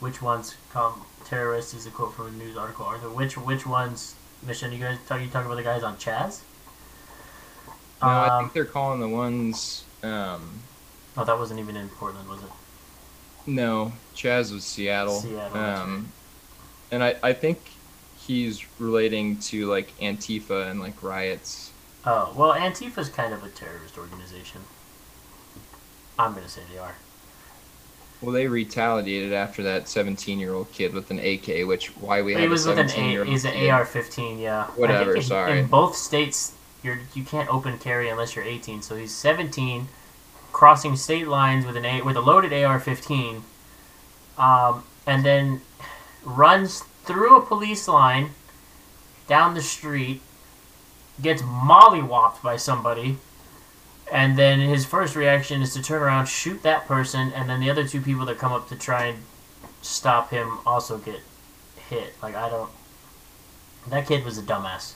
Which 0.00 0.20
ones 0.20 0.56
come 0.72 1.04
terrorists 1.24 1.72
is 1.74 1.86
a 1.86 1.90
quote 1.90 2.14
from 2.14 2.26
a 2.26 2.30
news 2.30 2.56
article. 2.56 2.84
Arthur, 2.86 3.08
which 3.08 3.36
which 3.38 3.66
ones? 3.66 4.14
Mission, 4.46 4.70
you 4.72 4.78
guys 4.78 4.98
talk, 5.08 5.20
you 5.20 5.28
talking 5.28 5.46
about 5.46 5.56
the 5.56 5.62
guys 5.62 5.82
on 5.82 5.96
CHAZ? 5.96 6.40
No, 8.02 8.08
I 8.08 8.28
Um, 8.28 8.44
think 8.44 8.52
they're 8.52 8.64
calling 8.66 9.00
the 9.00 9.08
ones. 9.08 9.84
Um, 10.02 10.60
oh, 11.16 11.24
that 11.24 11.38
wasn't 11.38 11.58
even 11.60 11.74
in 11.76 11.88
Portland, 11.88 12.28
was 12.28 12.42
it? 12.42 12.50
No, 13.46 13.92
CHAZ 14.14 14.52
was 14.52 14.64
Seattle. 14.64 15.20
Seattle, 15.20 15.56
Um, 15.56 16.08
and 16.90 17.02
I, 17.02 17.16
I 17.22 17.32
think 17.32 17.60
he's 18.18 18.64
relating 18.80 19.38
to 19.38 19.66
like 19.66 19.96
Antifa 19.98 20.70
and 20.70 20.80
like 20.80 21.02
riots. 21.02 21.70
Oh, 22.04 22.32
well, 22.36 22.52
Antifa's 22.52 23.08
kind 23.08 23.32
of 23.34 23.44
a 23.44 23.48
terrorist 23.48 23.98
organization. 23.98 24.62
I'm 26.18 26.34
gonna 26.34 26.48
say 26.48 26.62
they 26.72 26.78
are. 26.78 26.94
Well, 28.22 28.32
they 28.32 28.46
retaliated 28.46 29.32
after 29.32 29.62
that 29.64 29.88
17 29.88 30.38
year 30.40 30.54
old 30.54 30.72
kid 30.72 30.94
with 30.94 31.10
an 31.10 31.18
AK, 31.18 31.66
which 31.66 31.88
why 31.96 32.22
we 32.22 32.34
He 32.34 32.40
have 32.42 32.50
was 32.50 32.64
a 32.66 32.70
with 32.70 32.78
an 32.78 32.88
17 32.88 33.10
year 33.10 33.20
A. 33.20 33.24
old 33.24 33.32
He's 33.32 33.44
an 33.44 33.70
AR-15. 33.70 34.40
Yeah. 34.40 34.66
Whatever, 34.68 35.16
in, 35.16 35.22
sorry. 35.22 35.58
In 35.60 35.66
both 35.66 35.94
states, 35.94 36.52
you're 36.82 36.98
you 37.14 37.24
can't 37.24 37.48
open 37.52 37.78
carry 37.78 38.08
unless 38.08 38.34
you're 38.34 38.44
18. 38.44 38.82
So 38.82 38.96
he's 38.96 39.14
17, 39.14 39.88
crossing 40.56 40.96
state 40.96 41.28
lines 41.28 41.66
with 41.66 41.76
an 41.76 41.84
a 41.84 42.00
with 42.00 42.16
a 42.16 42.20
loaded 42.22 42.50
AR-15, 42.50 43.42
um, 44.38 44.82
and 45.06 45.22
then 45.22 45.60
runs 46.24 46.80
through 47.04 47.36
a 47.36 47.44
police 47.44 47.86
line 47.86 48.30
down 49.28 49.52
the 49.52 49.60
street, 49.60 50.22
gets 51.20 51.42
mollywopped 51.42 52.42
by 52.42 52.56
somebody, 52.56 53.18
and 54.10 54.38
then 54.38 54.58
his 54.58 54.86
first 54.86 55.14
reaction 55.14 55.60
is 55.60 55.74
to 55.74 55.82
turn 55.82 56.00
around, 56.00 56.24
shoot 56.24 56.62
that 56.62 56.86
person, 56.86 57.30
and 57.34 57.50
then 57.50 57.60
the 57.60 57.68
other 57.68 57.86
two 57.86 58.00
people 58.00 58.24
that 58.24 58.38
come 58.38 58.54
up 58.54 58.66
to 58.66 58.76
try 58.76 59.04
and 59.04 59.18
stop 59.82 60.30
him 60.30 60.58
also 60.64 60.96
get 60.96 61.20
hit. 61.90 62.14
Like 62.22 62.34
I 62.34 62.48
don't. 62.48 62.70
That 63.88 64.06
kid 64.06 64.24
was 64.24 64.38
a 64.38 64.42
dumbass. 64.42 64.94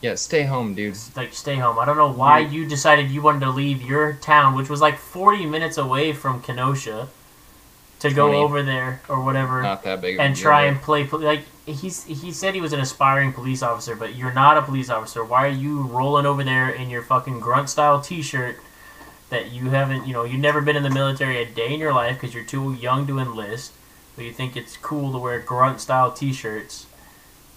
Yeah, 0.00 0.14
stay 0.14 0.42
home, 0.44 0.74
dude. 0.74 0.96
Like 1.16 1.32
stay 1.32 1.56
home. 1.56 1.78
I 1.78 1.84
don't 1.84 1.96
know 1.96 2.10
why 2.12 2.40
Yeah. 2.40 2.50
you 2.50 2.66
decided 2.66 3.10
you 3.10 3.22
wanted 3.22 3.40
to 3.40 3.50
leave 3.50 3.82
your 3.82 4.12
town, 4.14 4.54
which 4.54 4.68
was 4.68 4.80
like 4.80 4.98
40 4.98 5.46
minutes 5.46 5.78
away 5.78 6.12
from 6.12 6.42
Kenosha, 6.42 7.08
to 8.00 8.10
go 8.12 8.34
over 8.34 8.62
there 8.62 9.00
or 9.08 9.22
whatever 9.22 9.62
Not 9.62 9.82
that 9.84 10.02
big. 10.02 10.16
Of 10.16 10.20
and 10.20 10.36
try 10.36 10.66
and 10.66 10.80
play 10.80 11.04
like 11.06 11.44
he's 11.64 12.04
he 12.04 12.30
said 12.30 12.54
he 12.54 12.60
was 12.60 12.74
an 12.74 12.80
aspiring 12.80 13.32
police 13.32 13.62
officer, 13.62 13.96
but 13.96 14.14
you're 14.14 14.34
not 14.34 14.58
a 14.58 14.62
police 14.62 14.90
officer. 14.90 15.24
Why 15.24 15.46
are 15.46 15.50
you 15.50 15.82
rolling 15.82 16.26
over 16.26 16.44
there 16.44 16.68
in 16.68 16.90
your 16.90 17.02
fucking 17.02 17.40
grunt 17.40 17.70
style 17.70 18.00
T-shirt 18.02 18.58
that 19.30 19.50
you 19.50 19.70
haven't 19.70 20.06
you 20.06 20.12
know 20.12 20.24
you've 20.24 20.40
never 20.40 20.60
been 20.60 20.76
in 20.76 20.82
the 20.82 20.90
military 20.90 21.38
a 21.42 21.46
day 21.46 21.72
in 21.72 21.80
your 21.80 21.94
life 21.94 22.16
because 22.20 22.34
you're 22.34 22.44
too 22.44 22.74
young 22.74 23.06
to 23.06 23.18
enlist, 23.18 23.72
but 24.14 24.26
you 24.26 24.32
think 24.32 24.56
it's 24.58 24.76
cool 24.76 25.10
to 25.12 25.18
wear 25.18 25.38
grunt 25.40 25.80
style 25.80 26.12
T-shirts 26.12 26.86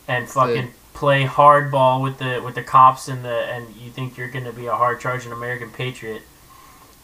and 0.07 0.27
fucking 0.29 0.73
play 0.99 1.23
hardball 1.23 2.03
with 2.03 2.17
the 2.17 2.41
with 2.43 2.55
the 2.55 2.61
cops 2.61 3.07
and 3.07 3.23
the 3.23 3.29
and 3.29 3.73
you 3.77 3.89
think 3.89 4.17
you're 4.17 4.27
gonna 4.27 4.51
be 4.51 4.65
a 4.65 4.75
hard 4.75 4.99
charging 4.99 5.31
American 5.31 5.71
patriot. 5.71 6.23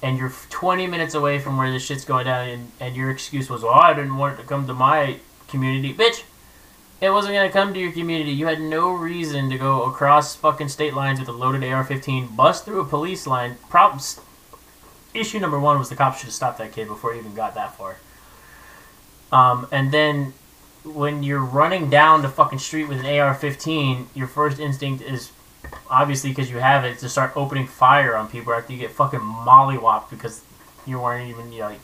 And 0.02 0.18
you're 0.18 0.34
20 0.50 0.86
minutes 0.86 1.16
away 1.16 1.40
from 1.40 1.58
where 1.58 1.72
this 1.72 1.86
shit's 1.86 2.04
going 2.04 2.26
down, 2.26 2.50
and, 2.50 2.72
and 2.82 2.96
your 2.96 3.10
excuse 3.10 3.50
was, 3.50 3.64
"Well, 3.64 3.74
I 3.74 3.94
didn't 3.94 4.18
want 4.18 4.38
it 4.38 4.42
to 4.42 4.48
come 4.48 4.68
to 4.68 4.74
my 4.74 5.20
community, 5.48 5.94
bitch." 5.94 6.24
It 7.00 7.12
wasn't 7.12 7.36
gonna 7.36 7.50
come 7.50 7.74
to 7.74 7.80
your 7.80 7.94
community. 7.94 8.32
You 8.32 8.48
had 8.48 8.60
no 8.60 8.92
reason 8.92 9.50
to 9.50 9.58
go 9.58 9.84
across 9.84 10.36
fucking 10.36 10.70
state 10.70 10.94
lines 10.94 11.22
with 11.22 11.30
a 11.30 11.32
loaded 11.32 11.64
AR-15, 11.64 12.36
bust 12.36 12.66
through 12.66 12.82
a 12.82 12.86
police 12.86 13.26
line. 13.26 13.56
Problems. 13.70 14.20
Issue 15.14 15.40
number 15.40 15.58
one 15.60 15.80
was 15.80 15.88
the 15.88 15.96
cops 15.96 16.18
should 16.18 16.26
have 16.26 16.34
stopped 16.34 16.58
that 16.58 16.74
kid 16.74 16.90
before 16.90 17.14
he 17.14 17.20
even 17.20 17.34
got 17.34 17.56
that 17.56 17.78
far. 17.78 17.96
Um, 19.32 19.68
and 19.72 19.94
then 19.94 20.34
when 20.86 21.24
you're 21.24 21.44
running 21.44 21.90
down 21.90 22.22
the 22.22 22.30
fucking 22.30 22.60
street 22.60 22.86
with 22.86 23.00
an 23.00 23.06
AR-15, 23.06 24.06
your 24.14 24.28
first 24.28 24.60
instinct 24.60 25.04
is 25.04 25.32
obviously 25.90 26.30
because 26.30 26.50
you 26.50 26.58
have 26.58 26.86
it 26.86 27.00
to 27.00 27.10
start 27.10 27.36
opening 27.36 27.66
fire 27.68 28.16
on 28.16 28.28
people 28.30 28.54
after 28.54 28.72
you 28.74 28.80
get 28.80 28.92
fucking 28.92 29.20
mollywopped 29.20 30.10
because 30.10 30.42
you 30.86 31.00
weren't 31.00 31.30
even 31.30 31.52
you 31.52 31.60
know, 31.60 31.70
like 31.70 31.80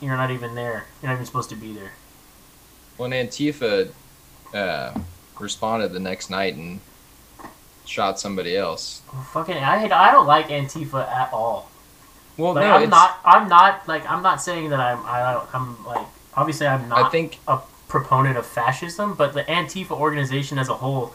you're 0.00 0.16
not 0.16 0.30
even 0.30 0.54
there. 0.54 0.84
You're 1.00 1.10
not 1.10 1.14
even 1.14 1.26
supposed 1.26 1.48
to 1.50 1.56
be 1.56 1.72
there. 1.72 1.92
When 2.98 3.10
Antifa 3.12 3.90
uh, 4.52 4.98
responded 5.40 5.92
the 5.92 6.00
next 6.00 6.30
night 6.30 6.54
and 6.54 6.80
shot 7.86 8.18
somebody 8.20 8.56
else. 8.56 9.02
Fucking, 9.32 9.56
I 9.56 9.78
hate, 9.78 9.92
I 9.92 10.10
don't 10.12 10.26
like 10.26 10.48
Antifa 10.48 11.06
at 11.08 11.32
all. 11.32 11.70
Well, 12.36 12.52
Like 12.52 12.64
no, 12.64 12.70
I'm 12.72 12.82
it's, 12.82 12.90
not, 12.90 13.18
I'm 13.24 13.48
not 13.48 13.88
like 13.88 14.08
I'm 14.10 14.22
not 14.22 14.42
saying 14.42 14.68
that 14.70 14.80
I'm, 14.80 15.02
I, 15.06 15.32
don't- 15.32 15.54
I'm 15.54 15.84
like 15.86 16.06
obviously 16.34 16.66
I'm 16.66 16.86
not 16.88 17.06
I 17.06 17.08
think 17.08 17.38
a 17.48 17.60
proponent 17.88 18.36
of 18.36 18.46
fascism, 18.46 19.14
but 19.14 19.32
the 19.32 19.42
Antifa 19.44 19.92
organization 19.92 20.58
as 20.58 20.68
a 20.68 20.74
whole, 20.74 21.14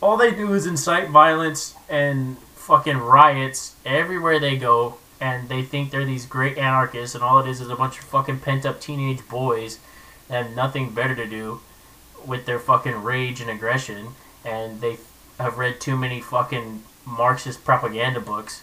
all 0.00 0.16
they 0.16 0.30
do 0.30 0.54
is 0.54 0.66
incite 0.66 1.08
violence 1.10 1.74
and 1.88 2.38
fucking 2.54 2.98
riots 2.98 3.74
everywhere 3.84 4.38
they 4.38 4.56
go, 4.56 4.98
and 5.20 5.48
they 5.48 5.62
think 5.62 5.90
they're 5.90 6.04
these 6.04 6.26
great 6.26 6.58
anarchists, 6.58 7.14
and 7.14 7.24
all 7.24 7.38
it 7.40 7.48
is 7.48 7.60
is 7.60 7.68
a 7.70 7.76
bunch 7.76 7.98
of 7.98 8.04
fucking 8.04 8.40
pent 8.40 8.64
up 8.64 8.80
teenage 8.80 9.26
boys 9.28 9.78
that 10.28 10.44
have 10.44 10.56
nothing 10.56 10.90
better 10.94 11.14
to 11.14 11.26
do 11.26 11.60
with 12.26 12.46
their 12.46 12.58
fucking 12.58 13.02
rage 13.02 13.40
and 13.40 13.50
aggression, 13.50 14.08
and 14.44 14.80
they 14.80 14.98
have 15.38 15.58
read 15.58 15.80
too 15.80 15.96
many 15.96 16.20
fucking 16.20 16.82
Marxist 17.06 17.64
propaganda 17.64 18.20
books, 18.20 18.62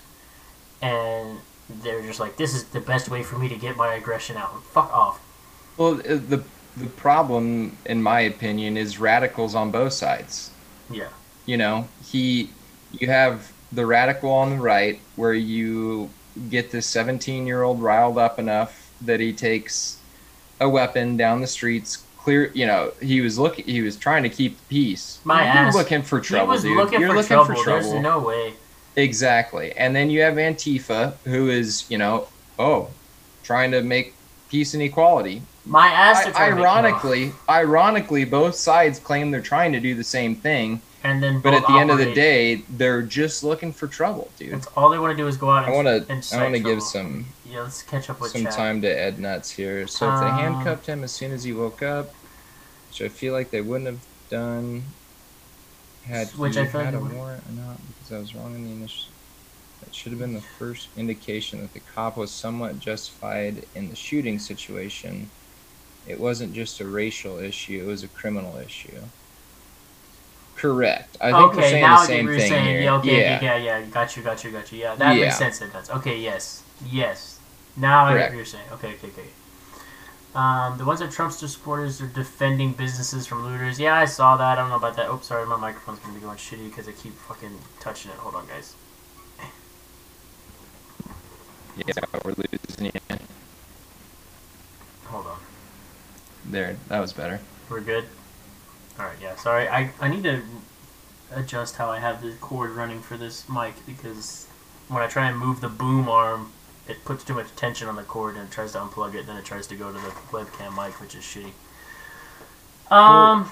and 0.81 1.39
they're 1.69 2.01
just 2.01 2.19
like, 2.19 2.37
this 2.37 2.53
is 2.53 2.65
the 2.65 2.79
best 2.79 3.09
way 3.09 3.23
for 3.23 3.37
me 3.39 3.49
to 3.49 3.55
get 3.55 3.75
my 3.75 3.93
aggression 3.95 4.37
out. 4.37 4.63
Fuck 4.65 4.93
off. 4.93 5.19
well 5.77 5.99
uh, 5.99 6.15
the 6.15 6.43
the 6.77 6.87
problem, 6.87 7.77
in 7.85 8.01
my 8.01 8.21
opinion, 8.21 8.77
is 8.77 8.99
radicals 8.99 9.55
on 9.55 9.71
both 9.71 9.93
sides. 9.93 10.51
Yeah. 10.89 11.09
You 11.45 11.57
know, 11.57 11.87
he 12.05 12.49
you 12.91 13.07
have 13.07 13.51
the 13.71 13.85
radical 13.85 14.31
on 14.31 14.51
the 14.51 14.61
right 14.61 14.99
where 15.15 15.33
you 15.33 16.09
get 16.49 16.71
this 16.71 16.85
17 16.87 17.45
year 17.47 17.63
old 17.63 17.81
riled 17.81 18.17
up 18.17 18.39
enough 18.39 18.91
that 19.01 19.19
he 19.19 19.33
takes 19.33 19.99
a 20.61 20.69
weapon 20.69 21.17
down 21.17 21.41
the 21.41 21.47
streets 21.47 22.03
clear 22.17 22.51
you 22.53 22.65
know 22.65 22.91
he 23.01 23.19
was 23.21 23.37
looking 23.37 23.65
he 23.65 23.81
was 23.81 23.97
trying 23.97 24.23
to 24.23 24.29
keep 24.29 24.57
peace 24.69 25.19
My 25.23 25.41
You're 25.43 25.67
ass. 25.67 25.75
looking 25.75 26.01
for 26.01 26.19
trouble 26.21 26.45
he 26.45 26.51
was 26.51 26.61
dude. 26.63 26.77
looking, 26.77 26.99
You're 27.01 27.09
for, 27.09 27.15
looking 27.15 27.27
trouble. 27.27 27.55
for 27.55 27.63
trouble 27.63 27.89
There's 27.91 28.03
no 28.03 28.19
way. 28.19 28.53
Exactly. 28.95 29.73
And 29.73 29.95
then 29.95 30.09
you 30.09 30.21
have 30.21 30.35
Antifa, 30.35 31.15
who 31.25 31.49
is, 31.49 31.89
you 31.89 31.97
know, 31.97 32.27
oh, 32.57 32.89
trying 33.43 33.71
to 33.71 33.81
make 33.81 34.13
peace 34.49 34.73
and 34.73 34.81
equality. 34.81 35.41
My 35.65 35.87
ass. 35.87 36.25
I, 36.25 36.29
are 36.29 36.31
trying 36.33 36.49
to 36.51 36.55
make- 36.55 36.63
ironically, 36.65 37.31
ironically, 37.49 38.25
both 38.25 38.55
sides 38.55 38.99
claim 38.99 39.31
they're 39.31 39.41
trying 39.41 39.71
to 39.73 39.79
do 39.79 39.95
the 39.95 40.03
same 40.03 40.35
thing, 40.35 40.81
and 41.03 41.21
then 41.23 41.39
but 41.41 41.53
at 41.53 41.65
the 41.67 41.73
end 41.73 41.89
of 41.91 41.97
the 41.97 42.13
day, 42.13 42.61
they're 42.69 43.01
just 43.01 43.43
looking 43.43 43.71
for 43.73 43.87
trouble, 43.87 44.29
dude. 44.37 44.53
It's 44.53 44.67
all 44.77 44.89
they 44.89 44.99
want 44.99 45.17
to 45.17 45.23
do 45.23 45.27
is 45.27 45.37
go 45.37 45.49
out. 45.49 45.65
And, 45.65 45.73
I 45.73 45.75
want 45.75 46.07
to, 46.07 46.37
I 46.37 46.41
want 46.43 46.53
to 46.55 46.59
give 46.59 46.81
some 46.83 47.25
Yeah, 47.45 47.61
let's 47.61 47.81
catch 47.81 48.09
up 48.09 48.21
with 48.21 48.31
some 48.31 48.43
chat. 48.43 48.53
time 48.53 48.81
to 48.81 48.87
Ed 48.87 49.19
Nuts 49.19 49.49
here. 49.51 49.87
So 49.87 50.11
if 50.13 50.19
they 50.19 50.27
Um, 50.27 50.37
handcuffed 50.39 50.85
him 50.87 51.03
as 51.03 51.11
soon 51.11 51.31
as 51.31 51.43
he 51.43 51.53
woke 51.53 51.81
up, 51.81 52.13
which 52.89 53.01
I 53.01 53.07
feel 53.09 53.33
like 53.33 53.49
they 53.51 53.61
wouldn't 53.61 53.87
have 53.87 53.99
done, 54.29 54.83
had 56.05 56.27
Which 56.29 56.55
he 56.55 56.61
I 56.61 56.65
feel 56.67 56.81
had 56.81 56.93
they 56.93 56.97
a 56.97 57.01
wouldn't. 57.01 57.17
warrant 57.19 57.43
or 57.49 57.53
not, 57.53 57.77
because 57.99 58.11
I 58.15 58.19
was 58.19 58.35
wrong 58.35 58.53
in 58.55 58.63
the 58.65 58.71
initial. 58.71 59.09
That 59.83 59.93
should 59.95 60.11
have 60.11 60.19
been 60.19 60.33
the 60.33 60.41
first 60.41 60.87
indication 60.97 61.61
that 61.61 61.73
the 61.73 61.81
cop 61.93 62.17
was 62.17 62.29
somewhat 62.31 62.79
justified 62.79 63.65
in 63.75 63.89
the 63.89 63.95
shooting 63.95 64.37
situation. 64.39 65.29
It 66.07 66.19
wasn't 66.19 66.53
just 66.53 66.79
a 66.79 66.85
racial 66.85 67.37
issue; 67.39 67.81
it 67.83 67.87
was 67.87 68.03
a 68.03 68.07
criminal 68.07 68.57
issue. 68.57 69.01
Correct. 70.55 71.17
I 71.19 71.31
think 71.31 71.53
we're 71.55 71.61
saying 71.63 71.81
now 71.81 71.99
the 71.99 72.05
same 72.05 72.25
what 72.25 72.31
you're 72.31 72.39
thing 72.39 72.49
saying. 72.49 72.65
here. 72.65 72.81
Yeah, 72.81 72.95
okay, 72.95 73.21
yeah. 73.21 73.39
yeah, 73.41 73.57
yeah, 73.57 73.77
yeah. 73.79 73.85
Got 73.87 74.15
you, 74.15 74.23
got 74.23 74.43
you, 74.43 74.51
got 74.51 74.71
you. 74.71 74.79
Yeah, 74.79 74.95
that 74.95 75.15
Yeah. 75.17 75.25
makes 75.25 75.37
sense. 75.37 75.61
It 75.61 75.73
does. 75.73 75.89
Okay, 75.89 76.17
yes, 76.17 76.63
yes. 76.89 77.39
Now 77.75 78.05
I 78.05 78.09
get 78.11 78.13
Correct. 78.13 78.31
what 78.31 78.37
you're 78.37 78.45
saying. 78.45 78.63
Okay, 78.73 78.87
okay, 78.93 79.07
okay. 79.07 79.29
Um, 80.33 80.77
the 80.77 80.85
ones 80.85 80.99
that 80.99 81.11
Trump's 81.11 81.37
supporters 81.37 82.01
are 82.01 82.07
defending 82.07 82.73
businesses 82.73 83.25
from 83.25 83.43
looters. 83.45 83.79
Yeah, 83.79 83.95
I 83.95 84.05
saw 84.05 84.35
that. 84.37 84.57
I 84.57 84.61
don't 84.61 84.69
know 84.69 84.75
about 84.75 84.95
that. 84.97 85.09
Oops, 85.09 85.25
sorry, 85.25 85.45
my 85.45 85.55
microphone's 85.57 85.99
gonna 85.99 86.13
be 86.13 86.19
going 86.19 86.37
shitty 86.37 86.69
because 86.69 86.87
I 86.87 86.91
keep 86.93 87.13
fucking 87.13 87.57
touching 87.79 88.11
it. 88.11 88.17
Hold 88.17 88.35
on, 88.35 88.45
guys. 88.47 88.75
Yeah, 91.77 91.93
we're 92.23 92.33
losing 92.37 92.85
you. 92.85 92.91
Hold 95.07 95.27
on. 95.27 95.37
There, 96.49 96.77
that 96.89 96.99
was 96.99 97.13
better. 97.13 97.39
We're 97.69 97.81
good. 97.81 98.05
All 98.99 99.05
right, 99.05 99.17
yeah. 99.21 99.35
Sorry, 99.35 99.67
I 99.67 99.91
I 99.99 100.07
need 100.07 100.23
to 100.23 100.41
adjust 101.33 101.75
how 101.75 101.89
I 101.89 101.99
have 101.99 102.21
the 102.21 102.33
cord 102.33 102.71
running 102.71 103.01
for 103.01 103.17
this 103.17 103.49
mic 103.49 103.73
because 103.85 104.47
when 104.87 105.01
I 105.01 105.07
try 105.07 105.27
and 105.27 105.37
move 105.37 105.61
the 105.61 105.69
boom 105.69 106.07
arm, 106.07 106.51
it 106.87 107.03
puts 107.03 107.23
too 107.23 107.33
much 107.33 107.53
tension 107.55 107.87
on 107.87 107.95
the 107.95 108.03
cord 108.03 108.35
and 108.35 108.47
it 108.47 108.51
tries 108.51 108.73
to 108.73 108.79
unplug 108.79 109.15
it. 109.15 109.25
Then 109.25 109.37
it 109.37 109.45
tries 109.45 109.67
to 109.67 109.75
go 109.75 109.91
to 109.91 109.97
the 109.97 110.13
webcam 110.31 110.75
mic, 110.75 110.99
which 111.01 111.15
is 111.15 111.23
shitty. 111.23 111.51
Um, 112.91 113.49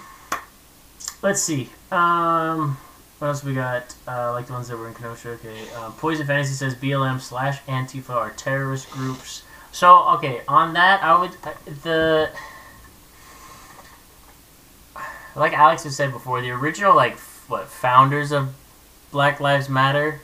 let's 1.22 1.42
see. 1.42 1.70
Um, 1.92 2.78
what 3.18 3.30
else 3.30 3.44
we 3.44 3.54
got? 3.54 3.96
Uh, 4.08 4.32
like 4.32 4.48
the 4.48 4.54
ones 4.54 4.68
that 4.68 4.78
were 4.78 4.88
in 4.88 4.94
Kenosha. 4.94 5.30
Okay. 5.32 5.70
Um, 5.72 5.94
Poison 5.94 6.28
Fantasy 6.28 6.54
says 6.54 6.76
BLM 6.76 7.20
slash 7.20 7.62
Antifa 7.64 8.12
are 8.12 8.32
terrorist 8.32 8.90
groups. 8.92 9.44
So 9.72 10.08
okay, 10.10 10.42
on 10.48 10.74
that 10.74 11.04
I 11.04 11.20
would 11.20 11.32
uh, 11.44 11.54
the 11.84 12.30
like 15.36 15.54
Alex 15.54 15.84
has 15.84 15.96
said 15.96 16.12
before, 16.12 16.42
the 16.42 16.52
original 16.52 16.96
like 16.96 17.14
f- 17.14 17.46
what 17.48 17.68
founders 17.68 18.32
of 18.32 18.54
Black 19.12 19.40
Lives 19.40 19.70
Matter 19.70 20.22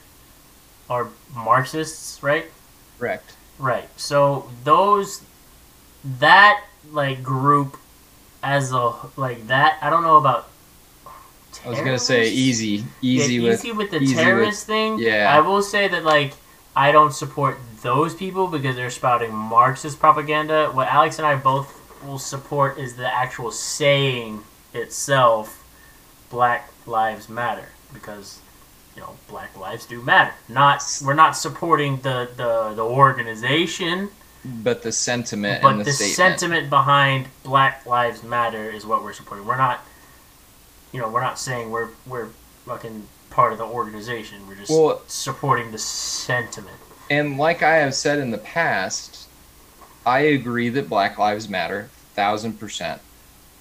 are 0.90 1.08
Marxists, 1.36 2.22
right? 2.24 2.46
Correct. 2.98 3.36
Right. 3.58 3.88
So 3.98 4.50
those 4.64 5.22
that 6.20 6.64
like 6.92 7.22
group 7.24 7.78
as 8.42 8.72
a 8.72 8.94
like 9.18 9.48
that 9.48 9.78
I 9.82 9.90
don't 9.90 10.04
know 10.04 10.18
about. 10.18 10.48
I 11.66 11.70
was 11.70 11.80
gonna 11.80 12.00
say 12.00 12.30
easy, 12.30 12.86
easy 13.02 13.36
Yeah, 13.36 13.50
with 13.50 13.60
easy 13.60 13.72
with 13.74 13.92
the 13.92 13.98
easy 14.00 14.34
with- 14.34 14.58
thing. 14.60 15.00
yeah. 15.00 15.34
I 15.36 15.42
will 15.42 15.62
say 15.62 15.88
that 15.90 16.04
like 16.06 16.34
I 16.76 16.92
don't 16.92 17.12
support 17.14 17.58
those 17.82 18.14
people 18.16 18.48
because 18.48 18.76
they're 18.76 18.90
spouting 18.92 19.34
Marxist 19.34 20.00
propaganda. 20.00 20.70
What 20.72 20.88
Alex 20.88 21.18
and 21.18 21.26
I 21.28 21.36
both 21.36 21.76
will 22.06 22.20
support 22.20 22.78
is 22.78 22.96
the 22.96 23.14
actual 23.14 23.52
saying 23.52 24.44
itself, 24.74 25.64
Black 26.30 26.70
Lives 26.86 27.30
Matter, 27.30 27.70
because 27.94 28.40
you 28.96 29.02
know 29.02 29.16
Black 29.28 29.58
Lives 29.58 29.86
Do 29.86 30.02
Matter. 30.02 30.34
Not 30.48 30.84
we're 31.04 31.14
not 31.14 31.36
supporting 31.36 31.98
the 32.02 32.30
the, 32.36 32.74
the 32.76 32.84
organization, 32.84 34.10
But 34.46 34.84
the 34.84 34.92
sentiment 34.92 35.62
but 35.62 35.72
and 35.72 35.80
the, 35.82 35.84
the 35.86 35.92
statement. 35.94 36.16
sentiment 36.40 36.70
behind 36.70 37.28
Black 37.44 37.86
Lives 37.86 38.24
Matter 38.24 38.70
is 38.70 38.86
what 38.86 39.04
we're 39.04 39.14
supporting. 39.14 39.46
We're 39.46 39.58
not, 39.58 39.84
you 40.92 41.00
know, 41.02 41.10
we're 41.10 41.22
not 41.22 41.40
saying 41.40 41.72
we're 41.72 41.90
we're 42.06 42.28
fucking 42.66 43.08
part 43.30 43.52
of 43.52 43.58
the 43.58 43.66
organization. 43.66 44.48
We're 44.48 44.56
just 44.56 44.72
Well- 44.72 45.02
supporting 45.08 45.72
the 45.72 45.78
sentiment. 45.78 46.76
And 47.12 47.38
like 47.40 47.64
I 47.64 47.78
have 47.78 47.96
said 47.96 48.20
in 48.20 48.30
the 48.30 48.38
past, 48.38 49.28
I 50.06 50.20
agree 50.20 50.70
that 50.70 50.88
Black 50.90 51.18
Lives 51.18 51.50
Matter, 51.50 51.90
thousand 52.14 52.60
percent. 52.60 53.02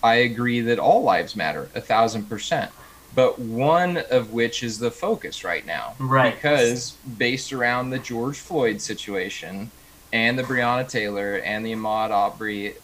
I 0.02 0.16
agree 0.16 0.60
that 0.62 0.78
all 0.78 1.02
lives 1.02 1.36
matter, 1.36 1.68
a 1.74 1.80
thousand 1.80 2.28
percent. 2.28 2.70
But 3.14 3.38
one 3.38 3.98
of 4.10 4.32
which 4.32 4.62
is 4.62 4.78
the 4.78 4.90
focus 4.90 5.42
right 5.42 5.66
now. 5.66 5.94
Right. 5.98 6.34
Because 6.34 6.92
based 7.16 7.52
around 7.52 7.90
the 7.90 7.98
George 7.98 8.38
Floyd 8.38 8.80
situation 8.80 9.70
and 10.12 10.38
the 10.38 10.42
Breonna 10.42 10.88
Taylor 10.88 11.36
and 11.36 11.64
the 11.64 11.72
Ahmaud 11.72 12.10
Aubrey 12.10 12.74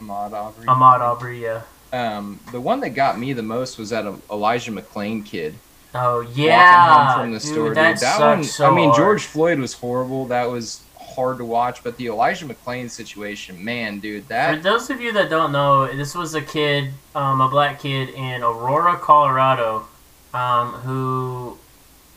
Ahmaud 0.00 0.32
Aubrey 0.32 0.66
Ahmaud 0.66 1.00
Aubrey, 1.00 1.42
yeah. 1.42 1.62
um, 1.92 2.40
the 2.52 2.60
one 2.60 2.80
that 2.80 2.90
got 2.90 3.18
me 3.18 3.32
the 3.32 3.42
most 3.42 3.78
was 3.78 3.90
that 3.90 4.06
Elijah 4.30 4.72
McClain 4.72 5.24
kid 5.24 5.54
Oh 5.94 6.20
yeah, 6.34 6.88
walking 6.88 7.04
home 7.04 7.20
from 7.20 7.32
the 7.32 7.38
dude, 7.38 7.48
store. 7.48 7.68
Dude, 7.68 7.76
that, 7.76 8.00
that 8.00 8.20
one, 8.20 8.44
so 8.44 8.70
I 8.70 8.74
mean, 8.74 8.88
hard. 8.88 8.96
George 8.96 9.24
Floyd 9.24 9.58
was 9.58 9.74
horrible. 9.74 10.26
That 10.26 10.50
was 10.50 10.82
hard 11.14 11.38
to 11.38 11.44
watch. 11.44 11.82
But 11.84 11.96
the 11.96 12.06
Elijah 12.08 12.46
McClain 12.46 12.90
situation, 12.90 13.64
man, 13.64 14.00
dude, 14.00 14.28
that. 14.28 14.56
For 14.56 14.62
those 14.62 14.90
of 14.90 15.00
you 15.00 15.12
that 15.12 15.30
don't 15.30 15.52
know, 15.52 15.86
this 15.94 16.14
was 16.14 16.34
a 16.34 16.42
kid, 16.42 16.90
um, 17.14 17.40
a 17.40 17.48
black 17.48 17.80
kid 17.80 18.10
in 18.10 18.42
Aurora, 18.42 18.96
Colorado, 18.98 19.86
um, 20.34 20.72
who 20.72 21.58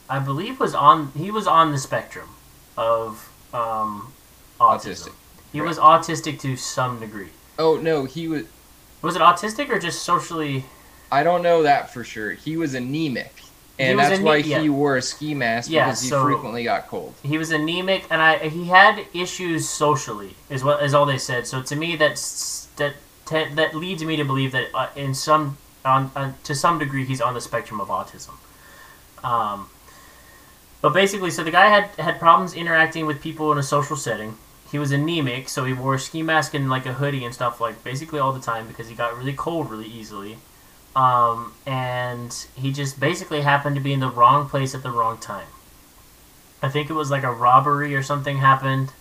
I 0.09 0.19
believe 0.19 0.59
was 0.59 0.73
on. 0.75 1.11
He 1.17 1.31
was 1.31 1.47
on 1.47 1.71
the 1.71 1.77
spectrum 1.77 2.29
of 2.77 3.29
um, 3.53 4.13
autism. 4.59 5.09
autistic. 5.09 5.11
He 5.51 5.61
Right. 5.61 5.67
was 5.69 5.77
autistic 5.77 6.39
to 6.41 6.57
some 6.57 6.99
degree. 6.99 7.29
Oh 7.57 7.77
no, 7.77 8.05
he 8.05 8.27
was. 8.27 8.43
Was 9.01 9.15
it 9.15 9.21
autistic 9.21 9.69
or 9.69 9.79
just 9.79 10.01
socially? 10.03 10.65
I 11.11 11.23
don't 11.23 11.41
know 11.43 11.63
that 11.63 11.91
for 11.93 12.03
sure. 12.03 12.31
He 12.31 12.57
was 12.57 12.73
anemic, 12.73 13.31
and 13.77 13.99
that's 13.99 14.19
why 14.21 14.41
he 14.41 14.69
wore 14.69 14.95
a 14.97 15.01
ski 15.01 15.33
mask 15.33 15.69
Yeah, 15.69 15.85
because 15.85 16.01
he 16.01 16.09
so- 16.09 16.23
frequently 16.23 16.63
got 16.63 16.87
cold. 16.87 17.13
He 17.23 17.37
was 17.37 17.51
anemic, 17.51 18.05
and 18.09 18.21
I 18.21 18.49
he 18.49 18.65
had 18.65 19.05
issues 19.13 19.67
socially, 19.67 20.35
is 20.49 20.63
what 20.63 20.81
is 20.83 20.93
all 20.93 21.05
they 21.05 21.17
said. 21.17 21.47
So 21.47 21.61
to 21.61 21.75
me, 21.75 21.95
that's 21.95 22.67
that 22.77 22.93
te- 23.25 23.53
that 23.55 23.75
leads 23.75 24.03
me 24.03 24.15
to 24.15 24.23
believe 24.23 24.51
that 24.53 24.67
uh, 24.73 24.89
in 24.95 25.13
some 25.13 25.57
on, 25.83 26.11
on 26.15 26.35
to 26.43 26.55
some 26.55 26.79
degree 26.79 27.05
he's 27.05 27.21
on 27.21 27.33
the 27.33 27.41
spectrum 27.41 27.81
of 27.81 27.89
autism. 27.89 28.33
Um, 29.23 29.69
but 30.81 30.93
basically, 30.93 31.31
so 31.31 31.43
the 31.43 31.51
guy 31.51 31.67
had 31.67 31.89
had 31.97 32.19
problems 32.19 32.53
interacting 32.53 33.05
with 33.05 33.21
people 33.21 33.51
in 33.51 33.57
a 33.57 33.63
social 33.63 33.95
setting. 33.97 34.37
He 34.71 34.79
was 34.79 34.91
anemic, 34.91 35.47
so 35.49 35.63
he 35.63 35.73
wore 35.73 35.95
a 35.95 35.99
ski 35.99 36.21
mask 36.21 36.53
and 36.53 36.69
like 36.69 36.85
a 36.85 36.93
hoodie 36.93 37.23
and 37.23 37.33
stuff 37.33 37.61
like 37.61 37.83
basically 37.83 38.19
all 38.19 38.33
the 38.33 38.39
time 38.41 38.67
because 38.67 38.89
he 38.89 38.95
got 38.95 39.17
really 39.17 39.33
cold 39.33 39.69
really 39.69 39.87
easily. 39.87 40.37
Um, 40.95 41.53
and 41.65 42.33
he 42.55 42.71
just 42.71 42.99
basically 42.99 43.41
happened 43.41 43.75
to 43.75 43.81
be 43.81 43.91
in 43.91 43.99
the 43.99 44.09
wrong 44.09 44.47
place 44.47 44.73
at 44.73 44.81
the 44.81 44.91
wrong 44.91 45.17
time. 45.17 45.47
I 46.61 46.69
think 46.69 46.89
it 46.89 46.93
was 46.93 47.11
like 47.11 47.23
a 47.23 47.31
robbery 47.31 47.95
or 47.95 48.01
something 48.01 48.37
happened. 48.37 48.93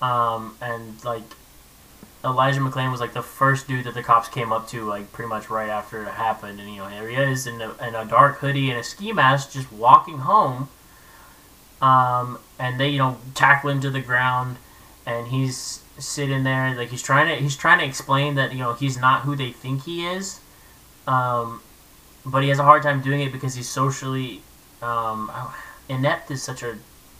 Um, 0.00 0.56
and 0.60 1.02
like 1.04 1.24
Elijah 2.24 2.60
McClain 2.60 2.90
was 2.90 3.00
like 3.00 3.14
the 3.14 3.22
first 3.22 3.66
dude 3.66 3.84
that 3.84 3.94
the 3.94 4.02
cops 4.02 4.28
came 4.28 4.52
up 4.52 4.68
to, 4.68 4.84
like 4.84 5.12
pretty 5.12 5.28
much 5.28 5.50
right 5.50 5.68
after 5.68 6.02
it 6.02 6.08
happened. 6.08 6.60
And 6.60 6.70
you 6.70 6.78
know, 6.78 6.88
here 6.88 7.08
he 7.08 7.16
is 7.16 7.46
in 7.46 7.60
a, 7.60 7.74
in 7.86 7.94
a 7.94 8.04
dark 8.04 8.38
hoodie 8.38 8.70
and 8.70 8.78
a 8.78 8.84
ski 8.84 9.12
mask, 9.12 9.52
just 9.52 9.72
walking 9.72 10.18
home. 10.18 10.68
Um, 11.82 12.38
and 12.58 12.80
they 12.80 12.88
you 12.88 12.98
know 12.98 13.18
tackle 13.34 13.70
him 13.70 13.80
to 13.80 13.90
the 13.90 14.00
ground, 14.00 14.56
and 15.04 15.28
he's 15.28 15.82
sitting 15.98 16.44
there 16.44 16.74
like 16.74 16.90
he's 16.90 17.02
trying 17.02 17.28
to 17.28 17.42
he's 17.42 17.56
trying 17.56 17.78
to 17.78 17.84
explain 17.84 18.34
that 18.34 18.52
you 18.52 18.58
know 18.58 18.74
he's 18.74 18.98
not 18.98 19.22
who 19.22 19.36
they 19.36 19.52
think 19.52 19.84
he 19.84 20.06
is. 20.06 20.40
Um, 21.06 21.60
but 22.24 22.42
he 22.42 22.48
has 22.48 22.58
a 22.58 22.64
hard 22.64 22.82
time 22.82 23.00
doing 23.00 23.20
it 23.20 23.30
because 23.32 23.54
he's 23.54 23.68
socially 23.68 24.42
um, 24.82 25.30
inept 25.88 26.30
is 26.30 26.42
such 26.42 26.62
a 26.62 26.76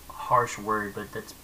harsh 0.08 0.58
word, 0.58 0.94
but 0.94 1.12
that's 1.12 1.34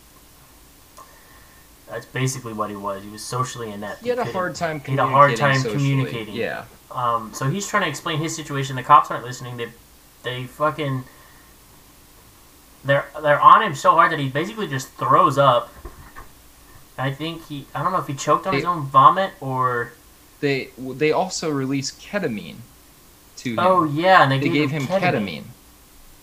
that's 1.89 2.07
basically 2.07 2.53
what 2.53 2.71
he 2.71 2.77
was. 2.77 3.03
He 3.03 3.11
was 3.11 3.23
socially 3.23 3.71
inept. 3.71 4.03
He 4.03 4.09
had 4.09 4.19
a 4.19 4.25
hard 4.25 4.55
time. 4.55 4.81
he 4.81 4.93
had 4.93 5.01
a 5.01 5.07
hard 5.07 5.37
time 5.37 5.57
socially. 5.57 5.75
communicating. 5.75 6.35
Yeah, 6.35 6.65
Um, 6.91 7.33
so 7.35 7.51
he's 7.51 7.67
trying 7.69 7.83
to 7.83 7.89
explain 7.89 8.19
his 8.19 8.35
situation. 8.35 8.77
The 8.77 8.83
cops 8.83 9.11
aren't 9.11 9.25
listening. 9.25 9.59
They, 9.59 9.69
they 10.23 10.45
fucking, 10.45 11.05
they're 12.85 13.05
they're 13.21 13.41
on 13.41 13.63
him 13.63 13.75
so 13.75 13.93
hard 13.93 14.11
that 14.11 14.19
he 14.19 14.29
basically 14.29 14.67
just 14.69 14.89
throws 14.95 15.37
up. 15.39 15.71
I 16.99 17.11
think 17.11 17.47
he, 17.47 17.67
I 17.75 17.83
don't 17.83 17.93
know 17.93 17.99
if 17.99 18.07
he 18.07 18.15
choked 18.15 18.47
on 18.47 18.55
his 18.55 18.65
own 18.65 18.83
vomit 18.83 19.33
or. 19.41 19.93
They 20.43 20.69
they 20.77 21.13
also 21.13 21.49
released 21.49 22.01
ketamine 22.01 22.57
to 23.37 23.53
him. 23.53 23.59
Oh 23.59 23.85
yeah, 23.85 24.25
and 24.25 24.33
they, 24.33 24.39
they 24.39 24.51
gave, 24.51 24.71
gave 24.71 24.71
him 24.71 24.83
ketamine. 24.83 25.45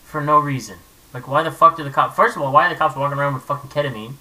for 0.03 0.21
no 0.21 0.37
reason. 0.37 0.77
Like, 1.13 1.27
why 1.27 1.41
the 1.41 1.51
fuck 1.51 1.77
did 1.77 1.87
the 1.87 1.89
cops? 1.89 2.15
First 2.15 2.35
of 2.35 2.43
all, 2.43 2.51
why 2.51 2.67
are 2.67 2.69
the 2.69 2.75
cops 2.75 2.95
walking 2.95 3.17
around 3.17 3.33
with 3.33 3.43
fucking 3.43 3.71
ketamine? 3.71 4.15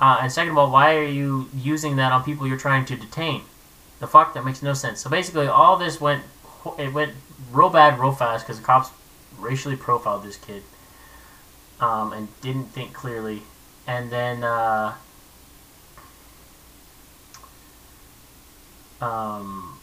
Uh, 0.00 0.18
and 0.22 0.30
second 0.30 0.52
of 0.52 0.58
all, 0.58 0.70
why 0.70 0.94
are 0.94 1.04
you 1.04 1.48
using 1.52 1.96
that 1.96 2.12
on 2.12 2.22
people 2.22 2.46
you're 2.46 2.58
trying 2.58 2.84
to 2.84 2.94
detain? 2.94 3.42
The 3.98 4.06
fuck 4.06 4.34
that 4.34 4.44
makes 4.44 4.62
no 4.62 4.74
sense. 4.74 5.00
So 5.00 5.10
basically, 5.10 5.48
all 5.48 5.76
this 5.76 6.00
went 6.00 6.22
it 6.78 6.92
went 6.92 7.14
real 7.50 7.70
bad, 7.70 7.98
real 7.98 8.12
fast 8.12 8.46
because 8.46 8.60
the 8.60 8.66
cops 8.66 8.90
racially 9.38 9.76
profiled 9.76 10.24
this 10.24 10.36
kid 10.36 10.62
um, 11.80 12.12
and 12.12 12.28
didn't 12.42 12.66
think 12.66 12.92
clearly, 12.92 13.42
and 13.86 14.10
then. 14.10 14.44
Uh, 14.44 14.94
um, 19.00 19.78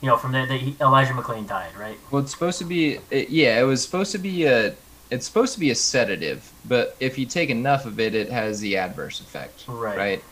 you 0.00 0.08
know, 0.08 0.16
from 0.16 0.32
there, 0.32 0.46
Elijah 0.80 1.12
McClain 1.12 1.46
died, 1.46 1.74
right? 1.78 1.98
Well, 2.10 2.22
it's 2.22 2.32
supposed 2.32 2.58
to 2.58 2.64
be. 2.64 2.98
It, 3.10 3.30
yeah, 3.30 3.60
it 3.60 3.64
was 3.64 3.82
supposed 3.82 4.12
to 4.12 4.18
be 4.18 4.44
a. 4.44 4.74
It's 5.10 5.26
supposed 5.26 5.54
to 5.54 5.60
be 5.60 5.70
a 5.70 5.74
sedative, 5.74 6.50
but 6.66 6.96
if 6.98 7.18
you 7.18 7.26
take 7.26 7.50
enough 7.50 7.86
of 7.86 8.00
it, 8.00 8.14
it 8.14 8.30
has 8.30 8.60
the 8.60 8.76
adverse 8.76 9.20
effect. 9.20 9.64
Right. 9.66 9.96
Right. 9.96 10.24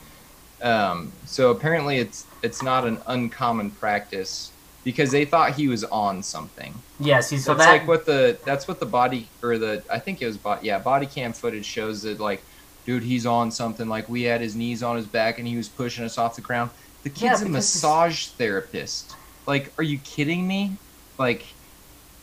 Um, 0.63 1.13
so 1.27 1.51
apparently, 1.51 1.99
it's 1.99 2.27
it's 2.43 2.63
not 2.63 2.87
an 2.87 2.99
uncommon 3.07 3.71
practice 3.71 4.53
because 4.85 5.11
they 5.11 5.25
thought 5.25 5.55
he 5.55 5.69
was 5.69 5.85
on 5.85 6.23
something. 6.23 6.75
Yeah, 7.01 7.21
see, 7.21 7.39
so 7.39 7.55
that's 7.55 7.67
that 7.67 7.73
like 7.73 7.89
what 7.89 8.07
the 8.07 8.39
that's 8.45 8.69
what 8.69 8.81
the 8.81 8.87
body 8.87 9.29
or 9.43 9.59
the 9.59 9.83
I 9.91 9.99
think 9.99 10.21
it 10.23 10.27
was 10.27 10.37
bo- 10.37 10.59
yeah 10.63 10.79
body 10.79 11.07
cam 11.07 11.33
footage 11.33 11.65
shows 11.65 12.03
that 12.03 12.21
like, 12.21 12.43
dude, 12.85 13.03
he's 13.03 13.27
on 13.27 13.51
something. 13.51 13.89
Like 13.89 14.09
we 14.09 14.23
had 14.23 14.41
his 14.41 14.55
knees 14.55 14.83
on 14.83 14.97
his 14.97 15.07
back 15.07 15.39
and 15.39 15.47
he 15.47 15.57
was 15.57 15.69
pushing 15.69 16.05
us 16.05 16.19
off 16.19 16.37
the 16.37 16.43
ground. 16.43 16.71
The 17.03 17.11
Yeah, 17.11 17.31
kid's 17.31 17.43
a 17.43 17.45
because 17.47 17.47
it's- 17.47 17.51
massage 17.51 18.27
therapist. 18.29 19.15
Like, 19.47 19.73
are 19.79 19.85
you 19.85 19.99
kidding 19.99 20.47
me? 20.47 20.77
Like, 21.19 21.45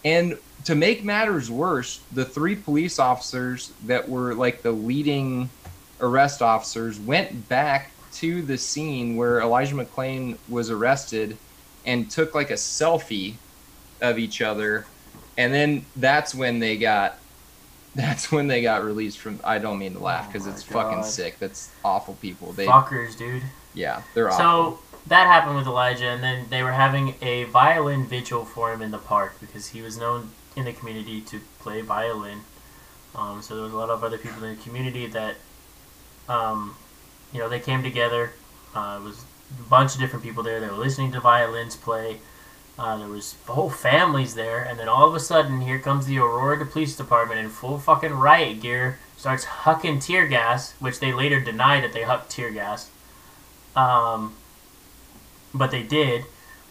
and 0.06 0.38
to 0.66 0.76
make 0.76 1.04
matters 1.04 1.50
worse, 1.52 2.00
the 2.12 2.26
three 2.26 2.56
police 2.56 3.00
officers 3.00 3.72
that 3.86 4.08
were 4.08 4.34
like 4.34 4.62
the 4.62 4.72
leading 4.72 5.50
arrest 6.02 6.42
officers 6.42 6.98
went 7.00 7.50
back 7.50 7.92
to 8.14 8.42
the 8.42 8.58
scene 8.58 9.16
where 9.18 9.40
Elijah 9.42 9.76
McClain 9.76 10.38
was 10.48 10.70
arrested 10.70 11.38
and 11.86 12.10
took 12.10 12.34
like 12.34 12.50
a 12.52 12.56
selfie 12.56 13.36
of 14.02 14.18
each 14.18 14.42
other 14.42 14.86
and 15.38 15.54
then 15.54 15.86
that's 15.98 16.34
when 16.34 16.60
they 16.60 16.78
got 16.78 17.18
that's 17.96 18.32
when 18.32 18.48
they 18.48 18.62
got 18.62 18.84
released 18.84 19.18
from 19.20 19.40
I 19.44 19.58
don't 19.60 19.78
mean 19.80 19.94
to 19.94 20.00
laugh 20.00 20.26
Oh 20.30 20.32
because 20.32 20.48
my 20.48 20.54
it's 20.54 20.64
fucking 20.64 21.04
sick. 21.04 21.38
That's 21.40 21.70
awful 21.84 22.14
people. 22.16 22.54
They 22.54 22.66
fuckers, 22.66 23.18
dude. 23.18 23.44
Yeah, 23.74 24.04
they're 24.14 24.30
awful. 24.30 24.78
So 24.78 24.80
that 25.08 25.28
happened 25.28 25.56
with 25.56 25.68
Elijah, 25.68 26.06
and 26.06 26.24
then 26.24 26.46
they 26.50 26.64
were 26.64 26.72
having 26.72 27.16
a 27.22 27.46
violin 27.46 28.06
vigil 28.06 28.46
for 28.46 28.72
him 28.74 28.82
in 28.82 28.92
the 28.92 28.98
park 28.98 29.36
because 29.40 29.70
he 29.70 29.82
was 29.82 29.98
known 29.98 30.32
in 30.56 30.66
the 30.66 30.74
community 30.74 31.22
to 31.22 31.40
play 31.60 31.82
violin. 31.82 32.42
Um, 33.16 33.42
so 33.42 33.56
there 33.56 33.64
was 33.64 33.74
a 33.74 33.78
lot 33.78 33.90
of 33.90 34.04
other 34.04 34.18
people 34.18 34.44
in 34.44 34.56
the 34.56 34.62
community 34.62 35.08
that, 35.08 35.36
um, 36.28 36.76
you 37.34 37.40
know, 37.40 37.50
they 37.50 37.60
came 37.60 37.82
together. 37.82 38.34
Uh, 38.76 39.00
it 39.02 39.04
was 39.04 39.24
a 39.60 39.64
bunch 39.64 39.96
of 39.96 40.00
different 40.00 40.24
people 40.24 40.44
there. 40.44 40.60
They 40.60 40.68
were 40.68 40.74
listening 40.74 41.12
to 41.14 41.20
violins 41.20 41.76
play. 41.76 42.20
Uh, 42.78 42.98
there 42.98 43.08
was 43.08 43.36
whole 43.46 43.70
families 43.70 44.36
there, 44.36 44.64
and 44.64 44.80
then 44.80 44.88
all 44.88 45.06
of 45.06 45.14
a 45.14 45.20
sudden, 45.20 45.62
here 45.62 45.80
comes 45.80 46.06
the 46.06 46.18
Aurora 46.18 46.66
Police 46.66 46.96
Department 46.96 47.40
in 47.42 47.50
full 47.50 47.78
fucking 47.78 48.14
riot 48.14 48.62
gear, 48.62 49.00
starts 49.18 49.44
hucking 49.44 50.02
tear 50.02 50.28
gas, 50.28 50.74
which 50.80 51.00
they 51.00 51.12
later 51.12 51.42
denied 51.42 51.84
that 51.84 51.92
they 51.92 52.04
hucked 52.04 52.30
tear 52.30 52.52
gas. 52.52 52.90
Um, 53.80 54.36
but 55.54 55.72
they 55.72 55.84
did. 55.84 56.26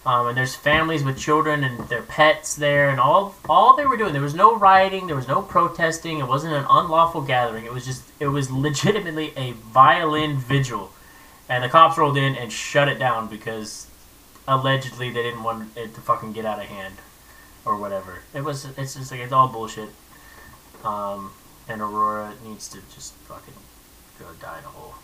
Um, 0.07 0.29
and 0.29 0.37
there's 0.37 0.55
families 0.55 1.03
with 1.03 1.19
children 1.19 1.65
and 1.65 1.89
their 1.89 2.03
pets 2.03 2.55
there, 2.55 2.89
and 2.89 3.01
all 3.01 3.35
all 3.49 3.77
they 3.77 3.85
were 3.85 3.97
doing. 3.97 4.13
There 4.13 4.23
was 4.23 4.35
no 4.35 4.57
rioting, 4.57 5.07
there 5.07 5.17
was 5.17 5.29
no 5.29 5.43
protesting. 5.43 6.19
It 6.19 6.27
wasn't 6.27 6.55
an 6.55 6.65
unlawful 6.69 7.23
gathering. 7.23 7.65
It 7.65 7.73
was 7.73 7.85
just 7.85 8.05
it 8.21 8.29
was 8.29 8.51
legitimately 8.51 9.33
a 9.37 9.53
violin 9.53 10.39
vigil, 10.39 10.93
and 11.49 11.65
the 11.65 11.69
cops 11.69 11.99
rolled 11.99 12.17
in 12.17 12.37
and 12.37 12.51
shut 12.53 12.89
it 12.89 12.99
down 12.99 13.29
because 13.29 13.87
allegedly 14.47 15.11
they 15.11 15.23
didn't 15.23 15.43
want 15.43 15.77
it 15.77 15.95
to 15.95 16.01
fucking 16.01 16.33
get 16.33 16.47
out 16.47 16.59
of 16.59 16.67
hand, 16.67 16.95
or 17.67 17.77
whatever. 17.77 18.21
It 18.33 18.45
was. 18.45 18.67
It's 18.79 18.95
just 18.95 19.11
like 19.11 19.21
it's 19.21 19.33
all 19.33 19.49
bullshit. 19.49 19.91
Um, 20.85 21.33
and 21.69 21.83
Aurora 21.83 22.33
needs 22.47 22.69
to 22.69 22.79
just 22.95 23.13
fucking 23.29 23.55
go 24.19 24.27
die 24.41 24.59
in 24.59 24.65
a 24.65 24.69
hole. 24.69 24.95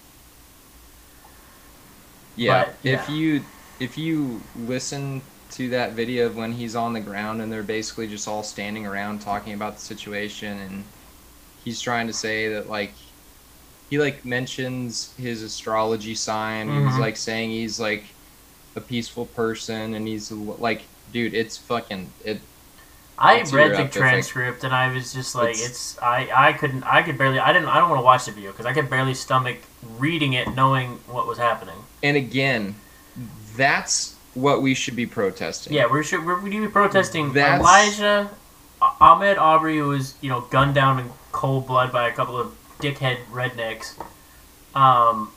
Yeah, 2.36 2.65
But, 2.65 2.74
if 2.82 3.09
you 3.09 3.44
if 3.81 3.98
you 3.98 4.40
listen 4.56 5.23
to 5.52 5.69
that 5.70 5.93
video 5.93 6.27
of 6.27 6.36
when 6.36 6.52
he's 6.52 6.74
on 6.74 6.93
the 6.93 7.01
ground 7.01 7.40
and 7.43 7.52
they're 7.52 7.62
basically 7.62 8.09
just 8.09 8.27
all 8.27 8.43
standing 8.43 8.86
around 8.86 9.20
talking 9.20 9.52
about 9.52 9.77
the 9.77 9.81
situation 9.82 10.59
and 10.59 10.85
he's 11.65 11.81
trying 11.81 12.06
to 12.06 12.12
say 12.12 12.48
that 12.48 12.69
like 12.69 12.93
he 13.90 13.98
like 13.98 14.24
mentions 14.24 15.12
his 15.16 15.43
astrology 15.43 16.15
sign 16.15 16.69
he's 16.69 16.94
Mhm. 16.94 16.98
like 16.98 17.16
saying 17.16 17.51
he's 17.51 17.78
like 17.78 18.05
a 18.74 18.81
peaceful 18.81 19.27
person 19.27 19.94
and 19.94 20.09
he's 20.09 20.32
like 20.32 20.82
dude 21.12 21.35
it's 21.35 21.56
fucking 21.56 22.11
it 22.24 22.40
I 23.16 23.43
read 23.52 23.77
the 23.77 23.89
transcript 23.89 24.65
and 24.65 24.74
I 24.74 24.93
was 24.93 25.12
just 25.12 25.36
like, 25.36 25.51
It's- 25.51 25.69
it's, 25.70 25.98
I 26.02 26.28
I 26.35 26.52
couldn't 26.52 26.82
I 26.82 27.02
could 27.02 27.16
barely 27.16 27.39
I 27.39 27.52
didn't 27.52 27.69
I 27.69 27.78
don't 27.78 27.89
want 27.90 28.01
to 28.01 28.05
watch 28.05 28.24
the 28.24 28.32
video 28.32 28.51
because 28.51 28.66
I 28.66 28.73
could 28.73 28.90
barely 28.90 29.15
stomach 29.15 29.59
reading 29.98 30.32
it 30.32 30.52
knowing 30.56 30.98
what 31.06 31.27
was 31.28 31.39
happening. 31.39 31.84
And 32.05 32.16
again 32.16 32.76
that's 33.56 34.16
what 34.35 34.62
we 34.62 34.74
should 34.74 34.97
be 34.97 35.06
protesting 35.06 35.72
Yeah, 35.72 35.86
we 35.86 36.02
should 36.02 36.24
we're, 36.24 36.40
need 36.43 36.60
to 36.60 36.66
be 36.66 36.72
protesting 36.72 37.32
That's- 37.32 37.60
Elijah 37.60 38.31
Ah- 38.82 39.16
Ahmaud 39.16 39.39
Aubrey 39.39 39.78
who 39.78 39.89
was 39.89 40.14
you 40.20 40.28
know 40.28 40.43
gunned 40.43 40.74
down 40.74 40.98
in 41.01 41.10
cold 41.32 41.66
blood 41.66 41.90
by 41.93 42.09
a 42.09 42.12
couple 42.12 42.39
of 42.39 42.55
dickhead 42.81 43.18
rednecks. 43.32 43.94
Um, 44.74 45.31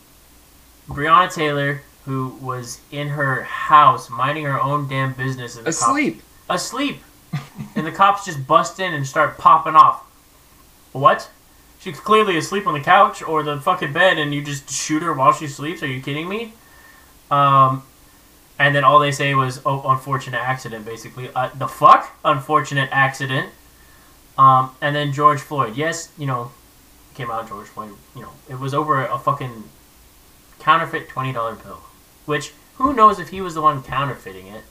Breonna 0.90 1.34
Taylor 1.34 1.82
who 2.06 2.30
was 2.42 2.80
in 2.92 3.10
her 3.10 3.44
house 3.44 4.10
minding 4.10 4.46
her 4.46 4.62
own 4.62 4.88
damn 4.88 5.14
business 5.14 5.56
and 5.56 5.66
the 5.66 5.72
cops- 5.72 5.82
asleep 5.84 6.22
asleep. 6.50 6.98
and 7.76 7.86
the 7.86 7.92
cops 7.92 8.26
just 8.26 8.48
bust 8.48 8.80
in 8.80 8.94
and 8.94 9.06
start 9.06 9.38
popping 9.38 9.76
off. 9.76 10.04
What? 10.94 11.30
She's 11.80 12.00
clearly 12.00 12.38
asleep 12.38 12.66
on 12.68 12.74
the 12.74 12.80
couch 12.80 13.22
or 13.22 13.44
the 13.44 13.60
fucking 13.60 13.94
bed, 13.94 14.18
and 14.18 14.34
you 14.34 14.42
just 14.42 14.70
shoot 14.70 15.04
her 15.04 15.14
while 15.14 15.32
she 15.32 15.48
sleeps? 15.48 15.84
Are 15.84 15.88
you 15.88 16.02
kidding 16.02 16.28
me? 16.28 16.54
Um, 17.30 17.84
and 18.60 18.76
then 18.76 18.84
all 18.84 19.00
they 19.00 19.12
say 19.12 19.36
was, 19.36 19.62
"Oh, 19.66 19.84
unfortunate 19.90 20.42
accident." 20.42 20.86
Basically, 20.86 21.30
uh, 21.36 21.50
the 21.56 21.68
fuck, 21.68 22.16
unfortunate 22.26 22.90
accident. 22.92 23.52
Um, 24.38 24.72
and 24.82 24.96
then 24.96 25.14
George 25.14 25.40
Floyd. 25.40 25.76
Yes, 25.76 26.10
you 26.18 26.26
know, 26.26 26.52
came 27.14 27.30
out 27.30 27.48
George 27.48 27.68
Floyd. 27.68 27.92
You 28.16 28.24
know, 28.24 28.32
it 28.50 28.60
was 28.60 28.74
over 28.74 29.06
a 29.06 29.20
fucking 29.20 29.66
counterfeit 30.60 31.10
twenty 31.10 31.32
dollar 31.34 31.56
bill, 31.56 31.82
which 32.26 32.54
who 32.76 32.94
knows 32.94 33.20
if 33.20 33.30
he 33.30 33.42
was 33.42 33.54
the 33.54 33.62
one 33.62 33.84
counterfeiting 33.84 34.48
it. 34.48 34.64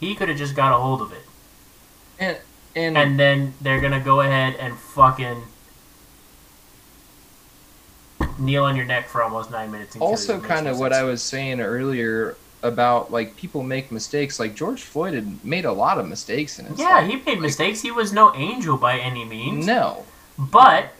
He 0.00 0.14
could 0.16 0.28
have 0.28 0.38
just 0.38 0.56
got 0.56 0.72
a 0.72 0.78
hold 0.78 1.00
of 1.00 1.12
it 1.12 1.22
and 2.22 2.38
and, 2.74 2.96
and 2.96 3.20
then 3.20 3.54
they're 3.60 3.80
gonna 3.80 4.00
go 4.00 4.20
ahead 4.20 4.56
and 4.56 4.78
fucking 4.78 5.42
kneel 8.38 8.64
on 8.64 8.76
your 8.76 8.84
neck 8.84 9.08
for 9.08 9.22
almost 9.22 9.50
nine 9.50 9.70
minutes. 9.70 9.94
And 9.94 10.02
also 10.02 10.40
kind 10.40 10.66
no 10.66 10.72
of 10.72 10.78
what 10.78 10.92
sense. 10.92 11.02
I 11.02 11.04
was 11.04 11.22
saying 11.22 11.60
earlier 11.60 12.36
about 12.62 13.10
like 13.10 13.36
people 13.36 13.62
make 13.62 13.90
mistakes. 13.90 14.38
Like 14.38 14.54
George 14.54 14.82
Floyd 14.82 15.14
had 15.14 15.44
made 15.44 15.64
a 15.64 15.72
lot 15.72 15.98
of 15.98 16.06
mistakes 16.08 16.58
in 16.58 16.66
his 16.66 16.78
Yeah, 16.78 16.96
life. 16.96 17.10
he 17.10 17.16
made 17.16 17.40
mistakes. 17.40 17.80
He 17.80 17.90
was 17.90 18.12
no 18.12 18.34
angel 18.34 18.76
by 18.76 18.98
any 18.98 19.24
means. 19.24 19.66
no 19.66 20.04
But 20.38 20.92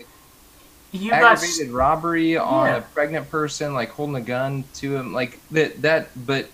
you 0.90 1.10
got 1.10 1.38
aggravated 1.38 1.70
robbery 1.70 2.36
on 2.36 2.66
Yeah. 2.66 2.76
a 2.76 2.82
pregnant 2.82 3.30
person, 3.30 3.74
like 3.74 3.90
holding 3.90 4.16
a 4.16 4.20
gun 4.20 4.64
to 4.74 4.96
him, 4.96 5.12
like 5.12 5.38
that. 5.50 5.80
That, 5.82 6.08
but 6.26 6.50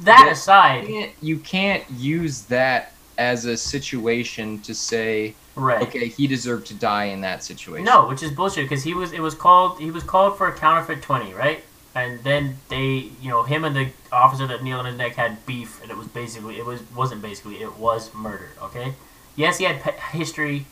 that 0.00 0.24
you 0.26 0.30
aside, 0.32 0.86
can't, 0.86 1.12
you 1.20 1.38
can't 1.38 1.84
use 1.90 2.42
that 2.42 2.92
as 3.18 3.44
a 3.44 3.56
situation 3.56 4.60
to 4.62 4.74
say, 4.74 5.34
right? 5.56 5.82
okay, 5.82 6.08
he 6.08 6.26
deserved 6.26 6.66
to 6.68 6.74
die 6.74 7.06
in 7.06 7.22
that 7.22 7.42
situation. 7.42 7.84
No, 7.84 8.06
which 8.06 8.22
is 8.22 8.30
bullshit 8.30 8.64
because 8.64 8.84
he 8.84 8.94
was. 8.94 9.12
It 9.12 9.20
was 9.20 9.34
called. 9.34 9.80
He 9.80 9.90
was 9.90 10.04
called 10.04 10.38
for 10.38 10.46
a 10.46 10.54
counterfeit 10.54 11.02
twenty, 11.02 11.34
right? 11.34 11.64
And 11.94 12.22
then 12.24 12.58
they, 12.68 13.10
you 13.22 13.30
know, 13.30 13.42
him 13.42 13.64
and 13.64 13.74
the 13.74 13.88
officer 14.12 14.46
that 14.46 14.62
kneeled 14.62 14.80
on 14.80 14.84
his 14.86 14.96
neck 14.96 15.14
had 15.14 15.44
beef, 15.46 15.80
and 15.82 15.90
it 15.90 15.96
was 15.96 16.06
basically, 16.08 16.58
it 16.58 16.66
was 16.66 16.82
wasn't 16.94 17.22
basically, 17.22 17.62
it 17.62 17.78
was 17.78 18.12
murder. 18.14 18.50
Okay. 18.62 18.92
Yes, 19.34 19.58
he 19.58 19.64
had 19.64 19.80
pe- 19.80 19.98
history 20.12 20.66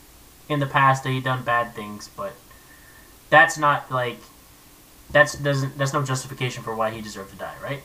in 0.48 0.60
the 0.60 0.66
past 0.66 1.02
that 1.02 1.10
he 1.10 1.20
done 1.20 1.42
bad 1.42 1.74
things, 1.74 2.10
but 2.14 2.34
that's 3.30 3.56
not 3.56 3.90
like 3.90 4.18
that's 5.10 5.34
doesn't 5.34 5.78
that's 5.78 5.92
no 5.92 6.02
justification 6.02 6.62
for 6.62 6.74
why 6.74 6.90
he 6.90 7.00
deserved 7.00 7.30
to 7.30 7.36
die, 7.36 7.54
right? 7.62 7.82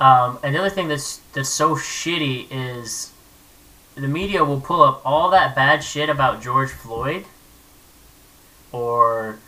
Um, 0.00 0.38
and 0.42 0.54
the 0.54 0.60
other 0.60 0.70
thing 0.70 0.88
that's 0.88 1.18
that's 1.32 1.48
so 1.48 1.74
shitty 1.74 2.46
is 2.50 3.12
the 4.00 4.08
media 4.08 4.44
will 4.44 4.60
pull 4.60 4.82
up 4.82 5.02
all 5.04 5.30
that 5.30 5.54
bad 5.54 5.82
shit 5.82 6.08
about 6.08 6.42
George 6.42 6.70
Floyd 6.70 7.24
or 8.72 9.38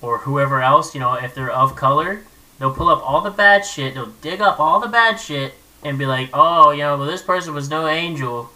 or 0.00 0.18
whoever 0.18 0.62
else, 0.62 0.94
you 0.94 1.00
know, 1.00 1.14
if 1.14 1.34
they're 1.34 1.50
of 1.50 1.74
color, 1.74 2.22
they'll 2.58 2.72
pull 2.74 2.88
up 2.88 3.02
all 3.04 3.20
the 3.20 3.30
bad 3.30 3.64
shit, 3.64 3.94
they'll 3.94 4.14
dig 4.20 4.40
up 4.40 4.60
all 4.60 4.78
the 4.78 4.88
bad 4.88 5.18
shit 5.18 5.54
and 5.82 5.98
be 5.98 6.06
like, 6.06 6.30
"Oh, 6.32 6.70
you 6.70 6.82
know, 6.82 6.96
well 6.96 7.06
this 7.06 7.22
person 7.22 7.54
was 7.54 7.68
no 7.68 7.86
angel. 7.88 8.50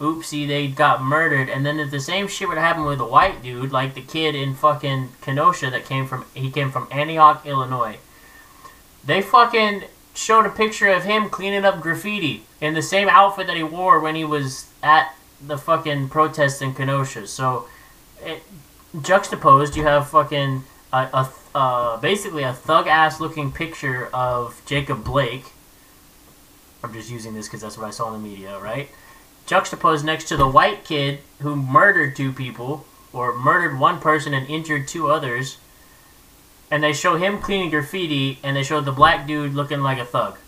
Oopsie, 0.00 0.46
they 0.46 0.66
got 0.68 1.02
murdered." 1.02 1.48
And 1.48 1.64
then 1.64 1.78
if 1.78 1.90
the 1.90 2.00
same 2.00 2.26
shit 2.28 2.48
would 2.48 2.58
happen 2.58 2.84
with 2.84 3.00
a 3.00 3.04
white 3.04 3.42
dude, 3.42 3.72
like 3.72 3.94
the 3.94 4.02
kid 4.02 4.34
in 4.34 4.54
fucking 4.54 5.10
Kenosha 5.20 5.70
that 5.70 5.84
came 5.84 6.06
from 6.06 6.24
he 6.34 6.50
came 6.50 6.70
from 6.70 6.88
Antioch, 6.90 7.46
Illinois. 7.46 7.98
They 9.04 9.22
fucking 9.22 9.84
showed 10.16 10.46
a 10.46 10.50
picture 10.50 10.88
of 10.88 11.04
him 11.04 11.28
cleaning 11.28 11.64
up 11.64 11.80
graffiti 11.80 12.44
in 12.60 12.74
the 12.74 12.82
same 12.82 13.08
outfit 13.08 13.46
that 13.46 13.56
he 13.56 13.62
wore 13.62 14.00
when 14.00 14.14
he 14.14 14.24
was 14.24 14.68
at 14.82 15.14
the 15.44 15.58
fucking 15.58 16.08
protest 16.08 16.62
in 16.62 16.74
Kenosha. 16.74 17.26
So, 17.26 17.68
it, 18.24 18.42
juxtaposed, 19.02 19.76
you 19.76 19.84
have 19.84 20.08
fucking 20.08 20.64
a, 20.92 20.96
a 21.12 21.30
uh, 21.54 21.96
basically 21.98 22.42
a 22.42 22.52
thug 22.52 22.86
ass 22.86 23.20
looking 23.20 23.50
picture 23.50 24.08
of 24.12 24.60
Jacob 24.66 25.04
Blake. 25.04 25.52
I'm 26.82 26.92
just 26.92 27.10
using 27.10 27.34
this 27.34 27.46
because 27.46 27.62
that's 27.62 27.78
what 27.78 27.86
I 27.86 27.90
saw 27.90 28.14
in 28.14 28.22
the 28.22 28.28
media, 28.28 28.58
right? 28.58 28.90
Juxtaposed 29.46 30.04
next 30.04 30.24
to 30.24 30.36
the 30.36 30.46
white 30.46 30.84
kid 30.84 31.20
who 31.40 31.56
murdered 31.56 32.14
two 32.14 32.32
people, 32.32 32.84
or 33.12 33.34
murdered 33.34 33.78
one 33.78 34.00
person 34.00 34.34
and 34.34 34.46
injured 34.48 34.86
two 34.86 35.10
others 35.10 35.56
and 36.70 36.82
they 36.82 36.92
show 36.92 37.16
him 37.16 37.38
cleaning 37.40 37.70
graffiti, 37.70 38.38
and 38.42 38.56
they 38.56 38.62
show 38.62 38.80
the 38.80 38.92
black 38.92 39.26
dude 39.26 39.54
looking 39.54 39.80
like 39.80 39.98
a 39.98 40.04
thug. 40.04 40.38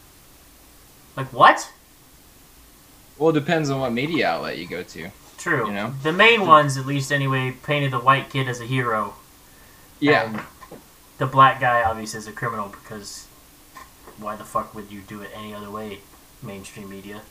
Like 1.16 1.32
what? 1.32 1.72
Well, 3.18 3.30
it 3.30 3.34
depends 3.34 3.70
on 3.70 3.80
what 3.80 3.92
media 3.92 4.28
outlet 4.28 4.58
you 4.58 4.66
go 4.66 4.82
to. 4.82 5.10
True. 5.36 5.66
You 5.66 5.72
know? 5.72 5.94
The 6.02 6.12
main 6.12 6.46
ones, 6.46 6.76
at 6.76 6.86
least 6.86 7.12
anyway, 7.12 7.54
painted 7.62 7.92
the 7.92 7.98
white 7.98 8.30
kid 8.30 8.48
as 8.48 8.60
a 8.60 8.64
hero. 8.64 9.14
Yeah. 10.00 10.24
And 10.24 10.40
the 11.18 11.26
black 11.26 11.60
guy 11.60 11.82
obviously 11.82 12.18
is 12.18 12.26
a 12.26 12.32
criminal 12.32 12.68
because 12.68 13.26
why 14.18 14.36
the 14.36 14.44
fuck 14.44 14.74
would 14.74 14.90
you 14.90 15.00
do 15.00 15.20
it 15.22 15.30
any 15.34 15.54
other 15.54 15.70
way? 15.70 16.00
Mainstream 16.42 16.88
media. 16.88 17.22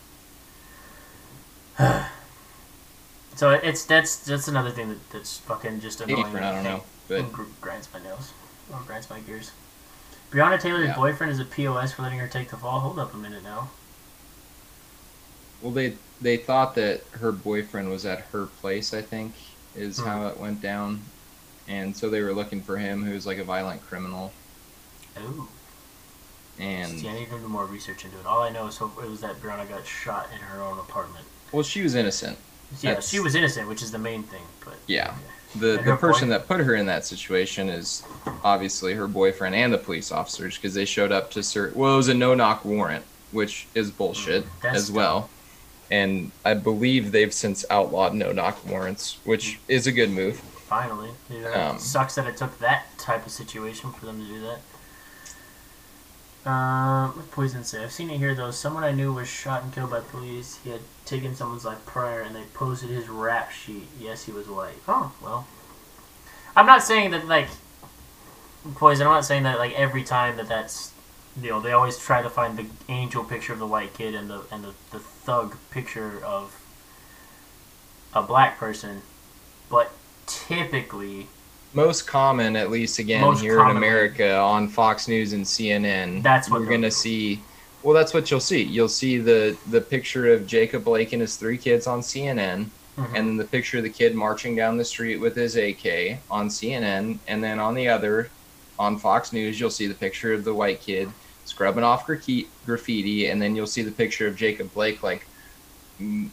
so 3.35 3.51
it's 3.51 3.85
that's 3.85 4.17
that's 4.17 4.47
another 4.47 4.71
thing 4.71 4.89
that, 4.89 5.09
that's 5.11 5.37
fucking 5.39 5.79
just 5.79 6.01
annoying. 6.01 6.23
Different, 6.23 6.45
I 6.45 6.55
don't 6.55 6.63
know, 6.63 6.83
but 7.07 7.31
gr- 7.31 7.43
grinds 7.61 7.87
my 7.93 8.01
nails. 8.01 8.33
Or 8.71 8.79
grinds 8.85 9.09
my 9.09 9.19
gears. 9.21 9.51
Breonna 10.31 10.59
Taylor's 10.59 10.87
Yeah. 10.89 10.95
boyfriend 10.95 11.31
is 11.31 11.39
a 11.39 11.45
POS 11.45 11.93
for 11.93 12.01
letting 12.01 12.19
her 12.19 12.27
take 12.27 12.49
the 12.49 12.57
fall. 12.57 12.79
Hold 12.81 12.99
up 12.99 13.13
a 13.13 13.17
minute 13.17 13.43
now. 13.43 13.69
well, 15.61 15.71
they 15.71 15.95
they 16.21 16.37
thought 16.37 16.75
that 16.75 17.03
her 17.11 17.31
boyfriend 17.31 17.89
was 17.89 18.05
at 18.05 18.19
her 18.31 18.45
place. 18.45 18.93
I 18.93 19.01
think 19.01 19.33
is 19.75 19.97
Hmm. 19.99 20.05
how 20.05 20.27
it 20.27 20.37
went 20.37 20.61
down, 20.61 21.01
and 21.67 21.95
so 21.95 22.09
they 22.09 22.21
were 22.21 22.33
looking 22.33 22.61
for 22.61 22.77
him, 22.77 23.03
who's 23.03 23.25
like 23.25 23.37
a 23.37 23.43
violent 23.43 23.85
criminal. 23.87 24.33
Oh. 25.17 25.47
And 26.59 26.99
See, 26.99 27.07
I 27.07 27.13
need 27.13 27.29
to 27.29 27.37
do 27.39 27.47
more 27.47 27.65
research 27.65 28.03
into 28.05 28.19
it. 28.19 28.25
All 28.25 28.41
I 28.41 28.49
know 28.49 28.65
is 28.67 28.77
hope 28.77 28.97
it 29.01 29.07
was 29.09 29.21
that 29.21 29.39
Breonna 29.41 29.67
got 29.69 29.85
shot 29.85 30.27
in 30.33 30.39
her 30.39 30.61
own 30.61 30.79
apartment. 30.79 31.25
well, 31.51 31.63
she 31.63 31.81
was 31.83 31.93
innocent. 31.95 32.37
Yeah, 32.81 32.91
That's- 32.91 33.07
she 33.09 33.19
was 33.19 33.33
innocent, 33.35 33.67
which 33.69 33.81
is 33.83 33.91
the 33.91 33.99
main 33.99 34.23
thing. 34.23 34.41
But 34.65 34.75
Yeah. 34.87 35.15
The 35.55 35.81
the 35.83 35.95
person 35.95 36.29
that 36.29 36.47
put 36.47 36.59
her 36.59 36.75
in 36.75 36.85
that 36.87 37.05
situation 37.05 37.69
is 37.69 38.03
obviously 38.43 38.93
her 38.93 39.07
boyfriend 39.07 39.55
and 39.55 39.73
the 39.73 39.77
police 39.77 40.11
officers 40.11 40.55
because 40.55 40.73
they 40.73 40.85
showed 40.85 41.11
up 41.11 41.31
to 41.31 41.41
search. 41.43 41.73
Well, 41.73 41.93
it 41.93 41.97
was 41.97 42.09
a 42.09 42.13
no 42.13 42.33
knock 42.35 42.65
warrant, 42.65 43.05
which 43.31 43.67
is 43.73 43.89
bullshit 43.91 44.45
Mm, 44.61 44.73
as 44.73 44.91
well. 44.91 45.29
And 45.89 46.31
I 46.43 46.53
believe 46.53 47.11
they've 47.13 47.33
since 47.33 47.63
outlawed 47.69 48.13
no 48.13 48.33
knock 48.33 48.65
warrants, 48.67 49.19
which 49.23 49.59
is 49.69 49.87
a 49.87 49.91
good 49.91 50.09
move. 50.11 50.39
finally, 50.67 51.11
know, 51.29 51.53
Um, 51.53 51.79
sucks 51.79 52.15
that 52.15 52.27
it 52.27 52.35
took 52.35 52.59
that 52.59 52.85
type 52.97 53.25
of 53.25 53.31
situation 53.31 53.93
for 53.93 54.05
them 54.05 54.19
to 54.19 54.27
do 54.27 54.41
that. 54.41 54.59
Um, 56.47 57.09
what 57.17 57.29
Poison 57.31 57.65
say? 57.65 57.83
I've 57.83 57.91
seen 57.91 58.09
it 58.09 58.19
here 58.19 58.33
though. 58.33 58.51
Someone 58.51 58.85
I 58.85 58.93
knew 58.93 59.11
was 59.11 59.27
shot 59.27 59.63
and 59.63 59.73
killed 59.73 59.91
by 59.91 59.99
police. 59.99 60.59
He 60.63 60.69
had 60.69 60.79
taken 61.03 61.35
someone's 61.35 61.65
life 61.65 61.85
prior, 61.85 62.21
and 62.21 62.33
they 62.33 62.43
posted 62.53 62.89
his 62.89 63.09
rap 63.09 63.51
sheet. 63.51 63.89
Yes, 63.99 64.23
he 64.23 64.31
was 64.31 64.47
white. 64.47 64.77
Oh 64.87 65.11
well. 65.21 65.45
I'm 66.55 66.65
not 66.65 66.83
saying 66.83 67.11
that 67.11 67.27
like 67.27 67.49
Poison. 68.75 69.07
I'm 69.07 69.13
not 69.13 69.25
saying 69.25 69.43
that 69.43 69.57
like 69.57 69.73
every 69.73 70.05
time 70.05 70.37
that 70.37 70.47
that's 70.47 70.93
you 71.41 71.49
know 71.49 71.59
they 71.59 71.73
always 71.73 71.97
try 71.97 72.21
to 72.21 72.29
find 72.29 72.57
the 72.57 72.67
angel 72.87 73.25
picture 73.25 73.51
of 73.51 73.59
the 73.59 73.67
white 73.67 73.93
kid 73.93 74.15
and 74.15 74.29
the 74.29 74.43
and 74.49 74.63
the, 74.63 74.73
the 74.91 74.99
thug 74.99 75.57
picture 75.69 76.23
of 76.23 76.61
a 78.13 78.23
black 78.23 78.57
person, 78.57 79.01
but 79.69 79.91
typically 80.27 81.27
most 81.73 82.07
common, 82.07 82.55
at 82.55 82.69
least 82.71 82.99
again 82.99 83.21
Most 83.21 83.41
here 83.41 83.57
commonly. 83.57 83.71
in 83.71 83.77
America, 83.93 84.35
on 84.37 84.67
Fox 84.67 85.07
News 85.07 85.33
and 85.33 85.45
CNN. 85.45 86.23
That's 86.23 86.49
what 86.49 86.61
you're 86.61 86.69
gonna 86.69 86.91
see. 86.91 87.39
Well, 87.83 87.93
that's 87.93 88.13
what 88.13 88.29
you'll 88.31 88.39
see. 88.39 88.63
You'll 88.63 88.87
see 88.89 89.17
the 89.17 89.55
the 89.69 89.81
picture 89.81 90.31
of 90.33 90.47
Jacob 90.47 90.83
Blake 90.83 91.13
and 91.13 91.21
his 91.21 91.35
three 91.35 91.57
kids 91.57 91.85
on 91.87 92.01
CNN, 92.01 92.69
Mhm. 92.97 93.05
and 93.15 93.27
then 93.27 93.37
the 93.37 93.45
picture 93.45 93.77
of 93.77 93.83
the 93.83 93.89
kid 93.89 94.15
marching 94.15 94.55
down 94.55 94.77
the 94.77 94.85
street 94.85 95.17
with 95.17 95.35
his 95.35 95.55
AK 95.55 96.19
on 96.31 96.49
CNN, 96.49 97.19
and 97.27 97.43
then 97.43 97.59
on 97.59 97.75
the 97.75 97.87
other, 97.87 98.29
on 98.79 98.97
Fox 98.97 99.31
News, 99.31 99.59
you'll 99.59 99.69
see 99.69 99.87
the 99.87 99.93
picture 99.93 100.33
of 100.33 100.43
the 100.43 100.53
white 100.53 100.81
kid 100.81 101.09
scrubbing 101.45 101.83
off 101.83 102.05
graffiti, 102.05 102.47
graffiti 102.65 103.27
and 103.27 103.41
then 103.41 103.55
you'll 103.55 103.65
see 103.67 103.81
the 103.81 103.91
picture 103.91 104.27
of 104.27 104.35
Jacob 104.35 104.73
Blake 104.73 105.01
like 105.01 105.25
m- 105.99 106.31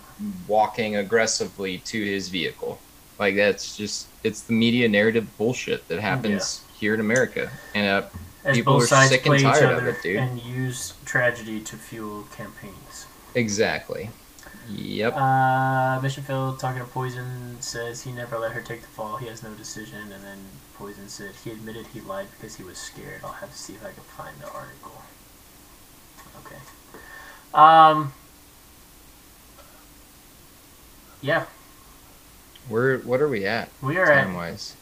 walking 0.49 0.97
aggressively 0.97 1.79
to 1.79 2.05
his 2.05 2.29
vehicle. 2.29 2.79
Like 3.19 3.37
that's 3.37 3.77
just 3.77 4.09
it's 4.25 4.43
the 4.43 4.53
media 4.53 4.89
narrative 4.89 5.27
bullshit 5.39 5.87
that 5.89 6.01
happens 6.01 6.63
here 6.79 6.95
in 6.95 7.01
America, 7.01 7.51
and 7.75 7.87
uh, 7.87 8.09
as 8.45 8.57
people 8.57 8.77
are 8.77 8.87
sick 8.87 9.25
and 9.27 9.41
tired 9.41 9.79
of 9.79 9.87
it, 9.87 10.03
dude. 10.03 10.17
and 10.17 10.41
use 10.43 10.95
tragedy 11.05 11.61
to 11.61 11.77
fuel 11.77 12.25
campaigns. 12.37 13.07
exactly. 13.35 14.11
Yep. 14.71 15.15
Uh, 15.15 16.01
Mission 16.01 16.23
Phil 16.23 16.57
talking 16.57 16.81
to 16.81 16.89
Poison 16.89 17.59
says 17.61 18.03
he 18.03 18.13
never 18.13 18.39
let 18.39 18.53
her 18.53 18.63
take 18.63 18.81
the 18.81 18.87
fall. 18.89 19.19
He 19.19 19.27
has 19.27 19.43
no 19.43 19.51
decision. 19.51 20.01
And 20.11 20.25
then 20.25 20.39
Poison 20.79 21.07
said 21.09 21.33
he 21.45 21.51
admitted 21.51 21.87
he 21.89 22.01
lied 22.01 22.29
because 22.35 22.57
he 22.57 22.65
was 22.65 22.79
scared. 22.79 23.21
I'll 23.23 23.33
have 23.33 23.51
to 23.53 23.59
see 23.59 23.75
if 23.75 23.85
I 23.85 23.91
can 23.93 24.03
find 24.05 24.35
the 24.41 24.47
article. 24.51 25.03
Okay. 26.47 26.57
Um. 27.53 28.13
Yeah, 31.21 31.45
Where 32.69 32.99
what 32.99 33.21
are 33.21 33.29
we 33.29 33.45
at 33.47 33.69
we 33.83 33.99
are 33.99 34.07
time 34.07 34.31
at 34.31 34.37
wise? 34.37 34.75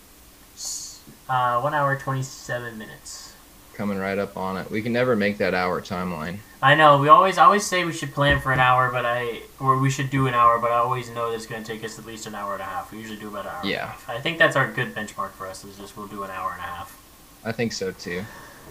uh, 1.28 1.60
one 1.60 1.74
hour 1.74 1.96
twenty-seven 1.96 2.78
minutes. 2.78 3.34
Coming 3.74 3.98
right 3.98 4.18
up 4.18 4.36
on 4.36 4.56
it. 4.58 4.70
We 4.70 4.82
can 4.82 4.92
never 4.92 5.16
make 5.16 5.38
that 5.38 5.54
hour 5.54 5.80
timeline. 5.80 6.38
I 6.62 6.74
know 6.74 6.98
we 6.98 7.08
always 7.08 7.38
I 7.38 7.44
always 7.44 7.64
say 7.66 7.84
we 7.84 7.92
should 7.92 8.12
plan 8.12 8.40
for 8.40 8.52
an 8.52 8.60
hour, 8.60 8.90
but 8.92 9.04
I 9.04 9.40
or 9.58 9.78
we 9.78 9.90
should 9.90 10.10
do 10.10 10.26
an 10.28 10.34
hour, 10.34 10.58
but 10.58 10.70
I 10.70 10.76
always 10.76 11.10
know 11.10 11.30
that 11.30 11.36
it's 11.36 11.46
going 11.46 11.62
to 11.62 11.66
take 11.72 11.82
us 11.82 11.98
at 11.98 12.06
least 12.06 12.26
an 12.26 12.34
hour 12.34 12.52
and 12.52 12.62
a 12.62 12.66
half. 12.66 12.92
We 12.92 12.98
usually 12.98 13.18
do 13.18 13.28
about 13.28 13.46
an 13.46 13.50
hour. 13.52 13.60
and 13.62 13.68
a 13.68 13.72
Yeah. 13.72 13.86
half. 13.86 14.08
I 14.10 14.20
think 14.20 14.38
that's 14.38 14.54
our 14.56 14.70
good 14.70 14.94
benchmark 14.94 15.30
for 15.32 15.46
us. 15.48 15.64
Is 15.64 15.76
just 15.76 15.96
we'll 15.96 16.06
do 16.06 16.22
an 16.22 16.30
hour 16.30 16.52
and 16.52 16.60
a 16.60 16.64
half. 16.64 16.96
I 17.44 17.50
think 17.50 17.72
so 17.72 17.90
too. 17.92 18.24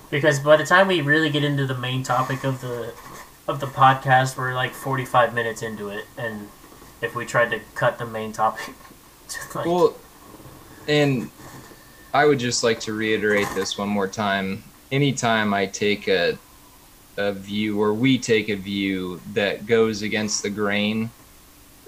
Because 0.09 0.39
by 0.39 0.55
the 0.55 0.65
time 0.65 0.87
we 0.87 1.01
really 1.01 1.29
get 1.29 1.43
into 1.43 1.65
the 1.65 1.77
main 1.77 2.03
topic 2.03 2.43
of 2.45 2.61
the 2.61 2.93
of 3.47 3.59
the 3.59 3.65
podcast, 3.67 4.37
we're 4.37 4.53
like 4.53 4.71
forty 4.71 5.03
five 5.03 5.33
minutes 5.33 5.61
into 5.63 5.89
it, 5.89 6.05
and 6.17 6.47
if 7.01 7.15
we 7.15 7.25
tried 7.25 7.49
to 7.51 7.59
cut 7.75 7.97
the 7.97 8.05
main 8.05 8.31
topic, 8.31 8.67
to 8.67 8.73
like, 9.55 9.65
Well, 9.65 9.95
and 10.87 11.29
I 12.13 12.25
would 12.25 12.39
just 12.39 12.63
like 12.63 12.79
to 12.81 12.93
reiterate 12.93 13.47
this 13.55 13.77
one 13.77 13.89
more 13.89 14.07
time. 14.07 14.63
Anytime 14.91 15.53
I 15.53 15.65
take 15.65 16.07
a 16.07 16.37
a 17.17 17.33
view 17.33 17.79
or 17.79 17.93
we 17.93 18.17
take 18.17 18.49
a 18.49 18.55
view 18.55 19.19
that 19.33 19.65
goes 19.65 20.01
against 20.01 20.43
the 20.43 20.49
grain, 20.49 21.09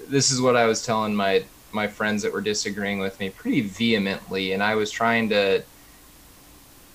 this 0.08 0.30
is 0.30 0.40
what 0.40 0.56
I 0.56 0.66
was 0.66 0.84
telling 0.84 1.14
my 1.14 1.44
my 1.72 1.88
friends 1.88 2.22
that 2.22 2.32
were 2.32 2.40
disagreeing 2.40 3.00
with 3.00 3.18
me 3.20 3.30
pretty 3.30 3.60
vehemently, 3.62 4.52
and 4.52 4.62
I 4.62 4.74
was 4.74 4.90
trying 4.90 5.28
to. 5.30 5.62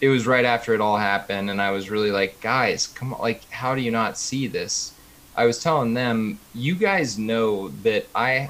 It 0.01 0.07
was 0.07 0.25
right 0.25 0.45
after 0.45 0.73
it 0.73 0.79
all 0.79 0.97
happened, 0.97 1.49
and 1.49 1.61
I 1.61 1.71
was 1.71 1.89
really 1.89 2.11
like, 2.11 2.39
guys, 2.39 2.87
come 2.87 3.13
on, 3.13 3.19
like, 3.19 3.43
how 3.51 3.75
do 3.75 3.81
you 3.81 3.91
not 3.91 4.17
see 4.17 4.47
this? 4.47 4.93
I 5.35 5.45
was 5.45 5.61
telling 5.61 5.93
them, 5.93 6.39
you 6.53 6.75
guys 6.75 7.19
know 7.19 7.67
that 7.83 8.07
I 8.15 8.49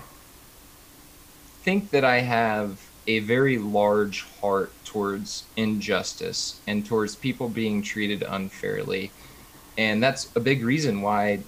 think 1.69 1.91
that 1.91 2.03
I 2.03 2.21
have 2.21 2.81
a 3.05 3.19
very 3.19 3.59
large 3.59 4.23
heart 4.41 4.83
towards 4.83 5.51
injustice 5.55 6.61
and 6.65 6.83
towards 6.83 7.15
people 7.15 7.47
being 7.49 7.83
treated 7.83 8.23
unfairly. 8.27 9.13
And 9.77 10.01
that's 10.03 10.31
a 10.35 10.39
big 10.39 10.63
reason 10.63 11.01
why 11.01 11.45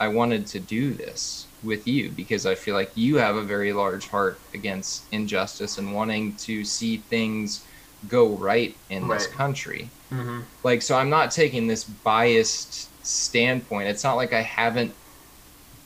I 0.00 0.08
wanted 0.08 0.46
to 0.48 0.60
do 0.60 0.94
this 0.94 1.52
with 1.62 1.86
you 1.86 2.10
because 2.10 2.46
I 2.46 2.56
feel 2.56 2.74
like 2.74 2.92
you 2.96 3.16
have 3.18 3.36
a 3.36 3.44
very 3.44 3.72
large 3.72 4.08
heart 4.08 4.42
against 4.54 5.06
injustice 5.12 5.78
and 5.78 5.94
wanting 5.94 6.36
to 6.38 6.64
see 6.64 7.06
things 7.08 7.64
go 8.08 8.36
right 8.36 8.80
in 8.88 9.08
this 9.08 9.26
Right. 9.28 9.36
country 9.36 9.94
Mhm. 10.12 10.48
like 10.64 10.82
so 10.82 10.96
i'm 10.96 11.10
not 11.10 11.30
taking 11.30 11.66
this 11.66 11.84
biased 11.84 12.92
standpoint 13.06 13.88
it's 13.88 14.04
not 14.04 14.16
like 14.16 14.32
i 14.32 14.42
haven't 14.42 14.96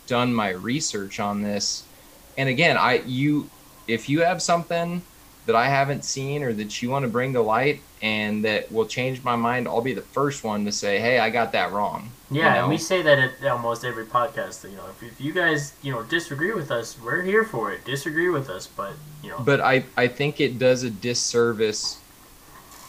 done 0.07 0.35
my 0.35 0.51
research 0.51 1.19
on 1.21 1.43
this 1.43 1.89
and 2.37 2.49
again 2.49 2.77
i 2.77 3.03
you 3.07 3.51
if 3.87 4.09
you 4.09 4.21
have 4.21 4.43
something 4.43 5.03
that 5.47 5.57
i 5.57 5.67
haven't 5.67 6.05
seen 6.05 6.43
or 6.43 6.53
that 6.53 6.83
you 6.83 6.91
want 6.91 7.05
to 7.05 7.09
bring 7.09 7.33
to 7.33 7.41
light 7.41 7.81
and 8.03 8.45
that 8.45 8.71
will 8.73 8.87
change 8.87 9.23
my 9.23 9.37
mind 9.37 9.69
i'll 9.69 9.81
be 9.81 9.93
the 9.93 10.03
first 10.03 10.45
one 10.45 10.65
to 10.65 10.73
say 10.73 10.99
hey 10.99 11.19
i 11.19 11.31
got 11.31 11.53
that 11.53 11.73
wrong 11.73 12.11
you 12.35 12.41
Yeah, 12.41 12.61
and 12.61 12.69
we 12.69 12.79
say 12.79 13.01
that 13.03 13.19
at 13.19 13.45
almost 13.47 13.85
every 13.85 14.07
podcast. 14.07 14.69
You 14.69 14.77
know, 14.77 14.87
if, 14.89 15.03
if 15.03 15.21
you 15.21 15.33
guys 15.33 15.75
you 15.83 15.93
know 15.93 16.03
disagree 16.03 16.53
with 16.53 16.71
us, 16.71 16.99
we're 17.01 17.23
here 17.23 17.45
for 17.45 17.71
it. 17.73 17.85
Disagree 17.85 18.29
with 18.29 18.51
us, 18.51 18.67
but 18.67 18.95
you 19.23 19.31
know, 19.31 19.39
but 19.39 19.61
I, 19.61 19.85
I 19.97 20.09
think 20.09 20.41
it 20.41 20.59
does 20.59 20.83
a 20.83 20.91
disservice. 20.91 22.01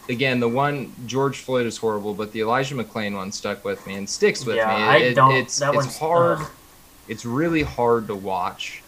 Again, 0.10 0.40
the 0.40 0.50
one 0.50 0.94
George 1.06 1.40
Floyd 1.40 1.66
is 1.66 1.78
horrible, 1.78 2.14
but 2.14 2.32
the 2.32 2.42
Elijah 2.42 2.76
McClain 2.76 3.16
one 3.16 3.32
stuck 3.32 3.64
with 3.64 3.86
me 3.86 3.96
and 3.96 4.10
sticks 4.10 4.46
with 4.46 4.56
yeah, 4.56 4.68
me. 4.68 4.84
I 4.84 5.14
don't. 5.14 5.34
it's 5.34 5.60
that 5.60 5.70
it's 5.70 5.78
one's 5.78 5.98
hard. 5.98 6.40
ugh. 6.40 6.52
It's 7.08 7.26
really 7.26 7.62
hard 7.62 8.08
to 8.08 8.16
watch. 8.16 8.82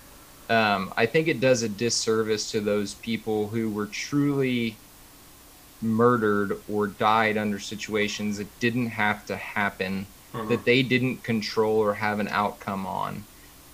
Um, 0.49 0.93
I 0.95 1.05
think 1.05 1.27
it 1.27 1.39
does 1.41 1.61
a 1.63 1.69
disservice 1.69 2.51
to 2.51 2.61
those 2.61 2.95
people 2.95 3.49
who 3.49 3.69
were 3.71 3.87
truly 3.87 4.81
murdered 5.81 6.63
or 6.67 6.87
died 6.87 7.37
under 7.37 7.59
situations 7.59 8.37
that 8.37 8.57
didn't 8.59 8.87
have 8.89 9.25
to 9.25 9.37
happen 9.37 10.11
Mhm. 10.33 10.47
that 10.49 10.65
they 10.65 10.83
didn't 10.83 11.23
control 11.23 11.77
or 11.77 11.93
have 11.93 12.19
an 12.19 12.27
outcome 12.29 12.87
on 12.87 13.27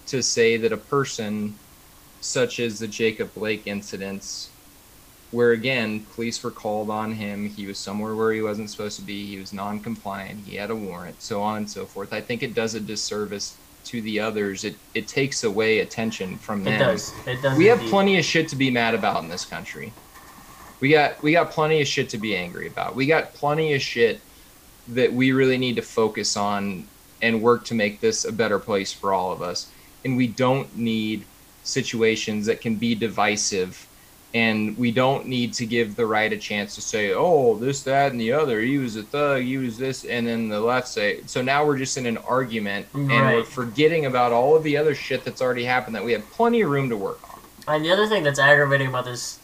to 0.07 0.21
say 0.21 0.57
that 0.57 0.73
a 0.73 0.77
person 0.77 1.61
such 2.21 2.59
as 2.59 2.79
the 2.79 2.87
Jacob 2.87 3.33
Blake 3.33 3.67
incidents 3.67 4.55
where 5.31 5.51
again 5.51 6.07
police 6.09 6.43
were 6.43 6.51
called 6.51 6.89
on 6.91 7.11
him 7.13 7.45
he 7.47 7.65
was 7.67 7.83
somewhere 7.83 8.15
where 8.15 8.33
he 8.33 8.41
wasn't 8.41 8.69
supposed 8.71 8.99
to 8.99 9.05
be 9.05 9.27
he 9.27 9.39
was 9.39 9.53
non-compliant 9.53 10.41
he 10.41 10.55
had 10.55 10.71
a 10.71 10.75
warrant 10.75 11.21
so 11.21 11.41
on 11.41 11.57
and 11.57 11.69
so 11.71 11.87
forth 11.87 12.13
i 12.13 12.21
think 12.21 12.43
it 12.43 12.53
does 12.55 12.75
a 12.75 12.79
disservice 12.79 13.62
to 13.85 14.01
the 14.01 14.19
others 14.19 14.63
it 14.63 14.75
it 14.93 15.07
takes 15.07 15.43
away 15.43 15.79
attention 15.79 16.37
from 16.37 16.63
them 16.63 16.73
It 16.73 16.79
does. 16.79 17.13
It 17.27 17.41
does. 17.41 17.57
we 17.57 17.65
have 17.65 17.79
plenty 17.81 18.17
of 18.17 18.25
shit 18.25 18.47
to 18.49 18.55
be 18.55 18.71
mad 18.71 18.93
about 18.95 19.23
in 19.23 19.29
this 19.29 19.45
country. 19.45 19.93
We 20.79 20.89
got 20.89 21.21
we 21.23 21.31
got 21.33 21.51
plenty 21.51 21.81
of 21.81 21.87
shit 21.87 22.09
to 22.09 22.17
be 22.17 22.35
angry 22.35 22.67
about. 22.67 22.95
We 22.95 23.05
got 23.05 23.33
plenty 23.33 23.73
of 23.73 23.81
shit 23.81 24.21
that 24.89 25.11
we 25.13 25.31
really 25.31 25.57
need 25.57 25.75
to 25.77 25.81
focus 25.81 26.35
on 26.35 26.87
and 27.21 27.41
work 27.41 27.63
to 27.65 27.73
make 27.73 28.01
this 28.01 28.25
a 28.25 28.31
better 28.31 28.59
place 28.59 28.91
for 28.91 29.13
all 29.13 29.31
of 29.31 29.41
us. 29.41 29.71
And 30.03 30.17
we 30.17 30.27
don't 30.27 30.75
need 30.75 31.25
situations 31.63 32.45
that 32.47 32.59
can 32.59 32.75
be 32.75 32.95
divisive 32.95 33.87
and 34.33 34.75
we 34.77 34.91
don't 34.91 35.27
need 35.27 35.53
to 35.53 35.65
give 35.65 35.95
the 35.95 36.05
right 36.05 36.31
a 36.33 36.37
chance 36.37 36.73
to 36.75 36.81
say, 36.81 37.13
"Oh, 37.13 37.55
this, 37.55 37.83
that, 37.83 38.11
and 38.11 38.19
the 38.19 38.31
other. 38.31 38.61
He 38.61 38.77
was 38.77 38.95
a 38.95 39.03
thug. 39.03 39.43
He 39.43 39.57
was 39.57 39.77
this," 39.77 40.05
and 40.05 40.25
then 40.25 40.49
the 40.49 40.59
left 40.59 40.87
say. 40.87 41.21
So 41.27 41.41
now 41.41 41.65
we're 41.65 41.77
just 41.77 41.97
in 41.97 42.05
an 42.05 42.17
argument, 42.17 42.87
and 42.93 43.09
we're 43.09 43.43
forgetting 43.43 44.05
about 44.05 44.31
all 44.31 44.55
of 44.55 44.63
the 44.63 44.77
other 44.77 44.95
shit 44.95 45.23
that's 45.23 45.41
already 45.41 45.65
happened 45.65 45.95
that 45.95 46.03
we 46.03 46.13
have 46.13 46.27
plenty 46.31 46.61
of 46.61 46.71
room 46.71 46.89
to 46.89 46.97
work 46.97 47.19
on. 47.31 47.75
And 47.75 47.85
the 47.85 47.91
other 47.91 48.07
thing 48.07 48.23
that's 48.23 48.39
aggravating 48.39 48.87
about 48.87 49.05
this, 49.05 49.39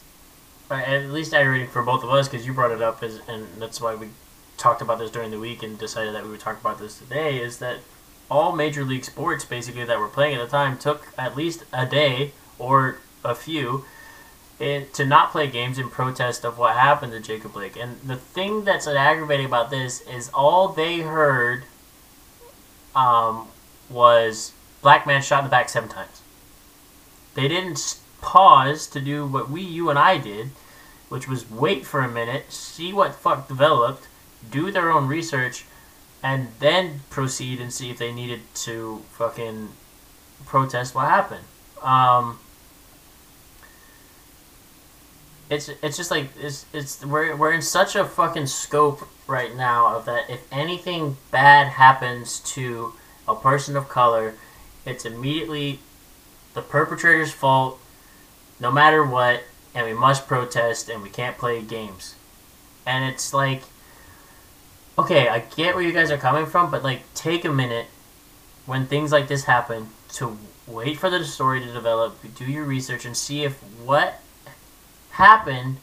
uh, 0.72 0.76
at 0.76 1.06
least 1.12 1.34
aggravating 1.34 1.70
for 1.70 1.84
both 1.84 2.04
of 2.04 2.10
us, 2.10 2.28
because 2.28 2.48
you 2.48 2.54
brought 2.54 2.72
it 2.72 2.82
up, 2.82 3.04
is, 3.04 3.22
and 3.28 3.48
that's 3.60 3.80
why 3.80 3.96
we 3.96 4.10
talked 4.58 4.82
about 4.82 5.00
this 5.00 5.12
during 5.12 5.32
the 5.32 5.40
week 5.40 5.64
and 5.64 5.78
decided 5.78 6.14
that 6.16 6.24
we 6.24 6.32
would 6.32 6.40
talk 6.40 6.60
about 6.60 6.80
this 6.80 6.98
today, 6.98 7.38
is 7.38 7.60
that 7.60 7.78
all 8.30 8.56
major 8.56 8.84
league 8.84 9.06
sports 9.06 9.46
basically 9.46 9.86
that 9.86 10.00
were 10.00 10.08
playing 10.08 10.36
at 10.36 10.44
the 10.44 10.50
time 10.50 10.78
took 10.78 11.08
at 11.18 11.36
least 11.36 11.64
a 11.72 11.86
day 11.86 12.32
or 12.58 12.98
a 13.24 13.34
few 13.34 13.86
in, 14.60 14.88
to 14.94 15.06
not 15.06 15.32
play 15.32 15.48
games 15.48 15.78
in 15.78 15.90
protest 15.90 16.44
of 16.44 16.58
what 16.58 16.76
happened 16.76 17.12
to 17.14 17.20
Jacob 17.20 17.54
Blake. 17.54 17.78
And 17.78 18.00
the 18.02 18.16
thing 18.16 18.66
that's 18.66 18.88
aggravating 18.88 19.46
about 19.46 19.70
this 19.70 20.02
is 20.02 20.30
all 20.34 20.70
they 20.70 21.00
heard 21.00 21.64
um, 22.96 23.48
was 23.90 24.54
black 24.82 25.08
man 25.08 25.22
shot 25.22 25.40
in 25.40 25.46
the 25.46 25.50
back 25.50 25.70
seven 25.70 25.90
times. 25.90 26.22
They 27.36 27.48
didn't 27.48 28.00
pause 28.22 28.88
to 28.88 29.00
do 29.00 29.26
what 29.26 29.50
we, 29.50 29.62
you, 29.62 29.90
and 29.90 29.98
I 29.98 30.18
did, 30.18 30.50
which 31.08 31.28
was 31.28 31.50
wait 31.50 31.86
for 31.86 32.02
a 32.02 32.08
minute, 32.08 32.52
see 32.52 32.92
what 32.92 33.16
fuck 33.16 33.48
developed, 33.48 34.08
do 34.50 34.72
their 34.72 34.92
own 34.92 35.08
research, 35.08 35.66
and 36.22 36.50
then 36.60 37.02
proceed 37.10 37.62
and 37.62 37.72
see 37.72 37.90
if 37.90 37.98
they 37.98 38.12
needed 38.12 38.42
to 38.54 39.04
fucking 39.12 39.70
protest 40.46 40.94
what 40.94 41.08
happened. 41.08 41.46
Um, 41.82 42.40
it's 45.50 45.70
it's 45.82 45.98
just 45.98 46.12
like 46.12 46.28
it's 46.40 46.66
it's 46.74 47.04
we're 47.04 47.36
we're 47.36 47.54
in 47.54 47.62
such 47.62 47.96
a 47.96 48.06
fucking 48.06 48.46
scope 48.46 49.08
right 49.28 49.56
now 49.56 49.96
of 49.96 50.06
that 50.06 50.30
if 50.30 50.42
anything 50.52 51.18
bad 51.32 51.68
happens 51.68 52.40
to 52.40 52.94
a 53.28 53.36
person 53.36 53.76
of 53.76 53.90
color, 53.90 54.36
it's 54.86 55.06
immediately 55.06 55.80
the 56.54 56.62
perpetrator's 56.62 57.32
fault, 57.32 57.80
no 58.60 58.72
matter 58.72 59.04
what, 59.04 59.44
and 59.74 59.86
we 59.86 59.94
must 59.94 60.28
protest 60.28 60.90
and 60.90 61.02
we 61.04 61.10
can't 61.10 61.38
play 61.38 61.62
games. 61.62 62.16
And 62.86 63.06
it's 63.06 63.34
like, 63.34 63.62
okay, 64.98 65.30
I 65.30 65.40
get 65.40 65.76
where 65.76 65.84
you 65.84 65.94
guys 65.94 66.10
are 66.10 66.18
coming 66.18 66.48
from, 66.48 66.72
but 66.72 66.84
like, 66.84 67.02
take 67.14 67.46
a 67.46 67.52
minute 67.52 67.88
when 68.66 68.88
things 68.88 69.12
like 69.12 69.28
this 69.28 69.44
happen 69.44 69.90
to 70.14 70.38
wait 70.66 70.98
for 70.98 71.10
the 71.10 71.24
story 71.24 71.60
to 71.60 71.72
develop, 71.72 72.18
do 72.36 72.46
your 72.46 72.66
research, 72.66 73.06
and 73.06 73.16
see 73.16 73.44
if 73.44 73.62
what 73.84 74.20
happened 75.20 75.76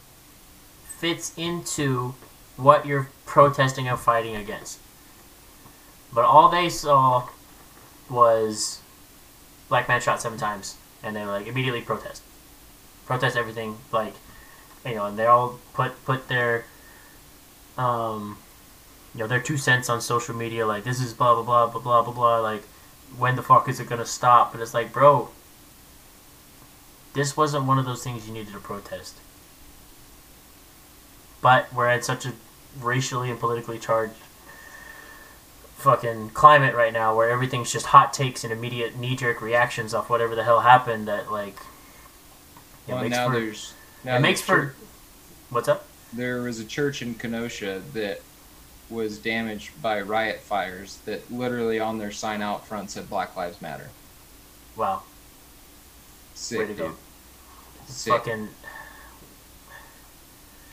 fits 0.99 1.33
into 1.37 2.15
what 2.57 2.87
you're 2.87 3.11
protesting 3.27 3.87
and 3.87 3.99
fighting 3.99 4.35
against. 4.35 4.79
But 6.13 6.25
all 6.25 6.49
they 6.49 6.71
saw 6.71 7.29
was 8.09 8.81
black 9.69 9.89
man 9.89 10.01
shot 10.01 10.23
seven 10.23 10.39
times, 10.39 10.77
and 11.03 11.15
they 11.15 11.21
were 11.21 11.33
like 11.33 11.47
immediately 11.47 11.83
protest, 11.83 12.23
protest 13.05 13.37
everything. 13.37 13.77
Like, 13.93 14.15
you 14.87 14.95
know, 14.95 15.05
and 15.05 15.19
they 15.19 15.27
all 15.27 15.59
put 15.75 16.03
put 16.07 16.29
their, 16.29 16.65
um, 17.77 18.39
you 19.15 19.21
know, 19.21 19.27
their 19.27 19.41
two 19.41 19.59
cents 19.59 19.91
on 19.91 20.01
social 20.01 20.35
media. 20.35 20.67
Like, 20.67 20.85
this 20.85 20.99
is 20.99 21.13
blah 21.13 21.35
blah 21.35 21.43
blah 21.43 21.67
blah 21.67 21.83
blah 21.83 22.03
blah 22.03 22.15
blah. 22.15 22.39
Like, 22.39 22.63
when 23.19 23.37
the 23.37 23.43
fuck 23.43 23.69
is 23.69 23.81
it 23.81 23.89
gonna 23.89 24.07
stop? 24.07 24.53
But 24.53 24.63
it's 24.63 24.73
like, 24.73 24.95
bro, 24.95 25.29
this 27.13 27.37
wasn't 27.37 27.67
one 27.67 27.79
of 27.79 27.85
those 27.85 28.03
things 28.03 28.27
you 28.27 28.33
needed 28.33 28.55
to 28.55 28.61
protest. 28.61 29.17
But 31.41 31.73
we're 31.73 31.89
at 31.89 32.05
such 32.05 32.27
a 32.27 32.33
racially 32.81 33.31
and 33.31 33.39
politically 33.39 33.79
charged 33.79 34.15
fucking 35.77 36.31
climate 36.31 36.75
right 36.75 36.93
now 36.93 37.15
where 37.15 37.31
everything's 37.31 37.71
just 37.71 37.87
hot 37.87 38.13
takes 38.13 38.43
and 38.45 38.53
immediate 38.53 38.97
knee 38.97 39.15
jerk 39.15 39.41
reactions 39.43 39.93
off 39.95 40.09
whatever 40.09 40.35
the 40.35 40.43
hell 40.45 40.61
happened 40.61 41.07
that 41.07 41.31
like 41.31 41.57
it 42.89 42.93
Well, 42.93 43.03
makes 43.03 43.15
now 43.15 43.27
for, 43.29 43.33
there's 43.33 43.75
now 44.03 44.17
it 44.17 44.21
makes 44.21 44.41
for 44.41 44.75
what's 45.51 45.69
up? 45.69 45.85
there 46.13 46.41
was 46.43 46.59
a 46.61 46.65
church 46.65 47.03
in 47.03 47.15
Kenosha 47.15 47.83
that 47.93 48.21
was 48.89 49.19
damaged 49.19 49.81
by 49.83 50.01
riot 50.01 50.41
fires 50.41 50.99
that 51.05 51.31
literally 51.31 51.79
on 51.79 51.99
their 51.99 52.13
sign 52.13 52.41
out 52.41 52.67
front 52.67 52.91
said 52.91 53.11
Black 53.11 53.37
Lives 53.37 53.61
Matter. 53.61 53.91
Wow. 54.77 55.03
Sick, 56.35 56.59
Way 56.59 56.67
to 56.69 56.75
go. 56.75 56.93
Sick. 57.89 58.13
Fucking 58.13 58.49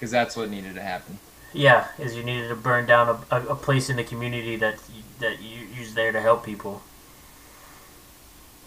Because 0.03 0.11
that's 0.11 0.35
what 0.35 0.49
needed 0.49 0.75
to 0.75 0.81
happen. 0.81 1.17
yeah, 1.53 1.87
is 1.97 2.13
you 2.13 2.23
needed 2.23 2.49
to 2.49 2.55
burn 2.55 2.85
down 2.85 3.07
a, 3.07 3.37
a, 3.37 3.47
a 3.51 3.55
place 3.55 3.89
in 3.89 3.95
the 3.95 4.03
community 4.03 4.57
that 4.57 4.77
you, 4.93 5.01
that 5.19 5.41
you 5.41 5.65
you's 5.73 5.93
there 5.93 6.11
to 6.11 6.19
help 6.19 6.43
people. 6.43 6.81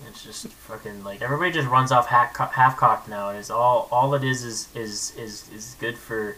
It's 0.09 0.25
just 0.25 0.47
fucking 0.49 1.05
like 1.05 1.21
everybody 1.21 1.51
just 1.53 1.69
runs 1.69 1.93
off 1.93 2.07
half 2.07 2.35
half 2.53 2.79
cocked 2.79 3.07
now, 3.07 3.29
and 3.29 3.39
it's 3.39 3.51
all 3.51 3.87
all 3.93 4.15
it 4.15 4.25
is 4.25 4.45
is 4.45 4.69
is 4.75 5.15
is 5.19 5.51
is 5.53 5.77
good 5.79 5.99
for 5.99 6.37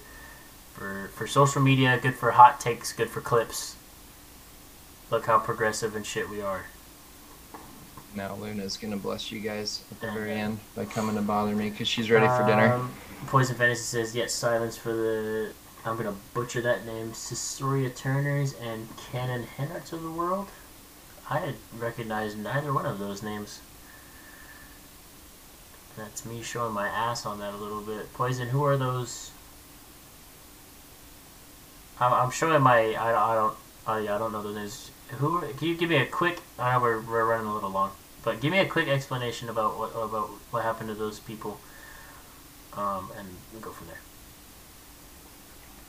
for 0.72 1.10
for 1.14 1.28
social 1.28 1.62
media, 1.62 1.96
good 2.02 2.16
for 2.16 2.32
hot 2.32 2.58
takes, 2.58 2.92
good 2.92 3.08
for 3.08 3.20
clips. 3.20 3.76
Look 5.12 5.26
how 5.26 5.38
progressive 5.38 5.94
and 5.94 6.04
shit 6.04 6.28
we 6.28 6.40
are. 6.40 6.64
Now 8.16 8.34
Luna's 8.34 8.76
gonna 8.76 8.96
bless 8.96 9.30
you 9.30 9.38
guys 9.38 9.84
at 9.92 10.00
the 10.00 10.10
very 10.10 10.32
end 10.32 10.58
by 10.74 10.86
coming 10.86 11.14
to 11.14 11.22
bother 11.22 11.54
me 11.54 11.70
because 11.70 11.86
she's 11.86 12.10
ready 12.10 12.26
for 12.26 12.44
dinner. 12.44 12.72
Um, 12.72 12.92
Poison 13.26 13.56
Fantasy 13.56 13.82
says, 13.82 14.14
"Yet 14.14 14.30
silence 14.30 14.76
for 14.76 14.92
the 14.92 15.52
I'm 15.84 15.96
gonna 15.96 16.14
butcher 16.34 16.60
that 16.62 16.84
name. 16.84 17.12
Secoriea 17.12 17.94
Turners 17.94 18.54
and 18.54 18.88
Cannon 18.96 19.46
Hinnants 19.56 19.92
of 19.92 20.02
the 20.02 20.10
world. 20.10 20.48
I 21.30 21.38
had 21.38 21.54
recognized 21.78 22.38
neither 22.38 22.72
one 22.72 22.86
of 22.86 22.98
those 22.98 23.22
names. 23.22 23.60
That's 25.96 26.24
me 26.24 26.42
showing 26.42 26.74
my 26.74 26.88
ass 26.88 27.26
on 27.26 27.38
that 27.40 27.54
a 27.54 27.56
little 27.56 27.80
bit. 27.80 28.12
Poison, 28.14 28.48
who 28.48 28.64
are 28.64 28.76
those? 28.76 29.30
I'm, 32.00 32.12
I'm 32.12 32.30
showing 32.30 32.62
my. 32.62 32.94
I, 32.94 33.32
I 33.32 33.34
don't. 33.34 33.56
Oh, 33.86 33.92
I, 33.92 34.00
I 34.00 34.18
don't 34.18 34.32
know 34.32 34.42
those 34.42 34.56
names. 34.56 34.90
Who? 35.18 35.40
Can 35.40 35.68
you 35.68 35.76
give 35.76 35.88
me 35.88 35.96
a 35.96 36.06
quick? 36.06 36.40
I 36.58 36.74
know 36.74 36.80
we're, 36.80 37.00
we're 37.00 37.24
running 37.24 37.46
a 37.46 37.54
little 37.54 37.70
long, 37.70 37.92
but 38.22 38.40
give 38.40 38.52
me 38.52 38.58
a 38.58 38.66
quick 38.66 38.88
explanation 38.88 39.48
about 39.48 39.78
what 39.78 39.90
about 39.90 40.28
what 40.50 40.62
happened 40.62 40.88
to 40.88 40.94
those 40.94 41.18
people. 41.18 41.60
Um, 42.78 43.10
and 43.18 43.26
we'll 43.52 43.60
go 43.60 43.70
from 43.72 43.88
there. 43.88 43.98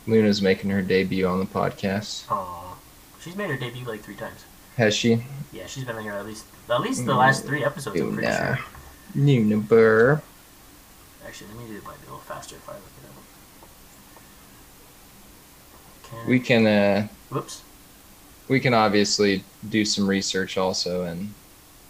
Luna's 0.08 0.42
making 0.42 0.72
her 0.72 0.82
debut 0.82 1.28
on 1.28 1.40
the 1.40 1.46
podcast. 1.46 2.30
Aw. 2.32 2.76
She's 3.22 3.36
made 3.36 3.50
her 3.50 3.58
debut 3.58 3.86
like 3.86 4.02
three 4.02 4.16
times. 4.16 4.44
Has 4.78 4.96
she? 4.96 5.24
Yeah, 5.52 5.68
she's 5.68 5.84
been 5.84 5.98
on 5.98 6.04
here 6.04 6.14
at 6.14 6.26
least 6.26 6.46
at 6.70 6.82
least 6.82 7.06
the 7.06 7.14
last 7.14 7.46
three 7.46 7.64
episodes. 7.64 8.00
I'm 8.00 8.14
pretty 8.16 8.28
Luna. 8.28 8.56
sure. 8.58 8.66
Luna 9.16 9.58
Burr. 9.58 10.22
Actually, 11.28 11.48
let 11.54 11.60
me 11.60 11.68
do 11.72 11.78
it 11.78 11.84
might 11.84 12.00
be 12.02 12.08
a 12.08 12.12
little 12.12 12.20
faster 12.20 12.56
if 12.56 12.68
I 12.70 12.74
look 12.74 12.82
it 13.04 13.10
up. 16.14 16.22
Can, 16.22 16.30
We 16.30 16.40
can 16.40 16.66
uh 16.66 17.08
whoops. 17.30 17.62
we 18.48 18.60
can 18.60 18.74
obviously 18.74 19.44
do 19.68 19.84
some 19.86 20.08
research 20.08 20.58
also 20.58 21.04
and 21.04 21.34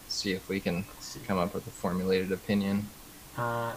see 0.08 0.32
if 0.34 0.50
we 0.50 0.60
can 0.60 0.84
see. 1.00 1.20
come 1.28 1.38
up 1.38 1.54
with 1.54 1.68
a 1.68 1.72
formulated 1.72 2.32
opinion. 2.32 2.88
Uh, 3.38 3.74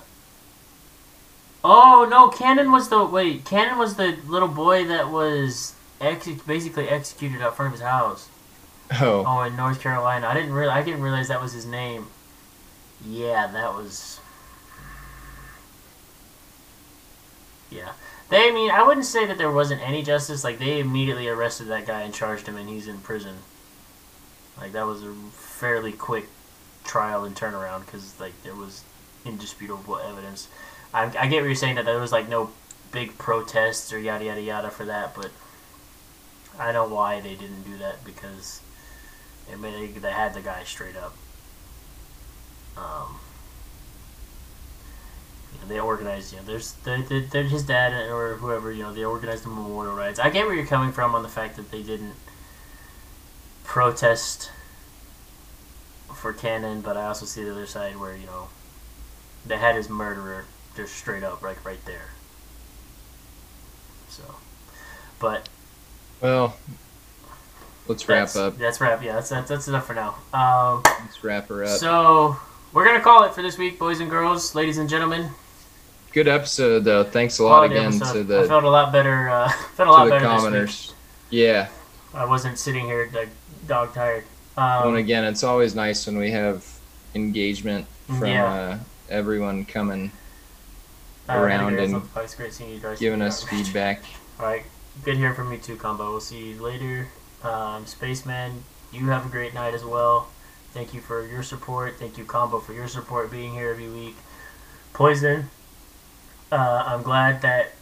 oh 1.64 2.06
no, 2.08 2.28
Cannon 2.28 2.72
was 2.72 2.88
the 2.88 3.04
wait. 3.04 3.44
Cannon 3.44 3.78
was 3.78 3.96
the 3.96 4.18
little 4.26 4.48
boy 4.48 4.84
that 4.86 5.10
was 5.10 5.74
ex- 6.00 6.28
basically 6.46 6.88
executed 6.88 7.42
out 7.42 7.56
front 7.56 7.68
of 7.68 7.80
his 7.80 7.82
house. 7.82 8.28
Oh, 8.92 9.26
Oh, 9.26 9.42
in 9.42 9.56
North 9.56 9.80
Carolina. 9.80 10.26
I 10.28 10.34
didn't 10.34 10.52
real 10.52 10.70
I 10.70 10.82
didn't 10.82 11.02
realize 11.02 11.28
that 11.28 11.40
was 11.40 11.52
his 11.52 11.66
name. 11.66 12.06
Yeah, 13.04 13.46
that 13.48 13.74
was. 13.74 14.20
Yeah, 17.70 17.92
they. 18.28 18.48
I 18.48 18.52
mean, 18.52 18.70
I 18.70 18.82
wouldn't 18.82 19.06
say 19.06 19.26
that 19.26 19.38
there 19.38 19.50
wasn't 19.50 19.80
any 19.82 20.02
justice. 20.02 20.44
Like 20.44 20.58
they 20.58 20.78
immediately 20.80 21.28
arrested 21.28 21.68
that 21.68 21.86
guy 21.86 22.02
and 22.02 22.14
charged 22.14 22.46
him, 22.46 22.56
and 22.56 22.68
he's 22.68 22.86
in 22.88 22.98
prison. 23.00 23.38
Like 24.56 24.72
that 24.72 24.86
was 24.86 25.02
a 25.02 25.12
fairly 25.32 25.92
quick 25.92 26.28
trial 26.84 27.24
and 27.24 27.34
turnaround 27.34 27.84
because 27.86 28.18
like 28.20 28.40
there 28.42 28.54
was 28.54 28.84
indisputable 29.24 29.98
evidence. 29.98 30.48
I, 30.94 31.04
I 31.04 31.26
get 31.26 31.40
what 31.40 31.46
you're 31.46 31.54
saying 31.54 31.76
that 31.76 31.84
there 31.84 31.98
was 31.98 32.12
like 32.12 32.28
no 32.28 32.50
big 32.90 33.16
protests 33.18 33.92
or 33.92 33.98
yada 33.98 34.24
yada 34.24 34.42
yada 34.42 34.70
for 34.70 34.84
that, 34.84 35.14
but 35.14 35.30
I 36.58 36.72
know 36.72 36.86
why 36.86 37.20
they 37.20 37.34
didn't 37.34 37.62
do 37.62 37.78
that 37.78 38.04
because 38.04 38.60
I 39.50 39.56
mean, 39.56 39.72
they, 39.72 39.86
they 39.98 40.12
had 40.12 40.34
the 40.34 40.40
guy 40.40 40.64
straight 40.64 40.96
up. 40.96 41.14
Um, 42.76 43.18
you 45.52 45.60
know, 45.60 45.66
they 45.66 45.80
organized, 45.80 46.32
you 46.32 46.38
know, 46.38 46.44
there's 46.44 46.72
they, 46.84 47.02
they, 47.02 47.20
they're 47.20 47.42
his 47.44 47.64
dad 47.64 47.92
or 48.10 48.36
whoever, 48.36 48.72
you 48.72 48.82
know, 48.82 48.92
they 48.92 49.04
organized 49.04 49.44
the 49.44 49.48
memorial 49.48 49.94
rides. 49.94 50.18
I 50.18 50.30
get 50.30 50.46
where 50.46 50.54
you're 50.54 50.66
coming 50.66 50.92
from 50.92 51.14
on 51.14 51.22
the 51.22 51.28
fact 51.28 51.56
that 51.56 51.70
they 51.70 51.82
didn't 51.82 52.14
protest 53.64 54.50
for 56.14 56.32
Cannon, 56.32 56.80
but 56.80 56.96
I 56.96 57.06
also 57.06 57.26
see 57.26 57.42
the 57.42 57.50
other 57.50 57.66
side 57.66 57.96
where, 57.96 58.16
you 58.16 58.26
know, 58.26 58.48
they 59.44 59.56
had 59.56 59.74
his 59.74 59.88
murderer 59.88 60.44
just 60.76 60.94
straight 60.96 61.22
up, 61.22 61.42
like 61.42 61.64
right 61.64 61.82
there. 61.84 62.08
So, 64.08 64.22
but 65.18 65.48
well, 66.20 66.56
let's 67.88 68.08
wrap 68.08 68.34
up. 68.36 68.58
That's 68.58 68.80
wrap. 68.80 69.02
Yeah, 69.02 69.14
that's, 69.14 69.30
that's 69.30 69.48
that's 69.48 69.68
enough 69.68 69.86
for 69.86 69.94
now. 69.94 70.16
Um, 70.34 70.82
Let's 70.84 71.22
wrap 71.24 71.48
her 71.48 71.64
up. 71.64 71.70
so 71.78 72.36
we're 72.72 72.84
gonna 72.84 73.00
call 73.00 73.24
it 73.24 73.34
for 73.34 73.42
this 73.42 73.58
week, 73.58 73.78
boys 73.78 74.00
and 74.00 74.10
girls, 74.10 74.54
ladies 74.54 74.78
and 74.78 74.88
gentlemen. 74.88 75.30
Good 76.12 76.28
episode 76.28 76.84
though. 76.84 77.04
Thanks 77.04 77.38
a 77.38 77.44
lot 77.44 77.66
Quality 77.68 77.74
again 77.76 77.94
episode. 77.94 78.26
to 78.28 78.36
I 78.38 78.42
the 78.42 78.48
felt 78.48 78.64
a 78.64 78.70
lot 78.70 78.92
better. 78.92 79.28
Uh, 79.30 79.48
felt 79.74 79.88
a 79.88 79.92
lot 79.92 80.08
better 80.10 80.20
this 80.20 80.28
commoners. 80.42 80.94
Yeah. 81.30 81.68
I 82.14 82.26
wasn't 82.26 82.58
sitting 82.58 82.84
here 82.84 83.08
like 83.14 83.30
dog 83.66 83.94
tired. 83.94 84.24
Well, 84.58 84.80
and 84.82 84.88
Um, 84.90 84.96
again, 84.96 85.24
it's 85.24 85.42
always 85.42 85.74
nice 85.74 86.06
when 86.06 86.18
we 86.18 86.30
have 86.32 86.66
engagement 87.14 87.86
from 88.06 88.26
Yeah. 88.26 88.44
uh, 88.44 88.78
everyone 89.08 89.64
coming, 89.64 90.12
around 91.36 91.78
and 91.78 92.02
It's 92.16 92.34
great 92.34 92.52
seeing 92.52 92.70
you 92.70 92.78
guys. 92.80 92.98
giving 92.98 93.22
us 93.22 93.42
feedback. 93.42 94.02
All 94.38 94.46
right, 94.46 94.64
good 95.04 95.16
hearing 95.16 95.34
from 95.34 95.52
you 95.52 95.58
too, 95.58 95.76
Combo. 95.76 96.10
We'll 96.10 96.20
see 96.20 96.50
you 96.52 96.62
later. 96.62 97.08
Um, 97.42 97.86
Spaceman, 97.86 98.62
you 98.92 99.06
have 99.08 99.26
a 99.26 99.28
great 99.28 99.54
night 99.54 99.74
as 99.74 99.84
well. 99.84 100.28
Thank 100.72 100.94
you 100.94 101.00
for 101.00 101.26
your 101.26 101.42
support. 101.42 101.96
Thank 101.98 102.16
you, 102.16 102.24
Combo, 102.24 102.58
for 102.60 102.72
your 102.72 102.88
support 102.88 103.30
being 103.30 103.52
here 103.52 103.70
every 103.70 103.88
week. 103.88 104.16
Poison, 104.92 105.50
uh, 106.50 106.84
I'm 106.86 107.02
glad 107.02 107.42
that 107.42 107.72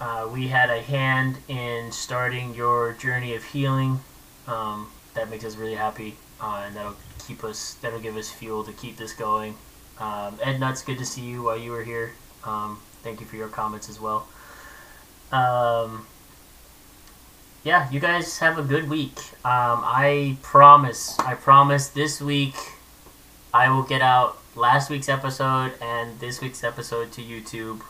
uh, 0.00 0.28
we 0.32 0.48
had 0.48 0.70
a 0.70 0.80
hand 0.80 1.36
in 1.48 1.92
starting 1.92 2.54
your 2.54 2.92
journey 2.94 3.34
of 3.34 3.44
healing. 3.44 4.00
Um, 4.46 4.88
that 5.14 5.30
makes 5.30 5.44
us 5.44 5.56
really 5.56 5.74
happy, 5.74 6.16
uh, 6.40 6.62
and 6.66 6.74
that'll 6.76 6.96
keep 7.26 7.44
us. 7.44 7.74
That'll 7.82 8.00
give 8.00 8.16
us 8.16 8.30
fuel 8.30 8.64
to 8.64 8.72
keep 8.72 8.96
this 8.96 9.12
going. 9.12 9.54
Um, 9.98 10.38
Ed 10.42 10.58
Nuts, 10.58 10.82
good 10.82 10.98
to 10.98 11.06
see 11.06 11.22
you 11.22 11.42
while 11.42 11.56
you 11.56 11.70
were 11.70 11.84
here. 11.84 12.12
Um, 12.44 12.80
thank 13.02 13.20
you 13.20 13.26
for 13.26 13.36
your 13.36 13.48
comments 13.48 13.88
as 13.88 14.00
well. 14.00 14.26
Um, 15.30 16.06
yeah, 17.64 17.90
you 17.90 18.00
guys 18.00 18.38
have 18.38 18.58
a 18.58 18.62
good 18.62 18.90
week. 18.90 19.18
Um, 19.44 19.82
I 19.84 20.36
promise, 20.42 21.18
I 21.20 21.34
promise 21.34 21.88
this 21.88 22.20
week 22.20 22.56
I 23.54 23.68
will 23.70 23.84
get 23.84 24.02
out 24.02 24.38
last 24.56 24.90
week's 24.90 25.08
episode 25.08 25.72
and 25.80 26.18
this 26.20 26.40
week's 26.40 26.64
episode 26.64 27.12
to 27.12 27.22
YouTube. 27.22 27.80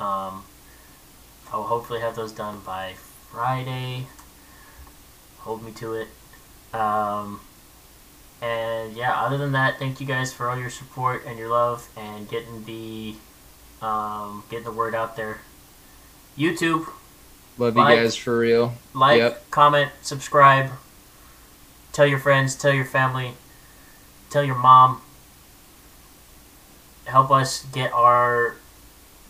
Um, 0.00 0.44
I 1.52 1.56
will 1.56 1.64
hopefully 1.64 2.00
have 2.00 2.14
those 2.14 2.32
done 2.32 2.60
by 2.64 2.94
Friday. 3.30 4.06
Hold 5.38 5.62
me 5.62 5.72
to 5.72 5.94
it. 5.94 6.08
Um, 6.72 7.40
and 8.40 8.94
yeah, 8.94 9.20
other 9.20 9.36
than 9.36 9.52
that, 9.52 9.78
thank 9.78 10.00
you 10.00 10.06
guys 10.06 10.32
for 10.32 10.48
all 10.48 10.58
your 10.58 10.70
support 10.70 11.24
and 11.26 11.38
your 11.38 11.48
love 11.48 11.88
and 11.96 12.28
getting 12.28 12.64
the 12.64 13.14
um, 13.82 14.44
getting 14.50 14.64
the 14.64 14.72
word 14.72 14.94
out 14.94 15.16
there. 15.16 15.38
YouTube, 16.36 16.86
Love 17.58 17.76
you 17.76 17.82
guys 17.82 18.14
for 18.16 18.38
real. 18.38 18.74
like, 18.94 19.18
Yep. 19.18 19.50
comment, 19.50 19.90
subscribe. 20.02 20.70
Tell 21.92 22.06
your 22.06 22.18
friends, 22.20 22.54
tell 22.54 22.72
your 22.72 22.84
family, 22.84 23.32
tell 24.30 24.44
your 24.44 24.54
mom. 24.54 25.00
Help 27.06 27.30
us 27.30 27.64
get 27.72 27.92
our 27.92 28.54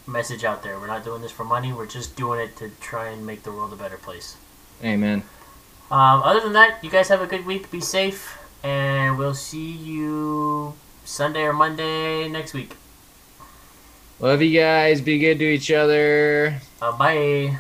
message 0.06 0.44
out 0.44 0.62
there. 0.62 0.78
We're 0.78 0.86
not 0.88 1.04
doing 1.04 1.22
this 1.22 1.30
for 1.32 1.44
money. 1.44 1.72
We're 1.72 1.86
just 1.86 2.16
doing 2.16 2.40
it 2.40 2.56
to 2.56 2.70
try 2.80 3.08
and 3.08 3.24
make 3.24 3.42
the 3.44 3.52
world 3.52 3.72
a 3.72 3.76
better 3.76 3.96
place. 3.96 4.36
Amen. 4.84 5.22
Um, 5.90 6.22
other 6.22 6.40
than 6.40 6.52
that, 6.54 6.82
you 6.82 6.90
guys 6.90 7.08
have 7.08 7.22
a 7.22 7.26
good 7.26 7.46
week. 7.46 7.70
Be 7.70 7.80
safe, 7.80 8.36
and 8.62 9.16
we'll 9.16 9.34
see 9.34 9.70
you 9.70 10.74
Sunday 11.04 11.42
or 11.44 11.52
Monday 11.54 12.28
next 12.28 12.52
week. 12.52 12.74
Love 14.20 14.42
you 14.42 14.58
guys. 14.58 15.00
Be 15.00 15.18
good 15.18 15.38
to 15.38 15.44
each 15.44 15.70
other. 15.70 16.60
Uh, 16.82 16.96
bye. 16.98 17.58